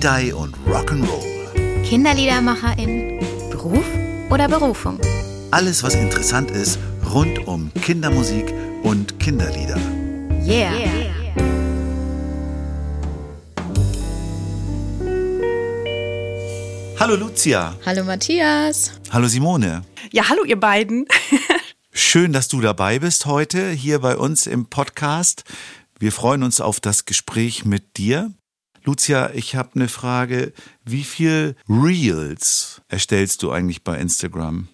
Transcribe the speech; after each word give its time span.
Dai 0.00 0.34
und 0.34 0.54
Rock'n'Roll. 0.66 1.82
Kinderliedermacherin, 1.82 3.20
Beruf 3.50 3.84
oder 4.30 4.48
Berufung? 4.48 5.00
Alles, 5.50 5.82
was 5.82 5.94
interessant 5.94 6.50
ist 6.50 6.78
rund 7.12 7.46
um 7.46 7.72
Kindermusik 7.74 8.52
und 8.82 9.18
Kinderlieder. 9.18 9.78
Yeah. 10.46 10.72
Hallo 16.98 17.16
Lucia. 17.16 17.74
Hallo 17.86 18.04
Matthias. 18.04 18.92
Hallo 19.10 19.28
Simone. 19.28 19.82
Ja, 20.12 20.28
hallo 20.28 20.44
ihr 20.44 20.58
beiden. 20.58 21.06
Schön, 21.92 22.32
dass 22.32 22.48
du 22.48 22.60
dabei 22.60 22.98
bist 22.98 23.26
heute 23.26 23.70
hier 23.70 24.00
bei 24.00 24.16
uns 24.16 24.46
im 24.46 24.66
Podcast. 24.66 25.44
Wir 25.98 26.12
freuen 26.12 26.42
uns 26.42 26.60
auf 26.60 26.80
das 26.80 27.06
Gespräch 27.06 27.64
mit 27.64 27.96
dir. 27.96 28.32
Lucia, 28.86 29.30
ich 29.34 29.56
habe 29.56 29.70
eine 29.74 29.88
Frage. 29.88 30.52
Wie 30.84 31.02
viel 31.02 31.56
Reels 31.68 32.80
erstellst 32.88 33.42
du 33.42 33.50
eigentlich 33.50 33.82
bei 33.82 33.98
Instagram? 33.98 34.68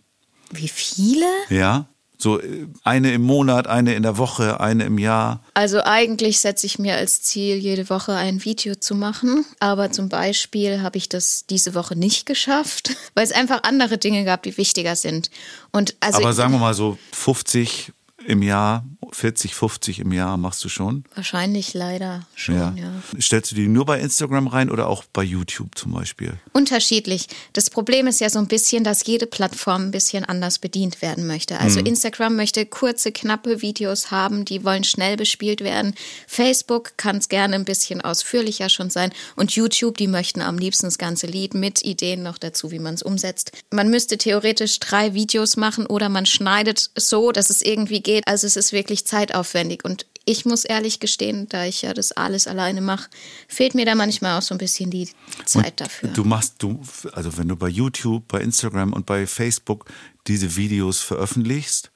Wie 0.50 0.68
viele? 0.68 1.26
Ja? 1.48 1.88
So 2.18 2.38
äh, 2.38 2.68
eine 2.84 3.14
im 3.14 3.22
Monat, 3.22 3.66
eine 3.66 3.94
in 3.94 4.02
der 4.02 4.18
Woche, 4.18 4.60
eine 4.60 4.84
im 4.84 4.98
Jahr. 4.98 5.42
Also 5.54 5.82
eigentlich 5.82 6.40
setze 6.40 6.66
ich 6.66 6.78
mir 6.78 6.94
als 6.96 7.22
Ziel, 7.22 7.56
jede 7.56 7.88
Woche 7.88 8.12
ein 8.12 8.44
Video 8.44 8.74
zu 8.74 8.94
machen. 8.94 9.46
Aber 9.60 9.90
zum 9.90 10.10
Beispiel 10.10 10.82
habe 10.82 10.98
ich 10.98 11.08
das 11.08 11.46
diese 11.46 11.74
Woche 11.74 11.96
nicht 11.96 12.26
geschafft, 12.26 12.94
weil 13.14 13.24
es 13.24 13.32
einfach 13.32 13.62
andere 13.62 13.96
Dinge 13.96 14.24
gab, 14.26 14.42
die 14.42 14.58
wichtiger 14.58 14.94
sind. 14.94 15.30
Und 15.72 15.96
also 16.00 16.18
Aber 16.18 16.34
sagen 16.34 16.52
wir 16.52 16.58
mal 16.58 16.74
so 16.74 16.98
50 17.12 17.92
im 18.26 18.42
Jahr, 18.42 18.84
40, 19.10 19.54
50 19.54 20.00
im 20.00 20.12
Jahr 20.12 20.36
machst 20.36 20.64
du 20.64 20.68
schon? 20.68 21.04
wahrscheinlich 21.14 21.72
leider 21.74 22.26
schon, 22.34 22.76
ja. 22.76 22.90
Stellst 23.20 23.50
du 23.50 23.54
die 23.54 23.68
nur 23.68 23.86
bei 23.86 24.00
Instagram 24.00 24.48
rein 24.48 24.70
oder 24.70 24.88
auch 24.88 25.04
bei 25.12 25.22
YouTube 25.22 25.76
zum 25.76 25.92
Beispiel? 25.92 26.34
Unterschiedlich. 26.52 27.28
Das 27.52 27.70
Problem 27.70 28.06
ist 28.06 28.20
ja 28.20 28.28
so 28.28 28.38
ein 28.38 28.48
bisschen, 28.48 28.84
dass 28.84 29.06
jede 29.06 29.26
Plattform 29.26 29.84
ein 29.84 29.90
bisschen 29.90 30.24
anders 30.24 30.58
bedient 30.58 31.00
werden 31.00 31.26
möchte. 31.26 31.58
Also 31.58 31.80
Instagram 31.80 32.36
möchte 32.36 32.66
kurze, 32.66 33.12
knappe 33.12 33.62
Videos 33.62 34.10
haben, 34.10 34.44
die 34.44 34.64
wollen 34.64 34.84
schnell 34.84 35.16
bespielt 35.16 35.62
werden. 35.62 35.94
Facebook 36.26 36.92
kann 36.96 37.16
es 37.16 37.28
gerne 37.28 37.54
ein 37.54 37.64
bisschen 37.64 38.00
ausführlicher 38.00 38.68
schon 38.68 38.90
sein. 38.90 39.12
Und 39.36 39.52
YouTube, 39.52 39.96
die 39.96 40.08
möchten 40.08 40.42
am 40.42 40.58
liebsten 40.58 40.86
das 40.86 40.98
ganze 40.98 41.26
Lied 41.26 41.54
mit 41.54 41.82
Ideen 41.84 42.22
noch 42.22 42.38
dazu, 42.38 42.70
wie 42.70 42.78
man 42.78 42.94
es 42.94 43.02
umsetzt. 43.02 43.52
Man 43.70 43.88
müsste 43.88 44.18
theoretisch 44.18 44.80
drei 44.80 45.14
Videos 45.14 45.56
machen 45.56 45.86
oder 45.86 46.08
man 46.08 46.26
schneidet 46.26 46.90
so, 46.96 47.32
dass 47.32 47.48
es 47.50 47.62
irgendwie 47.62 48.00
geht. 48.00 48.26
Also 48.26 48.46
es 48.46 48.56
ist 48.56 48.72
wirklich 48.72 48.91
zeitaufwendig. 49.06 49.84
Und 49.84 50.06
ich 50.24 50.44
muss 50.44 50.64
ehrlich 50.64 51.00
gestehen, 51.00 51.48
da 51.48 51.64
ich 51.64 51.82
ja 51.82 51.94
das 51.94 52.12
alles 52.12 52.46
alleine 52.46 52.80
mache, 52.80 53.10
fehlt 53.48 53.74
mir 53.74 53.84
da 53.84 53.94
manchmal 53.94 54.38
auch 54.38 54.42
so 54.42 54.54
ein 54.54 54.58
bisschen 54.58 54.90
die 54.90 55.08
Zeit 55.44 55.80
dafür. 55.80 56.10
Du 56.10 56.24
machst, 56.24 56.62
du, 56.62 56.80
also 57.12 57.36
wenn 57.38 57.48
du 57.48 57.56
bei 57.56 57.68
YouTube, 57.68 58.28
bei 58.28 58.40
Instagram 58.40 58.92
und 58.92 59.06
bei 59.06 59.26
Facebook 59.26 59.86
diese 60.28 60.56
Videos 60.56 61.00
veröffentlichst, 61.00 61.90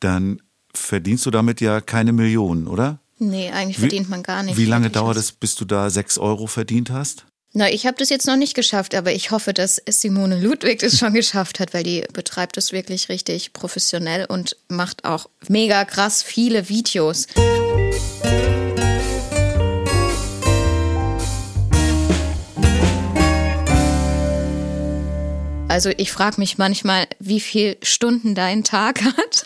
dann 0.00 0.40
verdienst 0.74 1.26
du 1.26 1.30
damit 1.30 1.60
ja 1.60 1.80
keine 1.80 2.12
Millionen, 2.12 2.66
oder? 2.66 3.00
Nee, 3.18 3.50
eigentlich 3.50 3.78
verdient 3.78 4.08
man 4.08 4.22
gar 4.22 4.42
nicht. 4.42 4.56
Wie 4.56 4.64
lange 4.64 4.86
wirklich 4.86 4.94
dauert 4.94 5.16
es, 5.16 5.32
bis 5.32 5.54
du 5.54 5.64
da 5.64 5.90
sechs 5.90 6.18
Euro 6.18 6.46
verdient 6.46 6.90
hast? 6.90 7.26
Na, 7.54 7.70
ich 7.70 7.86
habe 7.86 7.98
das 7.98 8.08
jetzt 8.08 8.26
noch 8.26 8.36
nicht 8.36 8.54
geschafft, 8.54 8.94
aber 8.94 9.12
ich 9.12 9.30
hoffe, 9.30 9.52
dass 9.52 9.82
Simone 9.86 10.40
Ludwig 10.40 10.78
das 10.78 10.98
schon 10.98 11.12
geschafft 11.12 11.60
hat, 11.60 11.74
weil 11.74 11.82
die 11.82 12.02
betreibt 12.14 12.56
es 12.56 12.72
wirklich 12.72 13.10
richtig 13.10 13.52
professionell 13.52 14.24
und 14.24 14.56
macht 14.68 15.04
auch 15.04 15.28
mega 15.48 15.84
krass 15.84 16.22
viele 16.22 16.70
Videos. 16.70 17.26
Also 25.68 25.90
ich 25.96 26.10
frage 26.10 26.36
mich 26.38 26.56
manchmal, 26.56 27.06
wie 27.18 27.40
viel 27.40 27.76
Stunden 27.82 28.34
dein 28.34 28.64
Tag 28.64 29.02
hat, 29.04 29.44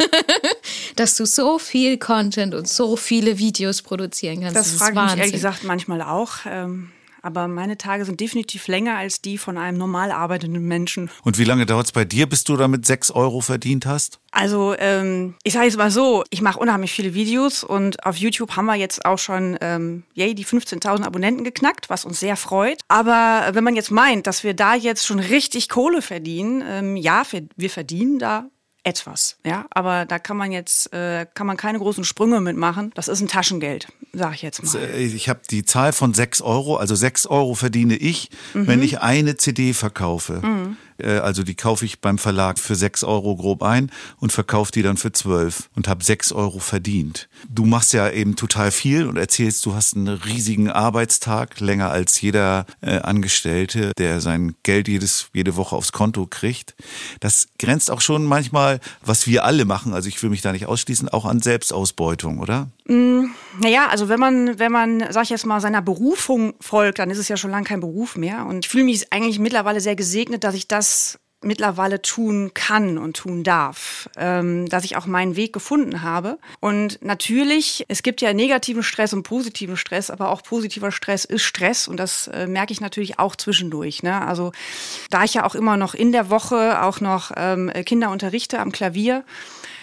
dass 0.95 1.17
du 1.17 1.27
so 1.27 1.59
viel 1.59 1.99
Content 1.99 2.55
und 2.55 2.69
so 2.69 2.95
viele 2.95 3.39
Videos 3.39 3.83
produzieren 3.83 4.43
kannst. 4.43 4.55
Das 4.55 4.69
ist 4.69 4.79
frage 4.79 4.97
ich 4.97 5.03
mich 5.03 5.17
ehrlich 5.17 5.33
gesagt 5.33 5.65
manchmal 5.65 6.03
auch. 6.03 6.47
Ähm, 6.47 6.93
aber 7.27 7.49
meine 7.49 7.77
Tage 7.77 8.05
sind 8.05 8.21
definitiv 8.21 8.69
länger 8.69 8.97
als 8.97 9.21
die 9.21 9.37
von 9.37 9.59
einem 9.59 9.77
normal 9.77 10.13
arbeitenden 10.13 10.63
Menschen. 10.63 11.11
Und 11.25 11.39
wie 11.39 11.45
lange 11.45 11.67
dauert 11.67 11.87
es 11.87 11.93
bei 11.93 12.05
dir, 12.05 12.29
bis 12.29 12.45
du 12.45 12.57
damit 12.57 12.87
sechs 12.87 13.11
Euro 13.11 13.41
verdient 13.41 13.85
hast? 13.85 14.21
Also 14.31 14.77
ähm, 14.79 15.35
ich 15.43 15.55
sage 15.55 15.67
jetzt 15.67 15.77
mal 15.77 15.91
so, 15.91 16.23
ich 16.31 16.41
mache 16.41 16.61
unheimlich 16.61 16.93
viele 16.93 17.15
Videos 17.15 17.65
und 17.65 18.05
auf 18.07 18.17
YouTube 18.17 18.55
haben 18.55 18.67
wir 18.67 18.77
jetzt 18.77 19.05
auch 19.05 19.19
schon 19.19 19.59
ähm, 19.61 20.05
yay, 20.15 20.35
die 20.35 20.47
15.000 20.47 21.05
Abonnenten 21.05 21.43
geknackt, 21.43 21.91
was 21.91 22.05
uns 22.05 22.21
sehr 22.21 22.37
freut. 22.37 22.81
Aber 22.87 23.49
wenn 23.53 23.65
man 23.65 23.75
jetzt 23.75 23.91
meint, 23.91 24.27
dass 24.27 24.45
wir 24.45 24.55
da 24.55 24.75
jetzt 24.75 25.05
schon 25.05 25.19
richtig 25.19 25.69
Kohle 25.69 26.03
verdienen, 26.03 26.63
ähm, 26.65 26.97
ja, 26.97 27.25
wir 27.57 27.71
verdienen 27.71 28.19
da 28.21 28.47
etwas, 28.87 29.37
ja, 29.45 29.67
aber 29.71 30.05
da 30.07 30.19
kann 30.21 30.37
man 30.37 30.53
jetzt 30.53 30.93
äh, 30.93 31.27
kann 31.35 31.47
man 31.47 31.57
keine 31.57 31.79
großen 31.79 32.05
Sprünge 32.05 32.41
mitmachen. 32.41 32.93
Das 32.95 33.09
ist 33.09 33.21
ein 33.21 33.27
Taschengeld, 33.29 33.89
sage 34.13 34.37
ich 34.37 34.43
jetzt 34.43 34.63
mal. 34.63 34.77
Äh, 34.81 35.05
Ich 35.05 35.29
habe 35.29 35.41
die 35.51 35.65
Zahl 35.65 35.93
von 35.93 36.15
sechs 36.15 36.41
Euro, 36.41 36.77
also 36.77 36.95
sechs 36.95 37.27
Euro 37.27 37.55
verdiene 37.55 37.97
ich, 37.97 38.31
Mhm. 38.55 38.67
wenn 38.69 38.83
ich 38.83 39.01
eine 39.01 39.37
CD 39.37 39.73
verkaufe. 39.75 40.41
Äh, 40.45 40.77
Also 41.03 41.43
die 41.43 41.55
kaufe 41.55 41.85
ich 41.85 42.01
beim 42.01 42.19
Verlag 42.19 42.59
für 42.59 42.75
sechs 42.75 43.05
Euro 43.05 43.37
grob 43.37 43.63
ein 43.63 43.91
und 44.19 44.33
verkaufe 44.33 44.73
die 44.73 44.83
dann 44.83 44.97
für 44.97 45.13
zwölf 45.13 45.69
und 45.75 45.89
habe 45.89 46.05
sechs 46.05 46.33
Euro 46.33 46.59
verdient. 46.59 47.29
Du 47.49 47.65
machst 47.65 47.93
ja 47.93 48.09
eben 48.11 48.37
total 48.37 48.71
viel 48.71 49.07
und 49.07 49.17
erzählst, 49.17 49.65
du 49.67 49.75
hast 49.75 49.97
einen 49.97 50.09
riesigen 50.09 50.71
Arbeitstag, 50.71 51.61
länger 51.61 51.91
als 51.91 52.21
jeder 52.21 52.67
äh, 52.81 52.99
Angestellte, 52.99 53.93
der 53.99 54.21
sein 54.21 54.55
Geld 54.63 54.89
jedes, 54.89 55.29
jede 55.33 55.57
Woche 55.57 55.77
aufs 55.77 55.93
Konto 55.93 56.27
kriegt. 56.27 56.75
Das 57.21 57.49
grenzt 57.59 57.91
auch 57.91 58.01
schon 58.01 58.25
manchmal, 58.25 58.81
was 59.03 59.27
wir 59.27 59.45
alle 59.45 59.65
machen, 59.65 59.95
also 59.95 60.09
ich 60.09 60.23
will 60.23 60.31
mich 60.31 60.43
da 60.43 60.53
nicht 60.53 60.67
ausschließen, 60.67 61.09
auch 61.09 61.25
an 61.25 61.41
Selbstausbeutung, 61.41 62.39
oder? 62.39 62.69
Naja, 62.89 63.89
also 63.91 64.09
wenn 64.09 64.21
man, 64.21 64.59
wenn 64.61 64.71
man, 64.71 65.05
sag 65.11 65.25
ich 65.25 65.31
jetzt 65.31 65.45
mal, 65.45 65.61
seiner 65.61 65.83
Berufung 65.83 66.55
folgt, 66.61 67.01
dann 67.01 67.11
ist 67.11 67.19
es 67.19 67.29
ja 67.29 67.37
schon 67.37 67.51
lange 67.51 67.67
kein 67.67 67.81
Beruf 67.81 68.17
mehr. 68.17 68.47
Und 68.47 68.65
ich 68.65 68.71
fühle 68.71 68.85
mich 68.85 69.13
eigentlich 69.13 69.41
mittlerweile 69.41 69.81
sehr 69.81 69.97
gesegnet, 69.97 70.45
dass 70.45 70.55
ich 70.55 70.69
das 70.69 71.19
mittlerweile 71.43 72.03
tun 72.03 72.53
kann 72.55 72.99
und 72.99 73.17
tun 73.17 73.45
darf, 73.45 74.09
ähm, 74.17 74.69
dass 74.69 74.85
ich 74.85 74.97
auch 74.97 75.07
meinen 75.07 75.37
Weg 75.37 75.53
gefunden 75.53 76.03
habe. 76.03 76.39
Und 76.61 77.03
natürlich, 77.03 77.85
es 77.89 78.03
gibt 78.03 78.21
ja 78.21 78.33
negativen 78.33 78.83
Stress 78.83 79.13
und 79.13 79.23
positiven 79.23 79.77
Stress, 79.77 80.11
aber 80.11 80.31
auch 80.31 80.43
positiver 80.43 80.91
Stress 80.91 81.25
ist 81.25 81.43
Stress 81.43 81.89
und 81.89 81.99
das 81.99 82.29
äh, 82.29 82.47
merke 82.47 82.73
ich 82.73 82.81
natürlich 82.81 83.19
auch 83.19 83.37
zwischendurch. 83.37 84.03
Ne? 84.03 84.21
Also 84.21 84.53
da 85.11 85.25
ich 85.25 85.35
ja 85.35 85.45
auch 85.45 85.55
immer 85.55 85.77
noch 85.77 85.95
in 85.95 86.11
der 86.13 86.31
Woche 86.31 86.83
auch 86.83 87.01
noch 87.01 87.31
ähm, 87.37 87.71
Kinder 87.85 88.11
unterrichte 88.11 88.59
am 88.59 88.73
Klavier, 88.73 89.25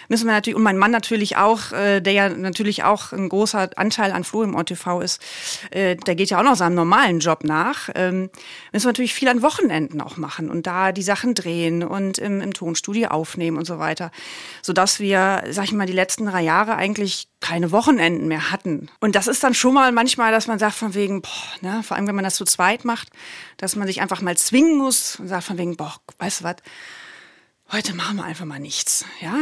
müssen 0.08 0.26
wir 0.26 0.32
natürlich, 0.32 0.56
und 0.56 0.62
mein 0.62 0.78
Mann 0.78 0.90
natürlich 0.90 1.36
auch, 1.36 1.72
äh, 1.72 2.00
der 2.00 2.12
ja 2.12 2.28
natürlich 2.28 2.84
auch 2.84 3.12
ein 3.12 3.28
großer 3.28 3.70
Anteil 3.76 4.12
an 4.12 4.24
Flo 4.24 4.42
im 4.42 4.54
OTV 4.54 5.00
ist, 5.00 5.22
äh, 5.70 5.96
der 5.96 6.14
geht 6.14 6.30
ja 6.30 6.38
auch 6.38 6.44
noch 6.44 6.56
seinem 6.56 6.74
normalen 6.74 7.20
Job 7.20 7.44
nach, 7.44 7.88
ähm, 7.94 8.30
müssen 8.72 8.84
wir 8.84 8.90
natürlich 8.90 9.14
viel 9.14 9.28
an 9.28 9.42
Wochenenden 9.42 10.00
auch 10.00 10.16
machen 10.16 10.50
und 10.50 10.66
da 10.66 10.92
die 10.92 11.02
Sachen 11.02 11.34
drehen 11.34 11.82
und 11.82 12.18
im, 12.18 12.40
im 12.40 12.52
Tonstudio 12.52 13.08
aufnehmen 13.08 13.56
und 13.56 13.66
so 13.66 13.78
weiter, 13.78 14.10
sodass 14.62 15.00
wir, 15.00 15.44
sag 15.50 15.64
ich 15.64 15.72
mal, 15.72 15.86
die 15.86 15.92
letzten 15.92 16.26
drei 16.26 16.42
Jahre 16.42 16.76
eigentlich 16.76 17.28
keine 17.40 17.72
Wochenenden 17.72 18.26
mehr 18.26 18.50
hatten. 18.50 18.88
Und 19.00 19.16
das 19.16 19.26
ist 19.26 19.44
dann 19.44 19.52
schon 19.52 19.74
mal 19.74 19.92
manchmal, 19.92 20.32
dass 20.32 20.46
man 20.46 20.58
sagt 20.58 20.74
von 20.76 20.94
wegen, 20.94 21.20
boah, 21.20 21.30
ne, 21.60 21.82
vor 21.82 21.96
allem 21.96 22.06
wenn 22.06 22.14
man 22.14 22.24
das 22.24 22.36
zu 22.36 22.44
zweit 22.46 22.86
macht, 22.86 23.10
dass 23.58 23.76
man 23.76 23.86
sich 23.86 24.00
einfach 24.00 24.22
mal 24.22 24.36
zwingen 24.36 24.78
muss 24.78 25.16
und 25.20 25.28
sagt 25.28 25.44
von 25.44 25.58
wegen, 25.58 25.76
boah, 25.76 25.94
weißt 26.18 26.40
du 26.40 26.44
was, 26.44 26.56
heute 27.74 27.94
machen 27.94 28.16
wir 28.16 28.24
einfach 28.24 28.44
mal 28.46 28.58
nichts, 28.60 29.04
ja. 29.20 29.34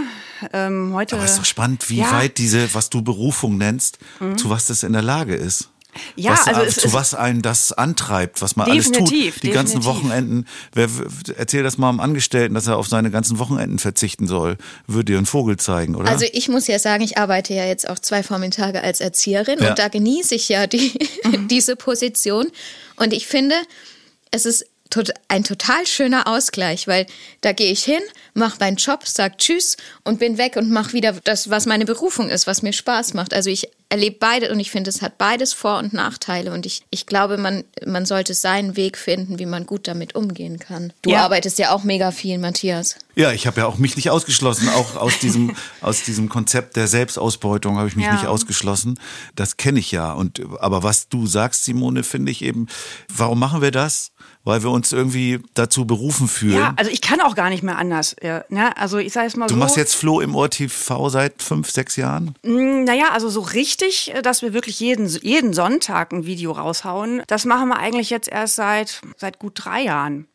Ähm, 0.52 0.92
heute. 0.94 1.14
Aber 1.16 1.24
es 1.24 1.32
ist 1.32 1.38
doch 1.38 1.44
spannend, 1.44 1.88
wie 1.90 1.98
ja, 1.98 2.06
Mhm. 2.06 2.12
weit 2.12 2.38
diese, 2.38 2.74
was 2.74 2.90
du 2.90 3.02
Berufung 3.02 3.58
nennst, 3.58 3.98
zu 4.36 4.50
was 4.50 4.66
das 4.66 4.82
in 4.82 4.92
der 4.92 5.02
Lage 5.02 5.34
ist. 5.34 5.68
Ja, 6.16 6.30
was, 6.32 6.46
also 6.46 6.60
äh, 6.62 6.64
es 6.64 6.76
zu 6.76 6.92
was 6.94 7.12
einen 7.14 7.42
das 7.42 7.70
antreibt, 7.72 8.40
was 8.40 8.56
man 8.56 8.70
alles 8.70 8.86
tut. 8.86 9.10
Definitiv, 9.10 9.40
Die 9.40 9.50
ganzen 9.50 9.80
definitiv. 9.80 10.02
Wochenenden. 10.04 10.46
Wer, 10.72 10.88
erzähl 11.36 11.62
das 11.62 11.76
mal 11.76 11.90
am 11.90 12.00
Angestellten, 12.00 12.54
dass 12.54 12.66
er 12.66 12.78
auf 12.78 12.88
seine 12.88 13.10
ganzen 13.10 13.38
Wochenenden 13.38 13.78
verzichten 13.78 14.26
soll. 14.26 14.56
Würde 14.86 15.12
dir 15.12 15.18
einen 15.18 15.26
Vogel 15.26 15.58
zeigen, 15.58 15.94
oder? 15.94 16.08
Also 16.10 16.24
ich 16.32 16.48
muss 16.48 16.66
ja 16.66 16.78
sagen, 16.78 17.02
ich 17.04 17.18
arbeite 17.18 17.52
ja 17.52 17.66
jetzt 17.66 17.86
auch 17.90 17.98
zwei 17.98 18.22
Vormittage 18.22 18.82
als 18.82 19.00
Erzieherin 19.02 19.58
Ja. 19.60 19.68
und 19.70 19.78
da 19.78 19.88
genieße 19.88 20.34
ich 20.34 20.48
ja 20.48 20.66
die, 20.66 20.98
diese 21.50 21.76
Position. 21.76 22.46
Und 22.96 23.12
ich 23.12 23.26
finde, 23.26 23.56
es 24.30 24.46
ist 24.46 24.64
ein 25.28 25.44
total 25.44 25.86
schöner 25.86 26.26
Ausgleich, 26.26 26.86
weil 26.86 27.06
da 27.40 27.52
gehe 27.52 27.70
ich 27.72 27.84
hin, 27.84 28.00
mache 28.34 28.56
meinen 28.60 28.76
Job, 28.76 29.06
sag 29.06 29.38
Tschüss 29.38 29.76
und 30.04 30.18
bin 30.18 30.38
weg 30.38 30.56
und 30.56 30.70
mache 30.70 30.92
wieder 30.92 31.12
das, 31.24 31.50
was 31.50 31.66
meine 31.66 31.84
Berufung 31.84 32.28
ist, 32.28 32.46
was 32.46 32.62
mir 32.62 32.72
Spaß 32.72 33.14
macht. 33.14 33.32
Also 33.34 33.50
ich 33.50 33.68
erlebe 33.88 34.16
beide 34.20 34.50
und 34.50 34.58
ich 34.58 34.70
finde, 34.70 34.88
es 34.88 35.02
hat 35.02 35.18
beides 35.18 35.52
Vor- 35.52 35.78
und 35.78 35.92
Nachteile. 35.92 36.52
Und 36.52 36.64
ich, 36.64 36.82
ich 36.90 37.04
glaube, 37.04 37.36
man, 37.36 37.64
man 37.84 38.06
sollte 38.06 38.32
seinen 38.32 38.74
Weg 38.76 38.96
finden, 38.96 39.38
wie 39.38 39.44
man 39.44 39.66
gut 39.66 39.86
damit 39.86 40.14
umgehen 40.14 40.58
kann. 40.58 40.94
Du 41.02 41.10
Ja. 41.10 41.24
arbeitest 41.24 41.58
ja 41.58 41.72
auch 41.72 41.84
mega 41.84 42.10
viel, 42.10 42.38
Matthias. 42.38 42.96
Ja, 43.14 43.32
ich 43.32 43.46
habe 43.46 43.60
ja 43.60 43.66
auch 43.66 43.76
mich 43.76 43.96
nicht 43.96 44.08
ausgeschlossen. 44.08 44.70
Auch 44.70 44.96
aus 44.96 45.18
diesem, 45.18 45.54
aus 45.82 46.02
diesem 46.04 46.30
Konzept 46.30 46.76
der 46.76 46.88
Selbstausbeutung 46.88 47.76
habe 47.76 47.88
ich 47.88 47.96
mich 47.96 48.06
Ja. 48.06 48.14
nicht 48.14 48.26
ausgeschlossen. 48.26 48.98
Das 49.36 49.58
kenne 49.58 49.78
ich 49.78 49.90
ja. 49.92 50.12
Und 50.12 50.40
aber 50.60 50.82
was 50.82 51.08
du 51.10 51.26
sagst, 51.26 51.64
Simone, 51.64 52.02
finde 52.02 52.32
ich 52.32 52.40
eben, 52.42 52.68
warum 53.14 53.38
machen 53.38 53.60
wir 53.60 53.72
das? 53.72 54.12
Weil 54.44 54.62
wir 54.62 54.70
uns 54.70 54.92
irgendwie 54.92 55.40
dazu 55.54 55.86
berufen 55.86 56.26
fühlen. 56.26 56.58
Ja, 56.58 56.74
also 56.76 56.90
ich 56.90 57.00
kann 57.00 57.20
auch 57.20 57.36
gar 57.36 57.48
nicht 57.48 57.62
mehr 57.62 57.78
anders. 57.78 58.16
Ja, 58.20 58.44
ne? 58.48 58.76
Also 58.76 58.98
ich 58.98 59.12
sage 59.12 59.28
es 59.28 59.36
mal 59.36 59.46
du 59.46 59.54
so. 59.54 59.58
machst 59.60 59.76
jetzt 59.76 59.94
Flo 59.94 60.20
im 60.20 60.34
Ohr 60.34 60.50
TV 60.50 61.08
seit 61.10 61.42
fünf, 61.42 61.70
sechs 61.70 61.94
Jahren? 61.96 62.34
Mm, 62.42 62.82
Naja, 62.84 63.10
also 63.12 63.28
so 63.28 63.40
richtig, 63.40 64.12
äh, 64.14 64.20
dass 64.22 64.42
wir 64.42 64.52
wirklich 64.52 64.80
jeden, 64.80 65.06
jeden 65.22 65.52
Sonntag 65.52 66.12
ein 66.12 66.26
Video 66.26 66.50
raushauen, 66.52 67.22
das 67.28 67.44
machen 67.44 67.68
wir 67.68 67.78
eigentlich 67.78 68.10
jetzt 68.10 68.28
erst 68.28 68.56
seit, 68.56 69.00
seit 69.16 69.38
gut 69.38 69.52
drei 69.54 69.82
Jahren. 69.82 70.26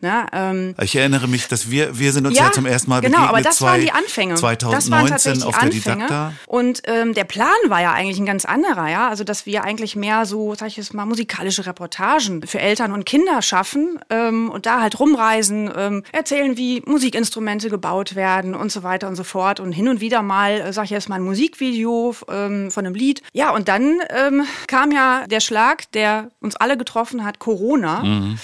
Ne? 0.00 0.26
Ähm, 0.32 0.74
Ich 0.82 0.94
erinnere 0.96 1.28
mich, 1.28 1.48
dass 1.48 1.70
wir, 1.70 1.98
wir 1.98 2.12
sind 2.12 2.26
uns 2.26 2.36
ja, 2.36 2.52
zum 2.52 2.66
ersten 2.66 2.90
Mal 2.90 3.00
genau, 3.00 3.18
begegnet. 3.18 3.28
aber 3.30 3.42
das 3.42 3.56
zwei, 3.56 3.66
waren 3.66 3.80
die 3.80 3.92
Anfänge. 3.92 4.34
2019 4.34 4.70
das 4.76 4.90
waren 4.90 5.06
tatsächlich 5.08 5.44
auf 5.44 5.58
der. 5.58 5.68
Didakta. 5.70 6.32
Und 6.46 6.82
ähm, 6.84 7.14
der 7.14 7.24
Plan 7.24 7.54
war 7.68 7.80
ja 7.80 7.92
eigentlich 7.92 8.18
ein 8.18 8.26
ganz 8.26 8.44
anderer, 8.44 8.88
ja. 8.90 9.08
Also 9.08 9.24
dass 9.24 9.46
wir 9.46 9.64
eigentlich 9.64 9.96
mehr 9.96 10.26
so, 10.26 10.54
sag 10.54 10.68
ich 10.68 10.76
jetzt 10.76 10.94
mal, 10.94 11.06
musikalische 11.06 11.66
Reportagen 11.66 12.46
für 12.46 12.60
Eltern 12.60 12.92
und 12.92 13.06
Kinder 13.06 13.40
schaffen 13.42 13.98
ähm, 14.10 14.50
und 14.50 14.66
da 14.66 14.80
halt 14.82 15.00
rumreisen, 15.00 15.70
ähm, 15.74 16.02
erzählen, 16.12 16.56
wie 16.56 16.82
Musikinstrumente 16.84 17.70
gebaut 17.70 18.14
werden 18.14 18.54
und 18.54 18.70
so 18.70 18.82
weiter 18.82 19.08
und 19.08 19.16
so 19.16 19.24
fort. 19.24 19.58
Und 19.58 19.72
hin 19.72 19.88
und 19.88 20.00
wieder 20.00 20.22
mal, 20.22 20.60
äh, 20.60 20.72
sag 20.72 20.84
ich 20.84 20.90
jetzt 20.90 21.08
mal, 21.08 21.16
ein 21.16 21.22
Musikvideo 21.22 22.14
ähm, 22.28 22.70
von 22.70 22.84
einem 22.84 22.94
Lied. 22.94 23.22
Ja, 23.32 23.50
und 23.50 23.68
dann 23.68 24.00
ähm, 24.10 24.44
kam 24.66 24.90
ja 24.92 25.26
der 25.26 25.40
Schlag, 25.40 25.90
der 25.92 26.30
uns 26.40 26.56
alle 26.56 26.76
getroffen 26.76 27.24
hat, 27.24 27.38
Corona. 27.38 28.34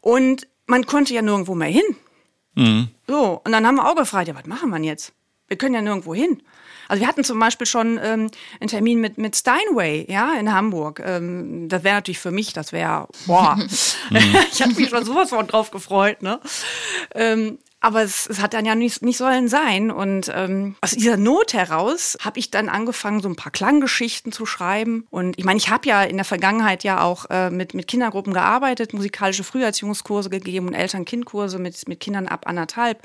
Und 0.00 0.46
man 0.72 0.86
konnte 0.86 1.12
ja 1.12 1.20
nirgendwo 1.20 1.54
mehr 1.54 1.68
hin. 1.68 1.84
So, 3.06 3.42
und 3.44 3.52
dann 3.52 3.66
haben 3.66 3.74
wir 3.74 3.86
auch 3.86 3.94
gefragt, 3.94 4.28
ja, 4.28 4.34
was 4.34 4.46
machen 4.46 4.70
wir 4.70 4.80
jetzt? 4.80 5.12
Wir 5.46 5.58
können 5.58 5.74
ja 5.74 5.82
nirgendwo 5.82 6.14
hin. 6.14 6.42
Also 6.88 7.02
wir 7.02 7.08
hatten 7.08 7.24
zum 7.24 7.38
Beispiel 7.38 7.66
schon 7.66 8.00
ähm, 8.02 8.30
einen 8.58 8.68
Termin 8.68 8.98
mit, 8.98 9.18
mit 9.18 9.36
Steinway, 9.36 10.06
ja, 10.10 10.32
in 10.32 10.50
Hamburg. 10.50 11.02
Ähm, 11.04 11.68
das 11.68 11.84
wäre 11.84 11.96
natürlich 11.96 12.20
für 12.20 12.30
mich, 12.30 12.54
das 12.54 12.72
wäre, 12.72 13.06
boah, 13.26 13.58
ich 14.52 14.62
hatte 14.62 14.74
mich 14.74 14.88
schon 14.88 15.04
sowas 15.04 15.28
von 15.28 15.46
drauf 15.46 15.70
gefreut, 15.70 16.22
ne? 16.22 16.40
Ähm, 17.14 17.58
aber 17.82 18.02
es, 18.02 18.28
es 18.28 18.40
hat 18.40 18.54
dann 18.54 18.64
ja 18.64 18.76
nicht, 18.76 19.02
nicht 19.02 19.18
sollen 19.18 19.48
sein. 19.48 19.90
Und 19.90 20.30
ähm, 20.32 20.76
aus 20.80 20.92
dieser 20.92 21.16
Not 21.16 21.52
heraus 21.52 22.16
habe 22.24 22.38
ich 22.38 22.50
dann 22.50 22.68
angefangen, 22.68 23.20
so 23.20 23.28
ein 23.28 23.34
paar 23.34 23.50
Klanggeschichten 23.50 24.30
zu 24.30 24.46
schreiben. 24.46 25.04
Und 25.10 25.36
ich 25.36 25.44
meine, 25.44 25.58
ich 25.58 25.68
habe 25.68 25.88
ja 25.88 26.04
in 26.04 26.16
der 26.16 26.24
Vergangenheit 26.24 26.84
ja 26.84 27.02
auch 27.02 27.26
äh, 27.28 27.50
mit, 27.50 27.74
mit 27.74 27.88
Kindergruppen 27.88 28.32
gearbeitet, 28.32 28.92
musikalische 28.92 29.42
Früherziehungskurse 29.42 30.30
gegeben 30.30 30.68
und 30.68 30.74
Eltern-Kind-Kurse 30.74 31.58
mit, 31.58 31.88
mit 31.88 31.98
Kindern 31.98 32.28
ab 32.28 32.46
anderthalb. 32.46 33.02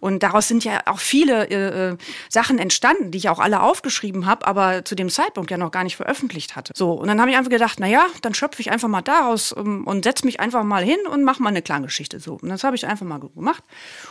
Und 0.00 0.24
daraus 0.24 0.48
sind 0.48 0.64
ja 0.64 0.80
auch 0.86 0.98
viele 0.98 1.48
äh, 1.48 1.90
äh, 1.92 1.96
Sachen 2.28 2.58
entstanden, 2.58 3.12
die 3.12 3.18
ich 3.18 3.28
auch 3.28 3.38
alle 3.38 3.62
aufgeschrieben 3.62 4.26
habe, 4.26 4.44
aber 4.44 4.84
zu 4.84 4.96
dem 4.96 5.08
Zeitpunkt 5.08 5.52
ja 5.52 5.56
noch 5.56 5.70
gar 5.70 5.84
nicht 5.84 5.96
veröffentlicht 5.96 6.56
hatte. 6.56 6.72
So, 6.74 6.94
und 6.94 7.06
dann 7.06 7.20
habe 7.20 7.30
ich 7.30 7.36
einfach 7.36 7.50
gedacht, 7.50 7.78
na 7.78 7.86
ja, 7.86 8.06
dann 8.22 8.34
schöpfe 8.34 8.60
ich 8.60 8.72
einfach 8.72 8.88
mal 8.88 9.02
daraus 9.02 9.54
ähm, 9.56 9.86
und 9.86 10.02
setze 10.02 10.26
mich 10.26 10.40
einfach 10.40 10.64
mal 10.64 10.82
hin 10.82 10.98
und 11.08 11.22
mache 11.22 11.40
mal 11.40 11.50
eine 11.50 11.62
Klanggeschichte 11.62 12.18
so. 12.18 12.40
Und 12.42 12.48
das 12.48 12.64
habe 12.64 12.74
ich 12.74 12.88
einfach 12.88 13.06
mal 13.06 13.20
gemacht. 13.20 13.62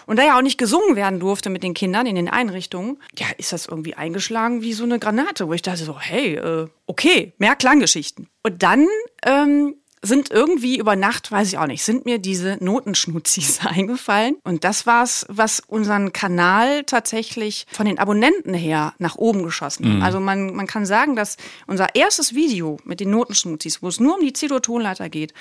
Und 0.06 0.18
da 0.18 0.24
ja 0.24 0.38
auch 0.38 0.42
nicht 0.42 0.58
gesungen 0.58 0.96
werden 0.96 1.20
durfte 1.20 1.50
mit 1.50 1.64
den 1.64 1.74
Kindern 1.74 2.06
in 2.06 2.16
den 2.16 2.30
Einrichtungen, 2.30 2.98
ja, 3.18 3.28
ist 3.38 3.54
das 3.54 3.66
irgendwie 3.68 3.96
eingeschlagen 3.96 4.62
wie 4.62 4.74
so 4.74 4.84
eine 4.84 5.00
Granate, 5.00 5.48
wo 5.48 5.54
ich 5.54 5.62
dachte 5.62 5.84
so, 5.84 6.00
hey, 6.00 6.36
äh, 6.36 6.68
okay, 6.86 7.34
mehr 7.38 7.56
Klanggeschichten. 7.56 8.30
Und 8.44 8.64
dann 8.64 8.88
ähm, 9.26 9.76
sind 10.06 10.32
irgendwie 10.32 10.78
über 10.78 10.96
Nacht, 10.96 11.32
weiß 11.32 11.48
ich 11.48 11.58
auch 11.58 11.68
nicht, 11.68 11.84
sind 11.84 12.06
mir 12.06 12.20
diese 12.20 12.58
Notenschnuzis 12.60 13.60
eingefallen. 13.66 14.38
Und 14.44 14.64
das 14.64 14.86
war's, 14.86 15.26
was 15.30 15.62
unseren 15.68 16.14
Kanal 16.14 16.84
tatsächlich 16.84 17.66
von 17.72 17.86
den 17.86 18.00
Abonnenten 18.00 18.54
her 18.54 18.94
nach 19.00 19.16
oben 19.16 19.44
geschossen 19.44 19.98
hat. 19.98 20.04
Also 20.04 20.20
man, 20.20 20.56
man 20.56 20.68
kann 20.68 20.86
sagen, 20.86 21.16
dass 21.16 21.38
unser 21.68 21.96
erstes 21.96 22.36
Video 22.36 22.78
mit 22.84 23.00
den 23.00 23.10
Notenschnuzis, 23.10 23.82
wo 23.82 23.88
es 23.88 24.00
nur 24.00 24.16
um 24.16 24.22
die 24.22 24.34
Zero-Tonleiter 24.34 25.10
geht, 25.10 25.34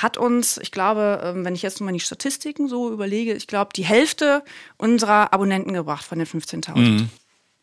hat 0.00 0.16
uns, 0.16 0.58
ich 0.58 0.70
glaube, 0.70 1.20
ähm, 1.22 1.44
wenn 1.44 1.54
ich 1.54 1.62
jetzt 1.62 1.80
mal 1.80 1.92
die 1.92 2.00
Statistiken 2.00 2.68
so 2.68 2.92
überlege, 2.92 3.34
ich 3.34 3.46
glaube, 3.46 3.70
die 3.74 3.84
Hälfte 3.84 4.42
unserer 4.76 5.32
Abonnenten 5.32 5.72
gebracht 5.72 6.04
von 6.04 6.18
den 6.18 6.26
15.000. 6.26 6.74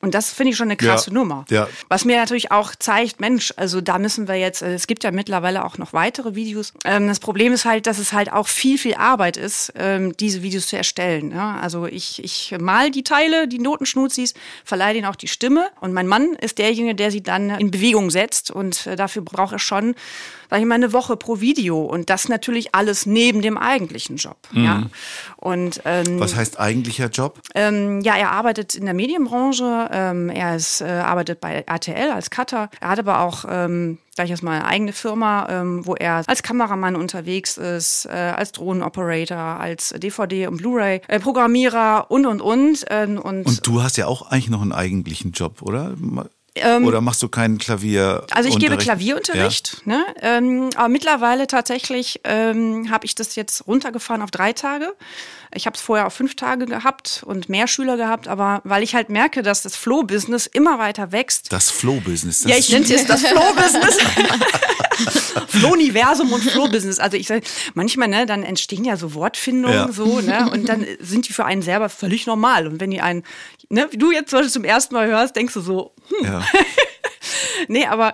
Und 0.04 0.14
das 0.14 0.32
finde 0.34 0.52
ich 0.52 0.58
schon 0.58 0.68
eine 0.68 0.76
krasse 0.76 1.12
Ja, 1.12 1.14
Nummer. 1.14 1.46
ja. 1.50 1.66
Was 1.88 2.04
mir 2.04 2.18
natürlich 2.18 2.52
auch 2.52 2.76
zeigt, 2.78 3.22
Mensch, 3.22 3.54
also 3.56 3.80
da 3.80 3.98
müssen 4.00 4.28
wir 4.28 4.36
jetzt, 4.36 4.62
äh, 4.62 4.74
es 4.74 4.86
gibt 4.86 5.06
ja 5.06 5.12
mittlerweile 5.12 5.64
auch 5.64 5.78
noch 5.78 5.94
weitere 5.94 6.36
Videos. 6.36 6.74
Ähm, 6.84 7.08
das 7.08 7.22
Problem 7.22 7.54
ist 7.54 7.64
halt, 7.64 7.88
dass 7.88 8.00
es 8.00 8.12
halt 8.12 8.30
auch 8.30 8.50
viel, 8.50 8.78
viel 8.78 8.96
Arbeit 8.96 9.38
ist, 9.38 9.72
ähm, 9.78 10.16
diese 10.18 10.44
Videos 10.44 10.68
zu 10.68 10.76
erstellen. 10.76 11.32
Ja? 11.32 11.58
Also 11.62 11.86
ich, 11.86 12.22
ich 12.22 12.54
mal 12.60 12.92
die 12.92 13.04
Teile, 13.04 13.48
die 13.48 13.60
Notenschnuzis, 13.60 14.34
verleihe 14.66 14.94
denen 14.96 15.06
auch 15.06 15.16
die 15.16 15.30
Stimme. 15.30 15.68
Und 15.80 15.94
mein 15.94 16.08
Mann 16.08 16.34
ist 16.34 16.58
derjenige, 16.58 16.96
der 16.96 17.10
sie 17.10 17.24
dann 17.24 17.50
in 17.52 17.72
Bewegung 17.72 18.10
setzt. 18.12 18.52
Und 18.52 18.86
äh, 18.86 18.98
dafür 18.98 19.22
braucht 19.22 19.54
er 19.54 19.60
schon, 19.60 19.96
sag 20.54 20.62
ich 20.62 20.68
mal, 20.68 20.76
eine 20.76 20.94
Woche 20.94 21.18
pro 21.18 21.40
Video. 21.42 21.82
Und 21.82 22.12
das 22.12 22.30
natürlich 22.30 22.76
alles 22.76 23.08
neben 23.08 23.42
dem 23.42 23.58
eigentlichen 23.58 24.18
Job. 24.18 24.38
Ja? 24.52 24.84
Und 25.38 25.82
ähm, 25.84 26.20
Was 26.20 26.36
heißt 26.36 26.60
eigentlicher 26.60 27.08
Job? 27.08 27.40
ähm, 27.56 28.02
ja, 28.02 28.16
er 28.16 28.30
arbeitet 28.32 28.76
in 28.76 28.86
der 28.86 28.94
Medienbranche. 28.94 29.90
Ähm, 29.92 30.30
er 30.30 30.56
ist, 30.56 30.82
äh, 30.82 30.86
arbeitet 30.86 31.42
bei 31.42 31.64
RTL 31.66 32.12
als 32.12 32.30
Cutter. 32.30 32.70
Er 32.80 32.90
hat 32.90 33.00
aber 33.00 33.22
auch 33.22 33.46
ähm, 33.50 33.98
gleich 34.16 34.30
erstmal 34.30 34.60
eine 34.60 34.68
eigene 34.68 34.94
Firma, 34.94 35.48
ähm, 35.50 35.88
wo 35.88 35.96
er 35.96 36.22
als 36.28 36.44
Kameramann 36.44 36.96
unterwegs 36.96 37.58
ist, 37.58 38.06
äh, 38.06 38.12
als 38.12 38.52
Drohnenoperator, 38.52 39.38
als 39.38 39.92
DVD- 39.96 40.46
und 40.46 40.58
Blu-ray-Programmierer 40.58 42.12
und 42.12 42.28
und 42.28 42.42
und. 42.42 42.86
Ähm, 42.92 43.18
und, 43.18 43.48
Und 43.48 43.66
du 43.66 43.82
hast 43.82 43.98
ja 43.98 44.06
auch 44.06 44.30
eigentlich 44.30 44.50
noch 44.50 44.62
einen 44.62 44.72
eigentlichen 44.72 45.32
Job, 45.32 45.64
oder? 45.64 45.96
Oder 46.84 47.02
machst 47.02 47.24
du 47.24 47.30
keinen 47.30 47.58
Klavier? 47.58 48.26
Also 48.32 48.50
ich 48.50 48.60
gebe 48.60 48.78
Klavierunterricht, 48.78 49.86
ne? 49.86 50.06
ähm, 50.22 50.70
aber 50.76 50.90
mittlerweile 50.90 51.48
tatsächlich 51.48 52.22
ähm, 52.24 52.92
habe 52.92 53.06
ich 53.06 53.16
das 53.16 53.36
jetzt 53.36 53.66
runtergefahren 53.68 54.22
auf 54.22 54.30
drei 54.30 54.54
Tage. 54.54 54.94
Ich 55.56 55.66
habe 55.66 55.76
es 55.76 55.82
vorher 55.82 56.08
auf 56.08 56.14
fünf 56.14 56.36
Tage 56.36 56.66
gehabt 56.66 57.24
und 57.26 57.48
mehr 57.50 57.68
Schüler 57.68 57.98
gehabt, 57.98 58.28
aber 58.28 58.62
weil 58.64 58.82
ich 58.84 58.96
halt 58.96 59.10
merke, 59.10 59.44
dass 59.44 59.62
das 59.62 59.76
Flow-Business 59.76 60.48
immer 60.48 60.80
weiter 60.80 61.12
wächst. 61.12 61.52
Das 61.52 61.70
Flow-Business. 61.70 62.44
Ja, 62.46 62.56
ich 62.58 62.70
nenne 62.70 62.84
es 62.84 62.90
jetzt 62.90 63.10
das 63.10 63.22
Flow-Business. 63.26 63.98
Flow-Universum 65.48 66.32
und 66.34 66.42
Flow-Business. 66.44 67.00
Also 67.00 67.18
ich 67.18 67.28
sage, 67.28 67.42
manchmal, 67.74 68.08
ne, 68.08 68.26
dann 68.26 68.44
entstehen 68.44 68.84
ja 68.86 68.98
so 68.98 69.14
Wortfindungen 69.14 69.76
Ja. 69.78 69.92
so, 69.92 70.22
ne, 70.22 70.50
und 70.52 70.68
dann 70.70 70.86
sind 71.00 71.28
die 71.28 71.34
für 71.34 71.46
einen 71.46 71.62
selber 71.62 71.90
völlig 71.90 72.26
normal. 72.26 72.68
Und 72.68 72.80
wenn 72.80 72.92
die 72.92 73.02
einen, 73.02 73.24
ne, 73.70 73.88
wie 73.92 73.98
du 73.98 74.12
jetzt 74.12 74.30
zum 74.30 74.40
Beispiel 74.40 74.52
zum 74.54 74.64
ersten 74.64 74.94
Mal 74.96 75.08
hörst, 75.08 75.36
denkst 75.36 75.54
du 75.54 75.62
so, 75.62 75.94
hm, 76.10 76.26
Ja. 76.26 76.44
nee, 77.68 77.86
aber 77.86 78.14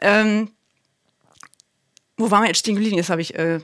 ähm, 0.00 0.50
wo 2.16 2.30
waren 2.30 2.42
wir 2.42 2.48
jetzt 2.48 2.58
stehen 2.58 2.74
geblieben? 2.74 2.96
Jetzt 2.96 3.10
habe 3.10 3.22
ich 3.22 3.34
äh, 3.34 3.60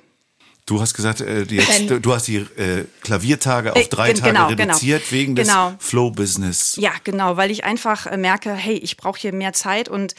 Du 0.67 0.81
hast 0.81 0.95
gesagt, 0.95 1.21
äh, 1.21 1.43
jetzt, 1.43 1.89
Wenn- 1.91 2.01
du 2.03 2.15
hast 2.15 2.29
die 2.29 2.37
äh, 2.37 2.85
Klaviertage 3.01 3.73
auf 3.73 3.79
Äh, 3.79 3.89
drei 3.89 4.09
gen- 4.13 4.17
Tage 4.23 4.33
genau, 4.33 4.49
genau. 4.49 4.63
reduziert 4.63 5.11
wegen 5.11 5.35
Genau. 5.35 5.71
des 5.73 5.87
Flow-Business. 5.87 6.77
Ja, 6.77 6.93
genau, 7.03 7.37
weil 7.37 7.51
ich 7.51 7.65
einfach 7.65 8.07
äh, 8.07 8.17
merke, 8.17 8.53
hey, 8.55 8.75
ich 8.77 8.97
brauche 8.97 9.19
hier 9.19 9.33
mehr 9.33 9.53
Zeit 9.53 9.89
und 9.89 10.15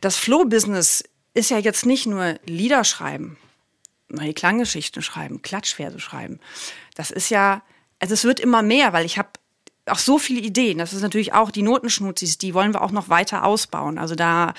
das 0.00 0.16
Flow-Business 0.16 1.02
ist 1.34 1.50
ja 1.50 1.58
jetzt 1.58 1.84
nicht 1.86 2.06
nur 2.06 2.38
Lieder 2.46 2.84
schreiben, 2.84 3.36
neue 4.08 4.32
Klanggeschichten 4.32 5.02
schreiben, 5.02 5.42
Klatschverse 5.42 5.98
schreiben. 5.98 6.38
Das 6.94 7.10
ist 7.10 7.28
ja, 7.30 7.62
also 7.98 8.14
es 8.14 8.24
wird 8.24 8.38
immer 8.40 8.62
mehr, 8.62 8.92
weil 8.92 9.04
ich 9.04 9.18
habe 9.18 9.28
auch 9.86 9.98
so 9.98 10.18
viele 10.18 10.40
Ideen. 10.40 10.78
Das 10.78 10.92
ist 10.92 11.02
natürlich 11.02 11.32
auch 11.32 11.50
die 11.50 11.62
Notenschnuzis, 11.62 12.38
die 12.38 12.54
wollen 12.54 12.74
wir 12.74 12.82
auch 12.82 12.90
noch 12.90 13.08
weiter 13.08 13.44
ausbauen. 13.44 13.98
Also 13.98 14.14
da, 14.14 14.54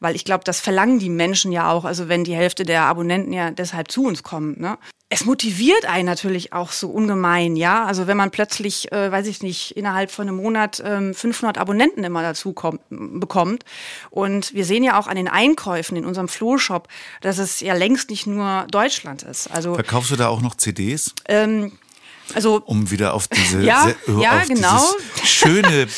weil 0.00 0.16
ich 0.16 0.24
glaube, 0.24 0.44
das 0.44 0.60
verlangen 0.60 0.98
die 0.98 1.10
Menschen 1.10 1.52
ja 1.52 1.70
auch, 1.70 1.84
also 1.84 2.08
wenn 2.08 2.24
die 2.24 2.34
Hälfte 2.34 2.64
der 2.64 2.82
Abonnenten 2.82 3.32
ja 3.32 3.50
deshalb 3.50 3.90
zu 3.90 4.04
uns 4.04 4.22
kommen. 4.22 4.60
Ne? 4.60 4.78
Es 5.10 5.24
motiviert 5.24 5.86
einen 5.86 6.04
natürlich 6.04 6.52
auch 6.52 6.70
so 6.70 6.90
ungemein, 6.90 7.56
ja. 7.56 7.86
Also 7.86 8.06
wenn 8.06 8.18
man 8.18 8.30
plötzlich, 8.30 8.92
äh, 8.92 9.10
weiß 9.10 9.26
ich 9.26 9.42
nicht, 9.42 9.74
innerhalb 9.74 10.10
von 10.10 10.28
einem 10.28 10.36
Monat 10.36 10.82
ähm, 10.84 11.14
500 11.14 11.56
Abonnenten 11.56 12.04
immer 12.04 12.20
dazu 12.20 12.52
kommt, 12.52 12.82
bekommt. 12.90 13.64
Und 14.10 14.52
wir 14.52 14.66
sehen 14.66 14.84
ja 14.84 14.98
auch 14.98 15.06
an 15.06 15.16
den 15.16 15.28
Einkäufen 15.28 15.96
in 15.96 16.04
unserem 16.04 16.28
Flohshop, 16.28 16.88
dass 17.22 17.38
es 17.38 17.60
ja 17.60 17.72
längst 17.72 18.10
nicht 18.10 18.26
nur 18.26 18.66
Deutschland 18.70 19.22
ist. 19.22 19.46
Also, 19.50 19.74
Verkaufst 19.74 20.10
du 20.10 20.16
da 20.16 20.28
auch 20.28 20.42
noch 20.42 20.56
CDs, 20.56 21.14
ähm, 21.26 21.72
also 22.34 22.62
um 22.64 22.90
wieder 22.90 23.14
auf 23.14 23.28
diese 23.28 23.62
Ja, 23.62 23.84
se- 24.06 24.20
ja, 24.20 24.40
auf 24.42 24.48
genau. 24.48 24.94
dieses 25.20 25.28
schöne 25.30 25.88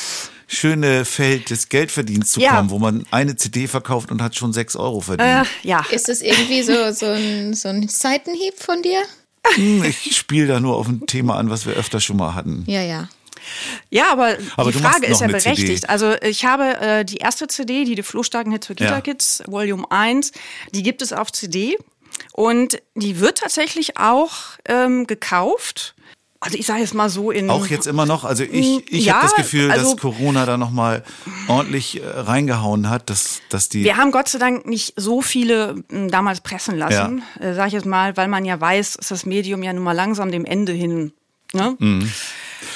schöne 0.53 1.05
Feld 1.05 1.51
des 1.51 1.69
Geldverdienens 1.69 2.33
zu 2.33 2.41
Ja. 2.41 2.57
kommen, 2.57 2.71
wo 2.71 2.81
man 2.81 3.07
eine 3.13 3.37
CD 3.37 3.69
verkauft 3.69 4.11
und 4.11 4.21
hat 4.21 4.35
schon 4.35 4.53
sechs 4.53 4.75
Euro 4.75 5.01
verdient. 5.01 5.47
äh, 5.47 5.69
ja. 5.69 5.85
Ist 5.91 6.09
es 6.09 6.23
irgendwie 6.23 6.63
so, 6.65 6.91
so, 6.93 7.07
ein, 7.07 7.55
so 7.55 7.69
ein 7.69 7.87
Seitenhieb 7.89 8.55
von 8.59 8.83
dir? 8.83 9.01
Hm, 9.55 9.85
Ich 9.85 10.17
spiele 10.17 10.49
da 10.49 10.59
nur 10.59 10.77
auf 10.77 10.89
ein 10.89 11.07
Thema 11.07 11.37
an, 11.37 11.51
was 11.51 11.67
wir 11.67 11.75
öfter 11.75 12.01
schon 12.01 12.17
mal 12.17 12.35
hatten. 12.35 12.65
Ja, 12.67 12.83
ja. 12.83 13.09
Ja, 13.91 14.11
aber, 14.11 14.37
Aber 14.57 14.73
die 14.73 14.79
Frage 14.79 15.07
ist 15.07 15.21
ja 15.21 15.29
eine 15.29 15.39
CD. 15.39 15.55
berechtigt. 15.55 15.89
Also 15.89 16.15
ich 16.21 16.45
habe 16.45 16.77
äh, 16.81 17.05
die 17.05 17.19
erste 17.19 17.47
CD, 17.47 17.85
die 17.85 17.95
die 17.95 18.03
Flohstarken 18.03 18.51
Hits 18.53 18.67
für 18.67 18.75
Kita 18.75 18.91
Ja. 18.95 19.01
Kids, 19.01 19.43
Volume 19.47 19.85
1, 19.91 20.33
die 20.75 20.83
gibt 20.83 21.01
es 21.01 21.13
auf 21.13 21.31
CD 21.31 21.79
und 22.33 22.83
die 22.97 23.21
wird 23.21 23.39
tatsächlich 23.39 23.97
auch 23.99 24.33
ähm, 24.67 25.07
gekauft. 25.07 25.95
Also 26.43 26.57
ich 26.57 26.65
sage 26.65 26.81
jetzt 26.81 26.95
mal 26.95 27.11
so 27.11 27.31
in... 27.31 27.51
Auch 27.51 27.67
jetzt 27.67 27.87
immer 27.87 28.07
noch? 28.07 28.25
Also 28.25 28.45
ich, 28.45 28.91
ich 28.91 29.05
Ja, 29.05 29.17
habe 29.17 29.27
das 29.27 29.35
Gefühl, 29.37 29.71
also- 29.71 29.93
dass 29.93 30.01
Corona 30.01 30.47
da 30.47 30.57
nochmal 30.57 31.05
ordentlich 31.49 32.03
äh, 32.03 32.07
reingehauen 32.07 32.89
hat, 32.89 33.11
dass, 33.11 33.43
dass 33.51 33.69
die... 33.69 33.85
Wir 33.85 33.99
haben 33.99 34.11
Gott 34.11 34.29
sei 34.29 34.39
Dank 34.39 34.67
nicht 34.67 34.95
so 34.97 35.21
viele 35.21 35.85
m, 35.91 36.11
damals 36.11 36.41
pressen 36.41 36.79
lassen, 36.79 37.23
äh, 37.39 37.53
sage 37.53 37.69
ich 37.69 37.75
jetzt 37.75 37.85
mal, 37.87 38.17
weil 38.17 38.29
man 38.29 38.47
ja 38.47 38.59
weiß, 38.59 38.97
ist 38.97 39.11
das 39.11 39.27
Medium 39.27 39.63
ja 39.63 39.73
nun 39.75 39.85
mal 39.85 39.93
langsam 39.93 40.33
dem 40.33 40.47
Ende 40.47 40.73
hin. 40.73 41.13
Ne? 41.53 41.77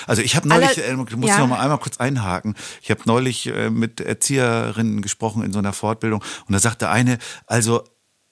Also 0.06 0.21
ich 0.21 0.37
habe 0.37 0.47
neulich, 0.49 0.76
Alle- 0.76 0.83
äh, 0.87 0.97
musst 1.16 1.28
ja. 1.28 1.38
noch 1.38 1.47
mal 1.49 1.61
einmal 1.61 1.78
kurz 1.78 1.97
einhaken. 1.99 2.54
Ich 2.83 2.90
habe 2.90 3.00
neulich 3.06 3.47
äh, 3.47 3.71
mit 3.71 4.00
Erzieherinnen 4.00 5.00
gesprochen 5.00 5.42
in 5.42 5.52
so 5.52 5.59
einer 5.59 5.73
Fortbildung 5.73 6.23
und 6.47 6.52
da 6.52 6.59
sagte 6.59 6.90
eine, 6.90 7.18
also 7.47 7.83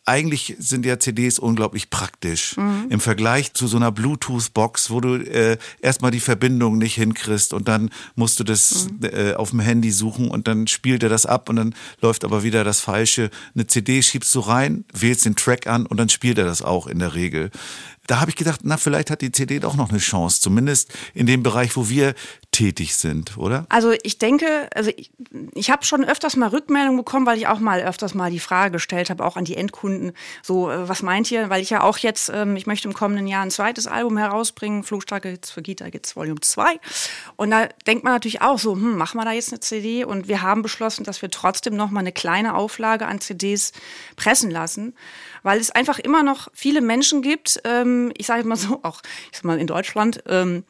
eigentlich 0.04 0.56
sind 0.58 0.84
ja 0.84 0.98
CDs 0.98 1.38
unglaublich 1.38 1.88
praktisch 1.90 2.56
Mhm. 2.56 2.86
im 2.90 3.00
Vergleich 3.00 3.54
zu 3.54 3.66
so 3.68 3.76
einer 3.76 3.92
Bluetooth-Box, 3.92 4.90
wo 4.90 5.00
du 5.00 5.14
äh, 5.16 5.58
erstmal 5.80 6.10
die 6.10 6.20
Verbindung 6.20 6.76
nicht 6.78 6.94
hinkriegst 6.96 7.52
und 7.52 7.68
dann 7.68 7.90
musst 8.16 8.40
du 8.40 8.44
das 8.44 8.88
Mhm. 8.90 9.04
äh, 9.12 9.34
auf 9.34 9.50
dem 9.50 9.60
Handy 9.60 9.92
suchen 9.92 10.28
und 10.28 10.48
dann 10.48 10.66
spielt 10.66 11.02
er 11.02 11.08
das 11.08 11.24
ab 11.26 11.48
und 11.48 11.56
dann 11.56 11.74
läuft 12.00 12.24
aber 12.24 12.42
wieder 12.42 12.64
das 12.64 12.80
Falsche. 12.80 13.30
Eine 13.54 13.66
CD 13.68 14.02
schiebst 14.02 14.34
du 14.34 14.40
rein, 14.40 14.84
wählst 14.92 15.24
den 15.24 15.36
Track 15.36 15.66
an 15.66 15.86
und 15.86 15.98
dann 15.98 16.08
spielt 16.08 16.38
er 16.38 16.44
das 16.46 16.62
auch 16.62 16.86
in 16.88 16.98
der 16.98 17.14
Regel. 17.14 17.50
Da 18.08 18.18
habe 18.20 18.30
ich 18.30 18.36
gedacht, 18.36 18.60
na, 18.64 18.76
vielleicht 18.78 19.10
hat 19.10 19.20
die 19.20 19.30
CD 19.30 19.60
doch 19.60 19.76
noch 19.76 19.90
eine 19.90 20.00
Chance, 20.00 20.40
zumindest 20.40 20.92
in 21.14 21.26
dem 21.26 21.44
Bereich, 21.44 21.76
wo 21.76 21.88
wir 21.88 22.14
tätig 22.52 22.94
sind, 22.96 23.38
oder? 23.38 23.64
Also 23.70 23.92
ich 24.02 24.18
denke, 24.18 24.68
also 24.74 24.90
ich, 24.94 25.10
ich 25.54 25.70
habe 25.70 25.86
schon 25.86 26.04
öfters 26.04 26.36
mal 26.36 26.50
Rückmeldungen 26.50 26.98
bekommen, 26.98 27.24
weil 27.24 27.38
ich 27.38 27.46
auch 27.46 27.58
mal 27.58 27.80
öfters 27.80 28.14
mal 28.14 28.30
die 28.30 28.38
Frage 28.38 28.72
gestellt 28.72 29.08
habe, 29.08 29.24
auch 29.24 29.36
an 29.38 29.46
die 29.46 29.56
Endkunden, 29.56 30.12
so 30.42 30.70
äh, 30.70 30.86
was 30.86 31.02
meint 31.02 31.30
ihr? 31.30 31.48
Weil 31.48 31.62
ich 31.62 31.70
ja 31.70 31.82
auch 31.82 31.96
jetzt, 31.96 32.30
ähm, 32.32 32.54
ich 32.54 32.66
möchte 32.66 32.86
im 32.86 32.94
kommenden 32.94 33.26
Jahr 33.26 33.42
ein 33.42 33.50
zweites 33.50 33.86
Album 33.86 34.18
herausbringen, 34.18 34.84
Flugstarke 34.84 35.30
Hits 35.30 35.50
für 35.50 35.62
Gita 35.62 35.86
Hits 35.86 36.14
Volume 36.14 36.40
2. 36.40 36.78
Und 37.36 37.50
da 37.50 37.68
denkt 37.86 38.04
man 38.04 38.12
natürlich 38.12 38.42
auch 38.42 38.58
so, 38.58 38.74
hm, 38.74 38.98
machen 38.98 39.18
wir 39.18 39.24
da 39.24 39.32
jetzt 39.32 39.50
eine 39.50 39.60
CD? 39.60 40.04
Und 40.04 40.28
wir 40.28 40.42
haben 40.42 40.60
beschlossen, 40.60 41.04
dass 41.04 41.22
wir 41.22 41.30
trotzdem 41.30 41.74
noch 41.74 41.90
mal 41.90 42.00
eine 42.00 42.12
kleine 42.12 42.54
Auflage 42.54 43.06
an 43.06 43.22
CDs 43.22 43.72
pressen 44.16 44.50
lassen, 44.50 44.94
weil 45.42 45.58
es 45.58 45.70
einfach 45.70 45.98
immer 45.98 46.22
noch 46.22 46.48
viele 46.52 46.82
Menschen 46.82 47.22
gibt, 47.22 47.62
ähm, 47.64 48.12
ich 48.18 48.26
sage 48.26 48.46
mal 48.46 48.56
so, 48.56 48.80
auch 48.82 49.00
ich 49.30 49.38
sag 49.38 49.44
mal 49.44 49.58
in 49.58 49.66
Deutschland, 49.66 50.22
ähm, 50.26 50.64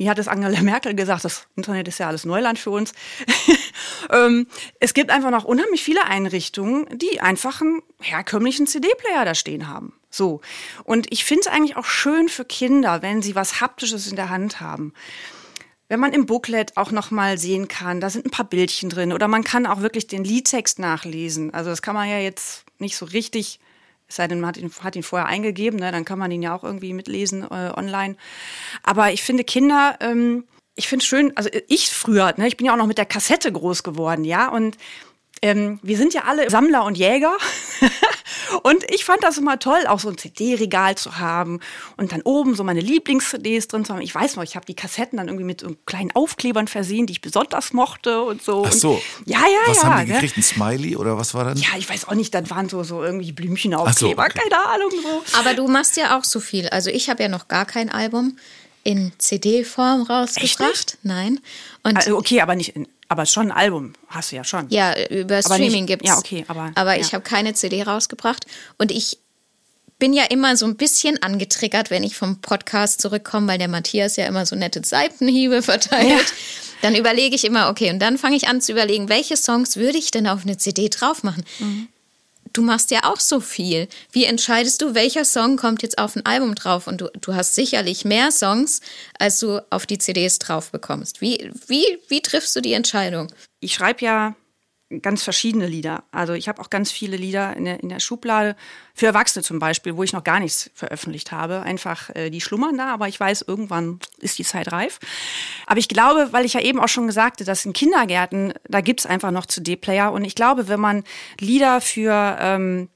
wie 0.00 0.08
hat 0.08 0.18
es 0.18 0.28
Angela 0.28 0.60
Merkel 0.62 0.94
gesagt, 0.94 1.26
das 1.26 1.46
Internet 1.56 1.86
ist 1.86 1.98
ja 1.98 2.08
alles 2.08 2.24
Neuland 2.24 2.58
für 2.58 2.70
uns. 2.70 2.94
ähm, 4.10 4.46
es 4.80 4.94
gibt 4.94 5.10
einfach 5.10 5.30
noch 5.30 5.44
unheimlich 5.44 5.84
viele 5.84 6.06
Einrichtungen, 6.06 6.86
die 6.96 7.20
einfach 7.20 7.60
einen 7.60 7.82
herkömmlichen 8.00 8.66
CD-Player 8.66 9.26
da 9.26 9.34
stehen 9.34 9.68
haben. 9.68 9.92
So. 10.08 10.40
Und 10.84 11.12
ich 11.12 11.26
finde 11.26 11.42
es 11.42 11.46
eigentlich 11.48 11.76
auch 11.76 11.84
schön 11.84 12.30
für 12.30 12.46
Kinder, 12.46 13.02
wenn 13.02 13.20
sie 13.20 13.34
was 13.34 13.60
Haptisches 13.60 14.06
in 14.06 14.16
der 14.16 14.30
Hand 14.30 14.62
haben. 14.62 14.94
Wenn 15.88 16.00
man 16.00 16.14
im 16.14 16.24
Booklet 16.24 16.78
auch 16.78 16.92
noch 16.92 17.10
mal 17.10 17.36
sehen 17.36 17.68
kann, 17.68 18.00
da 18.00 18.08
sind 18.08 18.24
ein 18.24 18.30
paar 18.30 18.48
Bildchen 18.48 18.88
drin 18.88 19.12
oder 19.12 19.28
man 19.28 19.44
kann 19.44 19.66
auch 19.66 19.82
wirklich 19.82 20.06
den 20.06 20.24
Liedtext 20.24 20.78
nachlesen. 20.78 21.52
Also 21.52 21.68
das 21.68 21.82
kann 21.82 21.94
man 21.94 22.08
ja 22.08 22.18
jetzt 22.18 22.64
nicht 22.78 22.96
so 22.96 23.04
richtig, 23.04 23.60
es 24.10 24.16
sei 24.16 24.26
denn, 24.26 24.40
man 24.40 24.48
hat 24.48 24.56
ihn, 24.56 24.70
hat 24.82 24.96
ihn 24.96 25.04
vorher 25.04 25.28
eingegeben, 25.28 25.78
ne, 25.78 25.92
dann 25.92 26.04
kann 26.04 26.18
man 26.18 26.30
ihn 26.32 26.42
ja 26.42 26.54
auch 26.54 26.64
irgendwie 26.64 26.92
mitlesen 26.92 27.44
äh, 27.44 27.72
online. 27.76 28.16
Aber 28.82 29.12
ich 29.12 29.22
finde 29.22 29.44
Kinder, 29.44 29.96
ähm, 30.00 30.44
ich 30.74 30.88
finde 30.88 31.04
schön, 31.04 31.36
also 31.36 31.48
ich 31.68 31.90
früher, 31.90 32.34
ne, 32.36 32.48
ich 32.48 32.56
bin 32.56 32.66
ja 32.66 32.72
auch 32.72 32.76
noch 32.76 32.88
mit 32.88 32.98
der 32.98 33.06
Kassette 33.06 33.52
groß 33.52 33.84
geworden, 33.84 34.24
ja, 34.24 34.48
und 34.48 34.76
ähm, 35.42 35.78
wir 35.82 35.96
sind 35.96 36.12
ja 36.12 36.24
alle 36.24 36.50
Sammler 36.50 36.84
und 36.84 36.98
Jäger. 36.98 37.32
und 38.62 38.84
ich 38.90 39.04
fand 39.04 39.22
das 39.24 39.38
immer 39.38 39.58
toll, 39.58 39.86
auch 39.86 39.98
so 39.98 40.10
ein 40.10 40.18
CD-Regal 40.18 40.96
zu 40.96 41.18
haben 41.18 41.60
und 41.96 42.12
dann 42.12 42.20
oben 42.22 42.54
so 42.54 42.62
meine 42.62 42.80
Lieblings-CDs 42.80 43.68
drin 43.68 43.84
zu 43.84 43.94
haben. 43.94 44.02
Ich 44.02 44.14
weiß 44.14 44.36
noch, 44.36 44.42
ich 44.42 44.56
habe 44.56 44.66
die 44.66 44.74
Kassetten 44.74 45.16
dann 45.16 45.28
irgendwie 45.28 45.44
mit 45.44 45.62
so 45.62 45.74
kleinen 45.86 46.10
Aufklebern 46.12 46.68
versehen, 46.68 47.06
die 47.06 47.14
ich 47.14 47.20
besonders 47.22 47.72
mochte 47.72 48.22
und 48.22 48.42
so. 48.42 48.64
Ach 48.66 48.72
so. 48.72 48.92
Und, 48.92 49.02
ja, 49.26 49.38
ja, 49.38 49.70
Was 49.70 49.78
ja. 49.78 49.84
haben 49.84 50.06
die 50.06 50.12
ne? 50.12 50.20
gekriegt? 50.20 50.36
Ein 50.36 50.42
Smiley 50.42 50.96
oder 50.96 51.16
was 51.16 51.32
war 51.32 51.44
dann? 51.44 51.56
Ja, 51.56 51.70
ich 51.78 51.88
weiß 51.88 52.08
auch 52.08 52.14
nicht, 52.14 52.34
das 52.34 52.50
waren 52.50 52.68
so, 52.68 52.82
so 52.82 53.02
irgendwie 53.02 53.32
Blümchenaufkleber, 53.32 54.22
Ach 54.22 54.32
so, 54.34 54.40
okay. 54.40 54.50
keine 54.50 54.66
Ahnung. 54.66 54.90
So. 54.90 55.38
Aber 55.38 55.54
du 55.54 55.66
machst 55.68 55.96
ja 55.96 56.18
auch 56.18 56.24
so 56.24 56.40
viel. 56.40 56.68
Also 56.68 56.90
ich 56.90 57.08
habe 57.08 57.22
ja 57.22 57.28
noch 57.30 57.48
gar 57.48 57.64
kein 57.64 57.88
Album 57.88 58.36
in 58.82 59.12
CD-Form 59.18 60.02
rausgebracht. 60.02 60.60
nicht? 60.60 60.98
Nein. 61.02 61.40
Und 61.82 61.96
Also 61.96 62.16
okay, 62.16 62.40
aber 62.40 62.54
nicht, 62.54 62.76
in, 62.76 62.86
aber 63.10 63.26
schon 63.26 63.50
ein 63.50 63.56
Album 63.56 63.92
hast 64.08 64.32
du 64.32 64.36
ja 64.36 64.44
schon. 64.44 64.66
ja, 64.70 64.94
über 65.08 65.34
Aber 65.38 65.42
Streaming 65.54 65.84
nicht- 65.84 65.86
gibt's. 65.88 66.08
ja, 66.08 66.16
okay, 66.16 66.44
aber- 66.48 66.70
aber 66.74 66.94
ja. 66.94 67.00
ich 67.00 67.12
habe 67.12 67.22
keine 67.24 67.52
CD 67.54 67.82
rausgebracht 67.82 68.46
und 68.78 68.90
ich 68.90 69.18
bin 69.98 70.14
ja 70.14 70.24
immer 70.30 70.56
so 70.56 70.64
ein 70.64 70.76
bisschen 70.76 71.22
angetriggert, 71.22 71.90
wenn 71.90 72.04
ich 72.04 72.16
vom 72.16 72.40
Podcast 72.40 73.02
zurückkomme, 73.02 73.48
weil 73.48 73.58
der 73.58 73.68
Matthias 73.68 74.16
ja 74.16 74.26
immer 74.26 74.46
so 74.46 74.56
nette 74.56 74.80
Seitenhiebe 74.82 75.60
verteilt. 75.70 76.32
Dann 76.82 76.94
überlege 76.94 77.34
ich 77.36 77.44
immer, 77.44 77.68
okay, 77.68 77.90
und 77.90 77.98
dann 77.98 78.16
fange 78.16 78.36
ich 78.36 78.48
an 78.48 78.62
zu 78.62 78.72
überlegen, 78.72 79.10
welche 79.10 79.36
Songs 79.36 79.76
würde 79.76 79.98
ich 79.98 80.10
denn 80.10 80.26
auf 80.26 80.42
eine 80.44 80.56
CD 80.56 80.88
drauf 80.88 81.22
machen? 81.22 81.44
Mhm. 81.58 81.88
Du 82.52 82.62
machst 82.62 82.90
ja 82.90 83.04
auch 83.04 83.20
so 83.20 83.40
viel. 83.40 83.88
Wie 84.12 84.24
entscheidest 84.24 84.82
du, 84.82 84.94
welcher 84.94 85.24
Song 85.24 85.56
kommt 85.56 85.82
jetzt 85.82 85.98
auf 85.98 86.16
ein 86.16 86.26
Album 86.26 86.54
drauf? 86.54 86.86
Und 86.86 87.00
du, 87.00 87.10
du 87.20 87.34
hast 87.34 87.54
sicherlich 87.54 88.04
mehr 88.04 88.32
Songs, 88.32 88.80
als 89.18 89.38
du 89.40 89.64
auf 89.70 89.86
die 89.86 89.98
CDs 89.98 90.38
drauf 90.38 90.70
bekommst. 90.70 91.20
Wie, 91.20 91.50
wie, 91.66 91.98
wie 92.08 92.20
triffst 92.20 92.56
du 92.56 92.60
die 92.60 92.72
Entscheidung? 92.72 93.28
ich 93.60 93.74
schreibe 93.74 94.04
ja 94.04 94.34
ganz 95.02 95.22
verschiedene 95.22 95.66
Lieder. 95.66 96.02
Also 96.10 96.32
ich 96.32 96.48
habe 96.48 96.60
auch 96.60 96.68
ganz 96.68 96.90
viele 96.90 97.16
Lieder 97.16 97.56
in 97.56 97.64
der, 97.64 97.80
in 97.80 97.88
der 97.88 98.00
Schublade. 98.00 98.56
Für 98.94 99.06
Erwachsene 99.06 99.42
zum 99.42 99.60
Beispiel, 99.60 99.96
wo 99.96 100.02
ich 100.02 100.12
noch 100.12 100.24
gar 100.24 100.40
nichts 100.40 100.70
veröffentlicht 100.74 101.30
habe. 101.30 101.62
Einfach, 101.62 102.10
äh, 102.10 102.30
die 102.30 102.40
schlummern 102.40 102.76
da, 102.76 102.92
aber 102.92 103.06
ich 103.06 103.18
weiß, 103.18 103.42
irgendwann 103.46 104.00
ist 104.18 104.38
die 104.38 104.44
Zeit 104.44 104.72
reif. 104.72 104.98
Aber 105.66 105.78
ich 105.78 105.88
glaube, 105.88 106.28
weil 106.32 106.44
ich 106.44 106.54
ja 106.54 106.60
eben 106.60 106.80
auch 106.80 106.88
schon 106.88 107.06
gesagt 107.06 107.36
habe, 107.40 107.44
dass 107.44 107.64
in 107.64 107.72
Kindergärten, 107.72 108.52
da 108.68 108.80
gibt's 108.80 109.06
einfach 109.06 109.30
noch 109.30 109.46
CD-Player. 109.46 110.12
Und 110.12 110.24
ich 110.24 110.34
glaube, 110.34 110.68
wenn 110.68 110.80
man 110.80 111.04
Lieder 111.38 111.80
für 111.80 112.36
ähm, 112.40 112.88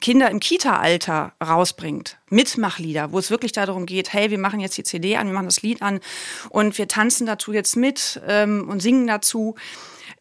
Kinder 0.00 0.30
im 0.30 0.40
Kita-Alter 0.40 1.32
rausbringt, 1.42 2.18
Mitmachlieder, 2.28 3.12
wo 3.12 3.18
es 3.18 3.30
wirklich 3.30 3.52
darum 3.52 3.86
geht, 3.86 4.12
hey, 4.12 4.30
wir 4.30 4.38
machen 4.38 4.60
jetzt 4.60 4.76
die 4.76 4.82
CD 4.84 5.16
an, 5.16 5.26
wir 5.26 5.34
machen 5.34 5.46
das 5.46 5.62
Lied 5.62 5.82
an 5.82 6.00
und 6.50 6.78
wir 6.78 6.88
tanzen 6.88 7.26
dazu 7.26 7.52
jetzt 7.52 7.76
mit 7.76 8.20
ähm, 8.26 8.68
und 8.68 8.80
singen 8.80 9.06
dazu. 9.06 9.54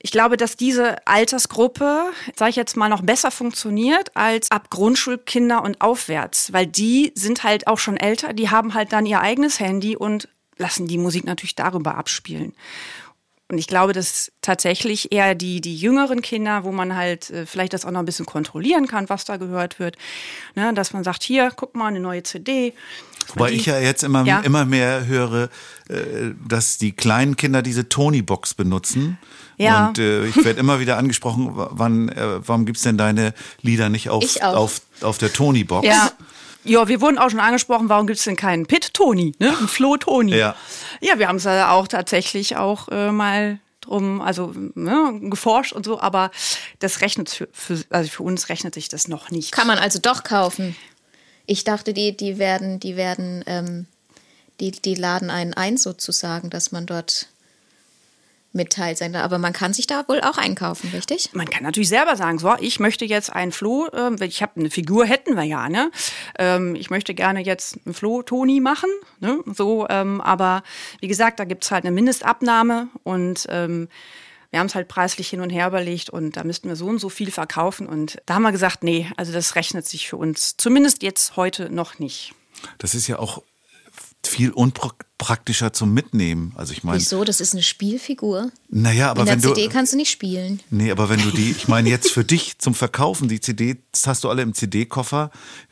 Ich 0.03 0.11
glaube, 0.11 0.35
dass 0.37 0.55
diese 0.57 1.05
Altersgruppe, 1.07 2.05
sage 2.35 2.49
ich 2.49 2.55
jetzt 2.55 2.75
mal, 2.75 2.89
noch 2.89 3.01
besser 3.01 3.29
funktioniert 3.31 4.15
als 4.15 4.49
ab 4.49 4.69
Grundschulkinder 4.69 5.63
und 5.63 5.79
aufwärts, 5.81 6.51
weil 6.53 6.65
die 6.67 7.11
sind 7.15 7.43
halt 7.43 7.67
auch 7.67 7.77
schon 7.77 7.97
älter, 7.97 8.33
die 8.33 8.49
haben 8.49 8.73
halt 8.73 8.93
dann 8.93 9.05
ihr 9.05 9.21
eigenes 9.21 9.59
Handy 9.59 9.95
und 9.95 10.27
lassen 10.57 10.87
die 10.87 10.97
Musik 10.97 11.25
natürlich 11.25 11.55
darüber 11.55 11.95
abspielen. 11.95 12.53
Und 13.47 13.57
ich 13.57 13.67
glaube, 13.67 13.91
dass 13.91 14.31
tatsächlich 14.41 15.11
eher 15.11 15.35
die, 15.35 15.59
die 15.59 15.75
jüngeren 15.75 16.21
Kinder, 16.21 16.63
wo 16.63 16.71
man 16.71 16.95
halt 16.95 17.29
äh, 17.31 17.45
vielleicht 17.45 17.73
das 17.73 17.83
auch 17.85 17.91
noch 17.91 17.99
ein 17.99 18.05
bisschen 18.05 18.25
kontrollieren 18.25 18.87
kann, 18.87 19.09
was 19.09 19.25
da 19.25 19.35
gehört 19.35 19.77
wird, 19.77 19.97
ne, 20.55 20.73
dass 20.73 20.93
man 20.93 21.03
sagt, 21.03 21.21
hier, 21.21 21.51
guck 21.53 21.75
mal, 21.75 21.87
eine 21.87 21.99
neue 21.99 22.23
CD. 22.23 22.73
Wobei 23.27 23.51
ich 23.51 23.65
ja 23.65 23.77
jetzt 23.77 24.03
immer, 24.03 24.25
Ja. 24.25 24.39
immer 24.39 24.63
mehr 24.63 25.05
höre, 25.05 25.49
äh, 25.89 26.31
dass 26.47 26.77
die 26.77 26.93
kleinen 26.93 27.35
Kinder 27.35 27.61
diese 27.61 27.89
Tony-Box 27.89 28.53
benutzen. 28.53 29.17
Ja. 29.61 29.87
Und 29.87 29.99
äh, 29.99 30.25
ich 30.25 30.43
werde 30.43 30.59
immer 30.59 30.79
wieder 30.79 30.97
angesprochen, 30.97 31.51
wann, 31.53 32.09
äh, 32.09 32.47
warum 32.47 32.65
gibt's 32.65 32.81
denn 32.81 32.97
deine 32.97 33.33
Lieder 33.61 33.89
nicht 33.89 34.09
auf, 34.09 34.41
auf, 34.41 34.81
auf 35.01 35.17
der 35.17 35.31
Tony-Box? 35.31 35.87
Ja. 35.87 36.11
Ja, 36.63 36.87
wir 36.87 37.01
wurden 37.01 37.17
auch 37.17 37.31
schon 37.31 37.39
angesprochen, 37.39 37.89
warum 37.89 38.05
gibt's 38.05 38.23
denn 38.23 38.35
keinen 38.35 38.67
Pit 38.67 38.93
Toni, 38.93 39.33
ne? 39.39 39.49
Ein 39.59 39.67
Flo 39.67 39.97
Toni. 39.97 40.35
Ja. 40.35 40.55
Ja, 40.99 41.17
wir 41.17 41.27
haben 41.27 41.37
es 41.37 41.43
ja 41.43 41.71
auch 41.71 41.87
tatsächlich 41.87 42.55
auch 42.55 42.87
äh, 42.89 43.11
mal 43.11 43.59
drum, 43.81 44.21
also 44.21 44.53
ne, 44.75 45.19
geforscht 45.23 45.73
und 45.73 45.85
so, 45.85 45.99
aber 45.99 46.29
das 46.77 47.01
rechnet 47.01 47.29
für, 47.31 47.49
für, 47.51 47.83
also 47.89 48.09
für 48.09 48.23
uns 48.23 48.49
rechnet 48.49 48.75
sich 48.75 48.89
das 48.89 49.07
noch 49.07 49.31
nicht. 49.31 49.51
Kann 49.51 49.65
man 49.65 49.79
also 49.79 49.97
doch 49.99 50.23
kaufen. 50.23 50.75
Ich 51.47 51.63
dachte, 51.63 51.93
die, 51.93 52.15
die 52.15 52.37
werden, 52.37 52.79
die 52.79 52.95
werden, 52.95 53.43
ähm, 53.47 53.87
die, 54.59 54.71
die 54.71 54.93
laden 54.93 55.31
einen 55.31 55.55
ein 55.55 55.77
sozusagen, 55.77 56.51
dass 56.51 56.71
man 56.71 56.85
dort 56.85 57.27
sein 58.53 59.13
darf. 59.13 59.23
Aber 59.23 59.37
man 59.37 59.53
kann 59.53 59.73
sich 59.73 59.87
da 59.87 60.03
wohl 60.07 60.21
auch 60.21 60.37
einkaufen, 60.37 60.89
richtig? 60.93 61.29
Man 61.33 61.49
kann 61.49 61.63
natürlich 61.63 61.89
selber 61.89 62.15
sagen, 62.15 62.39
so, 62.39 62.53
ich 62.59 62.79
möchte 62.79 63.05
jetzt 63.05 63.31
einen 63.31 63.51
Flo, 63.51 63.87
ähm, 63.93 64.17
ich 64.21 64.41
habe 64.41 64.59
eine 64.59 64.69
Figur, 64.69 65.05
hätten 65.05 65.35
wir 65.35 65.43
ja, 65.43 65.69
ne? 65.69 65.91
Ähm, 66.37 66.75
ich 66.75 66.89
möchte 66.89 67.13
gerne 67.13 67.41
jetzt 67.41 67.79
einen 67.85 67.93
Flo-Toni 67.93 68.59
machen, 68.59 68.89
ne? 69.19 69.39
So, 69.45 69.87
ähm, 69.89 70.21
aber 70.21 70.63
wie 70.99 71.07
gesagt, 71.07 71.39
da 71.39 71.45
gibt's 71.45 71.71
halt 71.71 71.85
eine 71.85 71.93
Mindestabnahme 71.93 72.89
und 73.03 73.47
ähm, 73.49 73.87
wir 74.49 74.59
haben 74.59 74.67
es 74.67 74.75
halt 74.75 74.89
preislich 74.89 75.29
hin 75.29 75.39
und 75.39 75.49
her 75.49 75.67
überlegt 75.67 76.09
und 76.09 76.35
da 76.35 76.43
müssten 76.43 76.67
wir 76.67 76.75
so 76.75 76.87
und 76.87 76.99
so 76.99 77.07
viel 77.07 77.31
verkaufen. 77.31 77.87
Und 77.87 78.21
da 78.25 78.35
haben 78.35 78.41
wir 78.41 78.51
gesagt, 78.51 78.83
nee, 78.83 79.09
also 79.15 79.31
das 79.31 79.55
rechnet 79.55 79.87
sich 79.87 80.09
für 80.09 80.17
uns 80.17 80.57
zumindest 80.57 81.03
jetzt 81.03 81.37
heute 81.37 81.69
noch 81.69 81.99
nicht. 81.99 82.33
Das 82.77 82.93
ist 82.93 83.07
ja 83.07 83.17
auch 83.17 83.43
viel 84.25 84.51
unpraktischer 84.51 85.10
praktischer 85.21 85.71
zum 85.71 85.93
Mitnehmen. 85.93 86.51
Also 86.55 86.73
ich 86.73 86.83
meine, 86.83 86.97
Wieso? 86.99 87.23
Das 87.23 87.39
ist 87.41 87.53
eine 87.53 87.61
Spielfigur. 87.61 88.49
naja, 88.69 89.11
aber 89.11 89.19
In 89.21 89.25
der 89.27 89.35
wenn 89.35 89.41
CD 89.41 89.67
du 89.67 89.69
kannst 89.69 89.93
du 89.93 89.97
nicht 89.97 90.09
spielen. 90.09 90.59
Nee, 90.71 90.89
aber 90.89 91.09
wenn 91.09 91.21
du 91.21 91.29
die, 91.29 91.51
ich 91.51 91.67
meine 91.67 91.89
jetzt 91.89 92.09
für 92.11 92.23
dich 92.23 92.57
zum 92.57 92.73
Verkaufen, 92.73 93.27
die 93.29 93.39
CDs 93.39 93.77
hast 94.07 94.23
du 94.23 94.29
alle 94.29 94.41
im 94.41 94.55
CD-Koffer. 94.55 95.29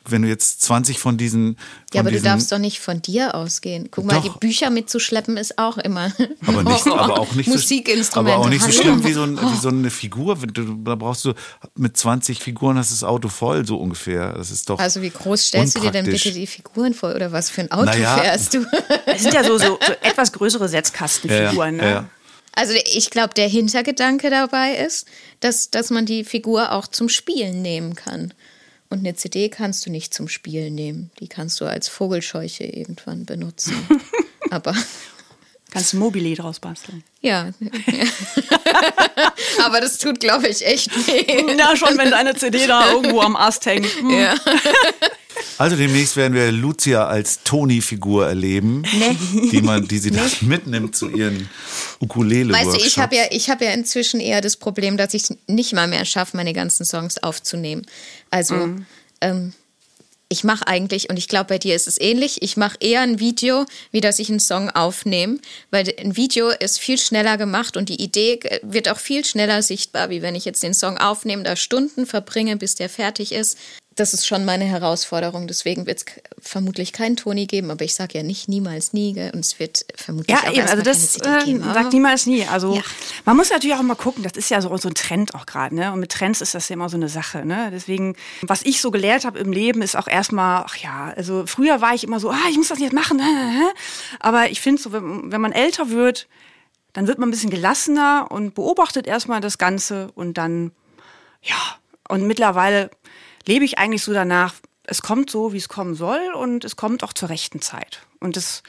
Wenn 0.08 0.22
du 0.22 0.28
jetzt 0.28 0.62
20 0.62 0.98
von 0.98 1.18
diesen. 1.18 1.56
Von 1.56 1.64
Ja, 1.94 2.00
aber 2.00 2.10
du 2.10 2.14
diesen, 2.16 2.24
darfst 2.26 2.50
doch 2.52 2.58
nicht 2.58 2.78
von 2.80 3.02
dir 3.02 3.34
ausgehen. 3.34 3.88
Guck 3.90 4.04
mal, 4.06 4.14
Doch. 4.14 4.22
die 4.22 4.38
Bücher 4.38 4.70
mitzuschleppen 4.70 5.36
ist 5.36 5.58
auch 5.58 5.76
immer. 5.78 6.10
aber 6.46 6.62
nicht, 6.62 6.84
Horror. 6.86 7.00
aber 7.00 7.18
auch 7.18 7.32
nicht 7.34 7.46
so, 7.46 7.52
Musikinstrumente. 7.52 8.34
aber 8.36 8.44
auch 8.44 8.48
nicht 8.48 8.62
so 8.64 8.70
schlimm 8.70 9.04
wie 9.04 9.12
so, 9.12 9.22
ein, 9.24 9.36
wie 9.38 9.56
so 9.60 9.68
eine 9.68 9.90
Figur. 9.90 10.40
Wenn 10.42 10.52
du- 10.54 10.74
Da 10.84 10.94
brauchst 10.94 11.24
du 11.24 11.34
mit 11.76 11.96
20 11.96 12.38
Figuren 12.40 12.78
hast 12.78 12.92
das 12.92 13.02
Auto 13.04 13.28
voll, 13.28 13.66
so 13.66 13.76
ungefähr. 13.76 14.32
Das 14.32 14.50
ist 14.50 14.70
doch. 14.70 14.78
Also 14.78 15.02
wie 15.02 15.10
groß 15.10 15.48
stellst 15.48 15.76
du 15.76 15.80
dir 15.80 15.90
denn 15.90 16.06
bitte 16.06 16.30
die 16.32 16.46
Figuren 16.46 16.94
vor 16.94 17.14
oder 17.14 17.32
was 17.32 17.50
für 17.50 17.60
ein 17.62 17.70
Auto 17.72 17.84
Naja. 17.86 18.16
fährst 18.16 18.54
du? 18.54 18.64
Ja 19.42 19.48
so, 19.48 19.58
so, 19.58 19.78
so 19.84 19.92
etwas 20.02 20.32
größere 20.32 20.68
Setzkastenfiguren. 20.68 21.76
Ja, 21.76 21.82
ne? 21.82 21.82
ja, 21.82 21.90
ja. 21.90 22.08
Also 22.52 22.74
ich 22.84 23.10
glaube, 23.10 23.34
der 23.34 23.48
Hintergedanke 23.48 24.28
dabei 24.28 24.74
ist, 24.74 25.06
dass, 25.40 25.70
dass 25.70 25.90
man 25.90 26.04
die 26.04 26.24
Figur 26.24 26.72
auch 26.72 26.86
zum 26.86 27.08
Spielen 27.08 27.62
nehmen 27.62 27.94
kann. 27.94 28.34
Und 28.88 28.98
eine 28.98 29.14
CD 29.14 29.48
kannst 29.48 29.86
du 29.86 29.90
nicht 29.90 30.12
zum 30.12 30.28
Spielen 30.28 30.74
nehmen. 30.74 31.10
Die 31.20 31.28
kannst 31.28 31.60
du 31.60 31.64
als 31.64 31.88
Vogelscheuche 31.88 32.64
irgendwann 32.64 33.24
benutzen. 33.24 33.74
Aber 34.50 34.74
Kannst 35.70 35.92
du 35.92 35.98
Mobile 35.98 36.34
draus 36.34 36.58
basteln. 36.58 37.04
ja. 37.20 37.50
Aber 39.64 39.80
das 39.80 39.98
tut, 39.98 40.18
glaube 40.18 40.48
ich, 40.48 40.66
echt 40.66 40.90
weh. 41.06 41.54
Na, 41.56 41.76
schon, 41.76 41.96
wenn 41.96 42.10
deine 42.10 42.34
CD 42.34 42.66
da 42.66 42.90
irgendwo 42.92 43.20
am 43.20 43.36
Ast 43.36 43.66
hängt. 43.66 43.86
Hm. 43.86 44.10
Ja. 44.10 44.34
Also 45.58 45.76
demnächst 45.76 46.16
werden 46.16 46.34
wir 46.34 46.50
Lucia 46.52 47.06
als 47.06 47.42
Toni-Figur 47.44 48.26
erleben, 48.26 48.82
die 49.52 49.60
man, 49.60 49.86
die 49.86 49.98
sie 49.98 50.10
dann 50.10 50.30
mitnimmt 50.40 50.96
zu 50.96 51.10
ihren 51.10 51.48
ukulele 52.00 52.52
Weißt 52.52 52.74
du, 52.74 52.78
ich 52.78 52.98
habe 52.98 53.16
ja, 53.16 53.24
ich 53.30 53.50
habe 53.50 53.64
ja 53.66 53.72
inzwischen 53.72 54.20
eher 54.20 54.40
das 54.40 54.56
Problem, 54.56 54.96
dass 54.96 55.14
ich 55.14 55.24
nicht 55.46 55.72
mal 55.72 55.86
mehr 55.86 56.04
schaffe, 56.04 56.36
meine 56.36 56.52
ganzen 56.52 56.84
Songs 56.84 57.18
aufzunehmen. 57.22 57.86
Also 58.30 58.76
ähm, 59.20 59.52
ich 60.32 60.44
mache 60.44 60.66
eigentlich, 60.68 61.10
und 61.10 61.18
ich 61.18 61.26
glaube, 61.26 61.46
bei 61.46 61.58
dir 61.58 61.74
ist 61.74 61.88
es 61.88 62.00
ähnlich, 62.00 62.40
ich 62.40 62.56
mache 62.56 62.76
eher 62.78 63.00
ein 63.00 63.18
Video, 63.18 63.66
wie 63.90 64.00
dass 64.00 64.20
ich 64.20 64.30
einen 64.30 64.38
Song 64.38 64.70
aufnehme, 64.70 65.38
weil 65.72 65.92
ein 65.98 66.16
Video 66.16 66.50
ist 66.50 66.78
viel 66.78 66.98
schneller 66.98 67.36
gemacht 67.36 67.76
und 67.76 67.88
die 67.88 68.00
Idee 68.00 68.38
wird 68.62 68.88
auch 68.88 68.98
viel 68.98 69.24
schneller 69.24 69.60
sichtbar, 69.60 70.08
wie 70.08 70.22
wenn 70.22 70.36
ich 70.36 70.44
jetzt 70.44 70.62
den 70.62 70.72
Song 70.72 70.98
aufnehme, 70.98 71.42
da 71.42 71.56
Stunden 71.56 72.06
verbringe, 72.06 72.56
bis 72.56 72.76
der 72.76 72.88
fertig 72.88 73.32
ist. 73.32 73.58
Das 74.00 74.14
ist 74.14 74.26
schon 74.26 74.46
meine 74.46 74.64
Herausforderung. 74.64 75.46
Deswegen 75.46 75.84
wird 75.84 75.98
es 75.98 76.04
vermutlich 76.40 76.94
keinen 76.94 77.16
Toni 77.16 77.46
geben, 77.46 77.70
aber 77.70 77.84
ich 77.84 77.94
sage 77.94 78.16
ja 78.16 78.24
nicht 78.24 78.48
niemals 78.48 78.94
nie. 78.94 79.12
Gell? 79.12 79.30
Und 79.34 79.40
es 79.40 79.58
wird 79.58 79.84
vermutlich 79.94 80.34
Ja, 80.34 80.48
auch 80.48 80.54
eben, 80.54 80.66
also 80.66 80.82
das 80.82 81.18
äh, 81.18 81.44
geben. 81.44 81.62
sagt 81.62 81.92
niemals 81.92 82.24
nie. 82.24 82.46
Also 82.46 82.76
Ja. 82.76 82.82
man 83.26 83.36
muss 83.36 83.50
natürlich 83.50 83.76
auch 83.76 83.82
mal 83.82 83.96
gucken, 83.96 84.22
das 84.22 84.32
ist 84.36 84.48
ja 84.48 84.62
so, 84.62 84.74
so 84.78 84.88
ein 84.88 84.94
Trend 84.94 85.34
auch 85.34 85.44
gerade, 85.44 85.74
ne? 85.74 85.92
Und 85.92 86.00
mit 86.00 86.12
Trends 86.12 86.40
ist 86.40 86.54
das 86.54 86.70
ja 86.70 86.74
immer 86.74 86.88
so 86.88 86.96
eine 86.96 87.10
Sache, 87.10 87.44
ne? 87.44 87.68
Deswegen, 87.70 88.16
was 88.40 88.62
ich 88.62 88.80
so 88.80 88.90
gelehrt 88.90 89.26
habe 89.26 89.38
im 89.38 89.52
Leben, 89.52 89.82
ist 89.82 89.96
auch 89.96 90.08
erstmal, 90.08 90.64
ach 90.66 90.76
ja, 90.76 91.12
also 91.14 91.44
früher 91.46 91.82
war 91.82 91.92
ich 91.94 92.02
immer 92.02 92.20
so, 92.20 92.30
ah, 92.30 92.48
ich 92.50 92.56
muss 92.56 92.68
das 92.68 92.78
jetzt 92.78 92.94
machen, 92.94 93.20
aber 94.18 94.50
ich 94.50 94.62
finde 94.62 94.80
so, 94.80 94.92
wenn, 94.92 95.30
wenn 95.30 95.42
man 95.42 95.52
älter 95.52 95.90
wird, 95.90 96.26
dann 96.94 97.06
wird 97.06 97.18
man 97.18 97.28
ein 97.28 97.32
bisschen 97.32 97.50
gelassener 97.50 98.28
und 98.30 98.54
beobachtet 98.54 99.06
erstmal 99.06 99.42
das 99.42 99.58
Ganze 99.58 100.10
und 100.14 100.38
dann, 100.38 100.72
ja, 101.42 101.56
und 102.08 102.26
mittlerweile 102.26 102.90
lebe 103.46 103.64
ich 103.64 103.78
eigentlich 103.78 104.02
so 104.02 104.12
danach, 104.12 104.54
es 104.84 105.02
kommt 105.02 105.30
so, 105.30 105.52
wie 105.52 105.58
es 105.58 105.68
kommen 105.68 105.94
soll 105.94 106.20
und 106.34 106.64
es 106.64 106.76
kommt 106.76 107.04
auch 107.04 107.12
zur 107.12 107.28
rechten 107.28 107.60
Zeit. 107.60 108.00
Und 108.18 108.36
das, 108.36 108.62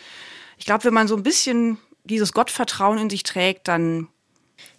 ich 0.57 0.65
glaube, 0.65 0.83
wenn 0.85 0.93
man 0.93 1.07
so 1.07 1.15
ein 1.15 1.23
bisschen 1.23 1.77
dieses 2.03 2.33
Gottvertrauen 2.33 2.97
in 2.97 3.09
sich 3.09 3.23
trägt, 3.23 3.67
dann 3.67 4.07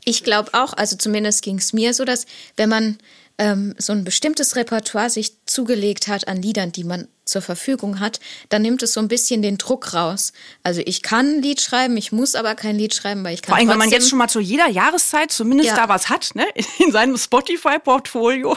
Ich 0.05 0.25
glaube 0.25 0.51
auch, 0.55 0.73
also 0.75 0.97
zumindest 0.97 1.43
ging 1.43 1.59
es 1.59 1.73
mir 1.73 1.95
so, 1.95 2.05
dass 2.05 2.27
wenn 2.57 2.69
man 2.69 2.99
ähm, 3.39 3.75
so 3.79 3.93
ein 3.93 4.05
bestimmtes 4.05 4.57
Repertoire 4.57 5.11
sich 5.11 5.33
zugelegt 5.47 6.07
hat 6.07 6.29
an 6.29 6.41
Liedern, 6.43 6.71
die 6.71 6.85
man 6.85 7.09
zur 7.25 7.43
Verfügung 7.43 7.99
hat, 8.01 8.21
dann 8.51 8.63
nimmt 8.63 8.83
es 8.83 8.93
so 8.93 9.01
ein 9.01 9.09
bisschen 9.09 9.43
den 9.43 9.57
Druck 9.59 9.95
raus. 9.95 10.33
Also 10.63 10.83
ich 10.85 11.03
kann 11.03 11.37
ein 11.37 11.43
Lied 11.43 11.61
schreiben, 11.61 11.97
ich 11.97 12.13
muss 12.13 12.35
aber 12.35 12.55
kein 12.55 12.77
Lied 12.77 12.95
schreiben, 12.95 13.25
weil 13.25 13.35
ich 13.35 13.43
kann 13.43 13.53
vor 13.53 13.59
allem, 13.59 13.69
wenn 13.69 13.79
man 13.79 13.91
jetzt 13.91 14.09
schon 14.11 14.19
mal 14.19 14.29
zu 14.29 14.41
jeder 14.41 14.69
Jahreszeit 14.69 15.33
zumindest 15.33 15.71
Ja. 15.71 15.77
da 15.77 15.89
was 15.89 16.09
hat, 16.09 16.35
ne, 16.35 16.47
in 16.79 16.93
seinem 16.93 17.17
Spotify-Portfolio. 17.17 18.57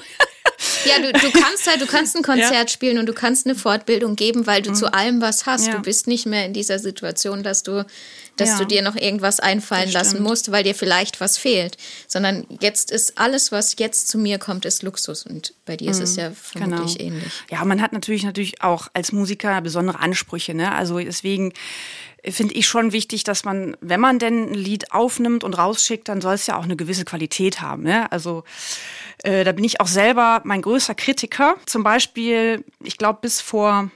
Ja, 0.85 0.99
du, 0.99 1.11
du 1.11 1.31
kannst 1.31 1.67
halt, 1.67 1.81
du 1.81 1.87
kannst 1.87 2.15
ein 2.15 2.21
Konzert 2.21 2.69
spielen 2.69 2.99
und 2.99 3.07
du 3.07 3.13
kannst 3.13 3.47
eine 3.47 3.55
Fortbildung 3.55 4.15
geben, 4.15 4.45
weil 4.45 4.61
du 4.61 4.71
zu 4.73 4.93
allem 4.93 5.19
was 5.21 5.45
hast. 5.45 5.63
Mhm. 5.63 5.67
Ja. 5.69 5.75
Du 5.77 5.81
bist 5.81 6.07
nicht 6.07 6.25
mehr 6.27 6.45
in 6.45 6.53
dieser 6.53 6.77
Situation, 6.77 7.41
dass 7.41 7.63
du, 7.63 7.85
dass 8.35 8.49
Ja. 8.49 8.57
du 8.59 8.65
dir 8.65 8.81
noch 8.83 8.95
irgendwas 8.95 9.39
einfallen 9.39 9.91
lassen 9.91 10.21
musst, 10.21 10.51
weil 10.51 10.63
dir 10.63 10.75
vielleicht 10.75 11.19
was 11.21 11.37
fehlt. 11.37 11.77
Sondern 12.07 12.45
jetzt 12.61 12.91
ist 12.91 13.17
alles, 13.17 13.51
was 13.51 13.75
jetzt 13.79 14.07
zu 14.09 14.17
mir 14.19 14.37
kommt, 14.37 14.65
ist 14.65 14.83
Luxus. 14.83 15.25
Und 15.25 15.53
bei 15.65 15.75
dir 15.75 15.89
ist 15.89 16.01
es 16.01 16.15
ja 16.15 16.31
vermutlich 16.31 16.99
ähnlich. 16.99 17.23
Genau. 17.47 17.61
Ja, 17.61 17.65
man 17.65 17.81
hat 17.81 17.91
natürlich 17.91 18.23
natürlich 18.23 18.61
auch 18.61 18.87
als 18.93 19.11
Musiker 19.11 19.59
besondere 19.61 19.99
Ansprüche. 19.99 20.53
Ne? 20.53 20.71
Also 20.71 20.99
deswegen 20.99 21.53
finde 22.27 22.55
ich 22.55 22.67
schon 22.67 22.91
wichtig, 22.91 23.23
dass 23.23 23.43
man, 23.43 23.77
wenn 23.81 23.99
man 23.99 24.19
denn 24.19 24.51
ein 24.51 24.53
Lied 24.55 24.91
aufnimmt 24.91 25.43
und 25.43 25.55
rausschickt, 25.55 26.07
dann 26.09 26.21
soll 26.21 26.33
es 26.35 26.47
ja 26.47 26.57
auch 26.57 26.63
eine 26.63 26.75
gewisse 26.75 27.05
Qualität 27.05 27.61
haben. 27.61 27.83
Ne? 27.83 28.11
Also 28.11 28.43
äh, 29.23 29.43
da 29.43 29.51
bin 29.51 29.63
ich 29.63 29.81
auch 29.81 29.87
selber 29.87 30.41
mein 30.43 30.61
größter 30.61 30.95
Kritiker. 30.95 31.55
Zum 31.65 31.83
Beispiel, 31.83 32.63
ich 32.83 32.97
glaube, 32.97 33.19
bis 33.21 33.41
vor 33.41 33.89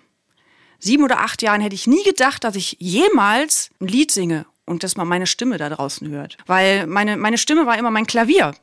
sieben 0.79 1.03
oder 1.03 1.19
acht 1.19 1.41
Jahren 1.41 1.61
hätte 1.61 1.75
ich 1.75 1.87
nie 1.87 2.03
gedacht, 2.03 2.43
dass 2.43 2.55
ich 2.55 2.77
jemals 2.79 3.69
ein 3.79 3.87
Lied 3.87 4.11
singe 4.11 4.45
und 4.65 4.83
dass 4.83 4.95
man 4.95 5.07
meine 5.07 5.27
Stimme 5.27 5.57
da 5.57 5.69
draußen 5.69 6.07
hört. 6.09 6.37
Weil 6.45 6.87
meine, 6.87 7.17
meine 7.17 7.37
Stimme 7.37 7.65
war 7.65 7.77
immer 7.77 7.91
mein 7.91 8.07
Klavier. 8.07 8.53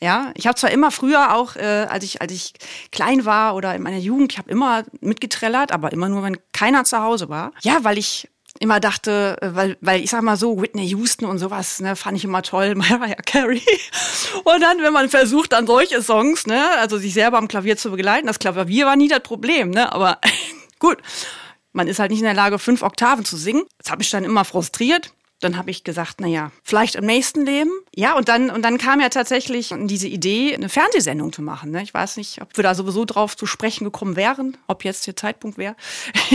Ja, 0.00 0.32
ich 0.34 0.46
habe 0.46 0.56
zwar 0.58 0.70
immer 0.70 0.90
früher 0.90 1.34
auch, 1.34 1.56
äh, 1.56 1.86
als 1.88 2.04
ich 2.04 2.20
als 2.20 2.32
ich 2.32 2.52
klein 2.90 3.24
war 3.24 3.54
oder 3.54 3.74
in 3.74 3.82
meiner 3.82 3.98
Jugend, 3.98 4.32
ich 4.32 4.38
habe 4.38 4.50
immer 4.50 4.82
mitgetrellert, 5.00 5.72
aber 5.72 5.92
immer 5.92 6.08
nur, 6.08 6.22
wenn 6.22 6.36
keiner 6.52 6.84
zu 6.84 7.00
Hause 7.00 7.28
war. 7.28 7.52
Ja, 7.62 7.84
weil 7.84 7.96
ich 7.96 8.28
immer 8.60 8.80
dachte, 8.80 9.36
äh, 9.40 9.54
weil, 9.54 9.76
weil 9.80 10.02
ich 10.02 10.10
sag 10.10 10.22
mal 10.22 10.36
so, 10.36 10.60
Whitney 10.60 10.86
Houston 10.88 11.26
und 11.26 11.38
sowas, 11.38 11.80
ne, 11.80 11.96
fand 11.96 12.16
ich 12.16 12.24
immer 12.24 12.42
toll, 12.42 12.74
Mariah 12.76 13.14
Carey. 13.26 13.62
Und 14.44 14.60
dann, 14.60 14.82
wenn 14.82 14.92
man 14.92 15.08
versucht, 15.08 15.52
dann 15.52 15.66
solche 15.66 16.02
Songs, 16.02 16.46
ne, 16.46 16.70
also 16.78 16.98
sich 16.98 17.14
selber 17.14 17.38
am 17.38 17.48
Klavier 17.48 17.76
zu 17.76 17.90
begleiten, 17.90 18.26
das 18.26 18.38
Klavier 18.38 18.86
war 18.86 18.96
nie 18.96 19.08
das 19.08 19.20
Problem, 19.20 19.70
ne, 19.70 19.92
aber 19.92 20.18
gut, 20.78 20.98
man 21.72 21.88
ist 21.88 21.98
halt 21.98 22.10
nicht 22.10 22.20
in 22.20 22.26
der 22.26 22.34
Lage, 22.34 22.58
fünf 22.58 22.82
Oktaven 22.82 23.24
zu 23.24 23.36
singen. 23.36 23.64
Das 23.78 23.90
hat 23.90 23.98
mich 23.98 24.08
dann 24.08 24.24
immer 24.24 24.44
frustriert. 24.44 25.12
Dann 25.40 25.56
habe 25.56 25.70
ich 25.70 25.82
gesagt, 25.82 26.20
na 26.20 26.28
ja, 26.28 26.52
vielleicht 26.62 26.94
im 26.94 27.04
nächsten 27.04 27.44
Leben. 27.44 27.70
Ja, 27.94 28.16
und 28.16 28.28
dann, 28.28 28.48
und 28.48 28.62
dann 28.62 28.78
kam 28.78 29.00
ja 29.00 29.08
tatsächlich 29.08 29.74
diese 29.76 30.06
Idee, 30.06 30.54
eine 30.54 30.68
Fernsehsendung 30.68 31.32
zu 31.32 31.42
machen. 31.42 31.72
Ne? 31.72 31.82
Ich 31.82 31.92
weiß 31.92 32.16
nicht, 32.16 32.40
ob 32.40 32.56
wir 32.56 32.62
da 32.62 32.76
sowieso 32.76 33.04
drauf 33.04 33.36
zu 33.36 33.44
sprechen 33.46 33.84
gekommen 33.84 34.14
wären, 34.14 34.56
ob 34.68 34.84
jetzt 34.84 35.06
der 35.08 35.16
Zeitpunkt 35.16 35.58
wäre. 35.58 35.74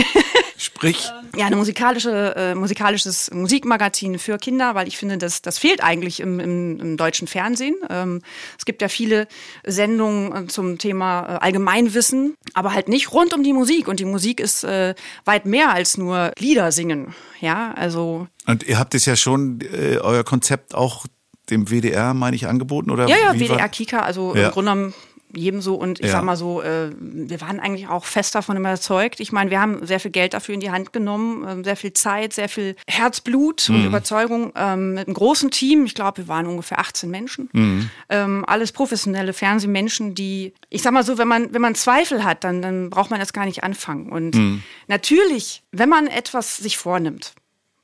Sprich, 0.60 1.10
Ja, 1.36 1.46
eine 1.46 1.56
musikalische, 1.56 2.34
äh, 2.36 2.54
musikalisches 2.54 3.30
Musikmagazin 3.32 4.18
für 4.18 4.36
Kinder, 4.36 4.74
weil 4.74 4.88
ich 4.88 4.98
finde, 4.98 5.16
das, 5.16 5.40
das 5.40 5.56
fehlt 5.58 5.82
eigentlich 5.82 6.20
im, 6.20 6.38
im, 6.38 6.78
im 6.78 6.96
deutschen 6.98 7.26
Fernsehen. 7.28 7.76
Ähm, 7.88 8.20
es 8.58 8.66
gibt 8.66 8.82
ja 8.82 8.88
viele 8.88 9.26
Sendungen 9.64 10.44
äh, 10.44 10.46
zum 10.48 10.76
Thema 10.76 11.22
äh, 11.22 11.38
Allgemeinwissen, 11.38 12.34
aber 12.52 12.74
halt 12.74 12.88
nicht 12.88 13.10
rund 13.12 13.32
um 13.32 13.42
die 13.42 13.54
Musik. 13.54 13.88
Und 13.88 14.00
die 14.00 14.04
Musik 14.04 14.38
ist 14.38 14.62
äh, 14.64 14.94
weit 15.24 15.46
mehr 15.46 15.72
als 15.72 15.96
nur 15.96 16.32
Lieder 16.38 16.72
singen. 16.72 17.14
Ja, 17.40 17.72
also 17.72 18.26
und 18.46 18.62
ihr 18.64 18.78
habt 18.78 18.94
es 18.94 19.06
ja 19.06 19.16
schon, 19.16 19.60
äh, 19.62 19.96
euer 19.96 20.24
Konzept 20.24 20.74
auch 20.74 21.06
dem 21.48 21.70
WDR, 21.70 22.12
meine 22.12 22.36
ich, 22.36 22.46
angeboten? 22.46 22.90
Oder 22.90 23.08
Ja, 23.08 23.16
ja, 23.16 23.34
WDR 23.40 23.68
Kika, 23.70 24.00
also 24.00 24.34
Ja. 24.36 24.46
im 24.48 24.50
Grunde 24.52 24.72
genommen 24.72 24.94
jedem 25.34 25.60
so. 25.60 25.74
Und 25.74 26.00
ich 26.00 26.06
Ja. 26.06 26.12
sag 26.12 26.24
mal 26.24 26.36
so, 26.36 26.62
äh, 26.62 26.90
wir 26.98 27.40
waren 27.40 27.60
eigentlich 27.60 27.88
auch 27.88 28.04
fest 28.04 28.34
davon 28.34 28.56
überzeugt. 28.56 29.20
Ich 29.20 29.32
meine, 29.32 29.50
wir 29.50 29.60
haben 29.60 29.86
sehr 29.86 30.00
viel 30.00 30.10
Geld 30.10 30.34
dafür 30.34 30.54
in 30.54 30.60
die 30.60 30.70
Hand 30.70 30.92
genommen, 30.92 31.46
ähm, 31.48 31.64
sehr 31.64 31.76
viel 31.76 31.92
Zeit, 31.92 32.32
sehr 32.32 32.48
viel 32.48 32.76
Herzblut 32.86 33.68
Mhm. 33.68 33.74
und 33.74 33.84
Überzeugung 33.86 34.52
ähm, 34.56 34.94
mit 34.94 35.06
einem 35.06 35.14
großen 35.14 35.50
Team. 35.50 35.84
Ich 35.84 35.94
glaube, 35.94 36.18
wir 36.18 36.28
waren 36.28 36.46
ungefähr 36.46 36.78
18 36.78 37.10
Menschen. 37.10 37.48
Mhm. 37.52 37.90
Ähm, 38.08 38.44
alles 38.46 38.72
professionelle 38.72 39.32
Fernsehmenschen, 39.32 40.14
die, 40.14 40.52
ich 40.68 40.82
sag 40.82 40.92
mal 40.92 41.04
so, 41.04 41.18
wenn 41.18 41.28
man, 41.28 41.52
wenn 41.54 41.62
man 41.62 41.74
Zweifel 41.74 42.24
hat, 42.24 42.44
dann, 42.44 42.62
dann 42.62 42.90
braucht 42.90 43.10
man 43.10 43.20
das 43.20 43.32
gar 43.32 43.44
nicht 43.46 43.64
anfangen. 43.64 44.10
Und 44.10 44.34
Mhm. 44.34 44.62
natürlich, 44.88 45.62
wenn 45.72 45.88
man 45.88 46.06
etwas 46.06 46.56
sich 46.58 46.76
vornimmt, 46.76 47.32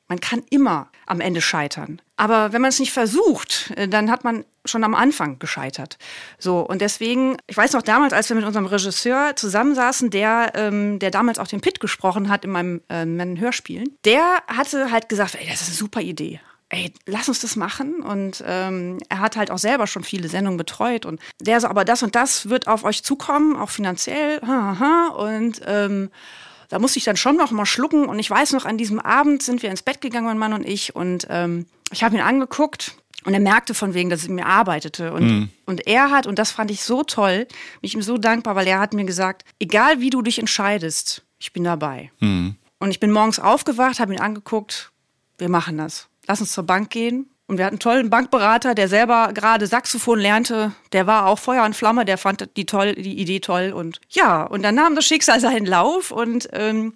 man 0.09 0.21
kann 0.21 0.43
immer 0.51 0.89
am 1.07 1.21
Ende 1.21 1.41
scheitern. 1.41 2.01
Aber 2.17 2.53
wenn 2.53 2.61
man 2.63 2.69
es 2.71 2.79
nicht 2.79 2.93
versucht, 2.93 3.73
äh, 3.77 3.89
dann 3.89 4.11
hat 4.11 4.25
man 4.25 4.45
schon 4.67 4.85
am 4.85 4.95
Anfang 4.95 5.39
gescheitert. 5.39 5.99
So, 6.39 6.61
und 6.61 6.81
deswegen, 6.81 7.37
ich 7.47 7.57
weiß 7.57 7.73
noch 7.73 7.83
damals, 7.83 8.13
als 8.13 8.29
wir 8.29 8.37
mit 8.37 8.45
unserem 8.45 8.67
Regisseur 8.67 9.37
zusammensaßen, 9.37 10.11
der, 10.11 10.53
ähm, 10.55 10.99
der 10.99 11.11
damals 11.11 11.39
auch 11.39 11.47
den 11.47 11.61
Pitt 11.61 11.81
gesprochen 11.81 12.29
hat 12.29 12.45
in 12.45 12.51
meinem, 12.51 12.81
äh, 12.89 13.03
in 13.03 13.17
meinen 13.17 13.41
Hörspielen, 13.41 13.97
der 14.05 14.43
hatte 14.47 14.91
halt 14.91 15.09
gesagt, 15.09 15.35
ey, 15.35 15.47
das 15.49 15.63
ist 15.63 15.69
eine 15.69 15.77
super 15.77 16.01
Idee. 16.01 16.41
Ey, 16.69 16.93
lass 17.07 17.29
uns 17.29 17.41
das 17.41 17.55
machen. 17.55 18.03
Und 18.03 18.43
ähm, 18.45 18.99
er 19.09 19.21
hat 19.21 19.37
halt 19.37 19.53
auch 19.53 19.59
selber 19.59 19.87
schon 19.87 20.03
viele 20.03 20.29
Sendungen 20.29 20.59
betreut. 20.59 21.07
Und 21.07 21.21
der 21.41 21.61
so, 21.61 21.69
aber 21.69 21.85
das 21.85 22.03
und 22.03 22.17
das 22.17 22.49
wird 22.49 22.67
auf 22.67 22.83
euch 22.83 23.05
zukommen, 23.05 23.57
auch 23.57 23.71
finanziell. 23.71 24.41
Und 25.17 25.61
ähm, 25.65 26.11
da 26.69 26.81
musste 26.81 26.99
ich 26.99 27.05
dann 27.05 27.17
schon 27.17 27.37
noch 27.37 27.53
mal 27.53 27.67
schlucken. 27.67 28.07
Und 28.07 28.19
ich 28.19 28.29
weiß 28.29 28.53
noch, 28.53 28.65
an 28.65 28.79
diesem 28.79 28.99
Abend 28.99 29.43
sind 29.43 29.63
wir 29.63 29.71
ins 29.71 29.83
Bett 29.83 30.01
gegangen, 30.01 30.27
mein 30.27 30.39
Mann 30.39 30.53
und 30.53 30.67
ich. 30.67 30.97
Und 30.97 31.29
ähm, 31.31 31.67
ich 31.93 32.03
habe 32.03 32.17
ihn 32.17 32.23
angeguckt 32.23 32.97
und 33.27 33.35
er 33.35 33.41
merkte 33.41 33.75
von 33.75 33.93
wegen, 33.93 34.09
dass 34.09 34.25
er 34.25 34.33
mir 34.33 34.47
arbeitete. 34.47 35.13
Und, 35.13 35.27
mhm. 35.27 35.49
und 35.67 35.87
er 35.89 36.11
hat, 36.11 36.29
und 36.29 36.39
das 36.39 36.53
fand 36.53 36.71
ich 36.71 36.83
so 36.83 37.03
toll, 37.03 37.49
mich 37.83 37.95
ihm 37.95 38.03
so 38.03 38.19
dankbar, 38.19 38.55
weil 38.55 38.69
er 38.69 38.79
hat 38.79 38.95
mir 38.95 39.05
gesagt, 39.05 39.43
egal 39.59 40.01
wie 40.01 40.11
du 40.11 40.23
dich 40.23 40.39
entscheidest, 40.39 41.25
ich 41.39 41.53
bin 41.53 41.65
dabei. 41.65 42.13
Mhm. 42.21 42.55
Und 42.79 42.91
ich 42.93 43.01
bin 43.01 43.11
morgens 43.11 43.41
aufgewacht, 43.41 43.99
habe 43.99 44.15
ihn 44.15 44.21
angeguckt, 44.21 44.93
wir 45.39 45.49
machen 45.49 45.77
das. 45.77 46.09
Lass 46.29 46.41
uns 46.41 46.53
zur 46.53 46.65
Bank 46.65 46.91
gehen. 46.91 47.29
Und 47.49 47.59
wir 47.59 47.65
hatten 47.65 47.75
einen 47.75 47.81
tollen 47.81 48.11
Bankberater, 48.11 48.75
der 48.75 48.89
selber 48.89 49.33
gerade 49.33 49.67
Saxophon 49.67 50.19
lernte. 50.19 50.73
Der 50.93 51.07
war 51.07 51.27
auch 51.27 51.39
Feuer 51.39 51.65
und 51.65 51.77
Flamme, 51.77 52.05
der 52.05 52.19
fand 52.19 52.49
die, 52.57 52.67
toll, 52.67 52.95
die 52.95 53.19
Idee 53.19 53.41
toll. 53.41 53.73
Und 53.73 54.01
ja, 54.09 54.45
und 54.45 54.63
dann 54.63 54.77
nahm 54.77 54.95
das 54.95 55.05
Schicksal 55.05 55.41
seinen 55.41 55.67
Lauf 55.67 56.11
und 56.13 56.49
ähm, 56.53 56.95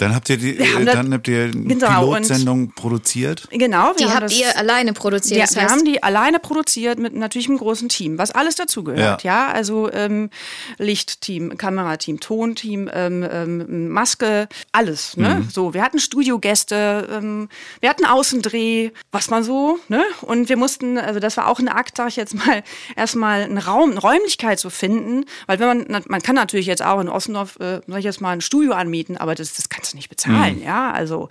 dann 0.00 0.14
habt 0.14 0.30
ihr 0.30 0.38
die, 0.38 0.56
äh, 0.56 0.84
dann 0.84 1.12
habt 1.12 1.28
ihr 1.28 1.50
genau, 1.50 2.12
Pilotsendung 2.12 2.72
produziert? 2.72 3.46
Genau. 3.50 3.92
Die 3.92 4.06
habt 4.06 4.22
das, 4.22 4.38
ihr 4.38 4.56
alleine 4.56 4.94
produziert. 4.94 5.38
Ja, 5.38 5.44
das 5.44 5.56
heißt, 5.56 5.66
wir 5.66 5.70
haben 5.70 5.84
die 5.84 6.02
alleine 6.02 6.38
produziert 6.38 6.98
mit 6.98 7.14
natürlich 7.14 7.48
einem 7.48 7.58
großen 7.58 7.90
Team, 7.90 8.16
was 8.16 8.30
alles 8.30 8.54
dazugehört. 8.54 9.22
Ja. 9.22 9.46
ja, 9.46 9.52
also 9.52 9.92
ähm, 9.92 10.30
Lichtteam, 10.78 11.58
Kamerateam, 11.58 12.18
Tonteam, 12.18 12.90
ähm, 12.92 13.28
ähm, 13.30 13.88
Maske, 13.90 14.48
alles. 14.72 15.18
Ne? 15.18 15.40
Mhm. 15.40 15.50
So, 15.50 15.74
wir 15.74 15.82
hatten 15.82 15.98
Studiogäste, 15.98 17.08
ähm, 17.12 17.48
wir 17.80 17.90
hatten 17.90 18.06
Außendreh, 18.06 18.92
was 19.10 19.28
man 19.28 19.44
so. 19.44 19.78
Ne? 19.88 20.02
Und 20.22 20.48
wir 20.48 20.56
mussten, 20.56 20.96
also 20.96 21.20
das 21.20 21.36
war 21.36 21.46
auch 21.46 21.58
ein 21.58 21.68
Akt, 21.68 21.98
sag 21.98 22.08
ich 22.08 22.16
jetzt 22.16 22.34
mal, 22.34 22.62
erstmal 22.96 23.42
einen 23.42 23.58
Raum, 23.58 23.90
eine 23.90 24.00
Räumlichkeit 24.00 24.58
zu 24.58 24.70
finden, 24.70 25.26
weil 25.46 25.58
wenn 25.58 25.86
man, 25.86 26.02
man 26.08 26.22
kann 26.22 26.36
natürlich 26.36 26.66
jetzt 26.66 26.82
auch 26.82 27.00
in 27.00 27.08
Ossendorf, 27.10 27.60
äh, 27.60 27.80
sag 27.86 27.98
ich 27.98 28.04
jetzt 28.04 28.22
mal, 28.22 28.30
ein 28.30 28.40
Studio 28.40 28.72
anmieten, 28.72 29.18
aber 29.18 29.34
das, 29.34 29.52
das 29.54 29.68
kannst 29.68 29.89
du 29.92 29.96
nicht 29.96 30.08
bezahlen. 30.08 30.58
Mhm. 30.58 30.64
Ja, 30.64 30.90
also 30.90 31.28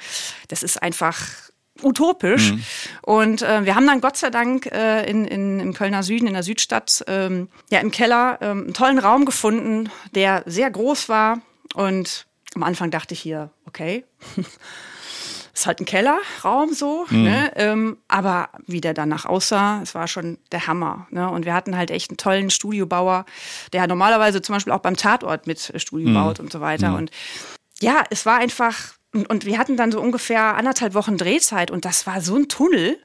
das 0.48 0.64
ist 0.64 0.82
einfach 0.82 1.18
utopisch. 1.82 2.52
Mhm. 2.52 2.64
Und 3.02 3.42
äh, 3.42 3.66
wir 3.66 3.76
haben 3.76 3.88
dann 3.88 4.02
Gott 4.02 4.18
sei 4.18 4.30
Dank 4.30 4.66
äh, 4.68 5.10
in, 5.10 5.26
in, 5.26 5.60
im 5.60 5.74
Kölner 5.74 6.04
Süden, 6.04 6.28
in 6.28 6.34
der 6.34 6.44
Südstadt, 6.44 7.04
ähm, 7.08 7.50
ja 7.70 7.80
im 7.80 7.92
Keller 7.92 8.38
ähm, 8.42 8.64
einen 8.66 8.74
tollen 8.74 9.00
Raum 9.00 9.26
gefunden, 9.26 9.90
der 10.14 10.44
sehr 10.46 10.70
groß 10.70 11.10
war. 11.10 11.42
Und 11.76 12.26
am 12.56 12.64
Anfang 12.64 12.92
dachte 12.92 13.14
ich 13.14 13.22
hier, 13.22 13.52
okay. 13.66 14.06
ist 15.60 15.66
halt 15.66 15.82
ein 15.82 15.86
Kellerraum 15.86 16.74
so, 16.74 17.06
mhm. 17.10 17.24
ne? 17.24 17.52
Ähm, 17.56 17.98
aber 18.08 18.50
wie 18.66 18.80
der 18.82 18.94
danach 18.94 19.26
aussah, 19.26 19.82
es 19.82 19.94
war 19.94 20.08
schon 20.08 20.38
der 20.52 20.68
Hammer. 20.68 21.08
Ne? 21.12 21.30
Und 21.30 21.46
wir 21.46 21.54
hatten 21.54 21.76
halt 21.76 21.92
echt 21.92 22.10
einen 22.10 22.18
tollen 22.18 22.50
Studiobauer, 22.50 23.26
der 23.74 23.86
normalerweise 23.88 24.42
zum 24.42 24.56
Beispiel 24.56 24.72
auch 24.72 24.80
beim 24.80 24.96
Tatort 24.96 25.48
mit 25.48 25.74
Studio 25.76 26.10
mhm. 26.10 26.14
baut 26.14 26.40
und 26.40 26.52
so 26.52 26.62
weiter. 26.62 26.90
Mhm. 26.90 26.96
Und 26.96 27.12
ja, 27.82 28.04
es 28.10 28.26
war 28.26 28.38
einfach, 28.38 28.76
und, 29.14 29.30
und 29.30 29.46
wir 29.46 29.58
hatten 29.58 29.78
dann 29.78 29.92
so 29.92 30.00
ungefähr 30.00 30.56
anderthalb 30.56 30.94
Wochen 30.94 31.18
Drehzeit 31.18 31.72
und 31.72 31.86
das 31.86 32.06
war 32.08 32.22
so 32.22 32.36
ein 32.36 32.48
Tunnel. 32.48 32.98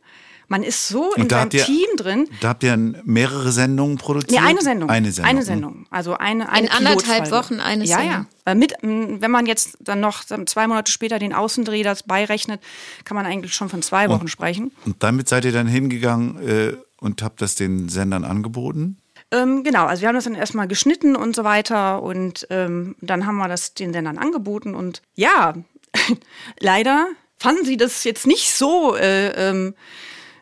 Man 0.46 0.62
ist 0.62 0.88
so 0.88 1.14
in 1.14 1.28
seinem 1.28 1.48
ihr, 1.52 1.64
Team 1.64 1.86
drin. 1.96 2.28
Da 2.42 2.50
habt 2.50 2.62
ihr 2.62 2.76
mehrere 2.76 3.50
Sendungen 3.50 3.96
produziert? 3.96 4.42
Nee, 4.42 4.46
eine 4.46 4.60
Sendung. 4.60 4.90
Eine 4.90 5.10
Sendung. 5.10 5.30
Eine 5.30 5.42
Sendung. 5.42 5.86
Also 5.88 6.18
eine, 6.18 6.50
eine 6.50 6.66
In 6.66 6.72
anderthalb 6.72 7.30
Wochen 7.30 7.60
eine 7.60 7.84
ja, 7.86 7.96
Sendung. 7.96 8.26
Ja, 8.46 8.52
ja. 8.52 8.54
Mit, 8.54 8.74
wenn 8.82 9.30
man 9.30 9.46
jetzt 9.46 9.78
dann 9.80 10.00
noch 10.00 10.22
zwei 10.24 10.66
Monate 10.66 10.92
später 10.92 11.18
den 11.18 11.32
Außendreh 11.32 11.82
das 11.82 12.02
beirechnet, 12.02 12.60
kann 13.04 13.14
man 13.14 13.24
eigentlich 13.24 13.54
schon 13.54 13.70
von 13.70 13.80
zwei 13.80 14.10
Wochen 14.10 14.22
und, 14.22 14.28
sprechen. 14.28 14.70
Und 14.84 15.02
damit 15.02 15.30
seid 15.30 15.46
ihr 15.46 15.52
dann 15.52 15.66
hingegangen 15.66 16.46
äh, 16.46 16.76
und 17.00 17.22
habt 17.22 17.40
das 17.40 17.54
den 17.54 17.88
Sendern 17.88 18.24
angeboten? 18.24 18.98
Ähm, 19.30 19.64
genau, 19.64 19.86
also 19.86 20.02
wir 20.02 20.08
haben 20.08 20.14
das 20.14 20.24
dann 20.24 20.34
erstmal 20.34 20.68
geschnitten 20.68 21.16
und 21.16 21.34
so 21.34 21.44
weiter 21.44 22.02
und 22.02 22.46
ähm, 22.50 22.96
dann 23.00 23.26
haben 23.26 23.36
wir 23.36 23.48
das 23.48 23.74
den 23.74 23.92
Sendern 23.92 24.18
angeboten 24.18 24.74
und 24.74 25.02
ja, 25.14 25.54
leider 26.60 27.08
fanden 27.38 27.64
sie 27.64 27.76
das 27.76 28.04
jetzt 28.04 28.26
nicht 28.26 28.54
so 28.54 28.96
äh, 28.96 29.28
ähm, 29.30 29.74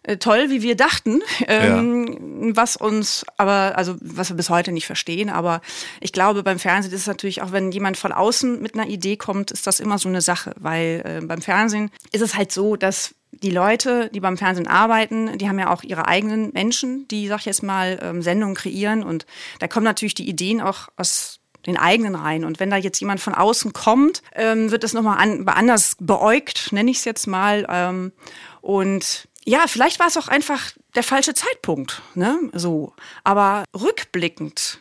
äh, 0.04 0.16
toll, 0.16 0.50
wie 0.50 0.62
wir 0.62 0.76
dachten, 0.76 1.20
ähm, 1.46 2.48
ja. 2.48 2.56
was 2.56 2.76
uns 2.76 3.24
aber, 3.36 3.76
also 3.76 3.96
was 4.00 4.30
wir 4.30 4.36
bis 4.36 4.50
heute 4.50 4.72
nicht 4.72 4.86
verstehen, 4.86 5.30
aber 5.30 5.60
ich 6.00 6.12
glaube, 6.12 6.42
beim 6.42 6.58
Fernsehen 6.58 6.92
ist 6.92 7.02
es 7.02 7.06
natürlich 7.06 7.42
auch, 7.42 7.52
wenn 7.52 7.72
jemand 7.72 7.96
von 7.96 8.12
außen 8.12 8.60
mit 8.60 8.74
einer 8.74 8.88
Idee 8.88 9.16
kommt, 9.16 9.52
ist 9.52 9.66
das 9.66 9.80
immer 9.80 9.98
so 9.98 10.08
eine 10.08 10.20
Sache, 10.20 10.54
weil 10.58 11.02
äh, 11.04 11.24
beim 11.24 11.40
Fernsehen 11.40 11.90
ist 12.10 12.20
es 12.20 12.36
halt 12.36 12.52
so, 12.52 12.76
dass 12.76 13.14
die 13.32 13.50
Leute, 13.50 14.10
die 14.10 14.20
beim 14.20 14.36
Fernsehen 14.36 14.68
arbeiten, 14.68 15.38
die 15.38 15.48
haben 15.48 15.58
ja 15.58 15.72
auch 15.72 15.82
ihre 15.82 16.06
eigenen 16.06 16.52
Menschen, 16.52 17.08
die, 17.08 17.26
sag 17.28 17.40
ich 17.40 17.46
jetzt 17.46 17.62
mal, 17.62 17.98
ähm, 18.02 18.22
Sendungen 18.22 18.54
kreieren. 18.54 19.02
Und 19.02 19.26
da 19.58 19.68
kommen 19.68 19.84
natürlich 19.84 20.14
die 20.14 20.28
Ideen 20.28 20.60
auch 20.60 20.88
aus 20.96 21.40
den 21.66 21.76
eigenen 21.76 22.14
rein. 22.14 22.44
Und 22.44 22.60
wenn 22.60 22.70
da 22.70 22.76
jetzt 22.76 23.00
jemand 23.00 23.20
von 23.20 23.34
außen 23.34 23.72
kommt, 23.72 24.22
ähm, 24.34 24.70
wird 24.70 24.84
das 24.84 24.92
nochmal 24.92 25.18
an, 25.18 25.46
anders 25.48 25.96
beäugt, 25.98 26.72
nenne 26.72 26.90
ich 26.90 26.98
es 26.98 27.04
jetzt 27.04 27.26
mal. 27.26 27.66
Ähm, 27.68 28.12
und 28.60 29.28
ja, 29.44 29.64
vielleicht 29.66 29.98
war 29.98 30.06
es 30.06 30.16
auch 30.16 30.28
einfach 30.28 30.72
der 30.94 31.02
falsche 31.02 31.34
Zeitpunkt, 31.34 32.02
ne? 32.14 32.38
So. 32.52 32.92
Aber 33.24 33.64
rückblickend 33.74 34.80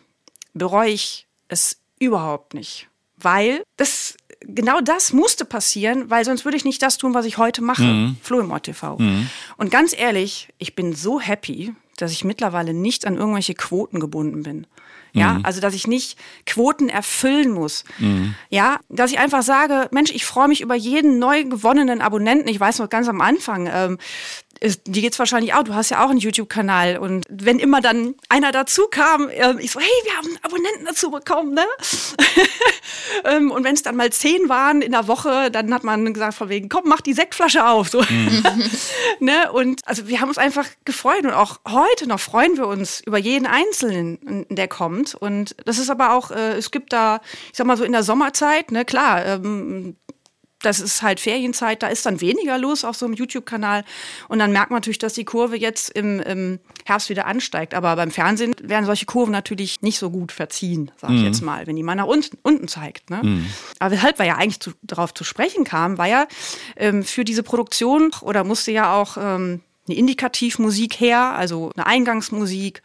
bereue 0.53 0.89
ich 0.89 1.27
es 1.47 1.79
überhaupt 1.99 2.53
nicht. 2.53 2.87
Weil 3.17 3.63
das 3.77 4.17
genau 4.41 4.81
das 4.81 5.13
musste 5.13 5.45
passieren, 5.45 6.09
weil 6.09 6.25
sonst 6.25 6.45
würde 6.45 6.57
ich 6.57 6.65
nicht 6.65 6.81
das 6.81 6.97
tun, 6.97 7.13
was 7.13 7.25
ich 7.25 7.37
heute 7.37 7.61
mache. 7.61 7.83
Mhm. 7.83 8.17
Flo 8.21 8.39
im 8.39 8.61
TV. 8.61 8.97
Mhm. 8.97 9.29
Und 9.57 9.71
ganz 9.71 9.97
ehrlich, 9.97 10.49
ich 10.57 10.75
bin 10.75 10.93
so 10.93 11.19
happy, 11.19 11.73
dass 11.97 12.11
ich 12.11 12.23
mittlerweile 12.23 12.73
nicht 12.73 13.05
an 13.05 13.17
irgendwelche 13.17 13.53
Quoten 13.53 13.99
gebunden 13.99 14.43
bin. 14.43 14.67
Ja, 15.13 15.33
mhm. 15.33 15.45
also 15.45 15.61
dass 15.61 15.73
ich 15.73 15.87
nicht 15.87 16.17
Quoten 16.45 16.89
erfüllen 16.89 17.51
muss. 17.51 17.83
Mhm. 17.99 18.35
Ja, 18.49 18.79
dass 18.89 19.11
ich 19.11 19.19
einfach 19.19 19.43
sage, 19.43 19.87
Mensch, 19.91 20.11
ich 20.11 20.25
freue 20.25 20.47
mich 20.47 20.61
über 20.61 20.75
jeden 20.75 21.19
neu 21.19 21.43
gewonnenen 21.43 22.01
Abonnenten. 22.01 22.47
Ich 22.47 22.59
weiß 22.59 22.79
noch 22.79 22.89
ganz 22.89 23.07
am 23.09 23.21
Anfang, 23.21 23.69
ähm, 23.71 23.97
ist, 24.61 24.81
dir 24.85 25.01
geht's 25.01 25.17
wahrscheinlich 25.17 25.55
auch, 25.55 25.63
du 25.63 25.73
hast 25.73 25.89
ja 25.89 26.05
auch 26.05 26.11
einen 26.11 26.19
YouTube-Kanal 26.19 26.97
und 26.97 27.25
wenn 27.29 27.57
immer 27.57 27.81
dann 27.81 28.13
einer 28.29 28.51
dazu 28.51 28.83
kam, 28.91 29.27
äh, 29.27 29.55
ich 29.59 29.71
so, 29.71 29.79
hey, 29.79 29.89
wir 30.03 30.17
haben 30.17 30.37
Abonnenten 30.43 30.85
dazu 30.85 31.09
bekommen, 31.09 31.55
ne? 31.55 31.65
ähm, 33.25 33.49
und 33.49 33.63
wenn 33.63 33.73
es 33.73 33.81
dann 33.81 33.95
mal 33.95 34.11
zehn 34.11 34.49
waren 34.49 34.83
in 34.83 34.91
der 34.91 35.07
Woche, 35.07 35.49
dann 35.49 35.73
hat 35.73 35.83
man 35.83 36.13
gesagt 36.13 36.35
von 36.35 36.49
wegen, 36.49 36.69
komm, 36.69 36.83
mach 36.85 37.01
die 37.01 37.13
Sektflasche 37.13 37.65
auf, 37.65 37.89
so. 37.89 38.03
Mhm. 38.07 38.43
ne? 39.19 39.51
Und 39.51 39.81
also 39.87 40.07
wir 40.07 40.21
haben 40.21 40.29
uns 40.29 40.37
einfach 40.37 40.67
gefreut 40.85 41.23
und 41.23 41.33
auch 41.33 41.59
heute 41.67 42.07
noch 42.07 42.19
freuen 42.19 42.55
wir 42.55 42.67
uns 42.67 43.01
über 43.01 43.17
jeden 43.17 43.47
Einzelnen, 43.47 44.45
der 44.49 44.67
kommt 44.67 45.00
und 45.15 45.55
das 45.65 45.77
ist 45.77 45.89
aber 45.89 46.13
auch, 46.15 46.31
äh, 46.31 46.53
es 46.53 46.71
gibt 46.71 46.93
da, 46.93 47.21
ich 47.51 47.57
sag 47.57 47.67
mal 47.67 47.77
so 47.77 47.83
in 47.83 47.91
der 47.91 48.03
Sommerzeit, 48.03 48.71
ne, 48.71 48.85
klar, 48.85 49.25
ähm, 49.25 49.95
das 50.61 50.79
ist 50.79 51.01
halt 51.01 51.19
Ferienzeit, 51.19 51.83
da 51.83 51.87
ist 51.87 52.05
dann 52.05 52.21
weniger 52.21 52.57
los 52.57 52.85
auf 52.85 52.95
so 52.95 53.05
einem 53.05 53.15
YouTube-Kanal. 53.15 53.83
Und 54.27 54.39
dann 54.39 54.51
merkt 54.51 54.71
man 54.71 54.77
natürlich, 54.77 54.99
dass 54.99 55.13
die 55.13 55.25
Kurve 55.25 55.57
jetzt 55.57 55.89
im, 55.89 56.19
im, 56.21 56.59
Herbst 56.85 57.09
wieder 57.09 57.25
ansteigt. 57.25 57.73
Aber 57.73 57.95
beim 57.95 58.11
Fernsehen 58.11 58.55
werden 58.61 58.85
solche 58.85 59.05
Kurven 59.05 59.31
natürlich 59.31 59.81
nicht 59.81 59.99
so 59.99 60.09
gut 60.09 60.31
verziehen, 60.31 60.91
sag 60.97 61.11
ich 61.11 61.19
mhm. 61.19 61.25
jetzt 61.25 61.41
mal, 61.41 61.67
wenn 61.67 61.75
die 61.75 61.83
mal 61.83 61.95
nach 61.95 62.05
unten, 62.05 62.37
unten 62.43 62.67
zeigt. 62.67 63.09
Ne? 63.09 63.21
Mhm. 63.23 63.45
Aber 63.79 63.91
weshalb 63.91 64.19
wir 64.19 64.25
ja 64.25 64.35
eigentlich 64.35 64.59
zu, 64.59 64.71
darauf 64.81 65.13
zu 65.13 65.23
sprechen 65.23 65.63
kamen, 65.63 65.97
war 65.97 66.07
ja 66.07 66.27
ähm, 66.75 67.03
für 67.03 67.23
diese 67.23 67.43
Produktion 67.43 68.11
oder 68.21 68.43
musste 68.43 68.71
ja 68.71 68.93
auch 68.93 69.17
ähm, 69.17 69.61
eine 69.87 69.97
Indikativmusik 69.97 70.99
her, 70.99 71.33
also 71.35 71.71
eine 71.75 71.85
Eingangsmusik. 71.85 72.81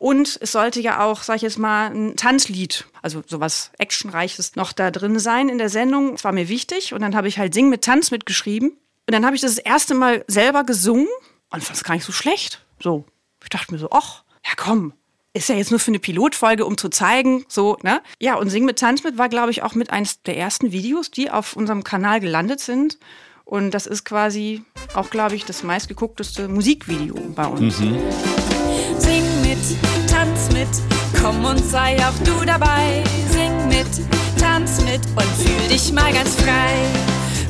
Und 0.00 0.38
es 0.40 0.52
sollte 0.52 0.80
ja 0.80 1.04
auch, 1.04 1.22
sag 1.22 1.36
ich 1.36 1.42
jetzt 1.42 1.58
mal, 1.58 1.90
ein 1.94 2.16
Tanzlied, 2.16 2.86
also 3.02 3.22
sowas 3.26 3.70
Actionreiches 3.76 4.56
noch 4.56 4.72
da 4.72 4.90
drin 4.90 5.18
sein 5.18 5.50
in 5.50 5.58
der 5.58 5.68
Sendung. 5.68 6.12
Das 6.12 6.24
war 6.24 6.32
mir 6.32 6.48
wichtig. 6.48 6.94
Und 6.94 7.02
dann 7.02 7.14
habe 7.14 7.28
ich 7.28 7.38
halt 7.38 7.52
Sing 7.52 7.68
mit 7.68 7.84
Tanz 7.84 8.10
mitgeschrieben. 8.10 8.70
Und 8.70 9.12
dann 9.12 9.26
habe 9.26 9.36
ich 9.36 9.42
das, 9.42 9.56
das 9.56 9.62
erste 9.62 9.92
Mal 9.92 10.24
selber 10.26 10.64
gesungen 10.64 11.06
und 11.50 11.62
fand 11.62 11.76
es 11.76 11.84
gar 11.84 11.92
nicht 11.92 12.06
so 12.06 12.12
schlecht. 12.12 12.64
So. 12.82 13.04
Ich 13.42 13.50
dachte 13.50 13.74
mir 13.74 13.78
so, 13.78 13.90
ach, 13.90 14.24
ja 14.42 14.52
komm, 14.56 14.94
ist 15.34 15.50
ja 15.50 15.56
jetzt 15.56 15.70
nur 15.70 15.80
für 15.80 15.90
eine 15.90 15.98
Pilotfolge, 15.98 16.64
um 16.64 16.78
zu 16.78 16.88
zeigen, 16.88 17.44
so, 17.46 17.76
ne? 17.82 18.00
Ja, 18.18 18.36
und 18.36 18.48
Sing 18.48 18.64
mit 18.64 18.78
Tanz 18.78 19.04
mit 19.04 19.18
war, 19.18 19.28
glaube 19.28 19.50
ich, 19.50 19.62
auch 19.62 19.74
mit 19.74 19.90
eines 19.90 20.22
der 20.22 20.38
ersten 20.38 20.72
Videos, 20.72 21.10
die 21.10 21.30
auf 21.30 21.56
unserem 21.56 21.84
Kanal 21.84 22.20
gelandet 22.20 22.60
sind. 22.60 22.98
Und 23.44 23.72
das 23.72 23.86
ist 23.86 24.04
quasi 24.06 24.62
auch, 24.94 25.10
glaube 25.10 25.34
ich, 25.34 25.44
das 25.44 25.62
meistgeguckteste 25.62 26.48
Musikvideo 26.48 27.16
bei 27.34 27.44
uns. 27.44 27.80
Mhm. 27.80 27.98
Tanz 30.06 30.48
mit, 30.52 30.68
komm 31.20 31.44
und 31.44 31.64
sei 31.70 31.96
auch 31.98 32.18
du 32.24 32.44
dabei. 32.44 33.02
Sing 33.30 33.68
mit, 33.68 33.86
tanz 34.38 34.80
mit 34.82 35.00
und 35.16 35.28
fühl 35.36 35.68
dich 35.68 35.92
mal 35.92 36.12
ganz 36.12 36.34
frei. 36.36 36.74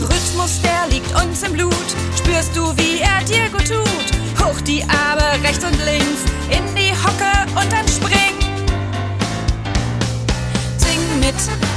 Rhythmus, 0.00 0.60
der 0.62 0.88
liegt 0.90 1.10
uns 1.22 1.42
im 1.42 1.52
Blut, 1.52 1.88
spürst 2.18 2.56
du, 2.56 2.76
wie 2.76 3.00
er 3.00 3.24
dir 3.24 3.48
gut 3.50 3.68
tut. 3.68 4.44
Hoch 4.44 4.60
die 4.62 4.82
Arme 4.84 5.42
rechts 5.42 5.64
und 5.64 5.76
links, 5.84 6.22
in 6.50 6.74
die 6.74 6.92
Hocke 6.92 7.30
und 7.54 7.72
dann 7.72 7.86
spring. 7.86 8.36
Sing 10.78 11.20
mit, 11.20 11.34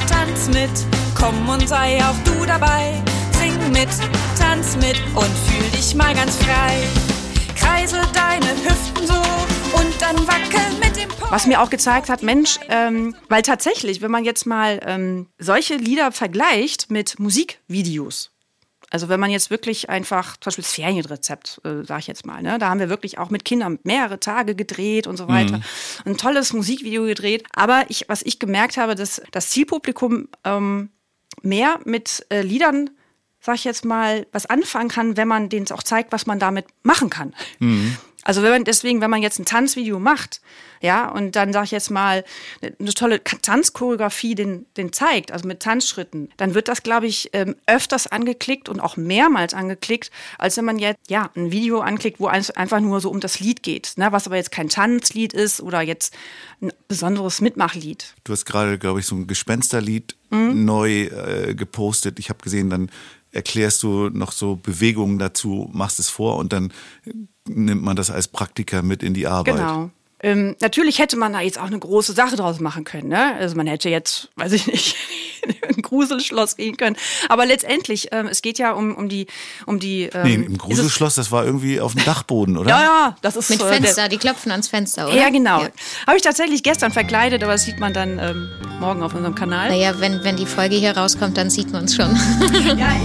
tanz 0.10 0.48
mit, 0.48 0.72
komm 1.16 1.48
und 1.48 1.68
sei 1.68 2.00
auch 2.04 2.16
du 2.26 2.46
dabei. 2.46 3.02
Sing 3.40 3.58
mit, 3.72 3.90
tanz 4.40 4.76
mit 4.78 4.98
und 5.16 5.32
fühl 5.46 5.70
dich 5.72 5.96
mal 5.96 6.14
ganz 6.16 6.36
frei. 6.38 6.84
Kreisel 7.56 8.02
deine 8.14 8.52
Hüften 8.64 9.08
so 9.08 9.22
und 9.84 10.02
dann 10.02 10.28
wackel 10.28 10.62
mit 10.80 10.96
dem 10.96 11.10
Was 11.30 11.46
mir 11.46 11.62
auch 11.62 11.70
gezeigt 11.70 12.10
hat, 12.10 12.24
Mensch, 12.24 12.60
ähm, 12.70 13.16
weil 13.28 13.42
tatsächlich, 13.42 14.02
wenn 14.02 14.12
man 14.12 14.24
jetzt 14.24 14.46
mal 14.46 14.80
ähm, 14.86 15.28
solche 15.38 15.76
Lieder 15.76 16.12
vergleicht 16.12 16.90
mit 16.90 17.20
Musikvideos, 17.20 18.32
also 18.92 19.10
wenn 19.10 19.20
man 19.20 19.32
jetzt 19.32 19.50
wirklich 19.50 19.90
einfach, 19.90 20.38
zum 20.38 20.46
Beispiel 20.46 20.64
das 20.64 20.74
Ferienrezept, 20.74 21.62
äh, 21.66 21.84
sage 21.84 22.02
ich 22.02 22.08
jetzt 22.08 22.26
mal, 22.26 22.42
ne? 22.42 22.60
da 22.60 22.70
haben 22.70 22.80
wir 22.80 22.90
wirklich 22.90 23.18
auch 23.18 23.30
mit 23.30 23.44
Kindern 23.44 23.80
mehrere 23.84 24.20
Tage 24.20 24.56
gedreht 24.56 25.08
und 25.08 25.18
so 25.18 25.28
weiter. 25.28 25.58
Mhm. 25.58 25.64
Ein 26.06 26.18
tolles 26.18 26.54
Musikvideo 26.54 27.06
gedreht. 27.06 27.44
Aber 27.54 27.86
ich, 27.90 28.06
was 28.08 28.22
ich 28.22 28.40
gemerkt 28.40 28.78
habe, 28.78 28.96
dass 28.96 29.22
das 29.32 29.50
Zielpublikum 29.50 30.30
ähm, 30.44 30.92
mehr 31.42 31.80
mit 31.84 32.26
äh, 32.30 32.42
Liedern 32.42 32.92
sag 33.46 33.56
ich 33.56 33.66
jetzt 33.66 33.84
mal, 33.84 34.26
was 34.32 34.46
anfangen 34.46 34.88
kann, 34.88 35.18
wenn 35.18 35.28
man 35.28 35.50
denen 35.50 35.70
auch 35.72 35.84
zeigt, 35.84 36.14
was 36.14 36.26
man 36.26 36.40
damit 36.40 36.66
machen 36.82 37.10
kann. 37.10 37.34
Mhm. 37.60 37.98
Also 38.24 38.42
wenn 38.42 38.52
man 38.52 38.64
deswegen, 38.64 39.02
wenn 39.02 39.10
man 39.10 39.22
jetzt 39.22 39.40
ein 39.40 39.46
Tanzvideo 39.46 40.00
macht, 40.00 40.42
ja, 40.84 41.08
und 41.08 41.38
dann 41.38 41.54
sag 41.54 41.64
ich 41.64 41.72
jetzt 41.72 41.92
mal 41.92 42.26
eine 42.62 42.94
tolle 42.94 43.24
Tanzchoreografie 43.24 44.36
den, 44.36 44.66
den 44.76 44.92
zeigt, 44.92 45.32
also 45.32 45.48
mit 45.48 45.62
Tanzschritten, 45.62 46.30
dann 46.36 46.56
wird 46.56 46.68
das, 46.68 46.84
glaube 46.84 47.08
ich, 47.08 47.30
ähm, 47.32 47.56
öfters 47.68 48.08
angeklickt 48.08 48.68
und 48.68 48.82
auch 48.82 48.98
mehrmals 48.98 49.54
angeklickt, 49.54 50.12
als 50.38 50.58
wenn 50.58 50.66
man 50.66 50.80
jetzt 50.80 51.00
ja 51.10 51.30
ein 51.36 51.52
Video 51.52 51.80
anklickt, 51.80 52.20
wo 52.20 52.30
es 52.30 52.52
einfach 52.52 52.82
nur 52.82 53.00
so 53.00 53.10
um 53.10 53.22
das 53.22 53.40
Lied 53.40 53.64
geht, 53.64 53.94
ne, 53.96 54.12
was 54.12 54.28
aber 54.28 54.36
jetzt 54.36 54.52
kein 54.52 54.68
Tanzlied 54.68 55.32
ist 55.32 55.62
oder 55.62 55.82
jetzt 55.82 56.14
ein 56.62 56.74
besonderes 56.90 57.40
Mitmachlied. 57.40 58.14
Du 58.26 58.34
hast 58.34 58.44
gerade, 58.44 58.78
glaube 58.78 59.00
ich, 59.00 59.06
so 59.06 59.16
ein 59.16 59.26
Gespensterlied 59.26 60.16
mhm. 60.32 60.66
neu 60.66 61.04
äh, 61.04 61.56
gepostet. 61.56 62.20
Ich 62.20 62.30
habe 62.30 62.44
gesehen, 62.44 62.70
dann 62.70 62.92
erklärst 63.34 63.84
du 63.84 64.10
noch 64.10 64.32
so 64.32 64.56
Bewegungen 64.56 65.20
dazu, 65.20 65.70
machst 65.74 66.00
es 66.00 66.10
vor 66.10 66.38
und 66.38 66.54
dann 66.54 66.72
nimmt 67.48 67.84
man 67.84 67.96
das 67.96 68.10
als 68.10 68.28
Praktiker 68.28 68.82
mit 68.84 69.04
in 69.04 69.14
die 69.14 69.28
Arbeit. 69.28 69.58
Genau. 69.58 69.90
Ähm, 70.24 70.56
natürlich 70.62 71.00
hätte 71.00 71.18
man 71.18 71.34
da 71.34 71.42
jetzt 71.42 71.60
auch 71.60 71.66
eine 71.66 71.78
große 71.78 72.14
Sache 72.14 72.38
draus 72.38 72.62
machen 72.62 72.86
können. 72.86 73.10
Ne? 73.10 73.36
Also 73.36 73.58
man 73.58 73.68
hätte 73.68 73.90
jetzt, 73.90 74.30
weiß 74.38 74.54
ich 74.54 74.68
nicht, 74.68 74.96
in 75.44 75.54
ein 75.68 75.82
Gruselschloss 75.82 76.56
gehen 76.56 76.78
können. 76.78 76.96
Aber 77.28 77.46
letztendlich, 77.46 78.08
ähm, 78.14 78.28
es 78.28 78.42
geht 78.42 78.58
ja 78.58 78.72
um, 78.72 78.96
um 78.96 79.10
die, 79.10 79.28
um 79.66 79.80
die. 79.80 80.04
Ähm, 80.14 80.24
nee, 80.24 80.34
im 80.36 80.58
Gruselschloss, 80.58 81.16
das 81.16 81.30
war 81.34 81.46
irgendwie 81.46 81.82
auf 81.82 81.94
dem 81.94 82.06
Dachboden, 82.06 82.58
oder? 82.58 82.70
Ja, 82.70 82.82
ja, 82.82 83.16
das 83.22 83.36
ist 83.36 83.50
mit 83.50 83.62
äh, 83.62 83.66
Fenster. 83.66 84.08
die 84.08 84.18
klopfen 84.18 84.54
ans 84.54 84.70
Fenster, 84.70 85.08
oder? 85.10 85.18
Ja, 85.18 85.30
genau. 85.30 85.64
Ja. 85.64 85.70
Habe 86.08 86.16
ich 86.16 86.24
tatsächlich 86.24 86.64
gestern 86.64 86.94
verkleidet, 86.94 87.44
aber 87.44 87.52
das 87.52 87.66
sieht 87.66 87.82
man 87.82 87.92
dann 87.92 88.18
ähm, 88.18 88.50
morgen 88.80 89.04
auf 89.04 89.14
unserem 89.14 89.36
Kanal. 89.36 89.70
Naja, 89.70 90.00
wenn 90.00 90.24
wenn 90.24 90.38
die 90.38 90.46
Folge 90.46 90.78
hier 90.78 90.96
rauskommt, 90.96 91.36
dann 91.38 91.50
sieht 91.50 91.74
man 91.74 91.84
es 91.84 91.96
schon. 91.96 92.18
ja. 92.78 92.96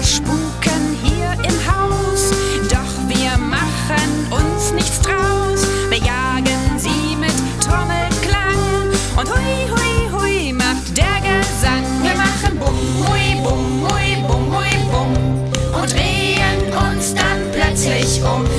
Geister 0.00 0.16
spuken 0.16 0.96
hier 1.02 1.32
im 1.44 1.56
Haus, 1.70 2.30
doch 2.70 3.08
wir 3.08 3.36
machen 3.36 4.26
uns 4.30 4.72
nichts 4.72 5.00
draus. 5.00 5.66
Wir 5.90 5.98
jagen 5.98 6.78
sie 6.78 7.16
mit 7.16 7.34
Trommelklang 7.62 8.88
und 9.18 9.28
hui, 9.28 9.68
hui, 9.70 10.10
hui 10.10 10.52
macht 10.52 10.96
der 10.96 11.20
Gesang. 11.20 11.84
Wir 12.02 12.14
machen 12.14 12.58
bum, 12.58 12.74
hui, 13.06 13.42
bum, 13.42 13.86
hui, 13.90 14.16
bum, 14.26 14.54
hui, 14.54 14.74
bum 14.90 15.82
und 15.82 15.92
drehen 15.92 16.72
uns 16.72 17.14
dann 17.14 17.50
plötzlich 17.52 18.22
um. 18.22 18.49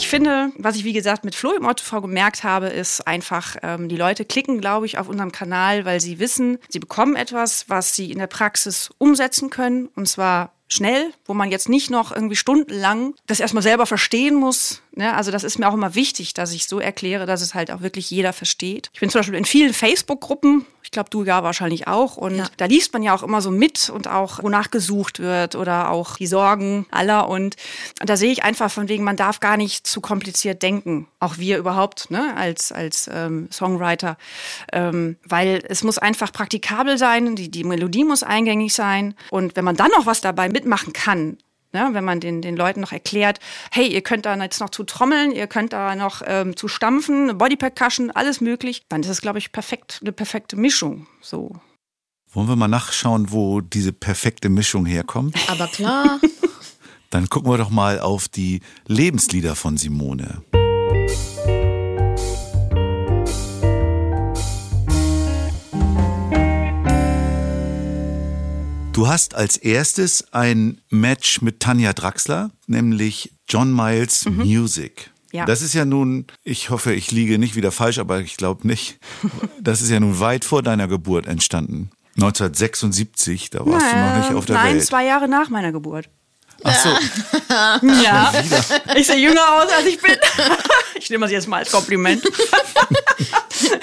Ich 0.00 0.08
finde, 0.08 0.50
was 0.56 0.76
ich 0.76 0.84
wie 0.84 0.94
gesagt 0.94 1.26
mit 1.26 1.34
Flo 1.34 1.52
im 1.52 1.66
OTV 1.66 2.00
gemerkt 2.00 2.42
habe, 2.42 2.68
ist 2.68 3.06
einfach, 3.06 3.56
ähm, 3.62 3.90
die 3.90 3.98
Leute 3.98 4.24
klicken, 4.24 4.58
glaube 4.58 4.86
ich, 4.86 4.96
auf 4.96 5.10
unserem 5.10 5.30
Kanal, 5.30 5.84
weil 5.84 6.00
sie 6.00 6.18
wissen, 6.18 6.56
sie 6.70 6.78
bekommen 6.78 7.16
etwas, 7.16 7.68
was 7.68 7.94
sie 7.94 8.10
in 8.10 8.18
der 8.18 8.26
Praxis 8.26 8.88
umsetzen 8.96 9.50
können 9.50 9.88
und 9.94 10.08
zwar 10.08 10.54
schnell, 10.68 11.12
wo 11.26 11.34
man 11.34 11.50
jetzt 11.50 11.68
nicht 11.68 11.90
noch 11.90 12.12
irgendwie 12.12 12.36
stundenlang 12.36 13.14
das 13.26 13.40
erstmal 13.40 13.62
selber 13.62 13.84
verstehen 13.84 14.36
muss. 14.36 14.80
Ne? 14.92 15.14
Also 15.14 15.30
das 15.30 15.44
ist 15.44 15.58
mir 15.58 15.68
auch 15.68 15.74
immer 15.74 15.94
wichtig, 15.94 16.34
dass 16.34 16.52
ich 16.52 16.66
so 16.66 16.80
erkläre, 16.80 17.26
dass 17.26 17.42
es 17.42 17.54
halt 17.54 17.70
auch 17.70 17.80
wirklich 17.80 18.10
jeder 18.10 18.32
versteht. 18.32 18.90
Ich 18.92 19.00
bin 19.00 19.10
zum 19.10 19.20
Beispiel 19.20 19.36
in 19.36 19.44
vielen 19.44 19.72
Facebook-Gruppen, 19.72 20.66
ich 20.82 20.90
glaube, 20.90 21.10
du 21.10 21.22
ja 21.22 21.44
wahrscheinlich 21.44 21.86
auch. 21.86 22.16
Und 22.16 22.36
ja. 22.36 22.46
da 22.56 22.64
liest 22.64 22.92
man 22.92 23.02
ja 23.02 23.14
auch 23.14 23.22
immer 23.22 23.40
so 23.40 23.50
mit 23.50 23.90
und 23.90 24.08
auch, 24.08 24.42
wonach 24.42 24.70
gesucht 24.70 25.20
wird 25.20 25.54
oder 25.54 25.90
auch 25.90 26.16
die 26.16 26.26
Sorgen 26.26 26.86
aller. 26.90 27.28
Und 27.28 27.56
da 27.98 28.16
sehe 28.16 28.32
ich 28.32 28.42
einfach 28.42 28.70
von 28.70 28.88
wegen, 28.88 29.04
man 29.04 29.16
darf 29.16 29.38
gar 29.38 29.56
nicht 29.56 29.86
zu 29.86 30.00
kompliziert 30.00 30.62
denken. 30.62 31.06
Auch 31.20 31.38
wir 31.38 31.58
überhaupt, 31.58 32.10
ne, 32.10 32.34
als, 32.36 32.72
als 32.72 33.08
ähm, 33.12 33.48
Songwriter. 33.52 34.16
Ähm, 34.72 35.16
weil 35.24 35.62
es 35.68 35.84
muss 35.84 35.98
einfach 35.98 36.32
praktikabel 36.32 36.98
sein, 36.98 37.36
die, 37.36 37.50
die 37.50 37.64
Melodie 37.64 38.04
muss 38.04 38.24
eingängig 38.24 38.74
sein. 38.74 39.14
Und 39.30 39.54
wenn 39.54 39.64
man 39.64 39.76
dann 39.76 39.90
noch 39.96 40.06
was 40.06 40.20
dabei 40.20 40.48
mitmachen 40.48 40.92
kann, 40.92 41.38
Ne, 41.72 41.88
wenn 41.92 42.04
man 42.04 42.18
den, 42.18 42.42
den 42.42 42.56
Leuten 42.56 42.80
noch 42.80 42.90
erklärt, 42.90 43.38
hey, 43.70 43.86
ihr 43.86 44.02
könnt 44.02 44.26
da 44.26 44.34
jetzt 44.36 44.60
noch 44.60 44.70
zu 44.70 44.82
trommeln, 44.82 45.30
ihr 45.30 45.46
könnt 45.46 45.72
da 45.72 45.94
noch 45.94 46.20
ähm, 46.26 46.56
zu 46.56 46.66
stampfen, 46.66 47.38
Body 47.38 47.56
Percussion, 47.56 48.10
alles 48.10 48.40
möglich, 48.40 48.82
dann 48.88 49.02
ist 49.02 49.08
es, 49.08 49.20
glaube 49.20 49.38
ich, 49.38 49.52
perfekt, 49.52 50.00
eine 50.02 50.10
perfekte 50.10 50.56
Mischung. 50.56 51.06
So. 51.20 51.52
Wollen 52.32 52.48
wir 52.48 52.56
mal 52.56 52.68
nachschauen, 52.68 53.30
wo 53.30 53.60
diese 53.60 53.92
perfekte 53.92 54.48
Mischung 54.48 54.86
herkommt? 54.86 55.36
Aber 55.48 55.66
klar. 55.66 56.20
Dann 57.10 57.28
gucken 57.28 57.50
wir 57.50 57.58
doch 57.58 57.70
mal 57.70 57.98
auf 57.98 58.28
die 58.28 58.60
Lebenslieder 58.86 59.56
von 59.56 59.76
Simone. 59.76 60.42
Du 69.00 69.08
hast 69.08 69.34
als 69.34 69.56
erstes 69.56 70.30
ein 70.34 70.82
Match 70.90 71.40
mit 71.40 71.60
Tanja 71.60 71.94
Draxler, 71.94 72.50
nämlich 72.66 73.32
John 73.48 73.74
Miles 73.74 74.26
mhm. 74.26 74.44
Music. 74.44 75.10
Ja. 75.32 75.46
Das 75.46 75.62
ist 75.62 75.72
ja 75.72 75.86
nun, 75.86 76.26
ich 76.44 76.68
hoffe, 76.68 76.92
ich 76.92 77.10
liege 77.10 77.38
nicht 77.38 77.56
wieder 77.56 77.72
falsch, 77.72 77.98
aber 77.98 78.20
ich 78.20 78.36
glaube 78.36 78.66
nicht. 78.66 78.98
Das 79.62 79.80
ist 79.80 79.88
ja 79.88 80.00
nun 80.00 80.20
weit 80.20 80.44
vor 80.44 80.62
deiner 80.62 80.86
Geburt 80.86 81.26
entstanden. 81.26 81.88
1976, 82.16 83.48
da 83.48 83.60
warst 83.60 83.86
naja, 83.86 83.92
du 83.92 84.10
noch 84.10 84.18
nicht 84.18 84.36
auf 84.36 84.44
der 84.44 84.56
nein, 84.56 84.64
Welt. 84.66 84.76
Nein, 84.76 84.86
zwei 84.86 85.06
Jahre 85.06 85.28
nach 85.28 85.48
meiner 85.48 85.72
Geburt. 85.72 86.10
Ach 86.64 86.74
so. 86.74 86.88
Ja, 88.02 88.32
ich 88.94 89.06
sehe 89.06 89.16
jünger 89.16 89.42
aus, 89.54 89.72
als 89.72 89.86
ich 89.86 90.00
bin. 90.00 90.16
Ich 90.94 91.08
nehme 91.08 91.24
das 91.24 91.32
jetzt 91.32 91.48
mal 91.48 91.58
als 91.58 91.72
Kompliment. 91.72 92.22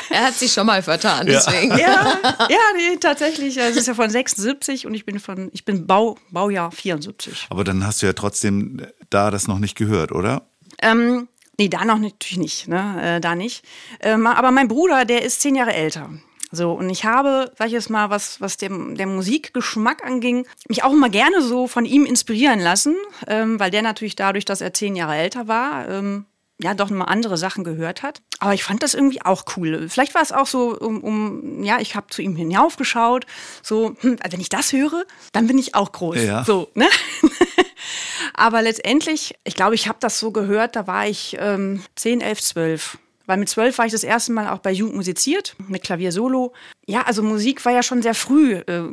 Er 0.09 0.25
hat 0.27 0.35
sich 0.35 0.51
schon 0.51 0.65
mal 0.65 0.81
vertan, 0.81 1.27
deswegen. 1.27 1.71
Ja, 1.77 2.19
ja 2.49 2.57
nee, 2.75 2.97
tatsächlich. 2.99 3.57
Es 3.57 3.75
ist 3.75 3.87
ja 3.87 3.93
von 3.93 4.09
76 4.09 4.87
und 4.87 4.93
ich 4.93 5.05
bin 5.05 5.19
von, 5.19 5.49
ich 5.53 5.65
bin 5.65 5.85
Bau, 5.85 6.17
Baujahr 6.31 6.71
74. 6.71 7.47
Aber 7.49 7.63
dann 7.63 7.85
hast 7.85 8.01
du 8.01 8.07
ja 8.07 8.13
trotzdem 8.13 8.81
da 9.09 9.29
das 9.29 9.47
noch 9.47 9.59
nicht 9.59 9.75
gehört, 9.75 10.11
oder? 10.11 10.47
Ähm, 10.81 11.27
nee, 11.59 11.69
da 11.69 11.85
noch 11.85 11.99
natürlich 11.99 12.37
nicht, 12.37 12.67
ne? 12.67 13.17
Äh, 13.17 13.21
da 13.21 13.35
nicht. 13.35 13.63
Ähm, 13.99 14.25
aber 14.25 14.51
mein 14.51 14.67
Bruder, 14.67 15.05
der 15.05 15.23
ist 15.23 15.41
zehn 15.41 15.55
Jahre 15.55 15.73
älter. 15.73 16.09
So, 16.51 16.71
und 16.71 16.89
ich 16.89 17.03
habe, 17.03 17.51
sag 17.57 17.67
ich 17.67 17.73
jetzt 17.73 17.89
mal, 17.89 18.09
was, 18.09 18.39
was 18.39 18.57
dem, 18.57 18.95
der 18.95 19.07
Musikgeschmack 19.07 20.05
anging, 20.05 20.47
mich 20.69 20.83
auch 20.83 20.93
immer 20.93 21.09
gerne 21.09 21.41
so 21.41 21.67
von 21.67 21.85
ihm 21.85 22.05
inspirieren 22.05 22.59
lassen, 22.59 22.95
ähm, 23.27 23.59
weil 23.59 23.71
der 23.71 23.81
natürlich 23.81 24.15
dadurch, 24.15 24.45
dass 24.45 24.61
er 24.61 24.73
zehn 24.73 24.95
Jahre 24.95 25.15
älter 25.15 25.47
war, 25.47 25.89
ähm, 25.89 26.25
ja 26.59 26.73
doch 26.73 26.89
mal 26.89 27.05
andere 27.05 27.37
Sachen 27.37 27.63
gehört 27.63 28.01
hat. 28.01 28.21
Aber 28.39 28.53
ich 28.53 28.63
fand 28.63 28.81
das 28.81 28.93
irgendwie 28.93 29.21
auch 29.21 29.45
cool. 29.55 29.87
Vielleicht 29.89 30.15
war 30.15 30.21
es 30.21 30.31
auch 30.31 30.47
so, 30.47 30.77
um, 30.77 31.03
um 31.03 31.63
ja, 31.63 31.79
ich 31.79 31.95
habe 31.95 32.07
zu 32.09 32.21
ihm 32.21 32.35
hinaufgeschaut, 32.35 33.25
so, 33.61 33.95
hm, 33.99 34.17
wenn 34.29 34.39
ich 34.39 34.49
das 34.49 34.73
höre, 34.73 35.05
dann 35.33 35.47
bin 35.47 35.57
ich 35.57 35.75
auch 35.75 35.91
groß. 35.91 36.23
Ja. 36.23 36.43
So, 36.43 36.69
ne? 36.73 36.87
Aber 38.33 38.61
letztendlich, 38.61 39.35
ich 39.43 39.55
glaube, 39.55 39.75
ich 39.75 39.87
habe 39.87 39.97
das 39.99 40.19
so 40.19 40.31
gehört, 40.31 40.75
da 40.75 40.87
war 40.87 41.07
ich 41.07 41.37
ähm, 41.39 41.83
10, 41.95 42.21
11, 42.21 42.41
12. 42.41 42.97
Weil 43.27 43.37
mit 43.37 43.49
zwölf 43.49 43.77
war 43.77 43.85
ich 43.85 43.91
das 43.91 44.03
erste 44.03 44.31
Mal 44.31 44.49
auch 44.49 44.59
bei 44.59 44.71
Jugend 44.71 44.95
musiziert, 44.95 45.55
mit 45.67 45.83
Klavier 45.83 46.11
Solo. 46.11 46.53
Ja, 46.87 47.01
also 47.01 47.21
Musik 47.21 47.63
war 47.65 47.73
ja 47.73 47.83
schon 47.83 48.01
sehr 48.01 48.13
früh, 48.13 48.53
äh, 48.53 48.83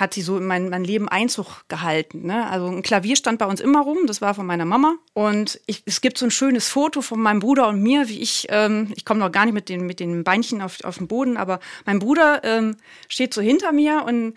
hat 0.00 0.14
sie 0.14 0.22
so 0.22 0.38
in 0.38 0.46
mein, 0.46 0.70
mein 0.70 0.82
Leben 0.82 1.08
Einzug 1.08 1.68
gehalten. 1.68 2.26
Ne? 2.26 2.48
Also 2.48 2.66
ein 2.66 2.82
Klavier 2.82 3.16
stand 3.16 3.38
bei 3.38 3.46
uns 3.46 3.60
immer 3.60 3.82
rum, 3.82 4.06
das 4.06 4.22
war 4.22 4.34
von 4.34 4.46
meiner 4.46 4.64
Mama. 4.64 4.96
Und 5.12 5.60
ich, 5.66 5.82
es 5.84 6.00
gibt 6.00 6.16
so 6.16 6.24
ein 6.24 6.30
schönes 6.30 6.68
Foto 6.68 7.02
von 7.02 7.20
meinem 7.20 7.40
Bruder 7.40 7.68
und 7.68 7.82
mir, 7.82 8.08
wie 8.08 8.20
ich, 8.20 8.46
ähm, 8.48 8.92
ich 8.96 9.04
komme 9.04 9.20
noch 9.20 9.30
gar 9.30 9.44
nicht 9.44 9.54
mit 9.54 9.68
den, 9.68 9.86
mit 9.86 10.00
den 10.00 10.24
Beinchen 10.24 10.62
auf, 10.62 10.82
auf 10.82 10.96
den 10.96 11.06
Boden, 11.06 11.36
aber 11.36 11.60
mein 11.84 11.98
Bruder 11.98 12.42
ähm, 12.44 12.76
steht 13.08 13.34
so 13.34 13.42
hinter 13.42 13.72
mir 13.72 14.04
und 14.06 14.34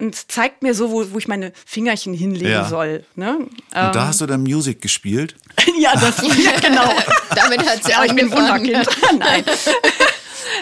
und 0.00 0.30
zeigt 0.30 0.62
mir 0.62 0.74
so, 0.74 0.90
wo, 0.90 1.12
wo 1.12 1.18
ich 1.18 1.28
meine 1.28 1.52
Fingerchen 1.64 2.14
hinlegen 2.14 2.50
ja. 2.50 2.64
soll. 2.64 3.04
Ne? 3.14 3.36
Und 3.36 3.50
ähm, 3.74 3.92
da 3.92 4.06
hast 4.06 4.20
du 4.20 4.26
dann 4.26 4.42
Musik 4.42 4.80
gespielt? 4.82 5.36
ja, 5.78 5.92
das, 5.94 6.18
ja, 6.22 6.58
genau. 6.60 6.92
Damit 7.34 7.66
hat 7.66 7.84
sie 7.84 7.90
ja, 7.90 8.00
angefangen. 8.00 8.18
Ich 8.18 8.30
bin 8.30 8.32
Wunderkind. 8.32 8.88
Nein. 9.18 9.44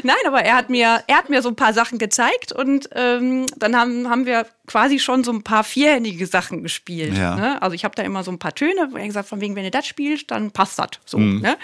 Nein, 0.02 0.16
aber 0.26 0.42
er 0.42 0.56
hat 0.56 0.70
mir, 0.70 1.02
er 1.06 1.16
hat 1.16 1.30
mir 1.30 1.42
so 1.42 1.48
ein 1.48 1.56
paar 1.56 1.72
Sachen 1.72 1.98
gezeigt 1.98 2.52
und 2.52 2.88
ähm, 2.94 3.46
dann 3.56 3.76
haben, 3.76 4.08
haben 4.08 4.26
wir 4.26 4.46
quasi 4.66 4.98
schon 4.98 5.24
so 5.24 5.32
ein 5.32 5.42
paar 5.42 5.64
vierhändige 5.64 6.26
Sachen 6.26 6.62
gespielt. 6.62 7.16
Ja. 7.16 7.36
Ne? 7.36 7.62
Also 7.62 7.74
ich 7.74 7.84
habe 7.84 7.94
da 7.94 8.02
immer 8.02 8.24
so 8.24 8.30
ein 8.30 8.38
paar 8.38 8.54
Töne, 8.54 8.88
wo 8.90 8.96
er 8.96 9.06
gesagt 9.06 9.28
von 9.28 9.40
wegen, 9.40 9.56
wenn 9.56 9.64
ihr 9.64 9.70
das 9.70 9.86
spielt, 9.86 10.30
dann 10.30 10.50
passt 10.50 10.78
das 10.78 10.88
so. 11.04 11.18
Mhm. 11.18 11.40
Ne? 11.40 11.56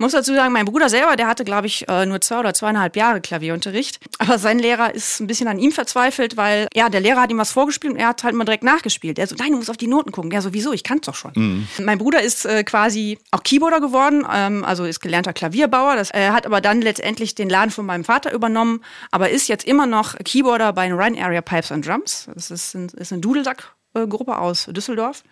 Muss 0.00 0.12
dazu 0.12 0.32
sagen, 0.32 0.52
mein 0.52 0.64
Bruder 0.64 0.88
selber, 0.88 1.16
der 1.16 1.26
hatte, 1.26 1.44
glaube 1.44 1.66
ich, 1.66 1.88
äh, 1.88 2.06
nur 2.06 2.20
zwei 2.20 2.38
oder 2.38 2.54
zweieinhalb 2.54 2.94
Jahre 2.94 3.20
Klavierunterricht. 3.20 3.98
Aber 4.18 4.38
sein 4.38 4.60
Lehrer 4.60 4.94
ist 4.94 5.18
ein 5.18 5.26
bisschen 5.26 5.48
an 5.48 5.58
ihm 5.58 5.72
verzweifelt, 5.72 6.36
weil, 6.36 6.68
ja, 6.72 6.88
der 6.88 7.00
Lehrer 7.00 7.22
hat 7.22 7.30
ihm 7.30 7.38
was 7.38 7.50
vorgespielt 7.50 7.94
und 7.94 7.98
er 7.98 8.08
hat 8.08 8.22
halt 8.22 8.36
mal 8.36 8.44
direkt 8.44 8.62
nachgespielt. 8.62 9.18
Er 9.18 9.26
so, 9.26 9.34
nein, 9.36 9.50
du 9.50 9.56
musst 9.56 9.70
auf 9.70 9.76
die 9.76 9.88
Noten 9.88 10.12
gucken. 10.12 10.30
Ja, 10.30 10.40
sowieso, 10.40 10.72
ich 10.72 10.84
kann's 10.84 11.06
doch 11.06 11.16
schon. 11.16 11.32
Mhm. 11.34 11.68
Mein 11.84 11.98
Bruder 11.98 12.22
ist 12.22 12.46
äh, 12.46 12.62
quasi 12.62 13.18
auch 13.32 13.42
Keyboarder 13.42 13.80
geworden, 13.80 14.24
ähm, 14.32 14.64
also 14.64 14.84
ist 14.84 15.00
gelernter 15.00 15.32
Klavierbauer. 15.32 15.96
Das, 15.96 16.10
er 16.10 16.32
hat 16.32 16.46
aber 16.46 16.60
dann 16.60 16.80
letztendlich 16.80 17.34
den 17.34 17.50
Laden 17.50 17.72
von 17.72 17.84
meinem 17.84 18.04
Vater 18.04 18.32
übernommen, 18.32 18.84
aber 19.10 19.30
ist 19.30 19.48
jetzt 19.48 19.66
immer 19.66 19.86
noch 19.86 20.14
Keyboarder 20.24 20.72
bei 20.72 20.86
den 20.86 20.96
Rhine 20.96 21.20
Area 21.20 21.40
Pipes 21.40 21.72
and 21.72 21.84
Drums. 21.84 22.28
Das 22.32 22.52
ist, 22.52 22.74
ein, 22.74 22.88
ist 22.96 23.12
eine 23.12 23.20
Dudelsack-Gruppe 23.20 24.38
aus 24.38 24.66
Düsseldorf. 24.66 25.24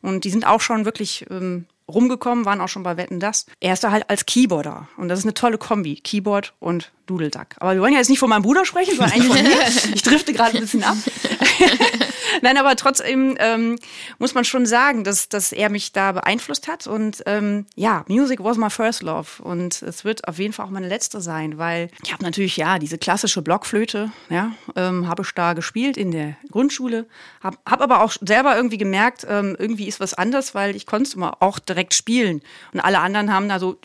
Und 0.00 0.24
die 0.24 0.30
sind 0.30 0.46
auch 0.46 0.62
schon 0.62 0.86
wirklich 0.86 1.26
ähm, 1.30 1.66
rumgekommen, 1.88 2.44
waren 2.44 2.60
auch 2.60 2.68
schon 2.68 2.82
bei 2.82 2.96
Wetten 2.96 3.20
das. 3.20 3.46
Er 3.60 3.74
ist 3.74 3.84
da 3.84 3.90
halt 3.90 4.08
als 4.08 4.26
Keyboarder 4.26 4.88
und 4.96 5.08
das 5.08 5.18
ist 5.18 5.24
eine 5.24 5.34
tolle 5.34 5.58
Kombi, 5.58 5.96
Keyboard 5.96 6.54
und 6.60 6.92
Dudelduck. 7.06 7.46
Aber 7.58 7.74
wir 7.74 7.80
wollen 7.80 7.92
ja 7.92 7.98
jetzt 7.98 8.10
nicht 8.10 8.18
von 8.18 8.28
meinem 8.28 8.42
Bruder 8.42 8.64
sprechen, 8.64 8.96
sondern 8.96 9.12
eigentlich 9.12 9.32
von 9.32 9.42
mir. 9.42 9.54
Ich 9.94 10.02
drifte 10.02 10.32
gerade 10.32 10.56
ein 10.56 10.60
bisschen 10.60 10.82
ab. 10.82 10.96
Nein, 12.42 12.56
aber 12.56 12.76
trotzdem 12.76 13.36
ähm, 13.38 13.78
muss 14.18 14.34
man 14.34 14.44
schon 14.44 14.66
sagen, 14.66 15.04
dass, 15.04 15.28
dass 15.28 15.52
er 15.52 15.70
mich 15.70 15.92
da 15.92 16.12
beeinflusst 16.12 16.68
hat. 16.68 16.86
Und 16.86 17.22
ähm, 17.26 17.66
ja, 17.76 18.04
Music 18.08 18.42
was 18.42 18.56
my 18.56 18.70
first 18.70 19.02
love. 19.02 19.42
Und 19.42 19.82
es 19.82 20.04
wird 20.04 20.26
auf 20.28 20.38
jeden 20.38 20.52
Fall 20.52 20.66
auch 20.66 20.70
meine 20.70 20.88
letzte 20.88 21.20
sein, 21.20 21.58
weil 21.58 21.90
ich 22.02 22.12
habe 22.12 22.22
natürlich, 22.22 22.56
ja, 22.56 22.78
diese 22.78 22.98
klassische 22.98 23.42
Blockflöte, 23.42 24.10
ja, 24.30 24.52
ähm, 24.76 25.08
habe 25.08 25.22
ich 25.22 25.32
da 25.32 25.52
gespielt 25.52 25.96
in 25.96 26.10
der 26.10 26.36
Grundschule. 26.50 27.06
Habe 27.42 27.58
hab 27.66 27.80
aber 27.80 28.02
auch 28.02 28.12
selber 28.20 28.56
irgendwie 28.56 28.78
gemerkt, 28.78 29.26
ähm, 29.28 29.56
irgendwie 29.58 29.86
ist 29.86 30.00
was 30.00 30.14
anders, 30.14 30.54
weil 30.54 30.76
ich 30.76 30.86
konnte 30.86 31.14
immer 31.16 31.36
auch 31.40 31.58
direkt 31.58 31.94
spielen. 31.94 32.42
Und 32.72 32.80
alle 32.80 33.00
anderen 33.00 33.32
haben 33.32 33.48
da 33.48 33.58
so, 33.58 33.78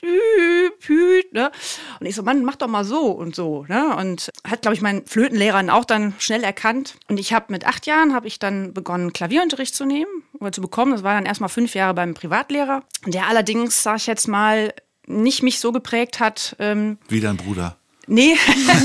ne? 1.32 1.52
Und 2.00 2.06
ich 2.06 2.16
so, 2.16 2.24
Mann, 2.24 2.44
mach 2.44 2.56
doch 2.56 2.68
mal 2.68 2.84
so 2.84 3.09
und 3.12 3.36
so. 3.36 3.66
Ne? 3.68 3.96
Und 3.96 4.32
hat, 4.48 4.62
glaube 4.62 4.76
ich, 4.76 4.82
mein 4.82 5.06
Flötenlehrer 5.06 5.74
auch 5.74 5.86
dann 5.86 6.14
schnell 6.20 6.44
erkannt. 6.44 6.96
Und 7.08 7.20
ich 7.20 7.34
habe 7.34 7.46
mit 7.50 7.66
acht 7.66 7.86
Jahren 7.86 8.14
habe 8.14 8.28
ich 8.28 8.40
dann 8.40 8.74
begonnen, 8.74 9.14
Klavierunterricht 9.14 9.76
zu 9.76 9.86
nehmen 9.86 10.24
oder 10.40 10.52
zu 10.52 10.62
bekommen. 10.62 10.92
Das 10.92 11.04
war 11.04 11.16
dann 11.16 11.26
erstmal 11.26 11.50
fünf 11.50 11.76
Jahre 11.76 11.94
beim 11.94 12.14
Privatlehrer, 12.14 12.84
der 13.06 13.28
allerdings, 13.28 13.84
sag 13.84 13.98
ich 13.98 14.08
jetzt 14.08 14.28
mal, 14.28 14.74
nicht 15.06 15.44
mich 15.44 15.60
so 15.60 15.72
geprägt 15.72 16.20
hat. 16.20 16.56
Ähm, 16.60 16.98
Wie 17.08 17.20
dein 17.20 17.38
Bruder. 17.38 17.78
Nee, 18.08 18.36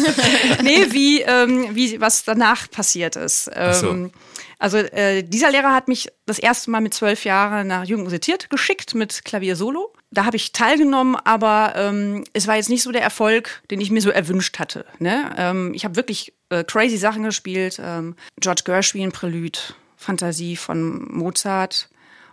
nee 0.63 0.87
wie, 0.91 1.23
ähm, 1.23 1.69
wie 1.75 1.99
was 2.01 2.25
danach 2.25 2.71
passiert 2.71 3.17
ist. 3.17 3.51
Ähm, 3.55 3.73
so. 3.73 4.11
Also 4.59 4.79
äh, 4.79 5.23
dieser 5.23 5.51
Lehrer 5.51 5.73
hat 5.73 5.89
mich 5.89 6.09
das 6.27 6.39
erste 6.39 6.71
Mal 6.71 6.81
mit 6.81 6.95
zwölf 6.95 7.25
Jahren 7.25 7.69
nach 7.69 7.85
Jugend 7.85 8.05
musiziert 8.05 8.51
geschickt 8.51 8.95
mit 8.95 9.25
Klavier 9.25 9.57
Solo. 9.57 9.95
Da 10.15 10.25
habe 10.25 10.37
ich 10.37 10.53
teilgenommen, 10.53 11.17
aber 11.17 11.75
ähm, 11.77 12.25
es 12.33 12.47
war 12.47 12.57
jetzt 12.57 12.69
nicht 12.69 12.83
so 12.83 12.93
der 12.93 13.03
Erfolg, 13.03 13.63
den 13.71 13.81
ich 13.81 13.91
mir 13.91 14.01
so 14.01 14.11
erwünscht 14.11 14.59
hatte. 14.61 14.87
Ne? 15.01 15.35
Ähm, 15.37 15.73
ich 15.75 15.85
habe 15.85 15.97
wirklich 15.97 16.33
äh, 16.51 16.63
crazy 16.63 16.97
Sachen 16.97 17.25
gespielt. 17.25 17.81
Ähm, 17.83 18.15
George 18.41 18.63
Gershwin, 18.65 19.11
Prelude, 19.11 19.59
Fantasie 19.97 20.57
von 20.57 21.13
Mozart 21.13 21.89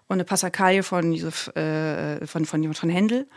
und 0.08 0.16
eine 0.16 0.26
Passacaglie 0.26 0.84
von, 0.84 1.12
Josef, 1.12 1.48
äh, 1.56 2.26
von, 2.28 2.46
von, 2.46 2.74
von 2.74 2.90
Händel. 2.90 3.28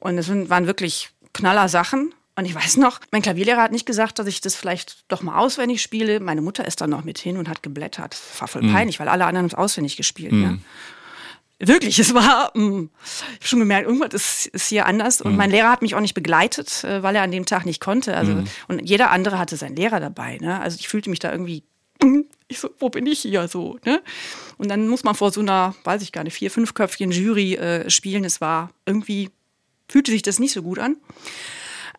Und 0.00 0.18
es 0.18 0.28
waren 0.28 0.66
wirklich 0.66 1.10
knaller 1.32 1.68
Sachen. 1.68 2.12
Und 2.34 2.44
ich 2.44 2.54
weiß 2.54 2.76
noch, 2.76 3.00
mein 3.12 3.22
Klavierlehrer 3.22 3.62
hat 3.62 3.72
nicht 3.72 3.86
gesagt, 3.86 4.18
dass 4.18 4.26
ich 4.26 4.40
das 4.42 4.54
vielleicht 4.56 5.04
doch 5.08 5.22
mal 5.22 5.38
auswendig 5.38 5.80
spiele. 5.80 6.20
Meine 6.20 6.42
Mutter 6.42 6.66
ist 6.66 6.80
dann 6.80 6.90
noch 6.90 7.04
mit 7.04 7.18
hin 7.18 7.38
und 7.38 7.48
hat 7.48 7.62
geblättert. 7.62 8.12
Das 8.12 8.40
war 8.40 8.48
voll 8.48 8.62
mm. 8.62 8.72
peinlich, 8.72 9.00
weil 9.00 9.08
alle 9.08 9.24
anderen 9.24 9.44
haben 9.44 9.52
es 9.52 9.54
auswendig 9.54 9.96
gespielt. 9.96 10.32
Mm. 10.32 10.42
Ne? 10.42 10.58
Wirklich, 11.58 11.98
es 11.98 12.12
war, 12.12 12.50
mm, 12.54 12.90
ich 13.02 13.22
habe 13.22 13.46
schon 13.46 13.58
gemerkt, 13.60 13.86
irgendwas 13.86 14.12
ist, 14.12 14.46
ist 14.48 14.68
hier 14.68 14.84
anders. 14.84 15.22
Und 15.22 15.34
mm. 15.34 15.36
mein 15.36 15.50
Lehrer 15.50 15.70
hat 15.70 15.80
mich 15.80 15.94
auch 15.94 16.00
nicht 16.00 16.14
begleitet, 16.14 16.84
äh, 16.84 17.02
weil 17.02 17.16
er 17.16 17.22
an 17.22 17.30
dem 17.30 17.46
Tag 17.46 17.64
nicht 17.64 17.80
konnte. 17.80 18.16
Also, 18.16 18.32
mm. 18.32 18.44
Und 18.68 18.82
jeder 18.82 19.10
andere 19.10 19.38
hatte 19.38 19.56
seinen 19.56 19.76
Lehrer 19.76 19.98
dabei. 19.98 20.36
Ne? 20.38 20.60
Also 20.60 20.76
ich 20.78 20.88
fühlte 20.88 21.08
mich 21.08 21.18
da 21.18 21.32
irgendwie, 21.32 21.62
ich 22.48 22.58
so, 22.58 22.70
wo 22.78 22.90
bin 22.90 23.06
ich 23.06 23.20
hier 23.20 23.48
so? 23.48 23.78
Ne? 23.86 24.02
Und 24.58 24.68
dann 24.68 24.86
muss 24.86 25.02
man 25.02 25.14
vor 25.14 25.32
so 25.32 25.40
einer, 25.40 25.74
weiß 25.84 26.02
ich 26.02 26.12
gar 26.12 26.24
nicht, 26.24 26.34
vier, 26.34 26.50
fünfköpfigen 26.50 27.10
Jury 27.10 27.54
äh, 27.54 27.88
spielen. 27.88 28.24
Es 28.24 28.42
war 28.42 28.70
irgendwie, 28.84 29.30
fühlte 29.88 30.10
sich 30.10 30.22
das 30.22 30.38
nicht 30.38 30.52
so 30.52 30.62
gut 30.62 30.78
an. 30.78 30.96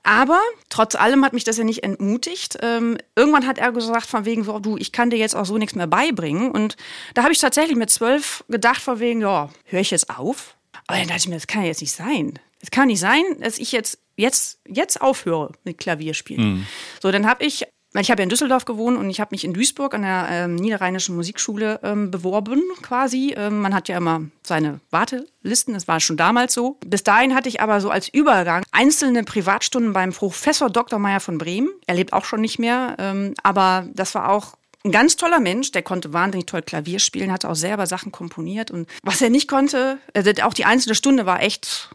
Aber 0.08 0.40
trotz 0.70 0.96
allem 0.96 1.26
hat 1.26 1.34
mich 1.34 1.44
das 1.44 1.58
ja 1.58 1.66
nicht 1.66 1.84
entmutigt. 1.84 2.58
Ähm, 2.62 2.98
irgendwann 3.18 3.46
hat 3.46 3.58
er 3.58 3.74
gesagt, 3.74 4.08
von 4.08 4.24
wegen 4.24 4.46
so, 4.46 4.58
du, 4.60 4.78
ich 4.78 4.94
kann 4.94 5.10
dir 5.10 5.18
jetzt 5.18 5.36
auch 5.36 5.46
so 5.46 5.58
nichts 5.58 5.76
mehr 5.76 5.86
beibringen. 5.86 6.50
Und 6.50 6.78
da 7.14 7.24
habe 7.24 7.34
ich 7.34 7.40
tatsächlich 7.40 7.76
mit 7.76 7.90
zwölf 7.90 8.46
gedacht, 8.48 8.82
von 8.82 9.02
wegen, 9.02 9.20
ja, 9.20 9.50
höre 9.66 9.82
ich 9.82 9.92
jetzt 9.92 10.10
auf? 10.10 10.56
Aber 10.88 10.98
dann 10.98 11.10
dachte 11.10 11.20
ich 11.20 11.28
mir, 11.28 11.36
das 11.36 11.48
kann 11.48 11.64
ja 11.64 11.68
jetzt 11.68 11.82
nicht 11.82 11.92
sein. 11.92 12.40
Es 12.62 12.72
kann 12.72 12.88
nicht 12.88 13.02
sein, 13.02 13.22
dass 13.42 13.58
ich 13.58 13.74
jetzt, 13.74 14.00
jetzt, 14.16 14.62
jetzt 14.66 15.02
aufhöre 15.02 15.52
mit 15.66 15.78
Klavierspielen. 15.78 16.54
Mhm. 16.54 16.68
So, 17.02 17.12
dann 17.12 17.28
habe 17.28 17.44
ich 17.44 17.66
weil 17.98 18.04
ich 18.04 18.12
habe 18.12 18.22
ja 18.22 18.26
in 18.26 18.30
Düsseldorf 18.30 18.66
gewohnt 18.66 18.96
und 18.96 19.10
ich 19.10 19.20
habe 19.20 19.30
mich 19.32 19.44
in 19.44 19.56
Duisburg 19.56 19.96
an 19.96 20.04
der 20.04 20.28
ähm, 20.30 20.54
Niederrheinischen 20.54 21.16
Musikschule 21.16 21.80
ähm, 21.82 22.12
beworben 22.12 22.62
quasi. 22.84 23.34
Ähm, 23.36 23.60
man 23.60 23.74
hat 23.74 23.88
ja 23.88 23.98
immer 23.98 24.22
seine 24.44 24.82
Wartelisten, 24.92 25.74
das 25.74 25.88
war 25.88 26.00
schon 26.00 26.16
damals 26.16 26.54
so. 26.54 26.78
Bis 26.86 27.02
dahin 27.02 27.34
hatte 27.34 27.50
ich 27.50 27.60
aber 27.60 27.82
so 27.82 27.90
als 27.90 28.08
Übergang 28.08 28.64
einzelne 28.72 29.24
Privatstunden 29.24 29.94
beim 29.94 30.14
Professor 30.14 30.70
Dr. 30.70 31.00
Meyer 31.00 31.20
von 31.20 31.40
Bremen. 31.40 31.70
Er 31.88 31.96
lebt 31.96 32.14
auch 32.14 32.24
schon 32.24 32.40
nicht 32.40 32.60
mehr, 32.60 32.98
ähm, 33.00 33.34
aber 33.42 33.88
das 33.96 34.14
war 34.14 34.30
auch 34.30 34.54
ein 34.86 34.92
ganz 34.92 35.16
toller 35.16 35.40
Mensch, 35.40 35.72
der 35.72 35.82
konnte 35.82 36.14
wahnsinnig 36.14 36.46
toll 36.46 36.62
Klavier 36.62 37.00
spielen, 37.00 37.32
hatte 37.32 37.50
auch 37.50 37.56
selber 37.56 37.88
Sachen 37.88 38.12
komponiert 38.12 38.70
und 38.70 38.88
was 39.02 39.24
er 39.24 39.32
nicht 39.32 39.48
konnte, 39.48 39.98
also 40.14 40.30
auch 40.44 40.54
die 40.54 40.66
einzelne 40.66 40.94
Stunde 40.94 41.26
war 41.26 41.42
echt, 41.42 41.90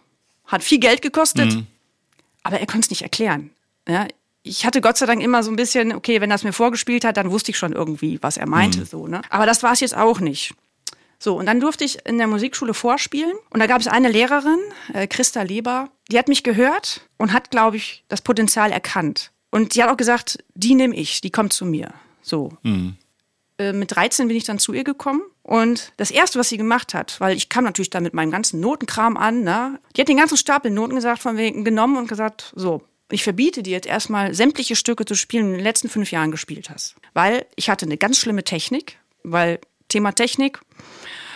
hat 0.47 0.65
viel 0.65 0.81
Geld 0.81 1.01
gekostet, 1.01 1.55
mhm. 1.55 1.69
aber 2.43 2.59
er 2.59 2.67
konnte 2.67 2.87
es 2.87 2.91
nicht 2.91 3.03
erklären. 3.03 3.51
Ja, 3.87 4.09
ich 4.43 4.67
hatte 4.67 4.81
Gott 4.81 4.97
sei 4.97 5.07
Dank 5.07 5.23
immer 5.23 5.43
so 5.43 5.51
ein 5.51 5.57
bisschen, 5.57 5.93
okay, 5.95 6.21
wenn 6.21 6.31
er 6.31 6.37
es 6.37 6.45
mir 6.45 6.53
vorgespielt 6.53 7.05
hat, 7.05 7.17
dann 7.17 7.31
wusste 7.31 7.51
ich 7.53 7.59
schon 7.59 7.73
irgendwie, 7.73 8.19
was 8.23 8.37
er 8.37 8.49
meinte. 8.49 8.81
Mhm. 8.81 8.87
So, 8.87 9.07
ne? 9.07 9.23
Aber 9.31 9.47
das 9.47 9.63
war 9.63 9.73
es 9.73 9.81
jetzt 9.81 9.97
auch 9.97 10.21
nicht. 10.21 10.55
So, 11.19 11.37
und 11.39 11.47
dann 11.47 11.61
durfte 11.61 11.85
ich 11.85 12.05
in 12.05 12.19
der 12.19 12.27
Musikschule 12.27 12.75
vorspielen. 12.75 13.33
Und 13.51 13.61
da 13.61 13.67
gab 13.67 13.81
es 13.81 13.87
eine 13.87 14.11
Lehrerin, 14.11 14.59
äh, 14.93 15.07
Christa 15.07 15.43
Leber, 15.43 15.91
die 16.11 16.19
hat 16.19 16.27
mich 16.27 16.43
gehört 16.43 17.07
und 17.17 17.33
hat, 17.33 17.51
glaube 17.53 17.77
ich, 17.77 18.05
das 18.09 18.23
Potenzial 18.23 18.73
erkannt. 18.73 19.31
Und 19.51 19.75
die 19.75 19.83
hat 19.83 19.91
auch 19.91 19.97
gesagt, 19.97 20.43
die 20.55 20.75
nehme 20.75 20.97
ich, 20.97 21.21
die 21.21 21.31
kommt 21.31 21.53
zu 21.53 21.65
mir. 21.65 21.95
So. 22.23 22.57
Mhm. 22.63 22.97
Äh, 23.59 23.73
mit 23.73 23.95
13 23.95 24.27
bin 24.27 24.37
ich 24.37 24.45
dann 24.45 24.59
zu 24.59 24.73
ihr 24.73 24.83
gekommen. 24.83 25.23
Und 25.43 25.93
das 25.97 26.11
Erste, 26.11 26.41
was 26.41 26.49
sie 26.49 26.57
gemacht 26.57 26.95
hat, 26.95 27.21
weil 27.21 27.37
ich 27.37 27.49
kam 27.49 27.63
natürlich 27.65 27.91
da 27.91 28.01
mit 28.01 28.15
meinem 28.15 28.33
ganzen 28.33 28.59
Notenkram 28.59 29.17
an, 29.17 29.43
ne? 29.43 29.79
die 29.95 30.01
hat 30.01 30.09
den 30.09 30.17
ganzen 30.17 30.37
Stapel 30.37 30.71
Noten 30.71 30.95
gesagt, 30.97 31.21
von 31.21 31.37
wegen 31.37 31.65
genommen 31.65 31.97
und 31.97 32.09
gesagt, 32.09 32.53
so, 32.57 32.83
ich 33.13 33.23
verbiete 33.23 33.63
dir 33.63 33.73
jetzt 33.73 33.87
erstmal 33.87 34.35
sämtliche 34.35 34.77
Stücke 34.77 35.05
zu 35.05 35.15
spielen, 35.15 35.45
die 35.45 35.49
du 35.49 35.53
in 35.55 35.59
den 35.59 35.65
letzten 35.65 35.89
fünf 35.89 36.11
Jahren 36.11 36.31
gespielt 36.31 36.71
hast. 36.71 36.97
Weil 37.15 37.47
ich 37.57 37.71
hatte 37.71 37.87
eine 37.87 37.97
ganz 37.97 38.19
schlimme 38.19 38.45
Technik, 38.45 38.99
weil 39.23 39.61
Thema 39.89 40.13
Technik 40.13 40.61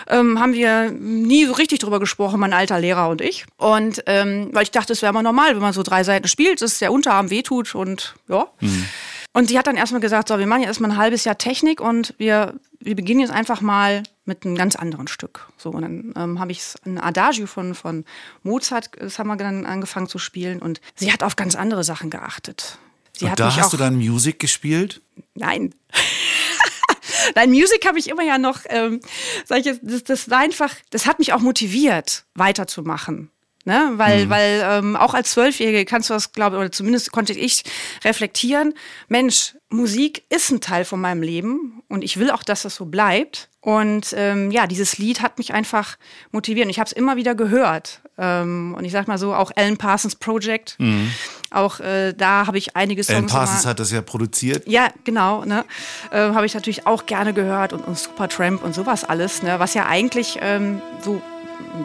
ähm, 0.09 0.39
haben 0.39 0.55
wir 0.55 0.91
nie 0.91 1.45
so 1.47 1.53
richtig 1.53 1.81
drüber 1.81 2.01
gesprochen, 2.01 2.41
mein 2.41 2.53
alter 2.53 2.79
Lehrer 2.79 3.09
und 3.09 3.21
ich. 3.21 3.45
Und 3.57 4.03
ähm, 4.07 4.51
weil 4.53 4.63
ich 4.63 4.71
dachte, 4.71 4.93
es 4.93 5.03
wäre 5.03 5.11
immer 5.11 5.23
normal, 5.23 5.55
wenn 5.55 5.63
man 5.63 5.73
so 5.73 5.83
drei 5.83 6.05
Seiten 6.05 6.29
spielt, 6.29 6.63
dass 6.63 6.79
der 6.79 6.93
Unterarm 6.93 7.31
wehtut 7.31 7.75
und 7.75 8.15
ja. 8.29 8.47
Mhm. 8.61 8.87
Und 9.33 9.49
sie 9.49 9.59
hat 9.59 9.67
dann 9.67 9.77
erstmal 9.77 10.01
gesagt, 10.01 10.29
so, 10.29 10.39
wir 10.39 10.47
machen 10.47 10.63
jetzt 10.63 10.69
erstmal 10.69 10.93
ein 10.93 10.97
halbes 10.97 11.25
Jahr 11.25 11.37
Technik 11.37 11.81
und 11.81 12.15
wir, 12.17 12.55
wir 12.81 12.97
beginnen 12.97 13.21
jetzt 13.21 13.33
einfach 13.33 13.61
mal 13.61 14.03
mit 14.27 14.45
einem 14.45 14.57
ganz 14.57 14.77
anderen 14.77 15.09
Stück. 15.09 15.49
So, 15.57 15.71
und 15.71 15.83
dann 15.83 16.15
ähm, 16.17 16.41
habe 16.41 16.53
ich 16.53 16.63
ein 16.85 16.99
Adagio 16.99 17.47
von, 17.47 17.75
von 17.75 18.05
Mozart, 18.43 18.91
das 18.99 19.19
haben 19.19 19.29
wir 19.29 19.37
dann 19.37 19.65
angefangen 19.65 20.09
zu 20.09 20.19
spielen 20.19 20.61
und 20.61 20.81
sie 20.95 21.13
hat 21.13 21.23
auf 21.23 21.37
ganz 21.37 21.55
andere 21.55 21.85
Sachen 21.85 22.11
geachtet. 22.11 22.79
Sie 23.13 23.25
und 23.25 23.41
da 23.41 23.55
hast 23.57 23.73
du 23.73 23.77
dann 23.77 23.97
Musik 23.97 24.39
gespielt? 24.39 25.01
Nein. 25.35 25.75
Nein, 27.35 27.51
Musik 27.51 27.87
habe 27.87 27.99
ich 27.99 28.09
immer 28.09 28.23
ja 28.23 28.39
noch, 28.39 28.61
ähm, 28.69 29.01
sag 29.45 29.61
ich 29.61 29.65
jetzt, 29.67 29.81
das, 29.83 30.05
das 30.05 30.31
war 30.31 30.41
einfach, 30.41 30.75
das 30.91 31.07
hat 31.07 31.19
mich 31.19 31.33
auch 31.33 31.41
motiviert, 31.41 32.25
weiterzumachen. 32.35 33.31
Ne? 33.67 33.93
Weil, 33.95 34.27
mhm. 34.27 34.31
weil 34.31 34.63
ähm, 34.65 34.97
auch 34.97 35.13
als 35.13 35.33
Zwölfjährige 35.33 35.85
kannst 35.87 36.09
du 36.09 36.15
das, 36.15 36.31
glaube 36.31 36.57
ich, 36.57 36.61
oder 36.61 36.71
zumindest 36.71 37.11
konnte 37.11 37.33
ich 37.33 37.65
reflektieren, 38.05 38.75
Mensch, 39.09 39.57
Musik 39.71 40.25
ist 40.29 40.51
ein 40.53 40.61
Teil 40.61 40.85
von 40.85 41.01
meinem 41.01 41.23
Leben 41.23 41.83
und 41.89 42.05
ich 42.05 42.19
will 42.19 42.31
auch, 42.31 42.45
dass 42.45 42.63
das 42.63 42.77
so 42.77 42.85
bleibt. 42.85 43.49
Und 43.67 44.15
ähm, 44.17 44.53
ja, 44.53 44.69
dieses 44.69 44.97
Lied 44.97 45.23
hat 45.23 45.39
mich 45.39 45.53
einfach 45.53 45.97
motiviert. 46.31 46.67
Und 46.67 46.71
ich 46.71 46.79
habe 46.79 46.87
es 46.87 46.93
immer 46.93 47.17
wieder 47.17 47.35
gehört. 47.35 48.01
Ähm, 48.17 48.77
und 48.79 48.85
ich 48.85 48.93
sag 48.93 49.09
mal 49.09 49.19
so, 49.19 49.35
auch 49.35 49.51
Alan 49.57 49.77
Parsons 49.77 50.15
Project. 50.15 50.77
Mhm. 50.79 51.11
Auch 51.51 51.81
äh, 51.81 52.13
da 52.13 52.47
habe 52.47 52.59
ich 52.59 52.77
einige 52.77 53.03
Songs. 53.03 53.17
Alan 53.17 53.27
Parsons 53.27 53.65
mal, 53.65 53.71
hat 53.71 53.81
das 53.81 53.91
ja 53.91 54.03
produziert. 54.03 54.69
Ja, 54.69 54.91
genau. 55.03 55.45
Ne? 55.45 55.65
Äh, 56.13 56.19
habe 56.19 56.47
ich 56.47 56.55
natürlich 56.55 56.87
auch 56.87 57.07
gerne 57.07 57.35
gehört 57.35 57.73
und, 57.73 57.81
und 57.89 57.99
Supertramp 57.99 58.63
und 58.63 58.73
sowas 58.73 59.03
alles. 59.03 59.43
Ne? 59.43 59.59
Was 59.59 59.75
ja 59.75 59.87
eigentlich 59.87 60.39
ähm, 60.43 60.81
so 61.03 61.21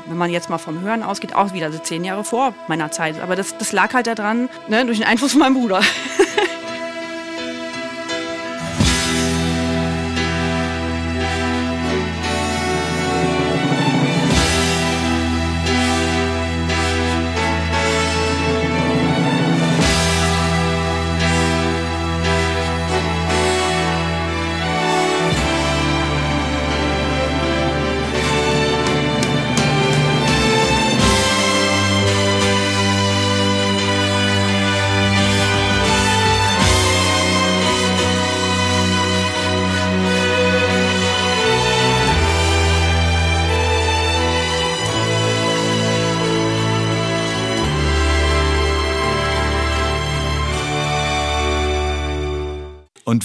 wenn 0.05 0.17
man 0.17 0.29
jetzt 0.29 0.51
mal 0.51 0.59
vom 0.59 0.81
Hören 0.81 1.01
ausgeht, 1.01 1.33
auch 1.33 1.53
wieder 1.53 1.71
so 1.71 1.79
zehn 1.79 2.03
Jahre 2.03 2.23
vor 2.23 2.53
meiner 2.67 2.91
Zeit. 2.91 3.19
Aber 3.21 3.35
das, 3.35 3.57
das 3.57 3.71
lag 3.71 3.93
halt 3.93 4.05
daran, 4.05 4.49
ne, 4.67 4.85
durch 4.85 4.99
den 4.99 5.07
Einfluss 5.07 5.31
von 5.31 5.39
meinem 5.39 5.55
Bruder. 5.55 5.81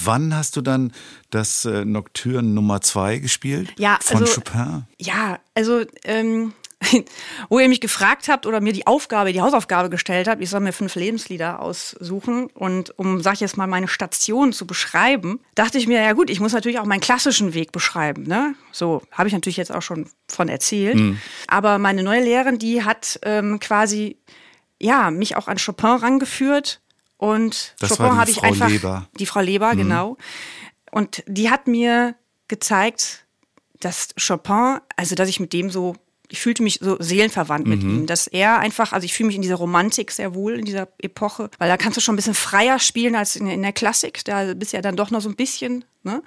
wann 0.07 0.34
hast 0.34 0.57
du 0.57 0.61
dann 0.62 0.92
das 1.30 1.64
äh, 1.64 1.84
Nocturne 1.84 2.48
Nummer 2.48 2.80
2 2.80 3.18
gespielt? 3.18 3.72
Ja, 3.78 3.98
von 4.00 4.22
also, 4.22 4.34
Chopin. 4.34 4.84
Ja, 4.98 5.38
also 5.54 5.82
ähm, 6.04 6.52
wo 7.48 7.59
ihr 7.59 7.68
mich 7.68 7.80
gefragt 7.80 8.28
habt 8.28 8.46
oder 8.46 8.61
mir 8.61 8.72
die 8.72 8.86
Aufgabe, 8.86 9.32
die 9.32 9.40
Hausaufgabe 9.40 9.90
gestellt 9.90 10.28
habt, 10.28 10.42
ich 10.42 10.50
soll 10.50 10.61
mir 10.61 10.72
fünf 10.72 10.94
Lebenslieder 10.94 11.61
aussuchen 11.61 12.46
und 12.48 12.98
um, 12.98 13.20
sag 13.20 13.34
ich 13.34 13.40
jetzt 13.40 13.57
mal, 13.57 13.66
meine 13.66 13.88
Station 13.88 14.52
zu 14.52 14.66
beschreiben, 14.66 15.40
dachte 15.54 15.78
ich 15.78 15.86
mir, 15.86 16.02
ja 16.02 16.12
gut, 16.12 16.30
ich 16.30 16.40
muss 16.40 16.52
natürlich 16.52 16.78
auch 16.78 16.84
meinen 16.84 17.00
klassischen 17.00 17.54
Weg 17.54 17.72
beschreiben. 17.72 18.24
Ne? 18.24 18.54
So 18.72 19.02
habe 19.11 19.28
ich 19.28 19.34
natürlich 19.34 19.57
jetzt 19.57 19.72
auch 19.72 19.82
schon 19.82 20.09
von 20.28 20.48
erzählt. 20.48 20.96
Mhm. 20.96 21.18
Aber 21.48 21.78
meine 21.78 22.02
neue 22.02 22.22
Lehrerin, 22.22 22.59
die 22.59 22.84
hat 22.84 23.18
ähm, 23.22 23.59
quasi 23.59 24.18
ja 24.78 25.11
mich 25.11 25.36
auch 25.36 25.48
an 25.48 25.57
Chopin 25.57 25.90
rangeführt 25.90 26.80
und 27.17 27.75
das 27.79 27.91
Chopin 27.91 28.17
habe 28.17 28.31
ich 28.31 28.43
einfach 28.43 28.69
Leber. 28.69 29.09
die 29.19 29.27
Frau 29.27 29.41
Leber 29.41 29.75
mhm. 29.75 29.79
genau 29.79 30.17
und 30.91 31.23
die 31.27 31.51
hat 31.51 31.67
mir 31.67 32.14
gezeigt, 32.49 33.25
dass 33.81 34.14
Chopin, 34.17 34.79
also 34.97 35.14
dass 35.14 35.29
ich 35.29 35.41
mit 35.41 35.53
dem 35.53 35.71
so 35.71 35.97
ich 36.29 36.41
fühlte 36.41 36.62
mich 36.62 36.81
so 36.83 36.97
seelenverwandt 36.99 37.67
mit 37.67 37.83
mhm. 37.83 37.91
ihm, 37.91 38.07
dass 38.07 38.27
er 38.27 38.59
einfach, 38.59 38.93
also 38.93 39.05
ich 39.05 39.14
fühle 39.14 39.29
mich 39.29 39.37
in 39.37 39.43
dieser 39.43 39.57
Romantik 39.57 40.11
sehr 40.11 40.35
wohl 40.35 40.59
in 40.59 40.64
dieser 40.64 40.89
Epoche, 40.99 41.51
weil 41.59 41.69
da 41.69 41.77
kannst 41.77 41.97
du 41.97 42.01
schon 42.01 42.14
ein 42.14 42.17
bisschen 42.17 42.35
freier 42.35 42.79
spielen 42.79 43.14
als 43.14 43.37
in, 43.37 43.47
in 43.47 43.62
der 43.62 43.73
Klassik. 43.73 44.25
Da 44.25 44.55
bist 44.55 44.73
du 44.73 44.77
ja 44.77 44.83
dann 44.83 44.97
doch 44.97 45.11
noch 45.11 45.21
so 45.21 45.29
ein 45.29 45.37
bisschen 45.37 45.85
ne, 46.07 46.22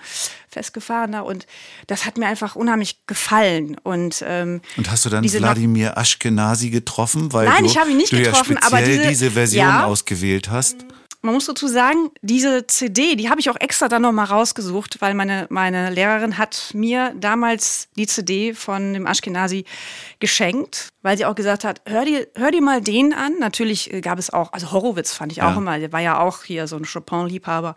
festgefahrener 0.49 1.25
und 1.25 1.47
das 1.87 2.05
hat 2.05 2.17
mir 2.17 2.27
einfach 2.27 2.55
unheimlich 2.55 3.07
gefallen. 3.07 3.77
Und, 3.83 4.23
ähm, 4.27 4.61
und 4.77 4.91
hast 4.91 5.05
du 5.05 5.09
dann 5.09 5.23
Wladimir 5.23 5.97
Ashkenazi 5.97 6.69
getroffen, 6.69 7.33
weil 7.33 7.47
Nein, 7.47 7.63
du, 7.63 7.69
ich 7.69 7.77
habe 7.77 7.89
ihn 7.89 7.97
nicht 7.97 8.11
getroffen, 8.11 8.57
ja 8.61 8.67
aber 8.67 8.81
diese, 8.81 9.07
diese 9.07 9.31
Version 9.31 9.65
ja, 9.65 9.85
ausgewählt 9.85 10.49
hast? 10.51 10.85
man 11.21 11.33
muss 11.33 11.47
dazu 11.47 11.67
sagen, 11.67 12.11
diese 12.21 12.65
CD, 12.67 13.15
die 13.15 13.29
habe 13.29 13.41
ich 13.41 13.49
auch 13.49 13.59
extra 13.59 13.89
dann 13.89 14.03
nochmal 14.03 14.25
rausgesucht, 14.25 15.01
weil 15.01 15.13
meine, 15.13 15.47
meine 15.49 15.89
Lehrerin 15.89 16.37
hat 16.37 16.71
mir 16.73 17.13
damals 17.17 17.89
die 17.97 18.07
CD 18.07 18.53
von 18.53 18.93
dem 18.93 19.05
Ashkenazi 19.05 19.65
geschenkt, 20.19 20.89
weil 21.01 21.17
sie 21.17 21.25
auch 21.25 21.35
gesagt 21.35 21.65
hat, 21.65 21.81
hör 21.85 22.05
dir, 22.05 22.27
hör 22.35 22.51
dir 22.51 22.61
mal 22.61 22.81
den 22.81 23.13
an. 23.13 23.33
Natürlich 23.39 23.91
gab 24.01 24.17
es 24.17 24.31
auch, 24.31 24.53
also 24.53 24.71
Horowitz 24.71 25.13
fand 25.13 25.31
ich 25.31 25.41
auch 25.41 25.51
ja. 25.51 25.57
immer, 25.57 25.79
der 25.79 25.91
war 25.91 25.99
ja 25.99 26.19
auch 26.19 26.43
hier 26.43 26.67
so 26.67 26.77
ein 26.77 26.85
Chopin-Liebhaber. 26.85 27.75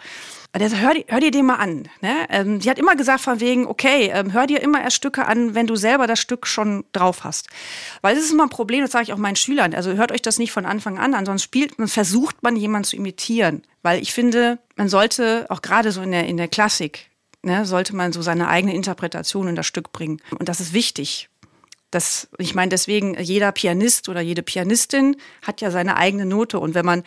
Der 0.54 0.68
sagt, 0.68 0.82
hör, 0.82 0.94
hör 1.08 1.20
dir 1.20 1.30
den 1.30 1.46
mal 1.46 1.56
an. 1.56 1.88
Ne? 2.02 2.26
Ähm, 2.28 2.58
die 2.58 2.68
hat 2.68 2.78
immer 2.78 2.94
gesagt 2.94 3.22
von 3.22 3.40
wegen, 3.40 3.66
okay, 3.66 4.10
ähm, 4.12 4.34
hör 4.34 4.46
dir 4.46 4.60
immer 4.60 4.82
erst 4.82 4.96
Stücke 4.96 5.26
an, 5.26 5.54
wenn 5.54 5.66
du 5.66 5.76
selber 5.76 6.06
das 6.06 6.20
Stück 6.20 6.46
schon 6.46 6.84
drauf 6.92 7.24
hast. 7.24 7.48
Weil 8.02 8.14
das 8.14 8.24
ist 8.24 8.32
immer 8.32 8.44
ein 8.44 8.50
Problem, 8.50 8.82
das 8.82 8.92
sage 8.92 9.04
ich 9.04 9.12
auch 9.14 9.18
meinen 9.18 9.36
Schülern. 9.36 9.74
Also 9.74 9.94
hört 9.94 10.12
euch 10.12 10.20
das 10.20 10.38
nicht 10.38 10.52
von 10.52 10.66
Anfang 10.66 10.98
an 10.98 11.14
an, 11.14 11.24
sonst 11.24 11.42
spielt, 11.42 11.78
man 11.78 11.88
versucht 11.88 12.42
man 12.42 12.56
jemanden 12.56 12.84
zu 12.84 12.96
imitieren. 12.96 13.62
Weil 13.82 14.02
ich 14.02 14.12
finde, 14.12 14.58
man 14.76 14.88
sollte 14.90 15.46
auch 15.48 15.62
gerade 15.62 15.90
so 15.90 16.02
in 16.02 16.10
der, 16.10 16.26
in 16.26 16.36
der 16.36 16.48
Klassik, 16.48 17.10
ne, 17.42 17.64
sollte 17.64 17.96
man 17.96 18.12
so 18.12 18.20
seine 18.20 18.48
eigene 18.48 18.74
Interpretation 18.74 19.48
in 19.48 19.56
das 19.56 19.66
Stück 19.66 19.90
bringen. 19.92 20.20
Und 20.38 20.50
das 20.50 20.60
ist 20.60 20.74
wichtig. 20.74 21.30
Das, 21.92 22.26
ich 22.38 22.54
meine, 22.54 22.70
deswegen, 22.70 23.20
jeder 23.20 23.52
Pianist 23.52 24.08
oder 24.08 24.22
jede 24.22 24.42
Pianistin 24.42 25.14
hat 25.42 25.60
ja 25.60 25.70
seine 25.70 25.98
eigene 25.98 26.24
Note. 26.24 26.58
Und 26.58 26.74
wenn 26.74 26.86
man, 26.86 27.04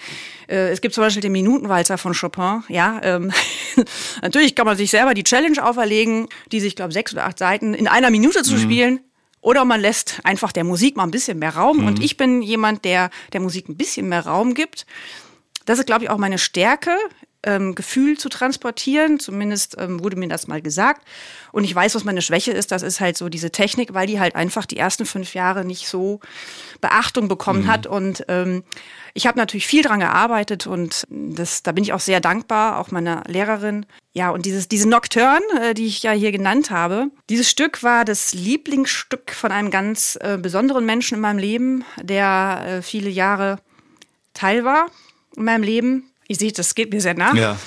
äh, 0.48 0.70
es 0.70 0.80
gibt 0.80 0.94
zum 0.94 1.04
Beispiel 1.04 1.22
den 1.22 1.32
Minutenwalzer 1.32 1.98
von 1.98 2.14
Chopin, 2.14 2.64
ja, 2.70 3.02
ähm, 3.04 3.34
natürlich 4.22 4.54
kann 4.54 4.68
man 4.68 4.78
sich 4.78 4.92
selber 4.92 5.16
die 5.16 5.24
Challenge 5.24 5.62
auferlegen, 5.62 6.28
die 6.52 6.60
sich, 6.60 6.76
glaube 6.76 6.94
sechs 6.94 7.14
oder 7.14 7.26
acht 7.26 7.40
Seiten 7.40 7.74
in 7.74 7.88
einer 7.88 8.12
Minute 8.12 8.44
zu 8.44 8.54
mhm. 8.54 8.60
spielen. 8.60 9.00
Oder 9.42 9.66
man 9.66 9.82
lässt 9.82 10.22
einfach 10.24 10.52
der 10.52 10.64
Musik 10.64 10.96
mal 10.98 11.04
ein 11.04 11.12
bisschen 11.12 11.40
mehr 11.40 11.56
Raum. 11.56 11.82
Mhm. 11.82 11.88
Und 11.88 12.04
ich 12.04 12.16
bin 12.16 12.44
jemand, 12.44 12.86
der 12.86 13.10
der 13.34 13.42
Musik 13.42 13.68
ein 13.68 13.78
bisschen 13.78 14.08
mehr 14.08 14.26
Raum 14.26 14.54
gibt. 14.54 14.86
Das 15.66 15.80
ist, 15.80 15.88
glaube 15.88 16.04
ich, 16.04 16.12
auch 16.12 16.20
meine 16.20 16.38
Stärke 16.38 16.96
ähm, 17.46 17.76
Gefühl 17.76 18.18
zu 18.18 18.30
transportieren. 18.30 19.20
Zumindest 19.20 19.76
ähm, 19.80 20.04
wurde 20.04 20.18
mir 20.18 20.28
das 20.28 20.48
mal 20.48 20.62
gesagt. 20.62 21.06
Und 21.52 21.64
ich 21.64 21.74
weiß, 21.74 21.96
was 21.96 22.04
meine 22.04 22.22
Schwäche 22.22 22.52
ist. 22.52 22.72
Das 22.72 22.82
ist 22.82 23.00
halt 23.00 23.18
so 23.18 23.30
diese 23.30 23.52
Technik, 23.52 23.94
weil 23.94 24.08
die 24.08 24.20
halt 24.20 24.36
einfach 24.36 24.66
die 24.66 24.78
ersten 24.78 25.06
fünf 25.06 25.34
Jahre 25.34 25.64
nicht 25.64 25.88
so 25.88 26.20
Beachtung 26.82 27.28
bekommen 27.28 27.64
mhm. 27.64 27.68
hat. 27.68 27.88
Und 27.88 28.26
ähm, 28.28 28.64
ich 29.14 29.28
habe 29.28 29.38
natürlich 29.38 29.68
viel 29.68 29.82
dran 29.82 30.02
gearbeitet 30.02 30.68
und 30.68 31.06
das, 31.10 31.64
da 31.64 31.72
bin 31.72 31.84
ich 31.86 31.94
auch 31.94 32.02
sehr 32.02 32.20
dankbar, 32.20 32.80
auch 32.80 32.92
meiner 32.92 33.24
Lehrerin. 33.28 33.86
Ja, 34.12 34.30
und 34.32 34.46
dieses, 34.46 34.68
diese 34.68 34.90
Nocturne, 34.90 35.46
äh, 35.62 35.74
die 35.74 35.86
ich 35.86 36.04
ja 36.04 36.12
hier 36.12 36.32
genannt 36.32 36.72
habe, 36.72 37.08
dieses 37.30 37.50
Stück 37.50 37.84
war 37.84 38.06
das 38.06 38.34
Lieblingsstück 38.34 39.32
von 39.32 39.52
einem 39.52 39.72
ganz 39.72 40.18
äh, 40.22 40.38
besonderen 40.38 40.86
Menschen 40.86 41.16
in 41.16 41.22
meinem 41.22 41.38
Leben, 41.38 41.86
der 42.02 42.66
äh, 42.68 42.82
viele 42.82 43.10
Jahre 43.10 43.60
Teil 44.34 44.66
war 44.66 44.88
in 45.36 45.46
meinem 45.46 45.64
Leben. 45.64 46.12
Ihr 46.28 46.36
seht, 46.36 46.58
das 46.58 46.76
geht 46.76 46.92
mir 46.92 47.02
sehr 47.02 47.14
nah. 47.14 47.34
Ja. 47.36 47.58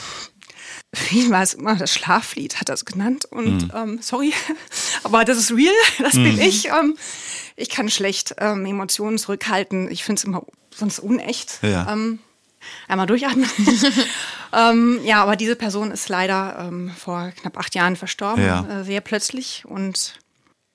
Wie 1.10 1.30
war 1.30 1.42
es 1.42 1.54
immer? 1.54 1.76
Das 1.76 1.92
Schlaflied 1.92 2.60
hat 2.60 2.68
das 2.70 2.84
genannt. 2.84 3.26
Und 3.26 3.64
mhm. 3.64 3.72
ähm, 3.74 3.98
sorry, 4.00 4.32
aber 5.02 5.24
das 5.24 5.38
ist 5.38 5.52
real, 5.52 5.74
das 5.98 6.14
mhm. 6.14 6.24
bin 6.24 6.40
ich. 6.40 6.68
Ähm, 6.68 6.96
ich 7.56 7.68
kann 7.68 7.90
schlecht 7.90 8.34
ähm, 8.38 8.64
Emotionen 8.64 9.18
zurückhalten. 9.18 9.90
Ich 9.90 10.04
finde 10.04 10.20
es 10.20 10.24
immer 10.24 10.44
sonst 10.74 10.98
unecht. 10.98 11.58
Ja. 11.62 11.92
Ähm, 11.92 12.20
einmal 12.88 13.06
durchatmen. 13.06 13.48
ähm, 14.52 15.00
ja, 15.04 15.22
aber 15.22 15.36
diese 15.36 15.56
Person 15.56 15.90
ist 15.90 16.08
leider 16.08 16.66
ähm, 16.68 16.90
vor 16.96 17.32
knapp 17.40 17.58
acht 17.58 17.74
Jahren 17.74 17.96
verstorben, 17.96 18.44
ja. 18.44 18.80
äh, 18.80 18.84
sehr 18.84 19.00
plötzlich. 19.00 19.64
Und 19.66 20.18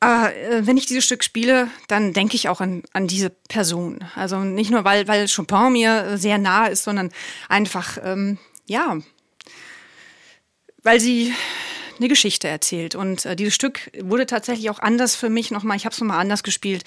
äh, 0.03 0.65
wenn 0.65 0.77
ich 0.77 0.85
dieses 0.85 1.05
Stück 1.05 1.23
spiele, 1.23 1.69
dann 1.87 2.13
denke 2.13 2.35
ich 2.35 2.49
auch 2.49 2.61
an, 2.61 2.83
an 2.93 3.07
diese 3.07 3.29
Person. 3.29 4.03
Also 4.15 4.39
nicht 4.39 4.71
nur, 4.71 4.83
weil, 4.83 5.07
weil 5.07 5.27
Chopin 5.27 5.73
mir 5.73 6.17
sehr 6.17 6.37
nah 6.37 6.67
ist, 6.67 6.83
sondern 6.83 7.11
einfach, 7.49 7.97
ähm, 8.03 8.37
ja, 8.65 8.97
weil 10.83 10.99
sie 10.99 11.33
eine 11.97 12.07
Geschichte 12.07 12.47
erzählt. 12.47 12.95
Und 12.95 13.25
äh, 13.25 13.35
dieses 13.35 13.53
Stück 13.53 13.91
wurde 14.01 14.25
tatsächlich 14.25 14.69
auch 14.69 14.79
anders 14.79 15.15
für 15.15 15.29
mich 15.29 15.51
nochmal, 15.51 15.77
ich 15.77 15.85
habe 15.85 15.93
es 15.93 15.99
nochmal 15.99 16.19
anders 16.19 16.43
gespielt, 16.43 16.83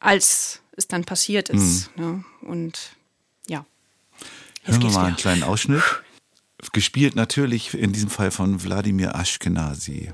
als 0.00 0.60
es 0.76 0.88
dann 0.88 1.04
passiert 1.04 1.48
ist. 1.48 1.96
Mhm. 1.96 2.02
Ne? 2.02 2.24
Und 2.42 2.90
ja. 3.46 3.64
Hören 4.64 4.82
wir 4.82 4.90
mal 4.90 5.06
einen 5.06 5.16
kleinen 5.16 5.42
Ausschnitt. 5.42 5.82
Gespielt 6.72 7.14
natürlich 7.14 7.74
in 7.74 7.92
diesem 7.92 8.10
Fall 8.10 8.30
von 8.30 8.62
Wladimir 8.62 9.14
Ashkenazi. 9.14 10.12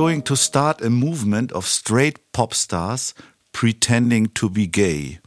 Going 0.00 0.24
to 0.24 0.34
start 0.34 0.80
a 0.80 0.88
movement 0.88 1.52
of 1.52 1.66
straight 1.66 2.32
pop 2.32 2.54
stars 2.54 3.14
pretending 3.52 4.32
to 4.32 4.48
be 4.48 4.66
gay. 4.66 5.20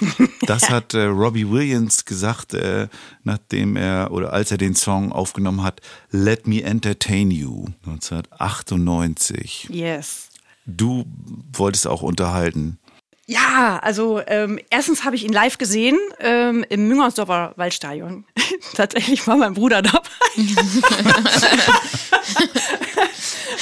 Das 0.46 0.70
hat 0.70 0.94
äh, 0.94 1.04
Robbie 1.04 1.50
Williams 1.50 2.06
gesagt, 2.06 2.54
äh, 2.54 2.88
nachdem 3.22 3.76
er 3.76 4.10
oder 4.12 4.32
als 4.32 4.50
er 4.50 4.56
den 4.56 4.74
Song 4.74 5.12
aufgenommen 5.12 5.62
hat, 5.62 5.82
Let 6.10 6.46
Me 6.46 6.62
Entertain 6.62 7.30
You 7.30 7.66
1998. 7.86 9.68
Yes. 9.70 10.30
Du 10.66 11.04
wolltest 11.52 11.86
auch 11.86 12.00
unterhalten. 12.00 12.78
Ja, 13.26 13.78
also 13.82 14.22
ähm, 14.26 14.58
erstens 14.70 15.04
habe 15.04 15.16
ich 15.16 15.24
ihn 15.24 15.32
live 15.32 15.58
gesehen 15.58 15.98
ähm, 16.20 16.64
im 16.68 16.88
Müngersdorfer 16.88 17.52
Waldstadion. 17.56 18.24
Tatsächlich 18.74 19.26
war 19.26 19.36
mein 19.36 19.54
Bruder 19.54 19.82
dabei. 19.82 20.08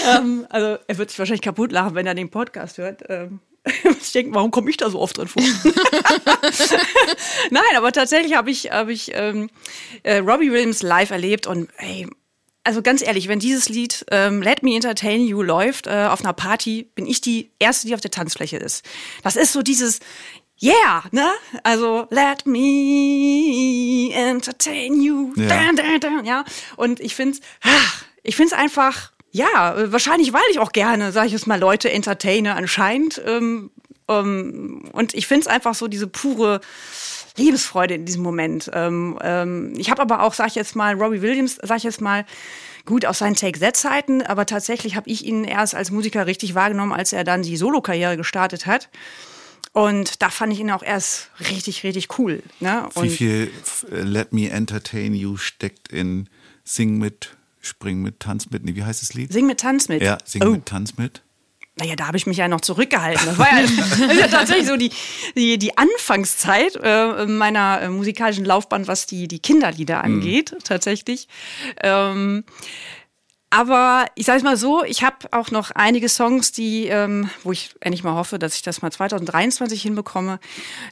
ähm, 0.06 0.46
also 0.50 0.78
er 0.86 0.98
wird 0.98 1.10
sich 1.10 1.18
wahrscheinlich 1.18 1.42
kaputt 1.42 1.72
lachen, 1.72 1.94
wenn 1.94 2.06
er 2.06 2.14
den 2.14 2.30
Podcast 2.30 2.78
hört. 2.78 3.02
Ähm, 3.08 3.40
ich 4.00 4.12
denke, 4.12 4.34
warum 4.34 4.50
komme 4.50 4.70
ich 4.70 4.76
da 4.76 4.90
so 4.90 5.00
oft 5.00 5.18
drin 5.18 5.28
vor? 5.28 5.42
Nein, 7.50 7.76
aber 7.76 7.92
tatsächlich 7.92 8.34
habe 8.34 8.50
ich, 8.50 8.70
hab 8.70 8.88
ich 8.88 9.12
ähm, 9.14 9.50
äh, 10.02 10.18
Robbie 10.18 10.50
Williams 10.50 10.82
live 10.82 11.10
erlebt 11.10 11.46
und 11.46 11.68
ey, 11.78 12.08
also 12.64 12.82
ganz 12.82 13.02
ehrlich, 13.02 13.28
wenn 13.28 13.38
dieses 13.38 13.68
Lied 13.68 14.04
ähm, 14.10 14.42
Let 14.42 14.62
Me 14.62 14.74
Entertain 14.74 15.26
You 15.26 15.42
läuft 15.42 15.86
äh, 15.86 16.08
auf 16.10 16.20
einer 16.20 16.32
Party, 16.32 16.88
bin 16.94 17.06
ich 17.06 17.20
die 17.20 17.50
Erste, 17.58 17.88
die 17.88 17.94
auf 17.94 18.00
der 18.00 18.10
Tanzfläche 18.10 18.56
ist. 18.56 18.84
Das 19.24 19.36
ist 19.36 19.52
so 19.52 19.62
dieses, 19.62 20.00
yeah, 20.62 21.04
ne? 21.10 21.28
Also 21.64 22.06
let 22.10 22.46
me 22.46 24.10
entertain 24.14 25.00
you. 25.00 25.32
Ja. 25.36 25.48
Da, 25.48 25.72
da, 25.72 25.98
da, 25.98 26.22
ja. 26.22 26.44
Und 26.76 27.00
ich 27.00 27.16
find's, 27.16 27.40
ach, 27.62 28.04
ich 28.22 28.36
find's 28.36 28.52
einfach, 28.52 29.11
ja, 29.32 29.90
wahrscheinlich, 29.90 30.32
weil 30.32 30.42
ich 30.50 30.58
auch 30.58 30.72
gerne, 30.72 31.10
sag 31.10 31.26
ich 31.26 31.32
jetzt 31.32 31.46
mal, 31.46 31.58
Leute 31.58 31.90
entertaine 31.90 32.54
anscheinend. 32.54 33.20
Ähm, 33.26 33.70
ähm, 34.08 34.84
und 34.92 35.14
ich 35.14 35.26
find's 35.26 35.46
einfach 35.46 35.74
so 35.74 35.88
diese 35.88 36.06
pure 36.06 36.60
Lebensfreude 37.36 37.94
in 37.94 38.04
diesem 38.04 38.22
Moment. 38.22 38.70
Ähm, 38.74 39.18
ähm, 39.22 39.72
ich 39.76 39.90
habe 39.90 40.02
aber 40.02 40.22
auch, 40.22 40.34
sag 40.34 40.48
ich 40.48 40.54
jetzt 40.54 40.76
mal, 40.76 40.94
Robbie 40.94 41.22
Williams, 41.22 41.58
sag 41.62 41.78
ich 41.78 41.84
jetzt 41.84 42.02
mal, 42.02 42.26
gut 42.84 43.06
aus 43.06 43.18
seinen 43.18 43.34
Take-That-Zeiten, 43.36 44.22
aber 44.22 44.44
tatsächlich 44.44 44.96
habe 44.96 45.08
ich 45.08 45.24
ihn 45.24 45.44
erst 45.44 45.74
als 45.74 45.90
Musiker 45.90 46.26
richtig 46.26 46.54
wahrgenommen, 46.54 46.92
als 46.92 47.12
er 47.12 47.24
dann 47.24 47.42
die 47.42 47.56
Solo-Karriere 47.56 48.16
gestartet 48.16 48.66
hat. 48.66 48.90
Und 49.72 50.20
da 50.20 50.28
fand 50.28 50.52
ich 50.52 50.60
ihn 50.60 50.70
auch 50.70 50.82
erst 50.82 51.30
richtig, 51.48 51.84
richtig 51.84 52.18
cool. 52.18 52.42
Ne? 52.60 52.86
Wie 53.00 53.08
viel 53.08 53.50
äh, 53.90 54.02
Let 54.02 54.34
Me 54.34 54.50
Entertain 54.50 55.14
You 55.14 55.38
steckt 55.38 55.88
in 55.88 56.28
Sing 56.64 56.98
mit, 56.98 57.36
Spring 57.62 58.02
mit, 58.02 58.20
Tanz 58.20 58.50
mit? 58.50 58.64
Nee, 58.64 58.74
wie 58.74 58.84
heißt 58.84 59.00
das 59.00 59.14
Lied? 59.14 59.32
Sing 59.32 59.46
mit 59.46 59.60
Tanz 59.60 59.88
mit. 59.88 60.02
Ja, 60.02 60.18
Sing 60.24 60.42
oh. 60.42 60.50
mit, 60.50 60.66
Tanz 60.66 60.98
mit. 60.98 61.22
Naja, 61.76 61.96
da 61.96 62.06
habe 62.06 62.18
ich 62.18 62.26
mich 62.26 62.36
ja 62.36 62.48
noch 62.48 62.60
zurückgehalten. 62.60 63.24
Das 63.24 63.38
war 63.38 63.48
ja, 63.48 63.62
das 63.76 63.98
ist 63.98 64.20
ja 64.20 64.26
tatsächlich 64.26 64.66
so 64.66 64.76
die, 64.76 64.90
die, 65.36 65.56
die 65.58 65.78
Anfangszeit 65.78 66.76
äh, 66.82 67.24
meiner 67.26 67.80
äh, 67.80 67.88
musikalischen 67.88 68.44
Laufbahn, 68.44 68.86
was 68.88 69.06
die, 69.06 69.26
die 69.26 69.38
Kinderlieder 69.38 70.04
angeht, 70.04 70.54
tatsächlich. 70.64 71.28
Ähm, 71.82 72.44
aber 73.48 74.06
ich 74.14 74.26
sage 74.26 74.38
es 74.38 74.44
mal 74.44 74.56
so, 74.56 74.82
ich 74.82 75.02
habe 75.02 75.28
auch 75.30 75.50
noch 75.50 75.70
einige 75.72 76.08
Songs, 76.08 76.52
die, 76.52 76.86
ähm, 76.86 77.30
wo 77.42 77.52
ich 77.52 77.74
endlich 77.80 78.02
mal 78.02 78.14
hoffe, 78.14 78.38
dass 78.38 78.54
ich 78.54 78.62
das 78.62 78.82
mal 78.82 78.90
2023 78.90 79.80
hinbekomme, 79.80 80.40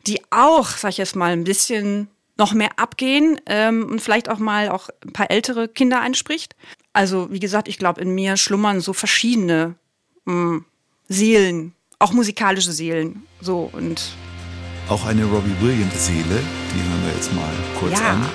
die 0.07 0.21
auch, 0.31 0.68
sag 0.68 0.91
ich 0.91 0.99
jetzt 0.99 1.16
mal, 1.16 1.33
ein 1.33 1.45
bisschen 1.45 2.09
noch 2.41 2.53
mehr 2.55 2.70
abgehen 2.78 3.41
ähm, 3.47 3.86
und 3.88 4.01
vielleicht 4.01 4.28
auch 4.28 4.38
mal 4.38 4.68
auch 4.70 4.88
ein 5.07 5.12
paar 5.12 5.30
ältere 5.30 5.68
Kinder 5.68 6.01
anspricht. 6.01 6.57
Also 6.93 7.28
wie 7.30 7.38
gesagt, 7.38 7.68
ich 7.68 7.78
glaube, 7.78 8.01
in 8.01 8.14
mir 8.14 8.36
schlummern 8.36 8.80
so 8.80 8.93
verschiedene 8.93 9.76
mh, 10.24 10.62
Seelen, 11.09 11.74
auch 12.01 12.12
musikalische 12.12 12.72
Seelen. 12.72 13.22
So 13.41 13.70
und 13.72 14.12
Auch 14.88 15.07
eine 15.07 15.24
Robbie 15.24 15.55
Williams 15.61 16.07
Seele, 16.07 16.24
die 16.74 16.82
hören 16.88 17.03
wir 17.07 17.12
jetzt 17.14 17.32
mal 17.34 17.53
kurz 17.78 18.01
Ja. 18.01 18.11
an. 18.11 18.26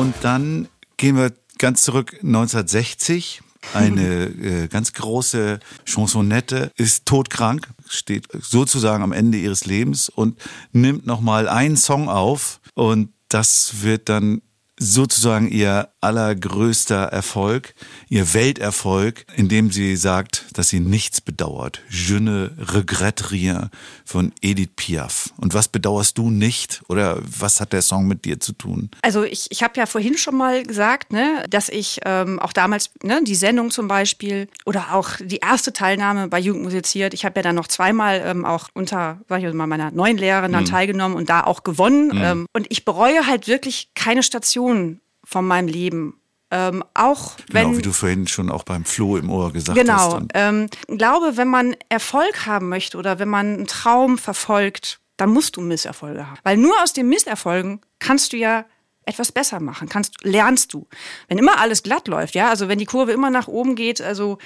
Und 0.00 0.14
dann 0.22 0.66
gehen 0.96 1.14
wir 1.18 1.30
ganz 1.58 1.82
zurück 1.82 2.14
1960. 2.22 3.42
Eine 3.74 4.24
äh, 4.64 4.66
ganz 4.68 4.94
große 4.94 5.60
Chansonette 5.84 6.72
ist 6.76 7.04
todkrank, 7.04 7.68
steht 7.86 8.26
sozusagen 8.32 9.02
am 9.04 9.12
Ende 9.12 9.36
ihres 9.36 9.66
Lebens 9.66 10.08
und 10.08 10.40
nimmt 10.72 11.04
nochmal 11.04 11.50
einen 11.50 11.76
Song 11.76 12.08
auf 12.08 12.60
und 12.72 13.12
das 13.28 13.82
wird 13.82 14.08
dann 14.08 14.40
sozusagen 14.80 15.48
ihr 15.48 15.90
allergrößter 16.00 17.04
Erfolg, 17.04 17.74
ihr 18.08 18.32
Welterfolg, 18.32 19.26
indem 19.36 19.70
sie 19.70 19.94
sagt, 19.94 20.46
dass 20.54 20.70
sie 20.70 20.80
nichts 20.80 21.20
bedauert. 21.20 21.82
Je 21.90 22.18
ne 22.18 22.50
regrette 22.58 23.30
rien 23.30 23.68
von 24.06 24.32
Edith 24.40 24.70
Piaf. 24.76 25.30
Und 25.36 25.52
was 25.52 25.68
bedauerst 25.68 26.16
du 26.16 26.30
nicht 26.30 26.80
oder 26.88 27.18
was 27.22 27.60
hat 27.60 27.74
der 27.74 27.82
Song 27.82 28.06
mit 28.06 28.24
dir 28.24 28.40
zu 28.40 28.54
tun? 28.54 28.90
Also 29.02 29.22
ich, 29.22 29.48
ich 29.50 29.62
habe 29.62 29.74
ja 29.76 29.84
vorhin 29.84 30.16
schon 30.16 30.36
mal 30.36 30.62
gesagt, 30.62 31.12
ne, 31.12 31.44
dass 31.50 31.68
ich 31.68 32.00
ähm, 32.06 32.38
auch 32.38 32.54
damals 32.54 32.90
ne, 33.02 33.20
die 33.22 33.34
Sendung 33.34 33.70
zum 33.70 33.86
Beispiel 33.86 34.48
oder 34.64 34.94
auch 34.94 35.10
die 35.20 35.38
erste 35.38 35.74
Teilnahme 35.74 36.28
bei 36.28 36.38
Jugend 36.38 36.64
musiziert. 36.64 37.12
Ich 37.12 37.26
habe 37.26 37.38
ja 37.38 37.42
dann 37.42 37.54
noch 37.54 37.68
zweimal 37.68 38.22
ähm, 38.24 38.46
auch 38.46 38.68
unter, 38.72 39.20
sag 39.28 39.42
ich 39.42 39.52
mal, 39.52 39.66
meiner 39.66 39.90
neuen 39.90 40.16
Lehrerin 40.16 40.52
dann 40.52 40.64
teilgenommen 40.64 41.16
und 41.16 41.28
da 41.28 41.44
auch 41.44 41.64
gewonnen. 41.64 42.12
Ähm, 42.14 42.46
und 42.54 42.66
ich 42.70 42.84
bereue 42.86 43.26
halt 43.26 43.46
wirklich 43.46 43.90
keine 43.94 44.22
Station 44.22 44.69
von 45.24 45.46
meinem 45.46 45.68
Leben. 45.68 46.14
Ähm, 46.52 46.82
auch 46.94 47.36
wenn 47.52 47.66
Genau, 47.66 47.78
wie 47.78 47.82
du 47.82 47.92
vorhin 47.92 48.26
schon 48.26 48.50
auch 48.50 48.64
beim 48.64 48.84
Floh 48.84 49.16
im 49.16 49.30
Ohr 49.30 49.52
gesagt 49.52 49.78
hast. 49.78 50.14
Genau. 50.16 50.26
Ähm, 50.34 50.66
glaube, 50.88 51.36
wenn 51.36 51.46
man 51.46 51.76
Erfolg 51.88 52.44
haben 52.46 52.68
möchte 52.68 52.98
oder 52.98 53.20
wenn 53.20 53.28
man 53.28 53.54
einen 53.54 53.66
Traum 53.68 54.18
verfolgt, 54.18 55.00
dann 55.16 55.30
musst 55.30 55.56
du 55.56 55.60
Misserfolge 55.60 56.26
haben. 56.26 56.38
Weil 56.42 56.56
nur 56.56 56.74
aus 56.82 56.92
den 56.92 57.08
Misserfolgen 57.08 57.80
kannst 58.00 58.32
du 58.32 58.36
ja 58.36 58.64
etwas 59.04 59.32
besser 59.32 59.60
machen, 59.60 59.88
kannst, 59.88 60.24
lernst 60.24 60.72
du. 60.72 60.86
Wenn 61.28 61.38
immer 61.38 61.58
alles 61.58 61.82
glatt 61.82 62.08
läuft, 62.08 62.34
ja, 62.34 62.48
also 62.48 62.68
wenn 62.68 62.78
die 62.78 62.86
Kurve 62.86 63.12
immer 63.12 63.30
nach 63.30 63.48
oben 63.48 63.74
geht, 63.74 64.00
also 64.00 64.38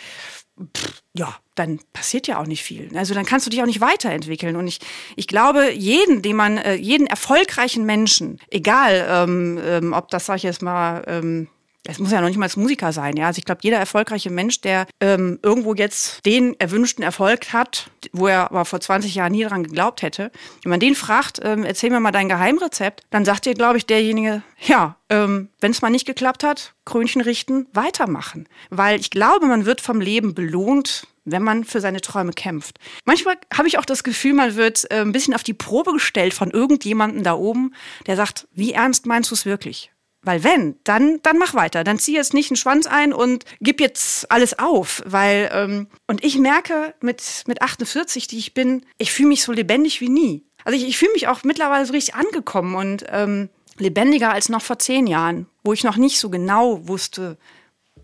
pff, 0.76 1.02
ja, 1.16 1.36
dann 1.54 1.80
passiert 1.92 2.26
ja 2.26 2.40
auch 2.40 2.46
nicht 2.46 2.62
viel. 2.62 2.90
Also 2.96 3.14
dann 3.14 3.24
kannst 3.24 3.46
du 3.46 3.50
dich 3.50 3.62
auch 3.62 3.66
nicht 3.66 3.80
weiterentwickeln. 3.80 4.56
Und 4.56 4.66
ich, 4.66 4.80
ich 5.16 5.26
glaube, 5.26 5.72
jeden, 5.72 6.22
den 6.22 6.36
man, 6.36 6.58
äh, 6.58 6.74
jeden 6.74 7.06
erfolgreichen 7.06 7.84
Menschen, 7.84 8.40
egal, 8.50 9.06
ähm, 9.08 9.58
ähm, 9.62 9.92
ob 9.92 10.08
das, 10.08 10.26
sag 10.26 10.36
ich 10.36 10.42
jetzt 10.42 10.62
mal, 10.62 11.04
ähm, 11.06 11.48
es 11.86 11.98
muss 11.98 12.12
ja 12.12 12.20
noch 12.20 12.28
nicht 12.28 12.38
mal 12.38 12.46
als 12.46 12.56
Musiker 12.56 12.92
sein, 12.92 13.16
ja. 13.16 13.26
Also 13.26 13.38
ich 13.38 13.44
glaube, 13.44 13.60
jeder 13.62 13.76
erfolgreiche 13.76 14.30
Mensch, 14.30 14.60
der 14.60 14.86
ähm, 15.00 15.38
irgendwo 15.42 15.74
jetzt 15.74 16.24
den 16.24 16.58
erwünschten 16.58 17.04
Erfolg 17.04 17.52
hat, 17.52 17.90
wo 18.12 18.26
er 18.26 18.50
aber 18.50 18.64
vor 18.64 18.80
20 18.80 19.14
Jahren 19.14 19.32
nie 19.32 19.44
dran 19.44 19.64
geglaubt 19.64 20.02
hätte, 20.02 20.30
wenn 20.62 20.70
man 20.70 20.80
den 20.80 20.94
fragt, 20.94 21.40
ähm, 21.42 21.64
erzähl 21.64 21.90
mir 21.90 22.00
mal 22.00 22.10
dein 22.10 22.28
Geheimrezept, 22.28 23.02
dann 23.10 23.24
sagt 23.24 23.44
dir, 23.44 23.54
glaube 23.54 23.76
ich, 23.76 23.86
derjenige, 23.86 24.42
ja, 24.60 24.96
ähm, 25.10 25.48
wenn 25.60 25.72
es 25.72 25.82
mal 25.82 25.90
nicht 25.90 26.06
geklappt 26.06 26.42
hat, 26.42 26.74
Krönchen 26.86 27.20
richten, 27.20 27.66
weitermachen. 27.72 28.48
Weil 28.70 28.98
ich 28.98 29.10
glaube, 29.10 29.46
man 29.46 29.66
wird 29.66 29.80
vom 29.80 30.00
Leben 30.00 30.34
belohnt, 30.34 31.06
wenn 31.24 31.42
man 31.42 31.64
für 31.64 31.80
seine 31.80 32.00
Träume 32.00 32.32
kämpft. 32.32 32.78
Manchmal 33.04 33.36
habe 33.52 33.68
ich 33.68 33.78
auch 33.78 33.84
das 33.84 34.04
Gefühl, 34.04 34.34
man 34.34 34.56
wird 34.56 34.90
äh, 34.90 35.00
ein 35.00 35.12
bisschen 35.12 35.34
auf 35.34 35.42
die 35.42 35.54
Probe 35.54 35.92
gestellt 35.92 36.34
von 36.34 36.50
irgendjemandem 36.50 37.22
da 37.22 37.34
oben, 37.34 37.74
der 38.06 38.16
sagt, 38.16 38.46
wie 38.52 38.72
ernst 38.72 39.06
meinst 39.06 39.30
du 39.30 39.34
es 39.34 39.46
wirklich? 39.46 39.90
Weil 40.24 40.42
wenn, 40.42 40.76
dann, 40.84 41.20
dann 41.22 41.38
mach 41.38 41.54
weiter. 41.54 41.84
Dann 41.84 41.98
zieh 41.98 42.14
jetzt 42.14 42.34
nicht 42.34 42.50
einen 42.50 42.56
Schwanz 42.56 42.86
ein 42.86 43.12
und 43.12 43.44
gib 43.60 43.80
jetzt 43.80 44.30
alles 44.30 44.58
auf. 44.58 45.02
Weil, 45.06 45.50
ähm, 45.52 45.86
und 46.06 46.24
ich 46.24 46.38
merke 46.38 46.94
mit, 47.00 47.22
mit 47.46 47.60
48, 47.62 48.26
die 48.26 48.38
ich 48.38 48.54
bin, 48.54 48.84
ich 48.98 49.12
fühle 49.12 49.28
mich 49.28 49.42
so 49.42 49.52
lebendig 49.52 50.00
wie 50.00 50.08
nie. 50.08 50.42
Also 50.64 50.78
ich, 50.78 50.88
ich 50.88 50.96
fühle 50.96 51.12
mich 51.12 51.28
auch 51.28 51.44
mittlerweile 51.44 51.84
so 51.84 51.92
richtig 51.92 52.14
angekommen 52.14 52.74
und 52.74 53.04
ähm, 53.10 53.50
lebendiger 53.78 54.32
als 54.32 54.48
noch 54.48 54.62
vor 54.62 54.78
zehn 54.78 55.06
Jahren, 55.06 55.46
wo 55.62 55.72
ich 55.74 55.84
noch 55.84 55.96
nicht 55.96 56.18
so 56.18 56.30
genau 56.30 56.88
wusste, 56.88 57.36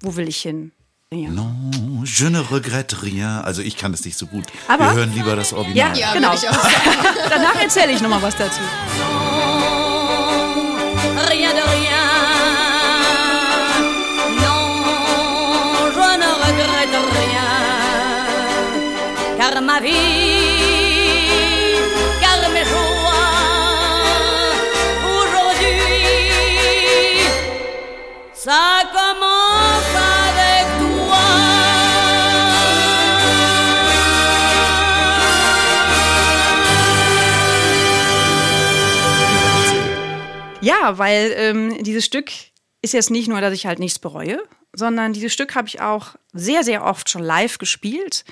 wo 0.02 0.16
will 0.16 0.28
ich 0.28 0.42
hin. 0.42 0.72
Ja. 1.12 1.28
non, 1.28 2.04
je 2.06 2.30
ne 2.30 2.38
regrette 2.52 3.02
rien. 3.02 3.26
Also 3.42 3.62
ich 3.62 3.76
kann 3.76 3.90
das 3.90 4.04
nicht 4.04 4.16
so 4.16 4.26
gut. 4.26 4.44
Aber- 4.68 4.84
Wir 4.90 4.94
hören 4.94 5.12
lieber 5.12 5.34
das 5.34 5.50
Ja, 5.50 5.56
Original. 5.56 5.98
Ja, 5.98 6.12
genau. 6.12 6.28
auch 6.30 6.36
sagen. 6.36 6.54
Danach 7.30 7.60
erzähle 7.60 7.90
ich 7.92 8.00
noch 8.00 8.10
mal 8.10 8.22
was 8.22 8.36
dazu. 8.36 8.60
rien 11.30 11.50
de 11.56 11.62
rien. 11.62 11.99
Joies, 19.60 19.76
aujourd'hui, 25.04 25.68
ça 28.32 28.80
commence 28.90 29.94
avec 29.94 30.66
Ja, 40.62 40.98
weil 40.98 41.32
ähm, 41.36 41.82
dieses 41.82 42.04
Stück 42.04 42.30
ist 42.82 42.92
jetzt 42.94 43.10
nicht 43.10 43.28
nur, 43.28 43.40
dass 43.40 43.52
ich 43.52 43.66
halt 43.66 43.78
nichts 43.78 43.98
bereue, 43.98 44.42
sondern 44.74 45.12
dieses 45.12 45.32
Stück 45.32 45.54
habe 45.54 45.68
ich 45.68 45.80
auch 45.80 46.16
sehr, 46.32 46.64
sehr 46.64 46.84
oft 46.84 47.10
schon 47.10 47.22
live 47.22 47.58
gespielt, 47.58 48.24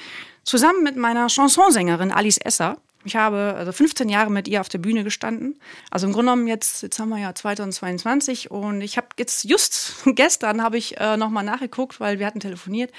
zusammen 0.49 0.82
mit 0.82 0.96
meiner 0.96 1.28
Chansonsängerin 1.28 2.11
Alice 2.11 2.38
Esser. 2.38 2.78
Ich 3.05 3.16
habe 3.16 3.55
also 3.57 3.70
15 3.70 4.09
Jahre 4.09 4.30
mit 4.30 4.49
ihr 4.49 4.61
auf 4.61 4.68
der 4.68 4.78
Bühne 4.78 5.05
gestanden. 5.05 5.61
Also 5.90 6.07
im 6.07 6.12
Grunde 6.12 6.32
genommen 6.32 6.49
jetzt, 6.49 6.82
jetzt 6.82 6.99
haben 6.99 7.11
wir 7.11 7.18
ja 7.18 7.34
2022 7.34 8.51
und 8.51 8.80
ich 8.80 8.96
habe 8.96 9.09
jetzt 9.18 9.44
just 9.44 9.94
gestern 10.07 10.62
habe 10.62 10.78
ich 10.78 10.99
äh, 10.99 11.16
nochmal 11.16 11.44
nachgeguckt, 11.44 12.01
weil 12.01 12.18
wir 12.18 12.26
hatten 12.26 12.40
telefoniert 12.40 12.92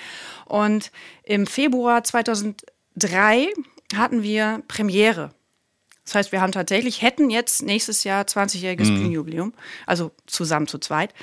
und 0.45 0.91
im 1.24 1.47
Februar 1.47 2.04
2003 2.04 3.50
hatten 3.95 4.22
wir 4.24 4.62
Premiere. 4.68 5.32
Das 6.06 6.16
heißt, 6.16 6.32
wir 6.32 6.41
haben 6.41 6.52
tatsächlich, 6.52 7.02
hätten 7.02 7.30
jetzt 7.30 7.62
nächstes 7.62 8.04
Jahr 8.04 8.24
20-jähriges 8.24 8.88
Bühnenjubiläum, 8.88 9.54
also 9.86 10.12
zusammen 10.26 10.68
zu 10.68 10.80
zweit. 10.80 11.14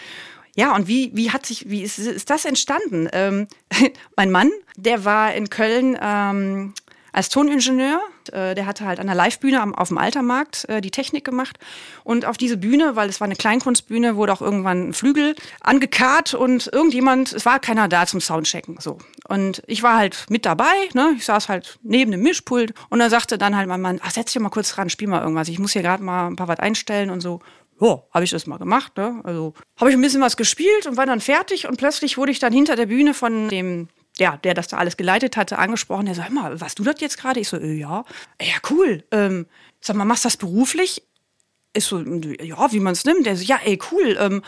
Ja, 0.56 0.74
und 0.74 0.88
wie, 0.88 1.12
wie 1.14 1.30
hat 1.30 1.46
sich, 1.46 1.68
wie 1.68 1.82
ist, 1.82 1.98
ist 1.98 2.30
das 2.30 2.44
entstanden? 2.44 3.08
Ähm, 3.12 3.46
mein 4.16 4.30
Mann, 4.30 4.50
der 4.76 5.04
war 5.04 5.34
in 5.34 5.50
Köln 5.50 5.96
ähm, 6.00 6.74
als 7.12 7.28
Toningenieur. 7.28 8.00
Äh, 8.32 8.54
der 8.54 8.66
hatte 8.66 8.86
halt 8.86 8.98
an 8.98 9.06
der 9.06 9.14
Live-Bühne 9.14 9.62
auf 9.76 9.88
dem 9.88 9.98
Altermarkt 9.98 10.66
äh, 10.68 10.80
die 10.80 10.90
Technik 10.90 11.24
gemacht. 11.24 11.58
Und 12.04 12.24
auf 12.24 12.38
diese 12.38 12.56
Bühne, 12.56 12.96
weil 12.96 13.10
es 13.10 13.20
war 13.20 13.26
eine 13.26 13.36
Kleinkunstbühne, 13.36 14.16
wurde 14.16 14.32
auch 14.32 14.40
irgendwann 14.40 14.88
ein 14.88 14.92
Flügel 14.94 15.34
angekarrt 15.60 16.32
und 16.32 16.70
irgendjemand, 16.72 17.34
es 17.34 17.44
war 17.44 17.58
keiner 17.58 17.86
da 17.88 18.06
zum 18.06 18.22
Soundchecken. 18.22 18.78
So. 18.80 18.98
Und 19.28 19.62
ich 19.66 19.82
war 19.82 19.96
halt 19.96 20.26
mit 20.30 20.46
dabei, 20.46 20.74
ne? 20.94 21.14
Ich 21.16 21.26
saß 21.26 21.50
halt 21.50 21.78
neben 21.82 22.12
dem 22.12 22.22
Mischpult 22.22 22.72
und 22.88 22.98
dann 22.98 23.10
sagte 23.10 23.36
dann 23.36 23.56
halt 23.56 23.68
mein 23.68 23.80
Mann, 23.80 24.00
ach, 24.02 24.10
setz 24.10 24.32
dich 24.32 24.40
mal 24.40 24.48
kurz 24.48 24.70
dran, 24.70 24.88
spiel 24.88 25.08
mal 25.08 25.20
irgendwas. 25.20 25.48
Ich 25.48 25.58
muss 25.58 25.72
hier 25.72 25.82
gerade 25.82 26.02
mal 26.02 26.28
ein 26.28 26.36
paar 26.36 26.48
was 26.48 26.60
einstellen 26.60 27.10
und 27.10 27.20
so. 27.20 27.40
Ja, 27.80 28.02
habe 28.10 28.24
ich 28.24 28.30
das 28.30 28.46
mal 28.46 28.58
gemacht. 28.58 28.96
Ne? 28.96 29.20
Also 29.24 29.54
habe 29.78 29.90
ich 29.90 29.96
ein 29.96 30.00
bisschen 30.00 30.22
was 30.22 30.36
gespielt 30.36 30.86
und 30.86 30.96
war 30.96 31.06
dann 31.06 31.20
fertig 31.20 31.68
und 31.68 31.76
plötzlich 31.76 32.16
wurde 32.16 32.32
ich 32.32 32.38
dann 32.38 32.52
hinter 32.52 32.76
der 32.76 32.86
Bühne 32.86 33.12
von 33.12 33.48
dem, 33.48 33.88
ja, 34.18 34.38
der 34.38 34.54
das 34.54 34.68
da 34.68 34.78
alles 34.78 34.96
geleitet 34.96 35.36
hatte, 35.36 35.58
angesprochen. 35.58 36.06
Der 36.06 36.16
hör 36.16 36.30
mal, 36.30 36.60
warst 36.60 36.78
du 36.78 36.84
das 36.84 37.00
jetzt 37.00 37.18
gerade? 37.18 37.40
Ich 37.40 37.48
so, 37.48 37.58
äh, 37.58 37.74
ja. 37.74 38.04
Ja, 38.40 38.54
cool. 38.70 39.04
Ähm, 39.10 39.46
sag 39.80 39.96
mal, 39.96 40.06
machst 40.06 40.24
du 40.24 40.28
das 40.28 40.38
beruflich? 40.38 41.02
Ich 41.74 41.84
so, 41.84 42.00
ja, 42.00 42.72
wie 42.72 42.80
man 42.80 42.94
es 42.94 43.04
nimmt. 43.04 43.26
Der 43.26 43.36
so, 43.36 43.44
ja, 43.44 43.60
ey, 43.62 43.78
cool. 43.92 44.16
Ähm, 44.18 44.42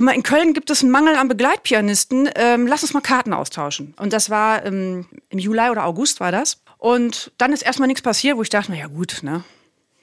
mal, 0.00 0.16
in 0.16 0.24
Köln 0.24 0.52
gibt 0.52 0.68
es 0.68 0.82
einen 0.82 0.90
Mangel 0.90 1.14
an 1.14 1.28
Begleitpianisten. 1.28 2.30
Ähm, 2.34 2.66
lass 2.66 2.82
uns 2.82 2.94
mal 2.94 3.00
Karten 3.00 3.32
austauschen. 3.32 3.94
Und 4.00 4.12
das 4.12 4.28
war 4.28 4.66
ähm, 4.66 5.06
im 5.28 5.38
Juli 5.38 5.70
oder 5.70 5.84
August 5.84 6.18
war 6.18 6.32
das. 6.32 6.60
Und 6.78 7.30
dann 7.38 7.52
ist 7.52 7.62
erstmal 7.62 7.86
nichts 7.86 8.02
passiert, 8.02 8.36
wo 8.36 8.42
ich 8.42 8.48
dachte, 8.48 8.72
na 8.72 8.78
ja 8.78 8.88
gut, 8.88 9.20
ne, 9.22 9.44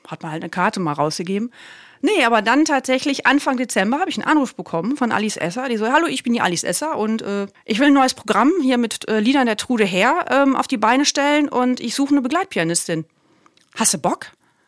hat 0.08 0.24
man 0.24 0.32
halt 0.32 0.44
eine 0.44 0.50
Karte 0.50 0.80
mal 0.80 0.94
rausgegeben. 0.94 1.52
Nee, 2.02 2.24
aber 2.24 2.42
dann 2.42 2.66
tatsächlich 2.66 3.26
Anfang 3.26 3.58
Dezember 3.58 4.00
habe 4.00 4.10
ich 4.10 4.18
einen 4.18 4.28
Anruf 4.28 4.56
bekommen 4.56 4.96
von 4.96 5.12
Alice 5.12 5.38
Esser. 5.38 5.68
Die 5.68 5.78
so, 5.78 5.92
hallo, 5.92 6.08
ich 6.08 6.24
bin 6.24 6.34
die 6.34 6.42
Alice 6.42 6.64
Esser 6.64 6.98
und 6.98 7.22
äh, 7.22 7.48
ich 7.66 7.80
will 7.80 7.88
ein 7.88 7.94
neues 7.94 8.14
Programm 8.14 8.52
hier 8.62 8.78
mit 8.78 9.08
äh, 9.10 9.20
Liedern 9.20 9.46
der 9.46 9.58
Trude 9.58 9.84
her 9.84 10.26
ähm, 10.30 10.56
auf 10.56 10.68
die 10.68 10.78
Beine 10.78 11.06
stellen 11.06 11.50
und 11.50 11.80
ich 11.80 11.96
suche 11.96 12.12
eine 12.12 12.22
Begleitpianistin. 12.22 13.06
Hast 13.76 13.94
du 13.94 13.98
Bock? 13.98 14.28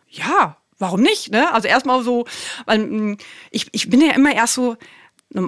Ja, 0.09 0.57
warum 0.77 1.01
nicht? 1.01 1.31
Ne? 1.31 1.53
Also 1.53 1.67
erstmal 1.67 2.03
so, 2.03 2.25
weil 2.65 2.79
mh, 2.79 3.17
ich, 3.49 3.67
ich 3.71 3.89
bin 3.89 4.01
ja 4.01 4.13
immer 4.13 4.33
erst 4.33 4.55
so, 4.55 4.75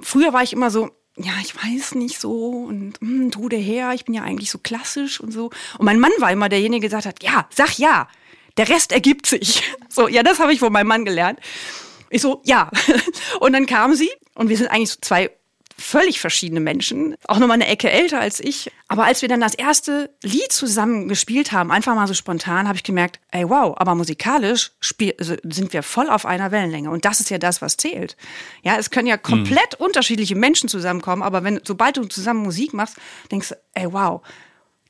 früher 0.03 0.31
war 0.31 0.43
ich 0.43 0.53
immer 0.53 0.71
so, 0.71 0.89
ja, 1.17 1.33
ich 1.41 1.55
weiß 1.55 1.95
nicht 1.95 2.19
so 2.19 2.49
und 2.49 2.99
hm, 2.99 3.29
Trude 3.29 3.57
her, 3.57 3.91
ich 3.93 4.05
bin 4.05 4.15
ja 4.15 4.23
eigentlich 4.23 4.49
so 4.49 4.57
klassisch 4.57 5.19
und 5.19 5.31
so. 5.31 5.51
Und 5.77 5.85
mein 5.85 5.99
Mann 5.99 6.11
war 6.19 6.31
immer 6.31 6.49
derjenige, 6.49 6.87
der 6.87 6.99
gesagt 6.99 7.05
hat, 7.05 7.23
ja, 7.23 7.47
sag 7.51 7.77
ja. 7.77 8.07
Der 8.57 8.69
Rest 8.69 8.91
ergibt 8.91 9.25
sich. 9.25 9.63
So, 9.89 10.07
ja, 10.07 10.23
das 10.23 10.39
habe 10.39 10.53
ich 10.53 10.59
von 10.59 10.71
meinem 10.71 10.87
Mann 10.87 11.05
gelernt. 11.05 11.39
Ich 12.09 12.21
so, 12.21 12.41
ja. 12.45 12.69
Und 13.39 13.53
dann 13.53 13.65
kam 13.65 13.95
sie 13.95 14.09
und 14.35 14.49
wir 14.49 14.57
sind 14.57 14.67
eigentlich 14.67 14.91
so 14.91 14.99
zwei 15.01 15.31
völlig 15.77 16.19
verschiedene 16.19 16.59
Menschen, 16.59 17.15
auch 17.27 17.39
nochmal 17.39 17.55
eine 17.55 17.67
Ecke 17.67 17.89
älter 17.89 18.19
als 18.19 18.39
ich. 18.39 18.71
Aber 18.87 19.05
als 19.05 19.21
wir 19.21 19.29
dann 19.29 19.41
das 19.41 19.55
erste 19.55 20.11
Lied 20.21 20.51
zusammen 20.51 21.07
gespielt 21.07 21.51
haben, 21.51 21.71
einfach 21.71 21.95
mal 21.95 22.07
so 22.07 22.13
spontan, 22.13 22.67
habe 22.67 22.77
ich 22.77 22.83
gemerkt, 22.83 23.19
ey 23.31 23.49
wow, 23.49 23.75
aber 23.77 23.95
musikalisch 23.95 24.71
also 25.19 25.35
sind 25.43 25.73
wir 25.73 25.83
voll 25.83 26.09
auf 26.09 26.25
einer 26.25 26.51
Wellenlänge. 26.51 26.89
Und 26.89 27.05
das 27.05 27.19
ist 27.19 27.29
ja 27.29 27.37
das, 27.37 27.61
was 27.61 27.77
zählt. 27.77 28.15
Ja, 28.61 28.77
es 28.77 28.91
können 28.91 29.07
ja 29.07 29.17
komplett 29.17 29.75
unterschiedliche 29.75 30.35
Menschen 30.35 30.69
zusammenkommen, 30.69 31.23
aber 31.23 31.43
wenn, 31.43 31.59
sobald 31.63 31.97
du 31.97 32.05
zusammen 32.05 32.43
Musik 32.43 32.73
machst, 32.73 32.97
denkst 33.31 33.49
du, 33.49 33.55
ey 33.73 33.91
wow, 33.91 34.21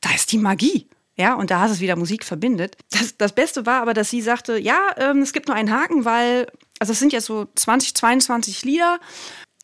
da 0.02 0.10
ist 0.14 0.32
die 0.32 0.38
Magie. 0.38 0.88
Ja, 1.16 1.36
und 1.36 1.52
da 1.52 1.60
hast 1.60 1.72
es 1.72 1.80
wieder 1.80 1.96
Musik 1.96 2.26
verbindet. 2.26 2.78
Das, 2.90 3.18
das 3.18 3.34
Beste 3.34 3.66
war 3.66 3.82
aber, 3.82 3.94
dass 3.94 4.10
sie 4.10 4.22
sagte, 4.22 4.58
ja, 4.58 4.80
ähm, 4.98 5.22
es 5.22 5.34
gibt 5.34 5.48
nur 5.48 5.56
einen 5.56 5.72
Haken, 5.72 6.06
weil, 6.06 6.48
also 6.80 6.94
es 6.94 7.00
sind 7.00 7.14
ja 7.14 7.22
so 7.22 7.48
20, 7.56 7.94
22 7.96 8.64
Lieder. 8.66 9.00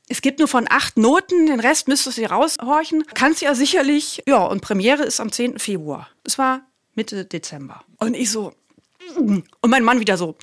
Es 0.08 0.22
gibt 0.22 0.40
nur 0.40 0.48
von 0.48 0.68
acht 0.70 0.98
Noten, 0.98 1.48
den 1.48 1.60
Rest 1.60 1.88
müsstest 1.88 2.18
du 2.18 2.22
dir 2.22 2.32
raushorchen. 2.32 3.04
Kannst 3.14 3.42
ja 3.42 3.56
sicherlich, 3.56 4.24
ja, 4.28 4.44
und 4.44 4.62
Premiere 4.62 5.04
ist 5.04 5.20
am 5.20 5.32
10. 5.32 5.60
Februar. 5.60 6.10
Es 6.24 6.38
war 6.38 6.62
Mitte 6.96 7.26
Dezember. 7.26 7.84
Und 7.98 8.16
ich 8.16 8.32
so, 8.32 8.54
mm. 9.18 9.40
und 9.62 9.70
mein 9.70 9.84
Mann 9.84 10.00
wieder 10.00 10.18
so, 10.18 10.36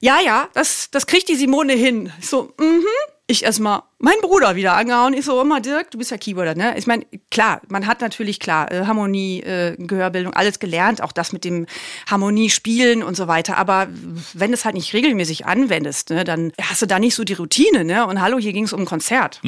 ja, 0.00 0.20
ja, 0.20 0.48
das, 0.54 0.90
das 0.90 1.06
kriegt 1.06 1.28
die 1.28 1.36
Simone 1.36 1.74
hin. 1.74 2.12
Ich 2.20 2.28
so, 2.28 2.52
mhm. 2.58 2.84
Ich 3.28 3.44
erstmal 3.44 3.82
mein 4.02 4.16
Bruder 4.20 4.56
wieder 4.56 4.74
angehauen. 4.74 5.14
Ich 5.14 5.24
so, 5.24 5.40
immer 5.40 5.60
Dirk, 5.60 5.92
du 5.92 5.98
bist 5.98 6.10
ja 6.10 6.18
Keyboarder, 6.18 6.56
ne? 6.56 6.76
Ich 6.76 6.88
meine, 6.88 7.06
klar, 7.30 7.60
man 7.68 7.86
hat 7.86 8.00
natürlich 8.00 8.40
klar 8.40 8.70
äh, 8.72 8.84
Harmonie, 8.84 9.40
äh, 9.40 9.76
Gehörbildung, 9.78 10.34
alles 10.34 10.58
gelernt, 10.58 11.00
auch 11.00 11.12
das 11.12 11.32
mit 11.32 11.44
dem 11.44 11.66
Harmonie 12.10 12.50
spielen 12.50 13.04
und 13.04 13.16
so 13.16 13.28
weiter. 13.28 13.56
Aber 13.58 13.86
wenn 14.34 14.50
du 14.50 14.54
es 14.54 14.64
halt 14.64 14.74
nicht 14.74 14.92
regelmäßig 14.92 15.46
anwendest, 15.46 16.10
ne, 16.10 16.24
dann 16.24 16.52
hast 16.60 16.82
du 16.82 16.86
da 16.86 16.98
nicht 16.98 17.14
so 17.14 17.22
die 17.22 17.34
Routine, 17.34 17.84
ne? 17.84 18.04
Und 18.04 18.20
hallo, 18.20 18.38
hier 18.38 18.52
ging 18.52 18.64
es 18.64 18.72
um 18.72 18.80
ein 18.80 18.86
Konzert. 18.86 19.40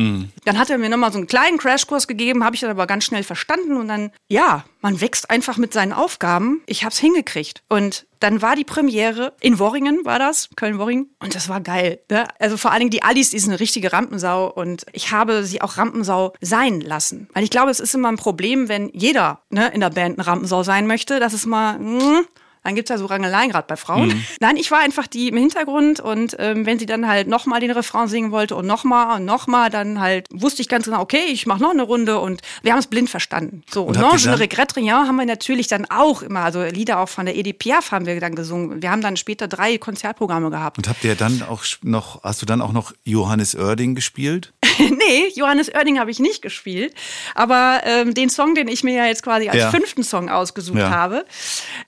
Dann 0.45 0.59
hat 0.59 0.71
er 0.71 0.79
mir 0.79 0.89
nochmal 0.89 1.11
so 1.11 1.19
einen 1.19 1.27
kleinen 1.27 1.59
Crashkurs 1.59 2.07
gegeben, 2.07 2.45
habe 2.45 2.55
ich 2.55 2.61
dann 2.61 2.71
aber 2.71 2.87
ganz 2.87 3.05
schnell 3.05 3.25
verstanden 3.25 3.77
und 3.77 3.89
dann, 3.89 4.13
ja, 4.29 4.65
man 4.83 5.01
wächst 5.01 5.31
einfach 5.31 5.57
mit 5.57 5.73
seinen 5.73 5.93
Aufgaben. 5.93 6.63
Ich 6.67 6.85
hab's 6.85 6.99
hingekriegt. 6.99 7.63
Und 7.69 8.07
dann 8.21 8.41
war 8.41 8.55
die 8.55 8.65
Premiere 8.65 9.33
in 9.41 9.59
Worringen, 9.59 10.01
war 10.05 10.19
das, 10.19 10.49
Köln-Worringen. 10.57 11.11
Und 11.21 11.35
das 11.35 11.49
war 11.49 11.61
geil. 11.61 12.01
Ne? 12.11 12.27
Also 12.39 12.57
vor 12.57 12.71
allen 12.71 12.81
Dingen 12.81 12.91
die 12.91 13.03
Alice, 13.03 13.31
die 13.31 13.37
ist 13.37 13.49
eine 13.49 13.61
richtige 13.61 13.93
Rampensau 13.93 14.44
und 14.47 14.87
ich 14.93 15.11
habe 15.11 15.45
sie 15.45 15.63
auch 15.63 15.77
Rampensau 15.77 16.33
sein 16.41 16.81
lassen. 16.81 17.29
Weil 17.33 17.45
ich 17.45 17.51
glaube, 17.51 17.71
es 17.71 17.81
ist 17.81 17.95
immer 17.95 18.09
ein 18.09 18.17
Problem, 18.17 18.69
wenn 18.69 18.91
jeder 18.93 19.41
ne, 19.51 19.69
in 19.69 19.81
der 19.81 19.91
Band 19.91 20.19
eine 20.19 20.27
Rampensau 20.27 20.63
sein 20.63 20.87
möchte. 20.87 21.21
Das 21.21 21.35
ist 21.35 21.47
mal, 21.47 21.79
mm, 21.79 22.27
dann 22.65 22.75
gibt's 22.75 22.89
ja 22.91 22.99
so 22.99 23.07
Rangeleien 23.07 23.51
gerade 23.51 23.67
bei 23.69 23.77
Frauen. 23.77 24.25
Nein, 24.41 24.57
ich 24.57 24.71
war 24.71 24.81
einfach 24.81 25.07
die 25.07 25.29
im 25.29 25.37
Hintergrund 25.37 26.01
und 26.01 26.35
ähm, 26.39 26.67
wenn 26.67 26.79
sie 26.79 26.87
dann 26.87 27.07
halt 27.07 27.29
nochmal 27.29 27.61
den 27.61 27.71
Refrain 27.71 28.09
singen 28.09 28.31
wollte 28.33 28.57
und 28.57 28.67
nochmal 28.67 29.17
und 29.19 29.25
nochmal, 29.25 29.71
dann 29.71 30.01
halt 30.01 30.27
wusste 30.33 30.63
ich 30.63 30.69
ganz 30.69 30.87
genau, 30.87 31.01
okay, 31.01 31.25
ich 31.29 31.47
mache 31.47 31.63
noch 31.63 31.71
eine 31.71 31.83
Runde 31.83 32.19
und 32.19 32.41
wir 32.63 32.73
haben 32.73 32.79
es 32.81 32.87
blind 32.87 33.09
verstanden. 33.11 33.63
So, 33.73 33.85
und, 33.85 33.97
dann- 33.97 34.05
ne 34.25 34.39
regrette 34.39 34.77
rien 34.77 34.95
haben 34.95 35.17
wir 35.17 35.27
natürlich 35.27 35.69
dann 35.69 35.87
auch 35.91 36.23
immer, 36.23 36.41
also 36.41 36.63
Lieder 36.63 36.99
auch 37.01 37.09
von 37.09 37.27
der 37.27 37.37
Edith 37.37 37.57
Piaf 37.59 37.93
haben 37.93 38.07
wir 38.07 38.19
dann 38.19 38.35
gesungen. 38.35 38.81
Wir 38.83 38.91
haben 38.91 39.03
dann 39.03 39.17
später 39.17 39.47
drei 39.47 39.77
Konzertprogramme 39.79 40.51
gehabt. 40.51 40.79
Und 40.79 40.89
habt 40.89 41.05
ihr 41.05 41.15
dann 41.15 41.43
auch 41.43 41.63
noch, 41.83 42.23
hast 42.25 42.41
du 42.43 42.47
dann 42.47 42.61
auch 42.63 42.73
noch 42.73 42.93
Johannes 43.05 43.55
Oerding 43.55 43.95
gespielt? 43.95 44.53
nee, 44.79 45.29
Johannes 45.35 45.69
Oerding 45.75 45.99
habe 45.99 46.11
ich 46.11 46.19
nicht 46.19 46.41
gespielt. 46.43 46.95
Aber 47.35 47.81
ähm, 47.85 48.15
den 48.15 48.31
Song, 48.31 48.55
den 48.55 48.69
ich 48.69 48.83
mir 48.83 48.95
ja 48.95 49.05
jetzt 49.07 49.23
quasi 49.23 49.49
als 49.49 49.59
Ja. 49.61 49.71
fünften 49.71 50.03
Song 50.03 50.29
ausgesucht 50.31 50.79
Ja. 50.79 50.91
habe, 50.91 51.25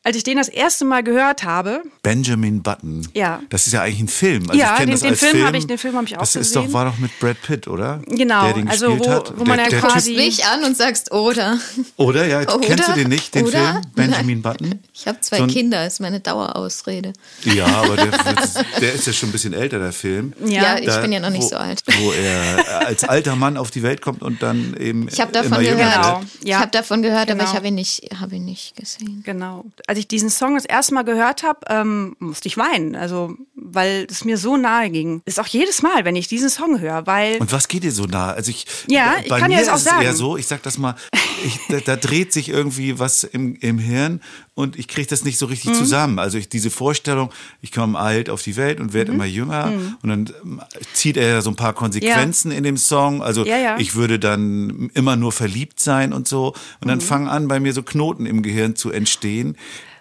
als 0.04 0.16
ich 0.16 0.22
den 0.24 0.36
das 0.36 0.48
erste 0.48 0.65
Mal 0.84 1.02
gehört 1.02 1.44
habe, 1.44 1.82
Benjamin 2.02 2.62
Button. 2.62 3.06
Ja. 3.14 3.40
Das 3.48 3.66
ist 3.66 3.72
ja 3.72 3.82
eigentlich 3.82 4.00
ein 4.00 4.08
Film. 4.08 4.48
Also 4.50 4.60
Ja, 4.60 4.74
ich 4.74 4.80
den- 4.80 4.90
das 4.90 5.00
den 5.00 5.10
als 5.10 5.18
Film 5.20 5.32
Film. 5.32 5.46
hab 5.46 5.54
ich- 5.54 5.66
den 5.66 5.78
Film 5.78 5.96
hab 5.96 6.04
ich 6.06 6.14
auch 6.16 6.20
Das 6.20 6.36
ist 6.36 6.52
gesehen. 6.52 6.66
doch, 6.66 6.72
war 6.72 6.84
doch 6.86 6.98
mit 6.98 7.18
Brad 7.20 7.40
Pitt, 7.42 7.68
oder? 7.68 8.00
Genau, 8.06 8.44
Der 8.44 8.52
den 8.54 8.68
also 8.68 8.86
gespielt 8.90 9.06
wo- 9.08 9.12
hat. 9.12 9.38
wo 9.38 9.44
man 9.44 9.58
ja 9.58 9.68
der 9.68 9.80
quasi- 9.80 10.14
mich 10.16 10.44
an 10.44 10.64
und 10.64 10.76
sagst, 10.76 11.12
oder? 11.12 11.58
oder? 11.96 12.26
Ja, 12.26 12.40
Oder? 12.54 12.58
kennst 12.60 12.88
du 12.88 12.92
den 12.92 13.08
nicht, 13.08 13.34
den 13.34 13.46
Oder? 13.46 13.58
Film? 13.72 13.82
Benjamin 13.94 14.42
Button? 14.42 14.80
Ich 14.94 15.06
habe 15.06 15.20
zwei 15.20 15.38
So 15.38 15.46
Kinder, 15.46 15.86
ist 15.86 16.00
meine 16.00 16.20
Dauerausrede. 16.20 17.12
Ja, 17.44 17.66
aber 17.66 17.96
der, 17.96 18.06
der 18.80 18.92
ist 18.94 19.06
ja 19.06 19.12
schon 19.12 19.28
ein 19.28 19.32
bisschen 19.32 19.52
älter, 19.52 19.78
der 19.78 19.92
Film. 19.92 20.32
Ja, 20.44 20.78
ich 20.78 20.86
Da, 20.86 21.00
bin 21.00 21.12
ja 21.12 21.20
noch 21.20 21.30
nicht 21.30 21.42
wo, 21.44 21.48
so 21.48 21.56
alt. 21.56 21.82
Wo 22.00 22.12
er 22.12 22.86
als 22.86 23.04
alter 23.04 23.36
Mann 23.36 23.56
auf 23.56 23.70
die 23.70 23.82
Welt 23.82 24.00
kommt 24.02 24.22
und 24.22 24.42
dann 24.42 24.74
eben 24.78 25.08
Ich 25.08 25.20
habe 25.20 25.32
davon. 25.32 25.58
Genau, 25.62 25.76
ja. 25.76 26.20
Ich 26.42 26.54
habe 26.54 26.70
davon 26.70 27.02
gehört, 27.02 27.30
aber 27.30 27.38
Genau. 27.38 27.44
ich 27.50 27.54
habe 27.56 27.68
ihn 27.68 27.74
nicht, 27.74 28.02
habe 28.20 28.36
ihn 28.36 28.44
nicht 28.44 28.76
gesehen. 28.76 29.22
Genau. 29.24 29.64
Als 29.86 29.98
ich 29.98 30.08
diesen 30.08 30.30
Song 30.30 30.55
das 30.56 30.64
erste 30.66 30.94
Mal 30.94 31.02
gehört 31.04 31.42
habe, 31.42 31.60
ähm, 31.68 32.16
musste 32.18 32.48
ich 32.48 32.56
weinen. 32.56 32.94
Also, 32.96 33.34
weil 33.54 34.06
es 34.10 34.24
mir 34.24 34.36
so 34.38 34.56
nahe 34.56 34.90
ging. 34.90 35.22
Ist 35.24 35.38
auch 35.40 35.46
jedes 35.46 35.82
Mal, 35.82 36.04
wenn 36.04 36.16
ich 36.16 36.28
diesen 36.28 36.50
Song 36.50 36.80
höre, 36.80 37.06
weil. 37.06 37.38
Und 37.38 37.52
was 37.52 37.68
geht 37.68 37.82
dir 37.84 37.92
so 37.92 38.04
nah? 38.04 38.30
Also 38.32 38.50
ich, 38.50 38.66
Ja, 38.88 39.14
ich 39.22 39.28
bei 39.28 39.38
kann 39.40 39.50
dir 39.50 39.56
mir 39.56 39.64
das 39.64 39.70
auch 39.70 39.76
ist 39.76 39.86
es 39.86 39.92
eher 39.92 40.02
sagen. 40.02 40.16
so, 40.16 40.36
ich 40.36 40.46
sag 40.46 40.62
das 40.62 40.78
mal, 40.78 40.94
ich, 41.44 41.58
da, 41.68 41.80
da 41.80 41.96
dreht 41.96 42.32
sich 42.32 42.48
irgendwie 42.48 42.98
was 42.98 43.24
im, 43.24 43.56
im 43.56 43.78
Hirn 43.78 44.20
und 44.54 44.76
ich 44.78 44.88
kriege 44.88 45.06
das 45.08 45.24
nicht 45.24 45.38
so 45.38 45.46
Mhm. 45.46 45.50
richtig 45.52 45.74
zusammen. 45.74 46.18
Also 46.18 46.38
ich, 46.38 46.48
diese 46.48 46.70
Vorstellung, 46.70 47.30
ich 47.60 47.72
komme 47.72 47.98
alt 47.98 48.30
auf 48.30 48.42
die 48.42 48.56
Welt 48.56 48.80
und 48.80 48.86
Mhm. 48.88 48.92
werde 48.94 49.12
immer 49.12 49.26
jünger 49.26 49.72
und 50.02 50.08
dann 50.08 50.32
ähm, 50.44 50.62
zieht 50.92 51.16
er 51.16 51.28
ja 51.28 51.40
so 51.42 51.50
ein 51.50 51.56
paar 51.56 51.72
Konsequenzen 51.74 52.50
in 52.50 52.62
dem 52.64 52.76
Song. 52.76 53.22
Also 53.22 53.44
Ja, 53.44 53.58
ja. 53.58 53.78
ich 53.78 53.94
würde 53.94 54.18
dann 54.18 54.90
immer 54.94 55.16
nur 55.16 55.32
verliebt 55.32 55.80
sein 55.80 56.12
und 56.12 56.26
so 56.28 56.48
und 56.80 56.84
Mhm. 56.84 56.88
dann 56.88 57.00
fangen 57.00 57.28
an 57.28 57.48
bei 57.48 57.60
mir 57.60 57.72
so 57.72 57.82
Knoten 57.82 58.26
im 58.26 58.42
Gehirn 58.42 58.76
zu 58.76 58.90
entstehen. 58.90 59.56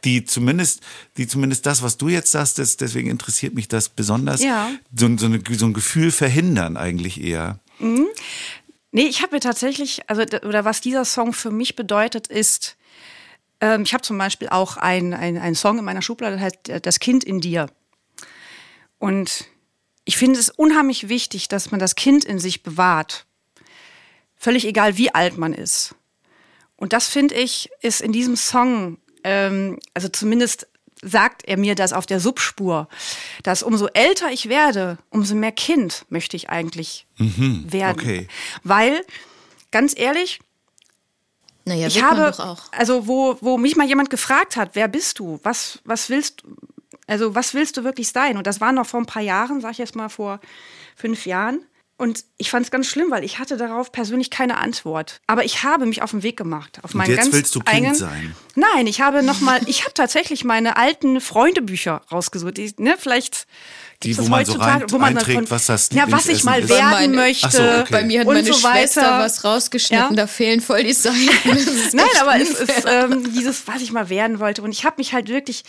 Die 0.05 0.23
zumindest, 0.23 0.81
die 1.17 1.27
zumindest 1.27 1.65
das, 1.65 1.81
was 1.81 1.97
du 1.97 2.07
jetzt 2.09 2.31
sagst, 2.31 2.59
das, 2.59 2.77
deswegen 2.77 3.09
interessiert 3.09 3.53
mich 3.55 3.67
das 3.67 3.89
besonders, 3.89 4.41
Ja. 4.43 4.71
so, 4.95 5.07
ein- 5.07 5.17
so, 5.17 5.25
eine, 5.25 5.41
so 5.51 5.65
ein 5.65 5.73
Gefühl 5.73 6.11
verhindern 6.11 6.77
eigentlich 6.77 7.21
eher. 7.21 7.59
Nee, 7.79 9.07
ich 9.07 9.21
habe 9.21 9.35
mir 9.35 9.39
tatsächlich, 9.41 10.07
also 10.09 10.21
oder 10.21 10.63
was 10.63 10.79
dieser 10.79 11.03
Song 11.05 11.33
für 11.33 11.51
mich 11.51 11.75
bedeutet, 11.75 12.27
ist, 12.27 12.77
ähm, 13.59 13.81
ich 13.83 13.93
habe 13.93 14.03
zum 14.03 14.17
Beispiel 14.17 14.47
auch 14.49 14.77
einen 14.77 15.13
ein 15.13 15.55
Song 15.55 15.79
in 15.79 15.85
meiner 15.85 16.01
Schublade, 16.01 16.35
der 16.37 16.45
heißt 16.45 16.69
äh, 16.69 16.79
Das 16.79 16.99
Kind 16.99 17.23
in 17.25 17.41
dir. 17.41 17.67
Und 18.99 19.45
ich 20.05 20.17
finde 20.17 20.39
es 20.39 20.49
unheimlich 20.49 21.09
wichtig, 21.09 21.47
dass 21.49 21.71
man 21.71 21.79
das 21.79 21.95
Kind 21.95 22.23
in 22.25 22.39
sich 22.39 22.63
bewahrt. 22.63 23.25
Völlig 24.37 24.65
egal, 24.65 24.97
wie 24.97 25.13
alt 25.13 25.37
man 25.37 25.53
ist. 25.53 25.95
Und 26.77 26.93
das 26.93 27.07
finde 27.07 27.35
ich, 27.35 27.69
ist 27.81 28.01
in 28.01 28.11
diesem 28.11 28.35
Song 28.35 28.97
ähm, 29.25 29.79
also 29.95 30.07
zumindest 30.07 30.67
sagt 31.01 31.43
er 31.45 31.57
mir 31.57 31.75
das 31.75 31.91
auf 31.93 32.05
der 32.05 32.19
Subspur, 32.19 32.87
dass 33.43 33.63
umso 33.63 33.87
älter 33.87 34.31
ich 34.31 34.47
werde, 34.49 34.97
umso 35.09 35.35
mehr 35.35 35.51
Kind 35.51 36.05
möchte 36.09 36.37
ich 36.37 36.49
eigentlich 36.49 37.05
Mhm, 37.17 37.65
werden. 37.71 37.99
okay. 37.99 38.27
Weil, 38.63 39.03
ganz 39.71 39.93
ehrlich, 39.97 40.39
Naja, 41.65 41.87
ich 41.87 42.01
habe, 42.01 42.31
doch 42.31 42.39
auch. 42.39 42.71
also 42.71 43.07
wo, 43.07 43.37
wo 43.41 43.57
mich 43.57 43.75
mal 43.75 43.87
jemand 43.87 44.09
gefragt 44.09 44.55
hat, 44.55 44.71
wer 44.73 44.87
bist 44.87 45.19
du? 45.19 45.39
Was, 45.43 45.79
was 45.83 46.09
willst 46.09 46.43
also 47.07 47.35
was 47.35 47.53
willst 47.53 47.77
du 47.77 47.83
wirklich 47.83 48.09
sein? 48.09 48.35
Und 48.37 48.47
das 48.47 48.61
war 48.61 48.71
noch 48.71 48.87
vor 48.87 48.99
ein 48.99 49.05
paar 49.05 49.21
Jahren, 49.21 49.61
sag 49.61 49.73
ich 49.73 49.77
jetzt 49.77 49.95
mal 49.95 50.09
vor 50.09 50.39
fünf 50.95 51.25
Jahren. 51.27 51.63
Und 51.97 52.25
ich 52.37 52.49
fand 52.49 52.65
es 52.65 52.71
ganz 52.71 52.87
schlimm, 52.87 53.09
weil 53.09 53.23
ich 53.23 53.39
hatte 53.39 53.55
darauf 53.55 53.93
persönlich 53.93 54.29
keine 54.29 54.57
Antwort. 54.57 55.21
Aber 55.27 55.45
ich 55.45 55.63
habe 55.63 55.85
mich 55.85 56.01
auf 56.01 56.11
den 56.11 56.23
Weg 56.23 56.35
gemacht. 56.35 56.79
Auf 56.83 56.93
meinen 56.93 57.09
jetzt 57.11 57.21
ganz 57.21 57.33
willst 57.33 57.55
du 57.55 57.59
Kind 57.61 57.73
eigenen, 57.73 57.95
sein. 57.95 58.35
Nein, 58.55 58.85
ich 58.87 58.99
habe 58.99 59.23
noch 59.23 59.39
mal, 59.39 59.61
ich 59.65 59.83
habe 59.83 59.93
tatsächlich 59.93 60.43
meine 60.43 60.75
alten 60.75 61.21
Freundebücher 61.21 62.01
rausgesucht. 62.11 62.57
Die, 62.57 62.73
ne, 62.79 62.95
vielleicht 62.99 63.47
Die, 64.03 64.17
wo 64.17 64.23
man 64.23 64.43
so 64.45 64.51
heutzutage, 64.55 64.81
rein- 64.83 64.91
wo 64.91 64.97
man 64.97 65.13
dann 65.13 65.19
einträgt, 65.19 65.37
von- 65.47 65.51
was 65.51 65.67
das 65.67 65.89
ja, 65.93 66.11
was 66.11 66.27
ich 66.27 66.43
mal 66.43 66.59
ist. 66.59 66.67
werden 66.67 66.89
Meine- 66.91 67.15
möchte. 67.15 67.49
So, 67.49 67.63
okay. 67.63 67.85
Bei 67.89 68.03
mir 68.03 68.19
hat 68.19 68.27
und 68.27 68.33
meine 68.33 68.51
so 68.53 68.59
Schwester 68.59 69.19
was 69.19 69.45
rausgeschnitten, 69.45 70.09
Ja? 70.09 70.15
da 70.23 70.27
fehlen 70.27 70.59
voll 70.59 70.83
die 70.83 70.91
Seiten. 70.91 71.15
Nein, 71.93 72.05
aber 72.19 72.35
es 72.41 72.49
ist 72.49 72.83
ähm, 72.85 73.31
dieses, 73.33 73.67
was 73.69 73.81
ich 73.81 73.93
mal 73.93 74.09
werden 74.09 74.39
wollte. 74.41 74.61
Und 74.63 74.73
ich 74.73 74.83
habe 74.83 74.95
mich 74.97 75.13
halt 75.13 75.29
wirklich 75.29 75.63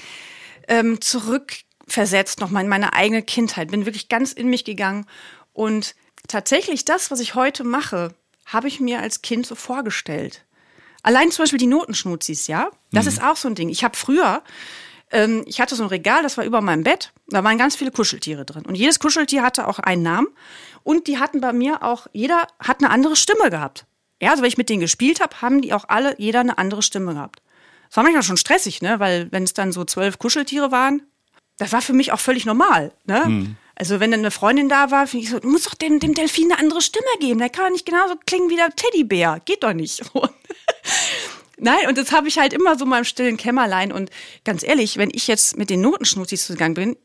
ähm, 0.66 1.01
zurückversetzt 1.01 2.41
nochmal 2.41 2.64
in 2.64 2.68
meine 2.68 2.95
eigene 2.95 3.22
Kindheit. 3.22 3.70
Bin 3.70 3.87
wirklich 3.87 4.09
ganz 4.09 4.33
in 4.33 4.49
mich 4.49 4.64
gegangen. 4.64 5.07
Und 5.53 5.95
tatsächlich 6.29 6.85
das, 6.85 7.11
was 7.11 7.20
ich 7.20 7.35
heute 7.35 7.64
mache, 7.64 8.14
habe 8.47 8.68
ich 8.68 8.81
mir 8.81 9.01
als 9.01 9.22
Kind 9.22 9.47
so 9.47 9.55
vorgestellt. 9.55 10.45
Allein 11.03 11.31
zum 11.31 11.45
Beispiel 11.45 11.59
die 11.59 11.66
Notenschnuzis, 11.66 12.47
ja? 12.47 12.70
Das 12.93 13.07
ist 13.07 13.22
auch 13.22 13.37
so 13.37 13.49
ein 13.49 13.55
Ding. 13.55 13.68
Ich 13.68 13.85
habe 13.85 13.97
früher, 13.97 14.43
ähm, 15.11 15.45
ich 15.47 15.61
hatte 15.61 15.77
so 15.77 15.85
ein 15.85 15.89
Regal, 15.89 16.22
das 16.22 16.37
war 16.37 16.45
über 16.45 16.61
meinem 16.61 16.83
Bett. 16.83 17.12
Da 17.29 17.45
waren 17.45 17.59
ganz 17.59 17.77
viele 17.77 17.91
Kuscheltiere 17.93 18.45
drin. 18.45 18.64
Und 18.66 18.74
jedes 18.74 18.99
Kuscheltier 18.99 19.43
hatte 19.43 19.68
auch 19.68 19.79
einen 19.79 20.03
Namen. 20.03 20.29
Und 20.83 21.07
die 21.07 21.18
hatten 21.18 21.41
bei 21.41 21.53
mir 21.53 21.83
auch, 21.83 22.07
jeder 22.12 22.47
hat 22.59 22.79
eine 22.81 22.91
andere 22.91 23.16
Stimme 23.16 23.51
gehabt. 23.51 23.87
Ja, 24.20 24.31
also 24.31 24.43
wenn 24.43 24.49
ich 24.49 24.59
mit 24.59 24.68
denen 24.68 24.81
gespielt 24.81 25.20
habe, 25.20 25.41
haben 25.43 25.61
die 25.61 25.72
auch 25.72 25.85
alle, 25.89 26.14
jeder 26.18 26.41
eine 26.41 26.59
andere 26.59 26.83
Stimme 26.83 27.14
gehabt. 27.14 27.43
Das 27.89 27.99
war 27.99 28.05
manchmal 28.05 28.22
schon 28.22 28.37
stressig, 28.37 28.83
ne? 28.83 28.99
Weil 28.99 29.31
wenn 29.31 29.45
es 29.45 29.53
dann 29.53 29.72
so 29.72 29.85
zwölf 29.85 30.18
Kuscheltiere 30.18 30.72
waren, 30.72 31.03
das 31.59 31.72
war 31.72 31.83
für 31.83 31.93
mich 31.93 32.12
auch 32.12 32.20
völlig 32.20 32.47
normal, 32.47 32.93
ne? 33.05 33.57
Also 33.79 34.01
wenn 34.01 34.11
dann 34.11 34.20
eine 34.20 34.31
Freundin 34.31 34.68
da 34.70 34.91
war, 34.91 35.07
finde 35.07 35.24
ich 35.24 35.31
so, 35.31 35.39
du 35.39 35.49
musst 35.51 35.66
doch 35.66 35.74
dem, 35.74 36.01
dem 36.01 36.14
Delfin 36.14 36.51
eine 36.51 36.59
andere 36.61 36.81
Stimme 36.81 37.05
geben. 37.20 37.39
Der 37.39 37.51
kann 37.51 37.66
doch 37.66 37.72
nicht 37.72 37.85
genauso 37.87 38.14
klingen 38.27 38.49
wie 38.49 38.57
der 38.57 38.70
Teddybär. 38.74 39.41
Geht 39.45 39.62
doch 39.62 39.72
nicht. 39.74 40.03
So. 40.12 40.29
Nein, 41.59 41.89
und 41.89 41.97
das 41.97 42.12
habe 42.12 42.29
ich 42.29 42.39
halt 42.39 42.53
immer 42.53 42.77
so 42.77 42.85
in 42.85 42.91
meinem 42.91 43.05
stillen 43.05 43.37
Kämmerlein. 43.39 43.91
Und 43.91 44.11
ganz 44.45 44.62
ehrlich, 44.62 44.99
wenn 44.99 45.11
ich 45.12 45.27
jetzt 45.27 45.57
mit 45.57 45.70
den 45.70 45.81
Notenschnuzis 45.81 46.47
zugegangen 46.47 46.74
bin, 46.74 46.97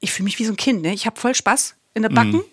ich 0.00 0.12
fühle 0.12 0.24
mich 0.24 0.38
wie 0.38 0.44
so 0.44 0.52
ein 0.52 0.56
Kind. 0.58 0.82
Ne? 0.82 0.92
Ich 0.92 1.06
habe 1.06 1.18
voll 1.18 1.34
Spaß 1.34 1.74
in 1.94 2.02
der 2.02 2.10
Backen. 2.10 2.44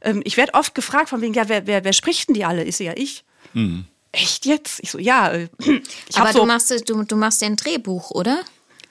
Ähm, 0.00 0.22
ich 0.24 0.36
werde 0.38 0.54
oft 0.54 0.74
gefragt 0.74 1.10
von 1.10 1.20
wegen, 1.20 1.34
ja, 1.34 1.48
wer, 1.48 1.66
wer, 1.66 1.84
wer 1.84 1.92
spricht 1.92 2.28
denn 2.28 2.34
die 2.34 2.44
alle? 2.46 2.64
Ist 2.64 2.80
ja 2.80 2.94
ich. 2.96 3.24
Echt 4.12 4.46
jetzt? 4.46 4.80
Ich 4.80 4.90
so, 4.90 4.98
ja. 4.98 5.30
äh, 5.32 5.48
Ich 6.08 6.16
Aber 6.18 6.32
so, 6.32 6.40
du 6.40 6.46
machst 6.46 6.70
es- 6.70 6.82
du, 6.84 7.02
du 7.04 7.16
machst 7.16 7.42
ja 7.42 7.48
ein 7.48 7.56
Drehbuch, 7.56 8.10
oder? 8.12 8.40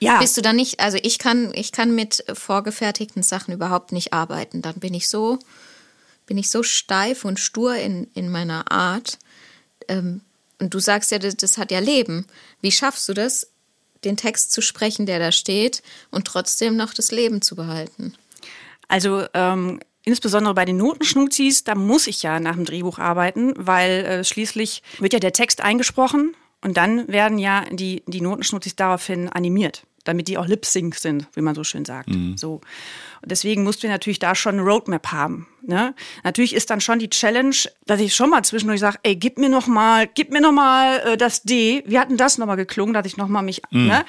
Ja. 0.00 0.20
Bist 0.20 0.36
du 0.36 0.42
da 0.42 0.52
nicht, 0.52 0.80
also 0.80 0.98
ich 1.02 1.18
kann, 1.18 1.52
ich 1.54 1.72
kann 1.72 1.94
mit 1.94 2.24
vorgefertigten 2.32 3.22
Sachen 3.22 3.52
überhaupt 3.52 3.92
nicht 3.92 4.12
arbeiten. 4.12 4.62
Dann 4.62 4.76
bin 4.76 4.94
ich 4.94 5.08
so, 5.08 5.38
bin 6.26 6.38
ich 6.38 6.50
so 6.50 6.62
steif 6.62 7.24
und 7.24 7.40
stur 7.40 7.74
in, 7.74 8.08
in 8.14 8.30
meiner 8.30 8.70
Art. 8.70 9.18
Ähm, 9.88 10.20
und 10.60 10.74
du 10.74 10.78
sagst 10.78 11.10
ja, 11.10 11.18
das, 11.18 11.36
das 11.36 11.58
hat 11.58 11.70
ja 11.70 11.80
Leben. 11.80 12.26
Wie 12.60 12.72
schaffst 12.72 13.08
du 13.08 13.14
das, 13.14 13.48
den 14.04 14.16
Text 14.16 14.52
zu 14.52 14.60
sprechen, 14.60 15.06
der 15.06 15.18
da 15.18 15.32
steht, 15.32 15.82
und 16.10 16.26
trotzdem 16.26 16.76
noch 16.76 16.94
das 16.94 17.10
Leben 17.10 17.42
zu 17.42 17.56
behalten? 17.56 18.14
Also 18.86 19.26
ähm, 19.34 19.80
insbesondere 20.04 20.54
bei 20.54 20.64
den 20.64 20.76
Notenschnuzis, 20.76 21.64
da 21.64 21.74
muss 21.74 22.06
ich 22.06 22.22
ja 22.22 22.38
nach 22.40 22.54
dem 22.54 22.64
Drehbuch 22.64 22.98
arbeiten, 22.98 23.52
weil 23.56 24.04
äh, 24.04 24.24
schließlich 24.24 24.82
wird 24.98 25.12
ja 25.12 25.18
der 25.18 25.32
Text 25.32 25.60
eingesprochen 25.60 26.34
und 26.62 26.76
dann 26.76 27.06
werden 27.08 27.38
ja 27.38 27.64
die, 27.70 28.02
die 28.06 28.20
Notenschnuzis 28.20 28.76
daraufhin 28.76 29.28
animiert, 29.28 29.84
damit 30.04 30.28
die 30.28 30.38
auch 30.38 30.46
lip-sync 30.46 30.94
sind, 30.96 31.28
wie 31.34 31.40
man 31.40 31.54
so 31.54 31.62
schön 31.64 31.84
sagt. 31.84 32.10
So. 32.36 32.60
Und 33.22 33.30
deswegen 33.30 33.62
mussten 33.62 33.84
wir 33.84 33.90
natürlich 33.90 34.18
da 34.18 34.34
schon 34.34 34.54
eine 34.54 34.62
Roadmap 34.62 35.12
haben. 35.12 35.48
Ne? 35.62 35.94
Natürlich 36.24 36.54
ist 36.54 36.70
dann 36.70 36.80
schon 36.80 36.98
die 36.98 37.10
Challenge, 37.10 37.56
dass 37.86 38.00
ich 38.00 38.14
schon 38.14 38.30
mal 38.30 38.42
zwischendurch 38.44 38.80
sage, 38.80 38.98
ey, 39.02 39.16
gib 39.16 39.38
mir 39.38 39.48
noch 39.48 39.66
mal, 39.66 40.08
gib 40.12 40.30
mir 40.32 40.40
noch 40.40 40.52
mal 40.52 40.98
äh, 41.00 41.16
das 41.16 41.42
D. 41.42 41.82
Wie 41.86 41.98
hat 41.98 42.10
denn 42.10 42.16
das 42.16 42.38
noch 42.38 42.46
mal 42.46 42.56
geklungen, 42.56 42.94
dass 42.94 43.06
ich 43.06 43.16
noch 43.16 43.28
mal 43.28 43.42
mich, 43.42 43.62
ne? 43.70 44.04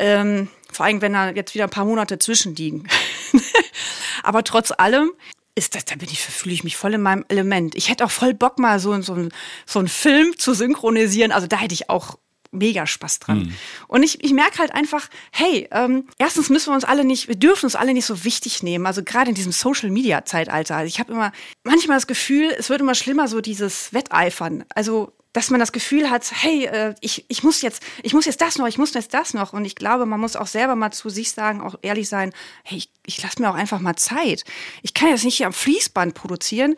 Ähm, 0.00 0.48
vor 0.70 0.86
allem, 0.86 1.02
wenn 1.02 1.12
da 1.12 1.30
jetzt 1.30 1.54
wieder 1.54 1.64
ein 1.64 1.70
paar 1.70 1.84
Monate 1.84 2.18
zwischenliegen. 2.18 2.86
Aber 4.22 4.44
trotz 4.44 4.70
allem 4.70 5.10
ist 5.58 5.74
das, 5.74 5.84
da 5.84 5.96
bin 5.96 6.08
ich, 6.10 6.20
fühle 6.20 6.54
ich 6.54 6.64
mich 6.64 6.76
voll 6.76 6.94
in 6.94 7.02
meinem 7.02 7.24
Element. 7.28 7.74
Ich 7.74 7.90
hätte 7.90 8.04
auch 8.04 8.10
voll 8.10 8.32
Bock, 8.32 8.58
mal 8.58 8.78
so, 8.78 8.98
so, 9.02 9.28
so 9.66 9.78
einen 9.80 9.88
Film 9.88 10.38
zu 10.38 10.54
synchronisieren. 10.54 11.32
Also 11.32 11.48
da 11.48 11.58
hätte 11.58 11.74
ich 11.74 11.90
auch 11.90 12.16
mega 12.50 12.86
Spaß 12.86 13.18
dran. 13.18 13.54
Und 13.88 14.02
ich, 14.02 14.24
ich 14.24 14.32
merke 14.32 14.58
halt 14.58 14.72
einfach, 14.72 15.08
hey, 15.32 15.68
ähm, 15.70 16.06
erstens 16.16 16.48
müssen 16.48 16.70
wir 16.70 16.74
uns 16.74 16.84
alle 16.84 17.04
nicht, 17.04 17.28
wir 17.28 17.34
dürfen 17.34 17.66
uns 17.66 17.76
alle 17.76 17.92
nicht 17.92 18.06
so 18.06 18.24
wichtig 18.24 18.62
nehmen. 18.62 18.86
Also 18.86 19.02
gerade 19.02 19.28
in 19.30 19.34
diesem 19.34 19.52
Social 19.52 19.90
Media 19.90 20.24
Zeitalter. 20.24 20.76
Also 20.76 20.88
ich 20.88 20.98
habe 20.98 21.12
immer 21.12 21.32
manchmal 21.64 21.96
das 21.96 22.06
Gefühl, 22.06 22.54
es 22.56 22.70
wird 22.70 22.80
immer 22.80 22.94
schlimmer, 22.94 23.28
so 23.28 23.40
dieses 23.40 23.92
Wetteifern. 23.92 24.64
Also 24.74 25.12
dass 25.32 25.50
man 25.50 25.60
das 25.60 25.72
Gefühl 25.72 26.10
hat, 26.10 26.30
hey, 26.34 26.64
äh, 26.66 26.94
ich, 27.00 27.24
ich 27.28 27.42
muss 27.42 27.62
jetzt, 27.62 27.82
ich 28.02 28.14
muss 28.14 28.24
jetzt 28.24 28.40
das 28.40 28.58
noch, 28.58 28.66
ich 28.66 28.78
muss 28.78 28.94
jetzt 28.94 29.12
das 29.14 29.34
noch. 29.34 29.52
Und 29.52 29.64
ich 29.64 29.76
glaube, 29.76 30.06
man 30.06 30.20
muss 30.20 30.36
auch 30.36 30.46
selber 30.46 30.74
mal 30.74 30.90
zu 30.90 31.10
sich 31.10 31.32
sagen, 31.32 31.60
auch 31.60 31.76
ehrlich 31.82 32.08
sein, 32.08 32.32
hey, 32.64 32.78
ich, 32.78 32.90
ich 33.06 33.22
lasse 33.22 33.40
mir 33.40 33.50
auch 33.50 33.54
einfach 33.54 33.80
mal 33.80 33.96
Zeit. 33.96 34.44
Ich 34.82 34.94
kann 34.94 35.10
jetzt 35.10 35.24
nicht 35.24 35.36
hier 35.36 35.46
am 35.46 35.52
Fließband 35.52 36.14
produzieren. 36.14 36.76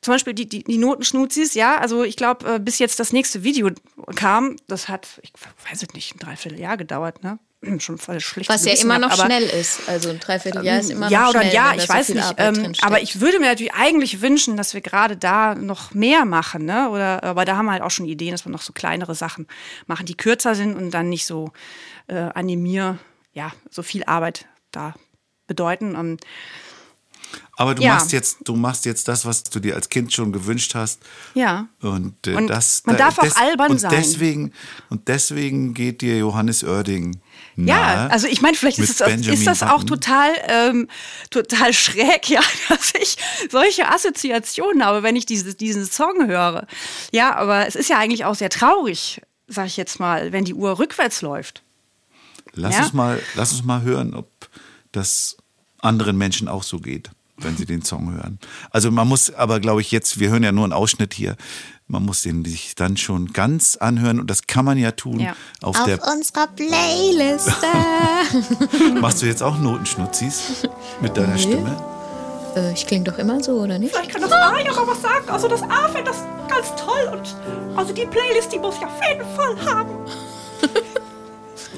Zum 0.00 0.14
Beispiel 0.14 0.32
die, 0.32 0.48
die, 0.48 0.62
die 0.62 0.78
Notenschnuzis, 0.78 1.54
ja, 1.54 1.76
also 1.76 2.04
ich 2.04 2.16
glaube, 2.16 2.54
äh, 2.54 2.58
bis 2.60 2.78
jetzt 2.78 3.00
das 3.00 3.12
nächste 3.12 3.42
Video 3.42 3.70
kam, 4.14 4.56
das 4.68 4.88
hat, 4.88 5.20
ich 5.22 5.32
weiß 5.68 5.82
es 5.82 5.92
nicht, 5.92 6.14
ein 6.14 6.18
Dreivierteljahr 6.20 6.76
gedauert, 6.76 7.24
ne? 7.24 7.40
Schon 7.78 7.98
voll 7.98 8.20
schlecht. 8.20 8.48
Was 8.48 8.64
ja 8.64 8.72
immer 8.74 8.94
hab, 8.94 9.00
noch 9.02 9.10
aber- 9.10 9.24
schnell 9.26 9.42
ist. 9.42 9.80
Also 9.88 10.10
ein 10.10 10.20
Dreivierteljahr 10.20 10.78
ist 10.80 10.90
immer 10.90 11.10
ja 11.10 11.22
noch 11.22 11.30
oder 11.30 11.40
schnell. 11.40 11.54
ja, 11.54 11.70
wenn 11.70 11.76
da 11.78 11.82
ich 11.82 11.88
so 11.88 11.94
weiß 11.94 12.08
nicht. 12.10 12.34
Ähm, 12.36 12.72
aber 12.82 13.02
ich 13.02 13.20
würde 13.20 13.40
mir 13.40 13.46
natürlich 13.46 13.74
eigentlich 13.74 14.20
wünschen, 14.20 14.56
dass 14.56 14.74
wir 14.74 14.80
gerade 14.80 15.16
da 15.16 15.54
noch 15.56 15.92
mehr 15.92 16.24
machen. 16.24 16.64
Ne? 16.64 16.88
Oder, 16.90 17.24
aber 17.24 17.44
da 17.44 17.56
haben 17.56 17.66
wir 17.66 17.72
halt 17.72 17.82
auch 17.82 17.90
schon 17.90 18.06
Ideen, 18.06 18.30
dass 18.32 18.46
wir 18.46 18.52
noch 18.52 18.62
so 18.62 18.72
kleinere 18.72 19.14
Sachen 19.16 19.46
machen, 19.86 20.06
die 20.06 20.16
kürzer 20.16 20.54
sind 20.54 20.76
und 20.76 20.92
dann 20.92 21.08
nicht 21.08 21.26
so 21.26 21.50
äh, 22.06 22.14
animier, 22.34 22.98
ja, 23.32 23.52
so 23.70 23.82
viel 23.82 24.04
Arbeit 24.04 24.46
da 24.70 24.94
bedeuten. 25.48 25.94
Ähm, 25.96 26.16
Aber 27.56 27.74
du 27.74 27.82
Ja. 27.82 27.94
machst 27.94 28.12
jetzt, 28.12 28.38
du 28.44 28.54
machst 28.54 28.84
jetzt 28.86 29.08
das, 29.08 29.26
was 29.26 29.42
du 29.42 29.58
dir 29.60 29.74
als 29.74 29.88
Kind 29.88 30.12
schon 30.12 30.32
gewünscht 30.32 30.74
hast. 30.74 31.02
ja. 31.34 31.66
Und, 31.82 32.26
äh, 32.26 32.34
Und 32.34 32.46
das, 32.46 32.82
man 32.86 32.96
darf 32.96 33.18
auch 33.18 33.36
albern 33.36 33.72
und 33.72 33.80
sein. 33.80 33.90
Deswegen, 33.90 34.52
und 34.90 35.08
deswegen 35.08 35.74
geht 35.74 36.00
dir 36.00 36.16
Johannes 36.18 36.62
Oerding 36.64 37.20
Ja, 37.66 38.06
also 38.06 38.28
ich 38.28 38.40
meine, 38.40 38.56
vielleicht 38.56 38.78
ist, 38.78 38.90
es, 38.90 38.98
Benjamin 38.98 39.32
ist 39.38 39.46
das 39.46 39.62
auch 39.64 39.82
total, 39.82 40.30
ähm, 40.48 40.88
total 41.30 41.72
schräg, 41.72 42.28
ja, 42.28 42.40
dass 42.68 42.92
ich 42.94 43.16
solche 43.50 43.88
Assoziationen 43.88 44.84
habe, 44.84 45.02
wenn 45.02 45.16
ich 45.16 45.26
diese, 45.26 45.54
diesen 45.54 45.84
Song 45.84 46.28
höre. 46.28 46.66
Ja, 47.10 47.34
aber 47.34 47.66
es 47.66 47.74
ist 47.74 47.88
ja 47.90 47.98
eigentlich 47.98 48.24
auch 48.24 48.36
sehr 48.36 48.50
traurig, 48.50 49.20
sag 49.48 49.66
ich 49.66 49.76
jetzt 49.76 49.98
mal, 49.98 50.30
wenn 50.32 50.44
die 50.44 50.54
Uhr 50.54 50.78
rückwärts 50.78 51.20
läuft. 51.22 51.62
Lass, 52.54 52.74
Ja? 52.76 52.82
uns 52.82 52.92
mal, 52.92 53.20
lass 53.34 53.52
uns 53.52 53.64
mal 53.64 53.82
hören, 53.82 54.14
ob 54.14 54.30
das 54.92 55.36
anderen 55.80 56.16
Menschen 56.16 56.48
auch 56.48 56.62
so 56.62 56.78
geht, 56.78 57.10
wenn 57.38 57.56
sie 57.56 57.66
den 57.66 57.82
Song 57.82 58.12
hören. 58.12 58.38
Also 58.70 58.90
man 58.90 59.08
muss 59.08 59.30
aber, 59.32 59.58
glaube 59.60 59.80
ich, 59.80 59.90
jetzt, 59.90 60.20
wir 60.20 60.30
hören 60.30 60.42
ja 60.44 60.52
nur 60.52 60.64
einen 60.64 60.72
Ausschnitt 60.72 61.12
hier, 61.14 61.36
man 61.88 62.04
muss 62.04 62.22
den 62.22 62.44
sich 62.44 62.74
dann 62.74 62.96
schon 62.96 63.32
ganz 63.32 63.76
anhören 63.76 64.20
und 64.20 64.28
das 64.30 64.46
kann 64.46 64.64
man 64.64 64.76
ja 64.78 64.92
tun 64.92 65.20
Ja. 65.20 65.32
auf, 65.62 65.82
der. 65.84 65.98
unserer 66.06 66.46
Playliste. 66.48 67.66
Machst 69.00 69.22
du 69.22 69.26
jetzt 69.26 69.42
auch 69.42 69.58
Notenschnutzis 69.58 70.62
mit 71.00 71.16
deiner 71.16 71.38
Stimme? 71.38 71.74
äh, 72.56 72.72
ich 72.72 72.86
klinge 72.86 73.04
doch 73.04 73.18
immer 73.18 73.42
so, 73.42 73.52
oder 73.52 73.78
nicht? 73.78 73.94
Vielleicht 73.94 74.12
kann 74.12 74.20
das 74.22 74.32
A 74.32 74.58
ja 74.60 74.70
auch 74.72 74.86
was 74.86 75.00
sagen. 75.02 75.28
Also 75.28 75.48
das 75.48 75.62
A 75.62 75.88
findet 75.88 76.08
das 76.08 76.22
ganz 76.48 76.68
toll 76.76 77.08
und 77.18 77.36
also 77.76 77.92
die 77.94 78.06
Playlist, 78.06 78.52
die 78.52 78.58
muss 78.58 78.76
ich 78.76 78.84
auf 78.84 79.00
jeden 79.10 79.26
Fall 79.36 79.72
haben. 79.74 79.90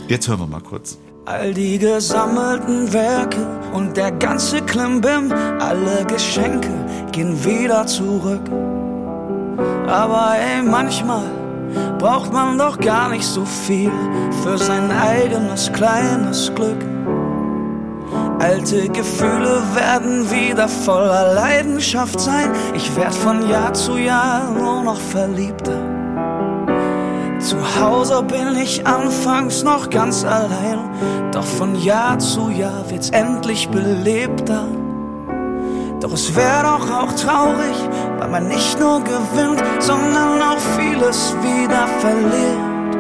Jetzt 0.08 0.26
hören 0.28 0.40
wir 0.40 0.46
mal 0.46 0.60
kurz. 0.60 0.98
All 1.26 1.54
die 1.54 1.78
gesammelten 1.78 2.92
Werke 2.92 3.46
und 3.72 3.96
der 3.96 4.10
ganze 4.10 4.60
Klimbim, 4.62 5.30
alle 5.60 6.04
Geschenke 6.06 6.70
gehen 7.12 7.44
wieder 7.44 7.86
zurück. 7.86 8.40
Aber 9.86 10.34
ey, 10.38 10.62
manchmal 10.62 11.24
braucht 11.98 12.32
man 12.32 12.58
doch 12.58 12.78
gar 12.78 13.08
nicht 13.10 13.26
so 13.26 13.44
viel 13.44 13.92
für 14.42 14.56
sein 14.56 14.90
eigenes 14.90 15.72
kleines 15.72 16.52
Glück. 16.54 16.84
Alte 18.38 18.88
Gefühle 18.88 19.62
werden 19.74 20.30
wieder 20.30 20.66
voller 20.66 21.34
Leidenschaft 21.34 22.18
sein. 22.18 22.50
Ich 22.74 22.96
werd 22.96 23.14
von 23.14 23.48
Jahr 23.50 23.74
zu 23.74 23.98
Jahr 23.98 24.50
nur 24.50 24.82
noch 24.82 24.98
verliebter. 24.98 25.78
Zu 27.38 27.56
Hause 27.80 28.22
bin 28.22 28.56
ich 28.56 28.86
anfangs 28.86 29.62
noch 29.62 29.90
ganz 29.90 30.24
allein, 30.24 30.78
doch 31.32 31.44
von 31.44 31.74
Jahr 31.74 32.18
zu 32.18 32.50
Jahr 32.50 32.88
wird's 32.90 33.10
endlich 33.10 33.68
belebter. 33.68 34.66
Doch 36.00 36.12
es 36.12 36.34
wäre 36.34 36.62
doch 36.62 36.90
auch 36.90 37.12
traurig, 37.12 37.76
weil 38.18 38.28
man 38.28 38.48
nicht 38.48 38.80
nur 38.80 39.04
gewinnt, 39.04 39.62
sondern 39.80 40.40
auch 40.40 40.58
vieles 40.78 41.34
wieder 41.42 41.86
verliert. 42.00 42.96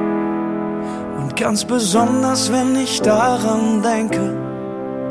Und 1.18 1.34
ganz 1.34 1.64
besonders, 1.64 2.52
wenn 2.52 2.76
ich 2.76 3.00
daran 3.00 3.82
denke, 3.82 4.36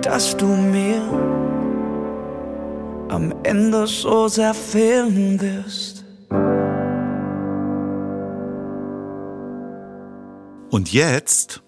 dass 0.04 0.38
du 0.38 0.46
mir 0.46 1.02
am 3.10 3.34
Ende 3.42 3.88
so 3.88 4.28
sehr 4.28 4.54
fehlen 4.54 5.42
wirst. 5.42 6.06
Und 10.70 10.94
jetzt 10.94 11.64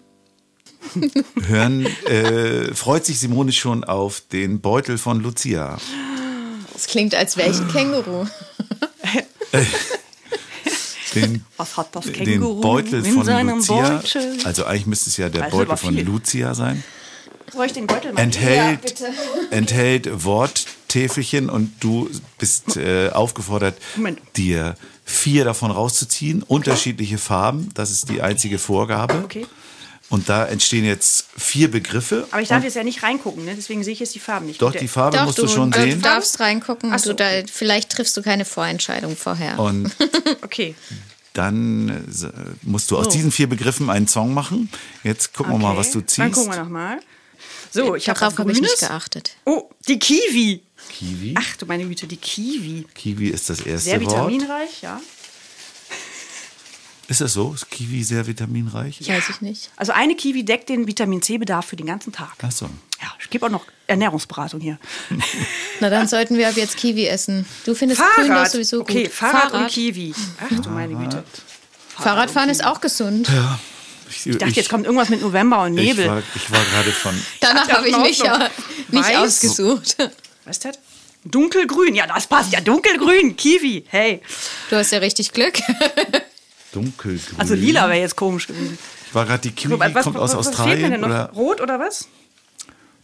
hören, 1.46 1.86
äh, 2.06 2.72
freut 2.74 3.04
sich 3.04 3.18
Simone 3.18 3.50
schon 3.50 3.82
auf 3.82 4.20
den 4.20 4.60
Beutel 4.60 4.98
von 4.98 5.20
Lucia. 5.20 5.78
Das 6.82 6.90
klingt, 6.90 7.14
als 7.14 7.36
wäre 7.36 7.48
ich 7.48 7.60
ein 7.60 7.68
Känguru. 7.68 8.26
Den, 11.14 11.44
Was 11.56 11.76
hat 11.76 11.94
das 11.94 12.06
den 12.06 12.12
Känguru 12.14 12.60
Beutel 12.60 13.06
in 13.06 13.14
von 13.14 13.24
seinem 13.24 13.58
Lucia. 13.58 13.98
Beutel? 13.98 14.38
Also 14.42 14.64
eigentlich 14.64 14.86
müsste 14.86 15.10
es 15.10 15.16
ja 15.16 15.28
der 15.28 15.44
Also 15.44 15.58
Beutel 15.58 15.76
von. 15.76 15.96
Lucia 15.96 16.54
sein. 16.54 16.82
Soll 17.52 17.66
ich 17.66 17.72
den 17.72 17.86
Beutel 17.86 18.14
mal 18.14 18.20
Enthält, 18.22 19.00
enthält 19.50 20.24
Worttäfelchen 20.24 21.50
und 21.50 21.72
du 21.78 22.10
bist 22.38 22.76
äh, 22.76 23.10
aufgefordert, 23.10 23.76
Moment. 23.94 24.18
dir 24.36 24.74
vier 25.04 25.44
davon 25.44 25.70
rauszuziehen. 25.70 26.42
Unterschiedliche 26.42 27.18
Farben, 27.18 27.68
das 27.74 27.92
ist 27.92 28.08
die 28.08 28.22
einzige 28.22 28.58
Vorgabe. 28.58 29.22
Okay. 29.22 29.46
Und 30.12 30.28
da 30.28 30.44
entstehen 30.46 30.84
jetzt 30.84 31.24
vier 31.38 31.70
Begriffe. 31.70 32.28
Aber 32.32 32.42
ich 32.42 32.48
darf 32.48 32.62
jetzt 32.62 32.76
ja 32.76 32.84
nicht 32.84 33.02
reingucken, 33.02 33.46
ne? 33.46 33.54
deswegen 33.56 33.82
sehe 33.82 33.94
ich 33.94 34.00
jetzt 34.00 34.14
die 34.14 34.18
Farben 34.18 34.44
nicht. 34.44 34.60
doch, 34.60 34.70
die 34.74 34.86
Farbe 34.86 35.18
musst 35.24 35.38
du, 35.38 35.48
schon 35.48 35.70
du 35.70 35.80
sehen. 35.80 36.02
darfst 36.02 36.38
reingucken. 36.38 36.92
Ach 36.92 36.98
so, 36.98 37.10
du 37.10 37.16
da, 37.16 37.30
vielleicht 37.50 37.88
triffst 37.90 38.14
du 38.18 38.20
keine 38.22 38.44
Vorentscheidung 38.44 39.16
vorher. 39.16 39.58
Und 39.58 39.90
Okay. 40.42 40.74
dann 41.32 41.88
äh, 41.88 42.28
musst 42.60 42.90
du 42.90 42.98
aus 42.98 43.06
So. 43.06 43.10
diesen 43.12 43.32
vier 43.32 43.48
Begriffen 43.48 43.88
einen 43.88 44.06
Song 44.06 44.34
machen. 44.34 44.68
Jetzt 45.02 45.32
gucken 45.32 45.54
wir 45.54 45.58
mal, 45.58 45.70
okay. 45.70 45.78
was 45.78 45.90
du 45.92 46.00
ziehst. 46.02 46.18
Dann 46.18 46.32
gucken 46.32 46.52
wir 46.52 46.62
nochmal. 46.62 47.00
So, 47.70 47.96
ich 47.96 48.06
habe 48.10 48.20
Darauf 48.20 48.36
habe 48.36 48.52
ich 48.52 48.60
nicht 48.60 48.80
geachtet. 48.80 49.36
Oh, 49.46 49.70
die 49.88 49.98
Kiwi. 49.98 50.60
Kiwi. 50.90 51.34
Ach 51.38 51.56
du 51.56 51.64
meine 51.64 51.86
Güte, 51.86 52.06
die 52.06 52.18
Kiwi. 52.18 52.86
Kiwi 52.94 53.28
ist 53.28 53.48
das 53.48 53.60
erste 53.60 53.88
Sehr 53.88 54.00
Wort. 54.04 54.12
vitaminreich, 54.12 54.82
ja. 54.82 55.00
Ist 57.12 57.20
das 57.20 57.34
so? 57.34 57.52
Ist 57.52 57.68
Kiwi 57.70 58.02
sehr 58.02 58.26
vitaminreich? 58.26 59.06
Weiß 59.06 59.28
ich 59.28 59.42
nicht. 59.42 59.70
Also 59.76 59.92
eine 59.92 60.14
Kiwi 60.14 60.46
deckt 60.46 60.70
den 60.70 60.86
Vitamin 60.86 61.20
C-Bedarf 61.20 61.66
für 61.66 61.76
den 61.76 61.84
ganzen 61.84 62.10
Tag. 62.10 62.32
Ach 62.40 62.50
so. 62.50 62.64
Ja, 63.02 63.12
ich 63.20 63.28
gebe 63.28 63.44
auch 63.44 63.50
noch 63.50 63.66
Ernährungsberatung 63.86 64.60
hier. 64.60 64.78
Na, 65.80 65.90
dann 65.90 66.08
sollten 66.08 66.38
wir 66.38 66.48
ab 66.48 66.56
jetzt 66.56 66.78
Kiwi 66.78 67.06
essen. 67.06 67.44
Du 67.66 67.74
findest 67.74 68.00
grün 68.14 68.28
doch 68.28 68.46
sowieso 68.46 68.78
gut. 68.78 68.88
okay, 68.92 69.10
Fahrrad, 69.10 69.52
und 69.52 69.68
Kiwi. 69.68 70.14
Ach 70.40 70.58
du 70.62 70.70
meine 70.70 70.94
Güte. 70.94 71.22
Fahrradfahren 71.98 72.48
ist 72.48 72.64
auch 72.64 72.80
gesund. 72.80 73.28
Ich, 74.08 74.26
Ich 74.28 74.38
dachte, 74.38 74.54
jetzt 74.54 74.70
kommt 74.70 74.86
irgendwas 74.86 75.10
mit 75.10 75.20
November 75.20 75.64
und 75.64 75.76
ich 75.76 75.88
Nebel. 75.88 76.06
war, 76.08 76.22
ich 76.34 76.50
war 76.50 76.64
gerade 76.64 76.92
von. 76.92 77.14
Danach 77.40 77.68
Ja, 77.68 77.76
habe 77.76 77.88
ich 77.90 77.96
mich 77.98 78.18
ja 78.20 78.48
nicht 78.88 79.04
Weiß. 79.04 79.16
ausgesucht. 79.18 79.98
Was 80.46 80.56
ist 80.56 80.64
das? 80.64 80.78
Dunkelgrün. 81.26 81.94
Ja, 81.94 82.06
das 82.06 82.26
passt 82.26 82.54
ja. 82.54 82.62
Dunkelgrün. 82.62 83.36
Kiwi. 83.36 83.84
Hey. 83.88 84.22
Du 84.70 84.76
hast 84.76 84.92
ja 84.92 84.98
richtig 85.00 85.32
Glück. 85.34 85.58
Dunkelgrün. 86.72 87.38
Also 87.38 87.54
lila 87.54 87.88
wäre 87.88 88.00
jetzt 88.00 88.16
komisch 88.16 88.46
gewesen. 88.46 88.78
Ich 89.06 89.14
war 89.14 89.26
gerade 89.26 89.42
die 89.42 89.52
Kiwi, 89.52 89.78
Was, 89.78 89.94
was, 89.94 90.04
kommt 90.04 90.16
aus 90.16 90.34
was 90.34 90.46
fehlt 90.46 90.56
mir 90.56 90.62
Australien 90.62 90.90
denn 90.92 91.00
noch? 91.00 91.08
oder? 91.08 91.30
Rot 91.34 91.60
oder 91.60 91.78
was? 91.78 92.08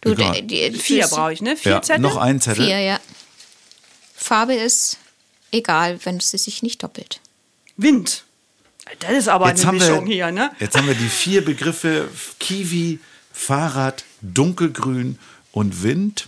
Du, 0.01 0.13
Egal. 0.13 0.43
die, 0.43 0.71
die, 0.71 0.79
Vier 0.79 1.07
brauche 1.09 1.33
ich, 1.33 1.43
ne? 1.43 1.57
Vier 1.57 1.73
Ja, 1.73 1.83
Zettel? 1.83 2.03
noch 2.03 2.17
ein 2.17 2.41
Zettel. 2.41 2.65
Vier, 2.67 2.79
ja. 2.81 3.01
Farbe 4.17 4.55
ist 4.55 4.99
egal, 5.53 5.99
wenn 6.05 6.17
es 6.19 6.31
sich 6.31 6.63
nicht 6.63 6.83
doppelt. 6.83 7.21
Wind. 7.77 8.25
Das 9.01 9.11
ist 9.13 9.29
aber 9.29 9.49
Jetzt 9.49 9.65
eine 9.67 9.79
Mischung 9.79 10.07
wir, 10.07 10.15
hier, 10.15 10.31
ne? 10.33 10.51
jetzt 10.61 10.77
haben 10.77 10.87
wir 10.87 10.95
die 10.95 11.09
vier 11.09 11.45
Begriffe 11.45 12.09
Kiwi, 12.41 13.01
Fahrrad, 13.33 14.05
Dunkelgrün 14.23 15.19
und 15.53 15.83
Wind. 15.83 16.27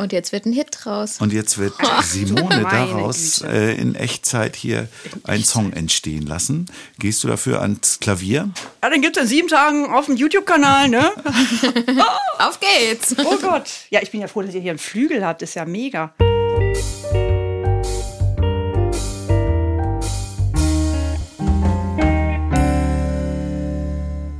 Und 0.00 0.14
jetzt 0.14 0.32
wird 0.32 0.46
ein 0.46 0.54
Hit 0.54 0.68
draus. 0.72 1.20
Und 1.20 1.30
jetzt 1.30 1.58
wird 1.58 1.74
Simone 2.02 2.62
daraus 2.62 3.42
äh, 3.42 3.74
in 3.74 3.94
Echtzeit 3.94 4.56
hier 4.56 4.88
einen 5.24 5.44
Song 5.44 5.74
entstehen 5.74 6.26
lassen. 6.26 6.70
Gehst 6.98 7.22
du 7.22 7.28
dafür 7.28 7.60
ans 7.60 8.00
Klavier? 8.00 8.48
Ja, 8.82 8.88
dann 8.88 9.02
gibt 9.02 9.18
es 9.18 9.24
in 9.24 9.28
sieben 9.28 9.48
Tagen 9.48 9.92
auf 9.92 10.06
dem 10.06 10.16
YouTube-Kanal, 10.16 10.88
ne? 10.88 11.12
Auf 12.38 12.58
geht's! 12.60 13.14
Oh 13.18 13.36
Gott. 13.42 13.68
Ja, 13.90 14.00
ich 14.00 14.10
bin 14.10 14.22
ja 14.22 14.26
froh, 14.26 14.40
dass 14.40 14.54
ihr 14.54 14.62
hier 14.62 14.70
einen 14.70 14.78
Flügel 14.78 15.22
habt. 15.22 15.42
ist 15.42 15.54
ja 15.54 15.66
mega. 15.66 16.14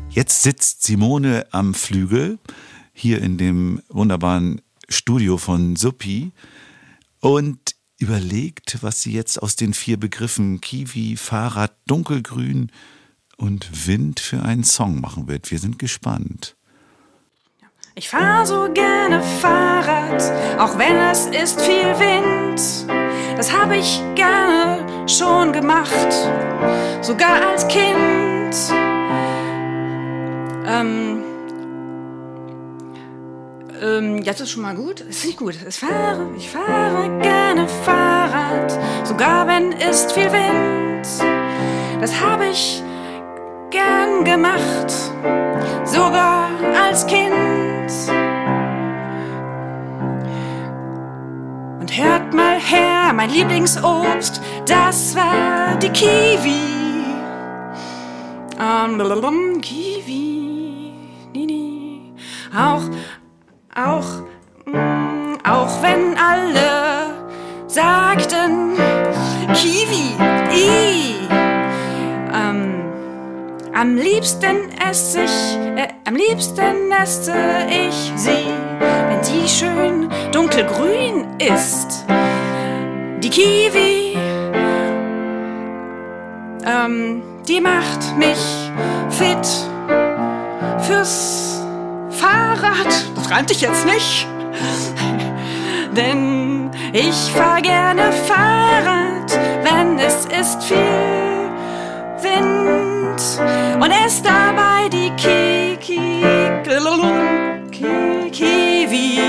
Jetzt 0.09 0.43
sitzt 0.43 0.85
Simone 0.85 1.47
am 1.51 1.75
Flügel 1.75 2.39
hier 2.95 3.21
in 3.21 3.37
dem 3.37 3.83
wunderbaren 3.91 4.63
Studio 4.91 5.39
von 5.39 5.77
Suppi 5.77 6.33
und 7.21 7.77
überlegt, 7.99 8.79
was 8.83 9.03
sie 9.03 9.13
jetzt 9.13 9.41
aus 9.43 9.57
den 9.57 9.75
vier 9.75 9.99
Begriffen 9.99 10.61
Kiwi, 10.61 11.17
Fahrrad, 11.17 11.73
Dunkelgrün 11.87 12.73
und 13.37 13.87
Wind 13.87 14.21
für 14.21 14.43
einen 14.43 14.65
Song 14.65 15.01
machen 15.01 15.29
wird. 15.29 15.51
Wir 15.51 15.59
sind 15.59 15.79
gespannt. 15.79 16.57
Ich 17.95 18.09
fahre 18.09 18.47
so 18.47 18.73
gerne 18.73 19.23
Fahrrad, 19.41 20.23
auch 20.59 20.79
wenn 20.79 20.97
es 20.97 21.27
ist 21.27 21.61
viel 21.61 21.85
Wind. 21.99 22.87
Das 23.37 23.53
habe 23.53 23.77
ich 23.77 24.01
gerne 24.15 25.09
schon 25.09 25.53
gemacht, 25.53 26.13
sogar 27.03 27.47
als 27.47 27.67
Kind. 27.69 28.55
Ähm, 30.67 31.20
ähm, 33.81 34.23
das 34.25 34.41
ist 34.41 34.51
schon 34.51 34.63
mal 34.63 34.75
gut. 34.75 35.01
Ist 35.01 35.25
nicht 35.25 35.39
gut. 35.39 35.57
Ich 35.69 35.79
fahre, 35.79 36.29
ich 36.37 36.49
fahre 36.49 37.19
gerne 37.21 37.67
Fahrrad, 37.85 38.79
sogar 39.05 39.47
wenn 39.47 39.73
ist 39.73 40.13
viel 40.13 40.31
Wind. 40.31 41.07
Das 42.01 42.21
habe 42.21 42.47
ich 42.47 42.83
gern 43.71 44.25
gemacht, 44.25 44.91
sogar 45.85 46.51
als 46.87 47.07
Kind. 47.07 47.31
Und 51.81 51.97
hört 51.97 52.33
mal 52.35 52.59
her, 52.61 53.13
mein 53.15 53.31
Lieblingsobst, 53.31 54.41
das 54.67 55.15
war 55.15 55.77
die 55.77 55.91
Kiwi. 55.91 56.71
Ähm, 58.59 58.99
blablabla, 58.99 59.31
Kiwi, 59.61 60.93
ni, 61.33 61.47
ni. 61.47 62.15
Auch, 62.55 62.83
auch, 63.75 64.23
mm, 64.67 65.39
auch 65.45 65.83
wenn 65.83 66.17
alle 66.19 67.15
sagten 67.67 68.77
Kiwi, 69.55 70.17
i, 70.53 71.15
ähm, 72.33 72.85
am 73.73 73.97
liebsten 73.97 74.71
esse 74.89 75.23
ich, 75.23 75.57
äh, 75.77 75.89
am 76.07 76.17
liebsten 76.17 76.91
esse 76.91 77.35
ich 77.69 78.13
sie, 78.17 78.47
wenn 79.09 79.23
sie 79.23 79.49
schön 79.49 80.11
dunkelgrün 80.33 81.27
ist. 81.39 82.05
Die 83.23 83.31
Kiwi, 83.31 84.17
ähm, 86.67 87.23
die 87.47 87.61
macht 87.61 88.17
mich 88.17 88.71
fit 89.11 89.47
fürs 90.81 91.50
Fahrrad. 92.21 92.87
Das 93.17 93.31
reimt 93.31 93.49
sich 93.49 93.61
jetzt 93.61 93.87
nicht. 93.87 94.27
Denn 95.97 96.71
ich 96.93 97.15
fahr 97.33 97.61
gerne 97.63 98.13
Fahrrad, 98.13 99.39
wenn 99.65 99.99
es 99.99 100.27
ist 100.27 100.63
viel 100.63 100.77
Wind 102.23 103.21
und 103.83 103.91
es 104.07 104.23
dabei 104.23 104.89
die 104.93 105.11
Kiki, 105.17 106.23
Ki- 107.73 108.31
Kiwi. 108.31 109.21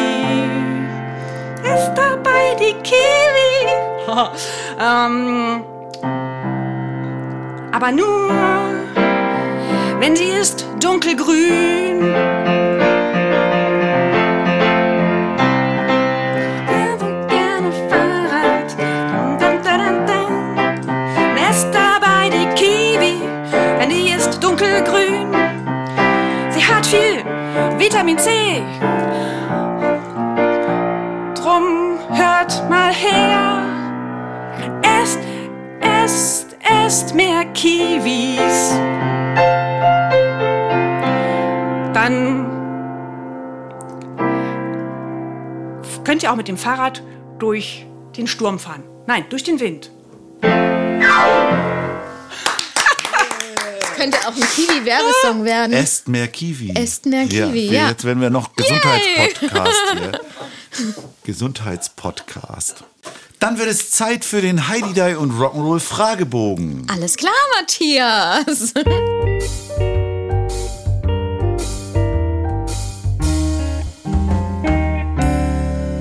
Es 1.64 1.94
dabei 1.96 2.56
die 2.60 2.74
Kiwi. 2.84 3.72
ähm, 4.80 5.64
aber 7.72 7.92
nur, 7.92 8.32
wenn 10.00 10.16
sie 10.16 10.26
ist 10.30 10.66
dunkelgrün. 10.82 12.14
Vitamin 28.02 28.18
C. 28.18 28.32
Drum 31.40 32.00
hört 32.10 32.68
mal 32.68 32.92
her. 32.92 33.62
Esst, 34.82 35.20
esst, 35.82 36.58
esst 36.84 37.14
mehr 37.14 37.46
Kiwis. 37.54 38.72
Dann 41.94 42.48
könnt 46.04 46.24
ihr 46.24 46.32
auch 46.32 46.36
mit 46.36 46.48
dem 46.48 46.58
Fahrrad 46.58 47.04
durch 47.38 47.86
den 48.18 48.26
Sturm 48.26 48.58
fahren. 48.58 48.82
Nein, 49.06 49.26
durch 49.30 49.44
den 49.44 49.60
Wind. 49.60 49.92
Könnte 54.02 54.18
auch 54.28 54.36
ein 54.36 54.42
Kiwi-Werbesong 54.56 55.46
werden. 55.46 55.74
Esst 55.74 56.08
mehr 56.08 56.28
Kiwi. 56.28 56.74
Esst 56.74 57.06
mehr 57.06 57.28
Kiwi, 57.28 57.68
ja. 57.68 57.90
Jetzt 57.90 58.04
werden 58.04 58.20
wir 58.20 58.32
noch 58.32 58.56
Gesundheitspodcast 58.56 59.76
hier. 59.94 60.12
Gesundheitspodcast. 61.24 62.84
Dann 63.38 63.60
wird 63.60 63.68
es 63.70 63.92
Zeit 63.92 64.26
für 64.26 64.42
den 64.42 64.68
Heidi 64.68 64.96
Dai 64.96 65.18
und 65.18 65.34
Rock'n'Roll 65.34 65.80
Fragebogen. 65.80 66.88
Alles 66.92 67.16
klar, 67.16 67.32
Matthias. 67.60 68.74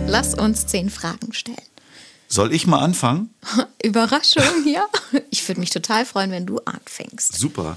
Lass 0.07 0.32
uns 0.32 0.66
zehn 0.66 0.88
Fragen 0.88 1.34
stellen. 1.34 1.69
Soll 2.33 2.55
ich 2.55 2.66
mal 2.66 2.78
anfangen? 2.78 3.35
Überraschung, 3.83 4.64
ja. 4.64 4.87
Ich 5.31 5.47
würde 5.49 5.61
mich 5.61 5.70
total 5.70 6.07
freuen, 6.07 6.31
wenn 6.31 6.47
du 6.47 6.59
anfängst. 6.61 7.37
Super. 7.37 7.76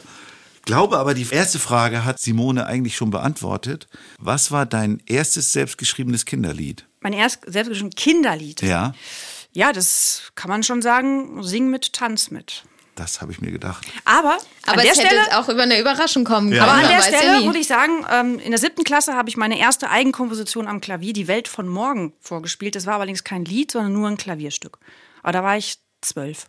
Glaube 0.65 0.97
aber, 0.99 1.13
die 1.15 1.27
erste 1.29 1.57
Frage 1.59 2.05
hat 2.05 2.19
Simone 2.19 2.65
eigentlich 2.67 2.95
schon 2.95 3.09
beantwortet. 3.09 3.87
Was 4.19 4.51
war 4.51 4.65
dein 4.65 5.01
erstes 5.07 5.51
selbstgeschriebenes 5.51 6.25
Kinderlied? 6.25 6.85
Mein 7.01 7.13
erst 7.13 7.39
selbstgeschriebenes 7.45 7.95
Kinderlied. 7.95 8.61
Ja, 8.61 8.93
Ja, 9.53 9.73
das 9.73 10.31
kann 10.35 10.49
man 10.49 10.63
schon 10.63 10.81
sagen. 10.81 11.43
Sing 11.43 11.69
mit, 11.69 11.91
tanz 11.93 12.31
mit. 12.31 12.63
Das 12.95 13.21
habe 13.21 13.31
ich 13.31 13.41
mir 13.41 13.51
gedacht. 13.51 13.85
Aber, 14.05 14.37
Aber 14.65 14.77
an 14.77 14.77
der 14.77 14.91
es 14.91 14.99
hätte 14.99 15.07
Stelle, 15.07 15.37
auch 15.37 15.49
über 15.49 15.63
eine 15.63 15.79
Überraschung 15.79 16.23
kommen 16.23 16.49
können. 16.49 16.57
Ja. 16.57 16.63
aber 16.63 16.73
an 16.73 16.87
der 16.87 16.97
ja 16.97 17.01
Stelle 17.01 17.41
muss 17.41 17.55
ich 17.55 17.67
sagen, 17.67 18.05
ähm, 18.11 18.39
in 18.39 18.51
der 18.51 18.59
siebten 18.59 18.83
Klasse 18.83 19.15
habe 19.15 19.29
ich 19.29 19.37
meine 19.37 19.57
erste 19.59 19.89
Eigenkomposition 19.89 20.67
am 20.67 20.81
Klavier, 20.81 21.13
Die 21.13 21.27
Welt 21.27 21.47
von 21.47 21.67
morgen, 21.67 22.13
vorgespielt. 22.19 22.75
Das 22.75 22.85
war 22.85 22.95
allerdings 22.95 23.23
kein 23.23 23.45
Lied, 23.45 23.71
sondern 23.71 23.93
nur 23.93 24.07
ein 24.07 24.17
Klavierstück. 24.17 24.79
Aber 25.21 25.31
da 25.31 25.43
war 25.43 25.57
ich 25.57 25.77
zwölf. 26.01 26.47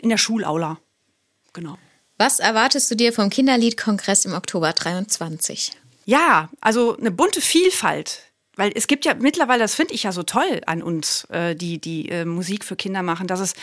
In 0.00 0.08
der 0.08 0.18
Schulaula. 0.18 0.78
Genau. 1.52 1.78
Was 2.18 2.38
erwartest 2.38 2.90
du 2.90 2.94
dir 2.94 3.12
vom 3.12 3.30
Kinderliedkongress 3.30 4.24
im 4.24 4.32
Oktober 4.32 4.72
23? 4.72 5.72
Ja, 6.04 6.48
also 6.60 6.96
eine 6.96 7.10
bunte 7.10 7.40
Vielfalt. 7.40 8.32
Weil 8.56 8.72
es 8.74 8.86
gibt 8.86 9.04
ja 9.04 9.14
mittlerweile, 9.14 9.60
das 9.60 9.74
finde 9.74 9.94
ich 9.94 10.02
ja 10.02 10.12
so 10.12 10.22
toll 10.22 10.60
an 10.66 10.82
uns, 10.82 11.24
äh, 11.30 11.54
die, 11.56 11.78
die 11.78 12.08
äh, 12.10 12.24
Musik 12.24 12.64
für 12.64 12.76
Kinder 12.76 13.02
machen, 13.02 13.26
dass 13.26 13.40
es, 13.40 13.54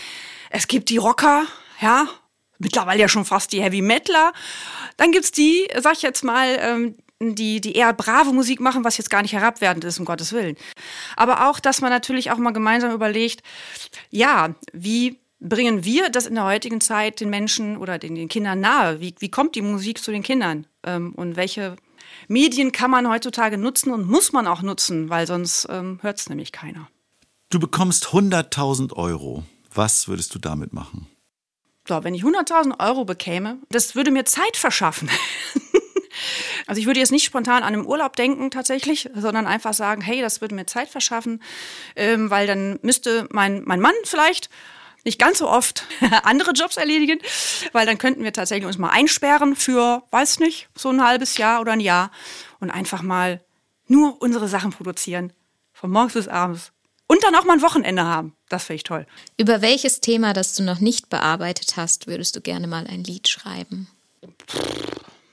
es 0.49 0.67
gibt 0.67 0.89
die 0.89 0.97
Rocker, 0.97 1.45
ja, 1.79 2.07
mittlerweile 2.57 3.01
ja 3.01 3.07
schon 3.07 3.25
fast 3.25 3.51
die 3.51 3.61
Heavy 3.61 3.81
Metaler. 3.81 4.33
Dann 4.97 5.11
gibt's 5.11 5.31
die, 5.31 5.67
sag 5.79 5.93
ich 5.93 6.01
jetzt 6.01 6.23
mal, 6.23 6.57
ähm, 6.59 6.95
die, 7.21 7.59
die 7.59 7.75
eher 7.75 7.93
brave 7.93 8.31
Musik 8.31 8.59
machen, 8.61 8.83
was 8.83 8.97
jetzt 8.97 9.09
gar 9.09 9.21
nicht 9.21 9.33
herabwertend 9.33 9.83
ist, 9.83 9.99
um 9.99 10.05
Gottes 10.05 10.31
Willen. 10.31 10.55
Aber 11.17 11.49
auch, 11.49 11.59
dass 11.59 11.81
man 11.81 11.89
natürlich 11.89 12.31
auch 12.31 12.37
mal 12.37 12.51
gemeinsam 12.51 12.91
überlegt, 12.91 13.43
ja, 14.09 14.55
wie 14.71 15.19
bringen 15.41 15.83
wir 15.83 16.09
das 16.09 16.27
in 16.27 16.35
der 16.35 16.45
heutigen 16.45 16.81
Zeit 16.81 17.19
den 17.19 17.29
Menschen 17.29 17.77
oder 17.77 17.97
den, 17.97 18.15
den 18.15 18.29
Kindern 18.29 18.61
nahe? 18.61 18.99
Wie, 19.01 19.15
wie 19.19 19.31
kommt 19.31 19.55
die 19.55 19.61
Musik 19.61 20.01
zu 20.01 20.11
den 20.11 20.23
Kindern? 20.23 20.65
Ähm, 20.83 21.13
und 21.15 21.35
welche 21.35 21.75
Medien 22.27 22.71
kann 22.71 22.91
man 22.91 23.09
heutzutage 23.09 23.57
nutzen 23.57 23.91
und 23.91 24.07
muss 24.07 24.31
man 24.31 24.47
auch 24.47 24.61
nutzen, 24.61 25.09
weil 25.09 25.27
sonst 25.27 25.67
ähm, 25.69 25.99
hört 26.01 26.19
es 26.19 26.29
nämlich 26.29 26.51
keiner. 26.51 26.89
Du 27.49 27.59
bekommst 27.59 28.07
100.000 28.07 28.93
Euro. 28.93 29.43
Was 29.73 30.07
würdest 30.07 30.33
du 30.35 30.39
damit 30.39 30.73
machen? 30.73 31.07
So, 31.89 32.03
wenn 32.03 32.13
ich 32.13 32.23
100.000 32.23 32.79
Euro 32.79 33.03
bekäme, 33.03 33.57
das 33.69 33.95
würde 33.95 34.11
mir 34.11 34.23
Zeit 34.23 34.55
verschaffen. 34.55 35.09
also 36.67 36.79
ich 36.79 36.85
würde 36.85 36.99
jetzt 36.99 37.11
nicht 37.11 37.23
spontan 37.23 37.63
an 37.63 37.73
einen 37.73 37.85
Urlaub 37.87 38.15
denken 38.15 38.51
tatsächlich, 38.51 39.09
sondern 39.15 39.47
einfach 39.47 39.73
sagen, 39.73 39.99
hey, 39.99 40.21
das 40.21 40.39
würde 40.39 40.53
mir 40.53 40.67
Zeit 40.67 40.87
verschaffen, 40.87 41.41
ähm, 41.95 42.29
weil 42.29 42.45
dann 42.45 42.77
müsste 42.83 43.27
mein, 43.31 43.63
mein 43.65 43.79
Mann 43.79 43.95
vielleicht 44.03 44.51
nicht 45.03 45.17
ganz 45.17 45.39
so 45.39 45.49
oft 45.49 45.87
andere 46.23 46.51
Jobs 46.51 46.77
erledigen, 46.77 47.17
weil 47.71 47.87
dann 47.87 47.97
könnten 47.97 48.23
wir 48.23 48.33
tatsächlich 48.33 48.67
uns 48.67 48.77
mal 48.77 48.91
einsperren 48.91 49.55
für, 49.55 50.03
weiß 50.11 50.41
nicht, 50.41 50.69
so 50.75 50.89
ein 50.89 51.03
halbes 51.03 51.37
Jahr 51.37 51.59
oder 51.59 51.71
ein 51.71 51.79
Jahr 51.79 52.11
und 52.59 52.69
einfach 52.69 53.01
mal 53.01 53.43
nur 53.87 54.21
unsere 54.21 54.47
Sachen 54.47 54.69
produzieren, 54.69 55.33
von 55.73 55.89
morgens 55.89 56.13
bis 56.13 56.27
abends. 56.27 56.71
Und 57.11 57.23
dann 57.23 57.33
auch 57.33 57.43
mal 57.43 57.53
ein 57.53 57.63
Wochenende 57.63 58.05
haben. 58.05 58.35
Das 58.49 58.65
finde 58.65 58.75
ich 58.75 58.83
toll. 58.83 59.07
Über 59.35 59.63
welches 59.63 59.99
Thema, 59.99 60.33
das 60.33 60.53
du 60.53 60.61
noch 60.61 60.79
nicht 60.79 61.09
bearbeitet 61.09 61.75
hast, 61.75 62.05
würdest 62.05 62.35
du 62.35 62.41
gerne 62.41 62.67
mal 62.67 62.85
ein 62.85 63.03
Lied 63.03 63.27
schreiben? 63.27 63.87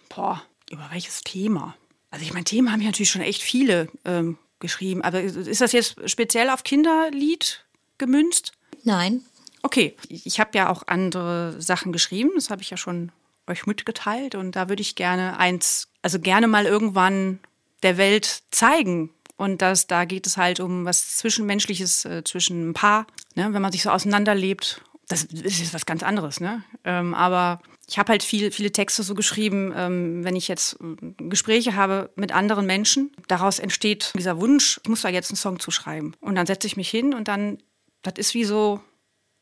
Boah, 0.09 0.43
über 0.71 0.89
welches 0.91 1.21
Thema? 1.21 1.77
Also 2.11 2.25
ich 2.25 2.33
meine, 2.33 2.45
Themen 2.45 2.73
haben 2.73 2.81
ja 2.81 2.87
natürlich 2.87 3.11
schon 3.11 3.21
echt 3.21 3.43
viele 3.43 3.89
ähm, 4.07 4.39
geschrieben. 4.59 5.03
Aber 5.03 5.21
ist 5.21 5.61
das 5.61 5.73
jetzt 5.73 5.97
speziell 6.09 6.49
auf 6.49 6.65
Kinderlied 6.65 7.67
gemünzt? 7.99 8.53
Nein. 8.85 9.21
Okay, 9.63 9.95
ich 10.09 10.41
habe 10.41 10.57
ja 10.57 10.71
auch 10.71 10.85
andere 10.87 11.61
Sachen 11.61 11.93
geschrieben. 11.93 12.31
Das 12.37 12.49
habe 12.49 12.63
ich 12.63 12.71
ja 12.71 12.79
schon 12.79 13.13
euch 13.47 13.67
mitgeteilt. 13.67 14.35
Und 14.35 14.57
da 14.57 14.71
würde 14.71 14.81
ich 14.81 14.95
gerne 14.95 15.39
eins, 15.39 15.89
also 16.01 16.21
gerne 16.21 16.47
mal 16.47 16.65
irgendwann 16.65 17.39
der 17.83 17.99
Welt 17.99 18.45
zeigen. 18.51 19.11
Und 19.37 19.63
das, 19.63 19.87
da 19.87 20.05
geht 20.05 20.27
es 20.27 20.37
halt 20.37 20.61
um 20.61 20.85
was 20.85 21.17
Zwischenmenschliches 21.17 22.05
äh, 22.05 22.25
zwischen 22.25 22.63
einem 22.63 22.75
Paar, 22.75 23.07
ne? 23.35 23.53
wenn 23.53 23.63
man 23.63 23.73
sich 23.73 23.83
so 23.83 23.91
auseinanderlebt. 23.91 24.83
Das 25.09 25.25
ist 25.25 25.61
jetzt 25.61 25.75
was 25.75 25.87
ganz 25.87 26.03
anderes, 26.03 26.41
ne? 26.41 26.65
Ähm, 26.83 27.15
aber 27.15 27.61
ich 27.87 27.99
habe 27.99 28.11
halt 28.11 28.25
viel, 28.25 28.51
viele 28.51 28.73
Texte 28.73 29.05
so 29.05 29.15
geschrieben, 29.15 29.73
ähm, 29.77 30.25
wenn 30.25 30.35
ich 30.35 30.49
jetzt 30.49 30.79
äh, 30.81 31.29
Gespräche 31.29 31.77
habe 31.77 32.11
mit 32.17 32.33
anderen 32.33 32.67
Menschen, 32.67 33.13
daraus 33.29 33.61
entsteht 33.61 34.13
dieser 34.17 34.41
Wunsch, 34.41 34.81
ich 34.83 34.89
muss 34.89 35.03
da 35.03 35.09
jetzt 35.09 35.31
einen 35.31 35.37
Song 35.37 35.61
zu 35.61 35.71
schreiben. 35.71 36.15
Und 36.21 36.35
dann 36.35 36.47
setze 36.47 36.67
ich 36.67 36.77
mich 36.77 36.91
hin 36.91 37.15
und 37.15 37.29
dann, 37.29 37.59
das 38.03 38.15
ist 38.17 38.35
wie 38.35 38.45
so 38.45 38.81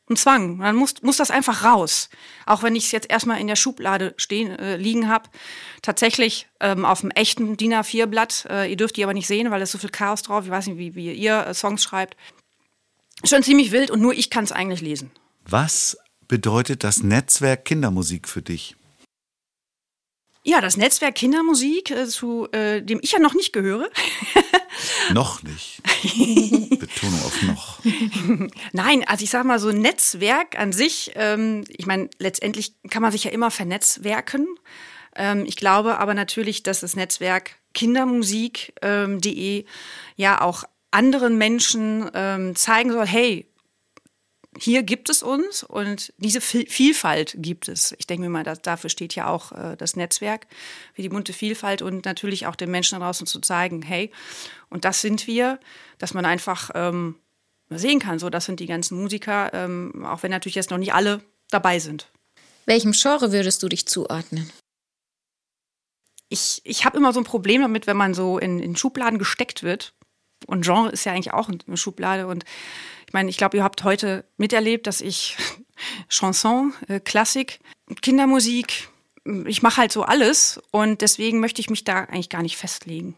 ein 0.09 0.15
Zwang. 0.15 0.59
Dann 0.59 0.75
muss, 0.75 1.01
muss 1.01 1.17
das 1.17 1.31
einfach 1.31 1.63
raus. 1.63 2.09
Auch 2.45 2.63
wenn 2.63 2.75
ich 2.75 2.85
es 2.85 2.91
jetzt 2.91 3.09
erstmal 3.09 3.39
in 3.39 3.47
der 3.47 3.55
Schublade 3.55 4.13
stehen, 4.17 4.51
äh, 4.51 4.77
liegen 4.77 5.09
habe. 5.09 5.29
Tatsächlich 5.81 6.47
ähm, 6.59 6.85
auf 6.85 7.01
einem 7.01 7.11
echten 7.11 7.57
DIN 7.57 7.73
A4-Blatt. 7.73 8.47
Äh, 8.49 8.69
ihr 8.69 8.77
dürft 8.77 8.97
die 8.97 9.03
aber 9.03 9.13
nicht 9.13 9.27
sehen, 9.27 9.49
weil 9.51 9.59
da 9.59 9.63
ist 9.63 9.71
so 9.71 9.77
viel 9.77 9.89
Chaos 9.89 10.21
drauf. 10.21 10.45
Ich 10.45 10.51
weiß 10.51 10.67
nicht, 10.67 10.77
wie, 10.77 10.95
wie 10.95 11.13
ihr 11.13 11.47
äh, 11.47 11.53
Songs 11.53 11.83
schreibt. 11.83 12.15
Schon 13.23 13.43
ziemlich 13.43 13.71
wild 13.71 13.89
und 13.89 14.01
nur 14.01 14.13
ich 14.13 14.29
kann 14.29 14.43
es 14.43 14.51
eigentlich 14.51 14.81
lesen. 14.81 15.09
Was 15.45 15.97
bedeutet 16.27 16.83
das 16.83 17.01
Netzwerk 17.01 17.65
Kindermusik 17.65 18.27
für 18.27 18.41
dich? 18.41 18.75
Ja, 20.47 20.61
das 20.61 20.77
Netzwerk 20.77 21.15
Kindermusik, 21.15 21.89
äh, 21.89 22.05
zu 22.05 22.47
äh, 22.51 22.83
dem 22.83 22.99
ich 23.01 23.13
ja 23.13 23.19
noch 23.19 23.33
nicht 23.33 23.51
gehöre. 23.51 23.89
Noch 25.11 25.41
nicht. 25.41 25.81
Betonung 26.79 27.23
auf 27.23 27.41
noch. 27.43 27.79
Nein, 28.73 29.05
also 29.07 29.23
ich 29.23 29.29
sag 29.29 29.45
mal 29.45 29.57
so 29.57 29.69
ein 29.69 29.79
Netzwerk 29.79 30.59
an 30.59 30.73
sich, 30.73 31.13
ähm, 31.15 31.63
ich 31.69 31.85
meine, 31.85 32.09
letztendlich 32.19 32.73
kann 32.89 33.01
man 33.01 33.13
sich 33.13 33.23
ja 33.23 33.31
immer 33.31 33.51
vernetzwerken. 33.51 34.47
Ähm, 35.15 35.45
ich 35.45 35.55
glaube 35.55 35.97
aber 35.97 36.13
natürlich, 36.13 36.61
dass 36.61 36.81
das 36.81 36.97
Netzwerk 36.97 37.51
Kindermusik.de 37.73 39.65
ja 40.17 40.41
auch 40.41 40.63
anderen 40.91 41.37
Menschen 41.37 42.09
ähm, 42.13 42.55
zeigen 42.55 42.91
soll, 42.91 43.07
hey, 43.07 43.47
hier 44.57 44.83
gibt 44.83 45.09
es 45.09 45.21
uns 45.21 45.63
und 45.63 46.13
diese 46.17 46.39
Vi- 46.39 46.69
Vielfalt 46.69 47.35
gibt 47.37 47.67
es. 47.67 47.93
Ich 47.97 48.07
denke 48.07 48.23
mir 48.23 48.29
mal, 48.29 48.43
dass, 48.43 48.61
dafür 48.61 48.89
steht 48.89 49.15
ja 49.15 49.27
auch 49.27 49.51
äh, 49.51 49.75
das 49.75 49.95
Netzwerk 49.95 50.47
für 50.93 51.01
die 51.01 51.09
bunte 51.09 51.33
Vielfalt 51.33 51.81
und 51.81 52.05
natürlich 52.05 52.47
auch 52.47 52.55
den 52.55 52.71
Menschen 52.71 52.99
da 52.99 53.05
draußen 53.05 53.27
zu 53.27 53.39
zeigen, 53.41 53.81
hey, 53.81 54.11
und 54.69 54.85
das 54.85 55.01
sind 55.01 55.27
wir, 55.27 55.59
dass 55.97 56.13
man 56.13 56.25
einfach 56.25 56.71
ähm, 56.73 57.15
sehen 57.69 57.99
kann, 57.99 58.19
so 58.19 58.29
das 58.29 58.45
sind 58.45 58.59
die 58.59 58.67
ganzen 58.67 58.99
Musiker, 59.01 59.53
ähm, 59.53 60.05
auch 60.05 60.23
wenn 60.23 60.31
natürlich 60.31 60.55
jetzt 60.55 60.71
noch 60.71 60.77
nicht 60.77 60.93
alle 60.93 61.21
dabei 61.49 61.79
sind. 61.79 62.11
Welchem 62.65 62.93
Genre 62.93 63.31
würdest 63.31 63.61
du 63.61 63.69
dich 63.69 63.87
zuordnen? 63.87 64.51
Ich, 66.29 66.61
ich 66.63 66.85
habe 66.85 66.97
immer 66.97 67.13
so 67.13 67.19
ein 67.19 67.25
Problem 67.25 67.61
damit, 67.61 67.87
wenn 67.87 67.97
man 67.97 68.13
so 68.13 68.39
in, 68.39 68.59
in 68.59 68.75
Schubladen 68.75 69.19
gesteckt 69.19 69.63
wird. 69.63 69.93
Und 70.45 70.65
Genre 70.65 70.89
ist 70.89 71.05
ja 71.05 71.13
eigentlich 71.13 71.33
auch 71.33 71.49
eine 71.49 71.77
Schublade. 71.77 72.27
Und 72.27 72.45
ich 73.07 73.13
meine, 73.13 73.29
ich 73.29 73.37
glaube, 73.37 73.57
ihr 73.57 73.63
habt 73.63 73.83
heute 73.83 74.25
miterlebt, 74.37 74.87
dass 74.87 75.01
ich 75.01 75.37
Chanson, 76.09 76.73
äh, 76.87 76.99
Klassik, 76.99 77.59
Kindermusik, 78.01 78.89
ich 79.45 79.61
mache 79.63 79.77
halt 79.77 79.91
so 79.91 80.03
alles. 80.03 80.59
Und 80.71 81.01
deswegen 81.01 81.39
möchte 81.39 81.61
ich 81.61 81.69
mich 81.69 81.83
da 81.83 82.03
eigentlich 82.03 82.29
gar 82.29 82.41
nicht 82.41 82.57
festlegen. 82.57 83.17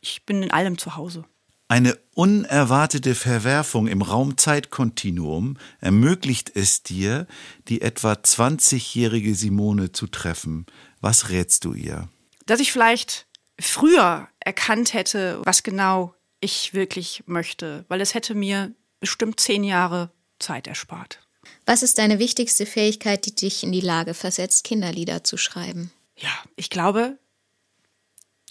Ich 0.00 0.24
bin 0.26 0.42
in 0.42 0.50
allem 0.50 0.78
zu 0.78 0.96
Hause. 0.96 1.24
Eine 1.66 1.98
unerwartete 2.14 3.14
Verwerfung 3.14 3.86
im 3.86 4.02
Raumzeitkontinuum 4.02 5.56
ermöglicht 5.80 6.52
es 6.54 6.82
dir, 6.82 7.26
die 7.68 7.80
etwa 7.80 8.12
20-jährige 8.12 9.34
Simone 9.34 9.90
zu 9.90 10.06
treffen. 10.06 10.66
Was 11.00 11.30
rätst 11.30 11.64
du 11.64 11.72
ihr? 11.72 12.08
dass 12.46 12.60
ich 12.60 12.72
vielleicht 12.72 13.26
früher 13.58 14.28
erkannt 14.40 14.94
hätte, 14.94 15.40
was 15.44 15.62
genau 15.62 16.14
ich 16.44 16.74
wirklich 16.74 17.24
möchte, 17.26 17.84
weil 17.88 18.00
es 18.00 18.14
hätte 18.14 18.34
mir 18.34 18.72
bestimmt 19.00 19.40
zehn 19.40 19.64
Jahre 19.64 20.10
Zeit 20.38 20.66
erspart. 20.66 21.20
Was 21.66 21.82
ist 21.82 21.98
deine 21.98 22.18
wichtigste 22.18 22.66
Fähigkeit, 22.66 23.26
die 23.26 23.34
dich 23.34 23.62
in 23.62 23.72
die 23.72 23.80
Lage 23.80 24.14
versetzt, 24.14 24.64
Kinderlieder 24.64 25.24
zu 25.24 25.36
schreiben? 25.36 25.90
Ja, 26.16 26.30
ich 26.56 26.70
glaube, 26.70 27.18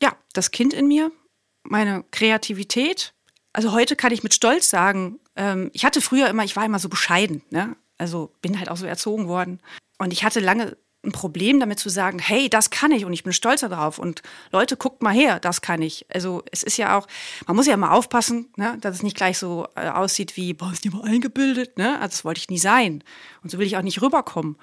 ja, 0.01 0.15
das 0.33 0.51
Kind 0.51 0.73
in 0.73 0.87
mir, 0.87 1.11
meine 1.63 2.03
Kreativität. 2.11 3.13
Also 3.53 3.71
heute 3.71 3.95
kann 3.95 4.11
ich 4.11 4.23
mit 4.23 4.33
Stolz 4.33 4.69
sagen, 4.69 5.19
ähm, 5.35 5.69
ich 5.73 5.85
hatte 5.85 6.01
früher 6.01 6.27
immer, 6.27 6.43
ich 6.43 6.55
war 6.55 6.65
immer 6.65 6.79
so 6.79 6.89
bescheiden, 6.89 7.43
ne? 7.49 7.75
Also 7.97 8.31
bin 8.41 8.57
halt 8.57 8.69
auch 8.69 8.77
so 8.77 8.85
erzogen 8.85 9.27
worden. 9.27 9.61
Und 9.97 10.11
ich 10.11 10.23
hatte 10.23 10.39
lange 10.39 10.75
ein 11.03 11.11
Problem 11.11 11.59
damit 11.59 11.79
zu 11.79 11.89
sagen, 11.89 12.19
hey, 12.19 12.49
das 12.49 12.69
kann 12.69 12.91
ich 12.91 13.05
und 13.05 13.13
ich 13.13 13.23
bin 13.23 13.33
stolz 13.33 13.61
darauf 13.61 13.99
und 13.99 14.21
Leute, 14.51 14.77
guckt 14.77 15.01
mal 15.01 15.13
her, 15.13 15.39
das 15.39 15.61
kann 15.61 15.81
ich. 15.81 16.05
Also 16.13 16.43
es 16.51 16.63
ist 16.63 16.77
ja 16.77 16.97
auch, 16.97 17.07
man 17.45 17.55
muss 17.55 17.67
ja 17.67 17.75
mal 17.75 17.91
aufpassen, 17.91 18.51
ne, 18.55 18.77
dass 18.79 18.95
es 18.95 19.03
nicht 19.03 19.17
gleich 19.17 19.37
so 19.37 19.67
äh, 19.75 19.89
aussieht 19.89 20.37
wie, 20.37 20.53
boah, 20.53 20.71
ist 20.71 20.85
die 20.85 20.89
mal 20.89 21.03
eingebildet, 21.03 21.77
ne? 21.77 21.95
Also 21.95 22.07
das 22.07 22.25
wollte 22.25 22.39
ich 22.39 22.49
nie 22.49 22.57
sein 22.57 23.03
und 23.43 23.49
so 23.49 23.57
will 23.57 23.67
ich 23.67 23.75
auch 23.75 23.81
nicht 23.81 24.01
rüberkommen, 24.01 24.57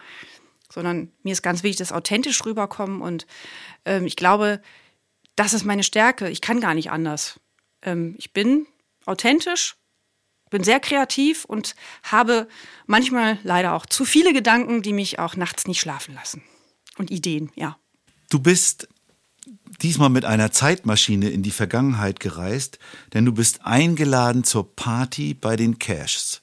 sondern 0.72 1.12
mir 1.22 1.32
ist 1.32 1.43
ganz 1.43 1.62
wichtig, 1.62 1.78
dass 1.78 1.93
authentisch 1.93 2.45
rüberkommen 2.47 3.03
und 3.03 3.26
ähm, 3.84 4.07
ich 4.07 4.16
glaube, 4.16 4.62
das 5.36 5.53
ist 5.53 5.64
meine 5.64 5.82
Stärke. 5.82 6.30
Ich 6.30 6.41
kann 6.41 6.61
gar 6.61 6.74
nicht 6.74 6.91
anders. 6.91 7.38
Ähm, 7.82 8.14
ich 8.18 8.32
bin 8.32 8.66
authentisch 9.05 9.76
bin 10.51 10.64
sehr 10.64 10.80
kreativ 10.80 11.44
und 11.44 11.74
habe 12.03 12.48
manchmal 12.86 13.38
leider 13.42 13.74
auch 13.74 13.86
zu 13.86 14.05
viele 14.05 14.32
Gedanken, 14.32 14.82
die 14.82 14.92
mich 14.92 15.18
auch 15.18 15.36
nachts 15.36 15.66
nicht 15.66 15.80
schlafen 15.80 16.14
lassen. 16.14 16.42
Und 16.98 17.11
Ideen, 17.11 17.51
ja. 17.55 17.78
Du 18.28 18.40
bist 18.40 18.88
diesmal 19.82 20.11
mit 20.11 20.24
einer 20.24 20.53
Zeitmaschine 20.53 21.30
in 21.30 21.42
die 21.42 21.51
Vergangenheit 21.51 22.20
gereist, 22.20 22.78
denn 23.14 23.24
du 23.24 23.32
bist 23.32 23.64
eingeladen 23.64 24.44
zur 24.44 24.74
Party 24.76 25.34
bei 25.34 25.57
den 25.57 25.78
Cashs. 25.78 26.42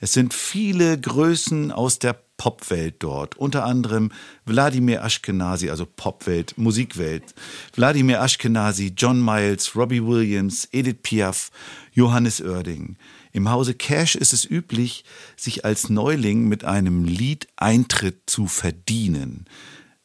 Es 0.00 0.12
sind 0.12 0.32
viele 0.32 0.98
Größen 0.98 1.72
aus 1.72 1.98
der 1.98 2.16
Popwelt 2.36 2.96
dort, 3.00 3.36
unter 3.36 3.64
anderem 3.64 4.12
Wladimir 4.46 5.02
Ashkenazi, 5.02 5.70
also 5.70 5.84
Popwelt, 5.84 6.56
Musikwelt, 6.56 7.34
Wladimir 7.74 8.20
Ashkenazi, 8.20 8.92
John 8.96 9.22
Miles, 9.22 9.74
Robbie 9.74 10.04
Williams, 10.04 10.68
Edith 10.70 11.02
Piaf, 11.02 11.50
Johannes 11.92 12.40
Oerding. 12.40 12.96
Im 13.32 13.50
Hause 13.50 13.74
Cash 13.74 14.14
ist 14.14 14.32
es 14.32 14.48
üblich, 14.48 15.04
sich 15.36 15.64
als 15.64 15.88
Neuling 15.88 16.48
mit 16.48 16.64
einem 16.64 17.04
Lied 17.04 17.48
Eintritt 17.56 18.22
zu 18.26 18.46
verdienen. 18.46 19.46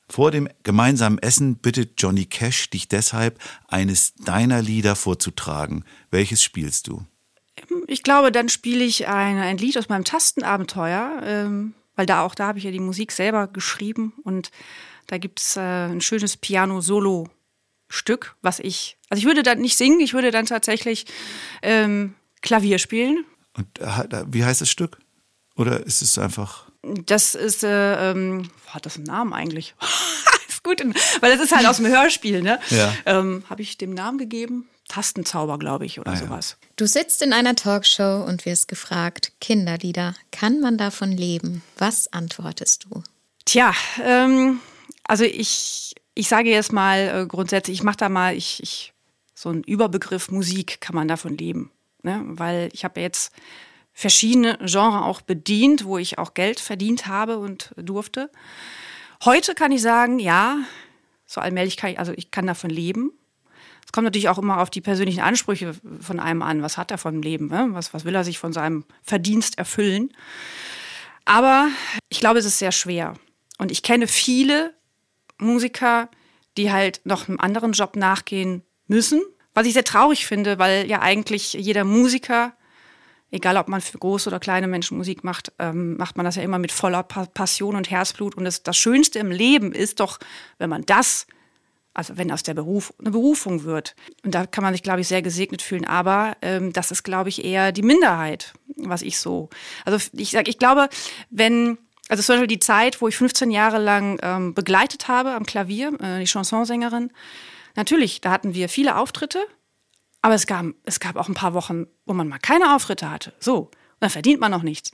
Vor 0.09 0.32
dem 0.32 0.49
gemeinsamen 0.63 1.17
Essen 1.17 1.55
bittet 1.55 1.93
Johnny 1.97 2.26
Cash 2.26 2.69
dich 2.69 2.88
deshalb, 2.88 3.39
eines 3.67 4.13
deiner 4.15 4.61
Lieder 4.61 4.95
vorzutragen. 4.95 5.86
Welches 6.11 6.43
spielst 6.43 6.88
du? 6.88 7.05
Ich 7.88 8.03
glaube, 8.03 8.32
dann 8.32 8.49
spiele 8.49 8.84
ich 8.84 9.07
ein, 9.07 9.38
ein 9.38 9.57
Lied 9.57 9.78
aus 9.78 9.89
meinem 9.89 10.03
Tastenabenteuer, 10.03 11.21
ähm, 11.24 11.74
weil 11.95 12.05
da 12.05 12.21
auch 12.21 12.36
da 12.36 12.47
habe 12.47 12.57
ich 12.57 12.65
ja 12.65 12.71
die 12.71 12.80
Musik 12.80 13.11
selber 13.11 13.47
geschrieben 13.47 14.13
und 14.24 14.51
da 15.07 15.17
gibt 15.17 15.39
es 15.39 15.57
äh, 15.57 15.61
ein 15.61 16.01
schönes 16.01 16.38
Piano-Solo-Stück, 16.38 18.36
was 18.41 18.59
ich, 18.59 18.97
also 19.09 19.19
ich 19.19 19.26
würde 19.26 19.43
dann 19.43 19.59
nicht 19.59 19.78
singen, 19.78 19.99
ich 19.99 20.13
würde 20.13 20.32
dann 20.32 20.45
tatsächlich 20.45 21.05
ähm, 21.61 22.15
Klavier 22.43 22.77
spielen. 22.77 23.25
Und 23.57 23.67
wie 24.27 24.45
heißt 24.45 24.61
das 24.61 24.69
Stück? 24.69 24.99
Oder 25.55 25.85
ist 25.85 26.01
es 26.01 26.17
einfach. 26.19 26.65
Das 27.05 27.33
ist, 27.33 27.63
äh, 27.63 28.11
ähm, 28.11 28.49
hat 28.67 28.85
das 28.85 28.97
einen 28.97 29.05
Namen 29.05 29.33
eigentlich? 29.33 29.75
ist 30.47 30.63
gut, 30.63 30.83
weil 31.21 31.31
das 31.31 31.43
ist 31.43 31.55
halt 31.55 31.65
aus 31.65 31.77
dem 31.77 31.87
Hörspiel, 31.87 32.41
ne? 32.41 32.59
Ja. 32.69 32.93
Ähm, 33.05 33.43
Habe 33.49 33.61
ich 33.61 33.77
dem 33.77 33.93
Namen 33.93 34.17
gegeben? 34.17 34.67
Tastenzauber, 34.89 35.57
glaube 35.57 35.85
ich, 35.85 35.99
oder 35.99 36.11
ah, 36.11 36.15
sowas. 36.17 36.57
Ja. 36.59 36.67
Du 36.75 36.87
sitzt 36.87 37.21
in 37.21 37.31
einer 37.31 37.55
Talkshow 37.55 38.25
und 38.27 38.45
wirst 38.45 38.67
gefragt, 38.67 39.31
Kinderlieder, 39.39 40.13
kann 40.31 40.59
man 40.59 40.77
davon 40.77 41.11
leben? 41.11 41.63
Was 41.77 42.11
antwortest 42.11 42.85
du? 42.85 43.01
Tja, 43.45 43.73
ähm, 44.03 44.59
also 45.05 45.23
ich, 45.23 45.95
ich 46.15 46.27
sage 46.27 46.49
jetzt 46.49 46.73
mal 46.73 47.21
äh, 47.23 47.25
grundsätzlich, 47.27 47.77
ich 47.77 47.83
mache 47.83 47.97
da 47.97 48.09
mal, 48.09 48.35
ich, 48.35 48.61
ich, 48.61 48.93
so 49.35 49.49
einen 49.49 49.63
Überbegriff 49.63 50.29
Musik 50.29 50.81
kann 50.81 50.95
man 50.95 51.07
davon 51.07 51.37
leben 51.37 51.71
ne? 52.03 52.21
weil 52.25 52.69
ich 52.73 52.83
habe 52.83 53.01
jetzt 53.01 53.33
verschiedene 53.93 54.57
Genres 54.59 55.03
auch 55.03 55.21
bedient, 55.21 55.85
wo 55.85 55.97
ich 55.97 56.17
auch 56.17 56.33
Geld 56.33 56.59
verdient 56.59 57.07
habe 57.07 57.37
und 57.37 57.73
durfte. 57.75 58.31
Heute 59.23 59.55
kann 59.55 59.71
ich 59.71 59.81
sagen, 59.81 60.19
ja, 60.19 60.57
so 61.25 61.41
allmählich 61.41 61.77
kann 61.77 61.91
ich, 61.91 61.99
also 61.99 62.11
ich 62.15 62.31
kann 62.31 62.47
davon 62.47 62.69
leben. 62.69 63.11
Es 63.85 63.91
kommt 63.91 64.05
natürlich 64.05 64.29
auch 64.29 64.37
immer 64.37 64.61
auf 64.61 64.69
die 64.69 64.81
persönlichen 64.81 65.21
Ansprüche 65.21 65.75
von 65.99 66.19
einem 66.19 66.41
an. 66.41 66.61
Was 66.61 66.77
hat 66.77 66.91
er 66.91 66.97
von 66.97 67.15
dem 67.15 67.21
Leben? 67.21 67.47
Ne? 67.47 67.67
Was, 67.71 67.93
was 67.93 68.05
will 68.05 68.15
er 68.15 68.23
sich 68.23 68.39
von 68.39 68.53
seinem 68.53 68.85
Verdienst 69.03 69.57
erfüllen? 69.57 70.11
Aber 71.25 71.69
ich 72.09 72.19
glaube, 72.19 72.39
es 72.39 72.45
ist 72.45 72.59
sehr 72.59 72.71
schwer. 72.71 73.13
Und 73.57 73.71
ich 73.71 73.83
kenne 73.83 74.07
viele 74.07 74.73
Musiker, 75.37 76.09
die 76.57 76.71
halt 76.71 77.01
noch 77.03 77.27
einem 77.27 77.39
anderen 77.39 77.73
Job 77.73 77.95
nachgehen 77.95 78.63
müssen, 78.87 79.21
was 79.53 79.67
ich 79.67 79.73
sehr 79.73 79.83
traurig 79.83 80.25
finde, 80.25 80.59
weil 80.59 80.87
ja 80.89 81.01
eigentlich 81.01 81.53
jeder 81.53 81.83
Musiker, 81.83 82.53
egal 83.31 83.57
ob 83.57 83.67
man 83.67 83.81
für 83.81 83.97
große 83.97 84.29
oder 84.29 84.39
kleine 84.39 84.67
Menschen 84.67 84.97
Musik 84.97 85.23
macht, 85.23 85.51
ähm, 85.59 85.97
macht 85.97 86.17
man 86.17 86.25
das 86.25 86.35
ja 86.35 86.43
immer 86.43 86.59
mit 86.59 86.71
voller 86.71 87.03
pa 87.03 87.25
Passion 87.25 87.75
und 87.75 87.89
Herzblut. 87.89 88.35
Und 88.35 88.45
das, 88.45 88.63
das 88.63 88.77
Schönste 88.77 89.19
im 89.19 89.31
Leben 89.31 89.71
ist 89.71 89.99
doch, 89.99 90.19
wenn 90.57 90.69
man 90.69 90.85
das, 90.85 91.27
also 91.93 92.17
wenn 92.17 92.31
aus 92.31 92.43
der 92.43 92.53
Beruf 92.55 92.93
eine 92.99 93.11
Berufung 93.11 93.63
wird. 93.63 93.95
Und 94.23 94.34
da 94.34 94.45
kann 94.45 94.63
man 94.63 94.73
sich, 94.73 94.84
glaube 94.84 95.01
ich, 95.01 95.07
sehr 95.07 95.21
gesegnet 95.21 95.61
fühlen. 95.61 95.85
Aber 95.85 96.35
ähm, 96.41 96.73
das 96.73 96.91
ist, 96.91 97.03
glaube 97.03 97.30
ich, 97.30 97.43
eher 97.43 97.71
die 97.71 97.84
Minderheit, 97.84 98.53
was 98.75 99.01
ich 99.01 99.19
so. 99.19 99.49
Also 99.85 99.97
ich 100.13 100.31
sage, 100.31 100.49
ich 100.49 100.57
glaube, 100.57 100.89
wenn 101.30 101.77
also 102.09 102.21
zum 102.21 102.35
Beispiel 102.35 102.47
die 102.47 102.59
Zeit, 102.59 103.01
wo 103.01 103.07
ich 103.07 103.15
15 103.15 103.49
Jahre 103.49 103.77
lang 103.77 104.19
ähm, 104.21 104.53
begleitet 104.53 105.07
habe 105.07 105.31
am 105.31 105.45
Klavier, 105.45 105.93
äh, 106.01 106.19
die 106.19 106.27
Chansonsängerin, 106.27 107.11
Natürlich, 107.75 108.21
da 108.21 108.31
hatten 108.31 108.53
wir 108.53 108.69
viele 108.69 108.97
Auftritte, 108.97 109.45
aber 110.21 110.35
es 110.35 110.47
gab, 110.47 110.65
es 110.85 110.99
gab 110.99 111.15
auch 111.15 111.27
ein 111.27 111.33
paar 111.33 111.53
Wochen, 111.53 111.87
wo 112.05 112.13
man 112.13 112.27
mal 112.27 112.39
keine 112.39 112.75
Auftritte 112.75 113.09
hatte. 113.09 113.33
So, 113.39 113.71
dann 113.99 114.09
verdient 114.09 114.41
man 114.41 114.51
noch 114.51 114.63
nichts. 114.63 114.91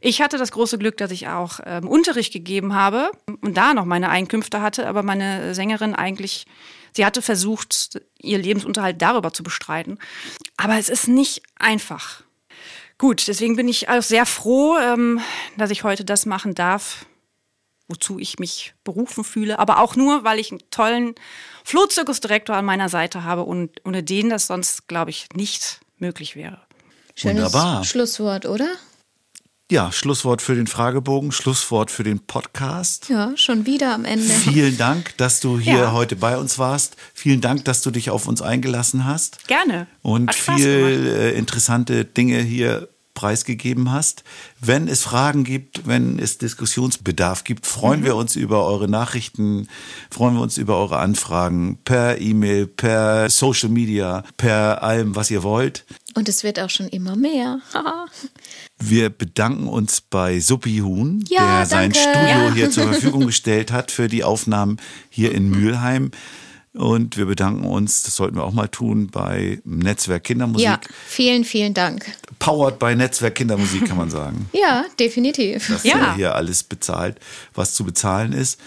Ich 0.00 0.22
hatte 0.22 0.38
das 0.38 0.52
große 0.52 0.78
Glück, 0.78 0.96
dass 0.96 1.10
ich 1.10 1.28
auch 1.28 1.60
ähm, 1.64 1.88
Unterricht 1.88 2.32
gegeben 2.32 2.74
habe 2.74 3.10
und 3.40 3.56
da 3.56 3.74
noch 3.74 3.84
meine 3.84 4.08
Einkünfte 4.08 4.62
hatte, 4.62 4.86
aber 4.86 5.02
meine 5.02 5.54
Sängerin 5.54 5.94
eigentlich, 5.94 6.46
sie 6.94 7.04
hatte 7.04 7.22
versucht, 7.22 8.00
ihr 8.20 8.38
Lebensunterhalt 8.38 9.02
darüber 9.02 9.32
zu 9.32 9.42
bestreiten. 9.42 9.98
Aber 10.56 10.78
es 10.78 10.88
ist 10.88 11.08
nicht 11.08 11.42
einfach. 11.56 12.22
Gut, 12.98 13.26
deswegen 13.26 13.56
bin 13.56 13.66
ich 13.66 13.88
auch 13.88 14.02
sehr 14.02 14.26
froh, 14.26 14.78
ähm, 14.78 15.20
dass 15.56 15.70
ich 15.70 15.82
heute 15.82 16.04
das 16.04 16.24
machen 16.24 16.54
darf, 16.54 17.04
wozu 17.88 18.20
ich 18.20 18.38
mich 18.38 18.74
berufen 18.84 19.24
fühle, 19.24 19.58
aber 19.58 19.80
auch 19.80 19.96
nur, 19.96 20.22
weil 20.22 20.38
ich 20.38 20.52
einen 20.52 20.62
tollen 20.70 21.16
Flohzirkusdirektor 21.64 22.56
an 22.56 22.64
meiner 22.64 22.88
Seite 22.88 23.24
habe 23.24 23.44
und 23.44 23.70
ohne 23.84 24.02
den 24.02 24.30
das 24.30 24.46
sonst, 24.46 24.88
glaube 24.88 25.10
ich, 25.10 25.28
nicht 25.34 25.80
möglich 25.98 26.36
wäre. 26.36 26.60
Schönes 27.14 27.52
Wunderbar. 27.52 27.84
Schlusswort, 27.84 28.46
oder? 28.46 28.68
Ja, 29.72 29.90
Schlusswort 29.90 30.42
für 30.42 30.54
den 30.54 30.66
Fragebogen, 30.66 31.32
Schlusswort 31.32 31.90
für 31.90 32.02
den 32.02 32.20
Podcast. 32.20 33.08
Ja, 33.08 33.32
schon 33.36 33.64
wieder 33.64 33.94
am 33.94 34.04
Ende. 34.04 34.28
Vielen 34.28 34.76
Dank, 34.76 35.16
dass 35.16 35.40
du 35.40 35.58
hier 35.58 35.78
ja. 35.78 35.92
heute 35.92 36.14
bei 36.14 36.36
uns 36.36 36.58
warst. 36.58 36.96
Vielen 37.14 37.40
Dank, 37.40 37.64
dass 37.64 37.80
du 37.80 37.90
dich 37.90 38.10
auf 38.10 38.28
uns 38.28 38.42
eingelassen 38.42 39.06
hast. 39.06 39.48
Gerne. 39.48 39.86
Und 40.02 40.34
viel 40.34 41.06
äh, 41.06 41.30
interessante 41.32 42.04
Dinge 42.04 42.40
hier 42.42 42.88
preisgegeben 43.14 43.92
hast. 43.92 44.24
Wenn 44.60 44.88
es 44.88 45.02
Fragen 45.02 45.44
gibt, 45.44 45.86
wenn 45.86 46.18
es 46.18 46.38
Diskussionsbedarf 46.38 47.44
gibt, 47.44 47.66
freuen 47.66 48.00
mhm. 48.00 48.04
wir 48.04 48.16
uns 48.16 48.36
über 48.36 48.64
eure 48.66 48.88
Nachrichten, 48.88 49.68
freuen 50.10 50.34
wir 50.34 50.42
uns 50.42 50.58
über 50.58 50.78
eure 50.78 50.98
Anfragen 50.98 51.78
per 51.84 52.20
E-Mail, 52.20 52.66
per 52.66 53.28
Social 53.30 53.68
Media, 53.68 54.24
per 54.36 54.82
allem, 54.82 55.14
was 55.14 55.30
ihr 55.30 55.42
wollt. 55.42 55.84
Und 56.14 56.28
es 56.28 56.42
wird 56.42 56.60
auch 56.60 56.70
schon 56.70 56.88
immer 56.88 57.16
mehr. 57.16 57.60
wir 58.78 59.10
bedanken 59.10 59.68
uns 59.68 60.00
bei 60.00 60.40
Suppi 60.40 60.78
Huhn, 60.78 61.24
ja, 61.28 61.58
der 61.58 61.66
sein 61.66 61.94
Studio 61.94 62.28
ja. 62.28 62.52
hier 62.52 62.70
zur 62.70 62.84
Verfügung 62.92 63.26
gestellt 63.26 63.72
hat 63.72 63.90
für 63.90 64.08
die 64.08 64.24
Aufnahmen 64.24 64.78
hier 65.10 65.32
in 65.32 65.48
Mülheim. 65.48 66.10
Und 66.74 67.18
wir 67.18 67.26
bedanken 67.26 67.64
uns, 67.64 68.02
das 68.02 68.16
sollten 68.16 68.36
wir 68.36 68.44
auch 68.44 68.52
mal 68.52 68.68
tun, 68.68 69.08
bei 69.08 69.60
Netzwerk 69.64 70.24
Kindermusik. 70.24 70.64
Ja, 70.64 70.80
vielen, 71.06 71.44
vielen 71.44 71.74
Dank. 71.74 72.06
Powered 72.38 72.78
bei 72.78 72.94
Netzwerk 72.94 73.34
Kindermusik, 73.34 73.86
kann 73.86 73.98
man 73.98 74.10
sagen. 74.10 74.48
ja, 74.52 74.86
definitiv. 74.98 75.68
Dass 75.68 75.84
ja. 75.84 76.14
hier 76.14 76.34
alles 76.34 76.64
bezahlt, 76.64 77.18
was 77.52 77.74
zu 77.74 77.84
bezahlen 77.84 78.32
ist. 78.32 78.58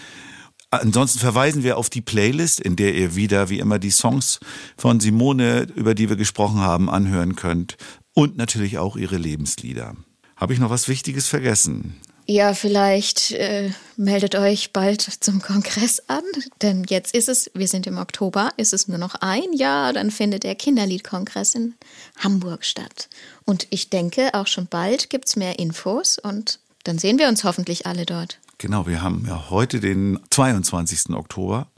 Ansonsten 0.70 1.18
verweisen 1.18 1.64
wir 1.64 1.78
auf 1.78 1.90
die 1.90 2.00
Playlist, 2.00 2.60
in 2.60 2.76
der 2.76 2.94
ihr 2.94 3.16
wieder, 3.16 3.50
wie 3.50 3.58
immer, 3.58 3.78
die 3.78 3.90
Songs 3.90 4.40
von 4.76 5.00
Simone, 5.00 5.66
über 5.74 5.94
die 5.94 6.08
wir 6.08 6.16
gesprochen 6.16 6.60
haben, 6.60 6.88
anhören 6.88 7.34
könnt. 7.34 7.76
Und 8.14 8.36
natürlich 8.36 8.78
auch 8.78 8.96
ihre 8.96 9.16
Lebenslieder. 9.16 9.94
Habe 10.36 10.52
ich 10.52 10.58
noch 10.58 10.70
was 10.70 10.88
Wichtiges 10.88 11.28
vergessen? 11.28 11.96
Ja, 12.28 12.54
vielleicht 12.54 13.30
äh, 13.32 13.70
meldet 13.96 14.34
euch 14.34 14.72
bald 14.72 15.00
zum 15.00 15.40
Kongress 15.40 16.02
an, 16.08 16.24
denn 16.60 16.82
jetzt 16.88 17.14
ist 17.14 17.28
es, 17.28 17.48
wir 17.54 17.68
sind 17.68 17.86
im 17.86 17.98
Oktober, 17.98 18.50
ist 18.56 18.72
es 18.72 18.88
nur 18.88 18.98
noch 18.98 19.14
ein 19.20 19.52
Jahr, 19.52 19.92
dann 19.92 20.10
findet 20.10 20.42
der 20.42 20.56
Kinderliedkongress 20.56 21.54
in 21.54 21.74
Hamburg 22.18 22.64
statt. 22.64 23.08
Und 23.44 23.68
ich 23.70 23.90
denke, 23.90 24.34
auch 24.34 24.48
schon 24.48 24.66
bald 24.66 25.08
gibt 25.08 25.28
es 25.28 25.36
mehr 25.36 25.60
Infos 25.60 26.18
und 26.18 26.58
dann 26.82 26.98
sehen 26.98 27.20
wir 27.20 27.28
uns 27.28 27.44
hoffentlich 27.44 27.86
alle 27.86 28.04
dort. 28.04 28.40
Genau, 28.58 28.88
wir 28.88 29.02
haben 29.02 29.24
ja 29.28 29.48
heute 29.48 29.78
den 29.78 30.18
22. 30.30 31.10
Oktober. 31.10 31.68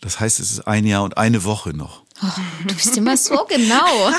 Das 0.00 0.20
heißt, 0.20 0.38
es 0.38 0.52
ist 0.52 0.60
ein 0.68 0.86
Jahr 0.86 1.02
und 1.02 1.18
eine 1.18 1.42
Woche 1.42 1.70
noch. 1.70 2.04
Oh, 2.22 2.28
du 2.68 2.74
bist 2.74 2.96
immer 2.96 3.16
so 3.16 3.46
genau. 3.48 4.12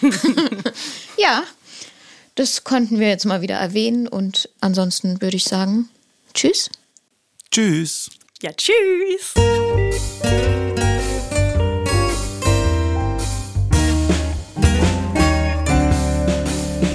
ja, 1.18 1.42
das 2.34 2.64
konnten 2.64 2.98
wir 2.98 3.08
jetzt 3.08 3.26
mal 3.26 3.42
wieder 3.42 3.56
erwähnen 3.56 4.08
und 4.08 4.48
ansonsten 4.60 5.20
würde 5.20 5.36
ich 5.36 5.44
sagen, 5.44 5.88
tschüss. 6.32 6.70
Tschüss. 7.50 8.10
Ja, 8.42 8.50
tschüss. 8.52 9.34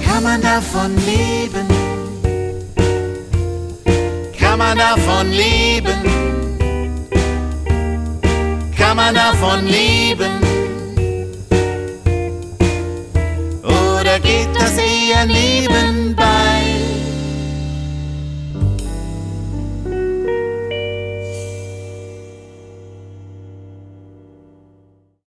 Kann 0.04 0.22
man 0.22 0.42
davon 0.42 0.94
leben? 1.06 1.66
Kann 4.38 4.58
man 4.58 4.76
davon 4.76 5.30
leben? 5.30 6.02
Kann 8.76 8.96
man 8.96 9.14
davon 9.14 9.66
leben? 9.66 10.49
dass 14.60 14.76
er 14.76 15.26
neben 15.26 16.14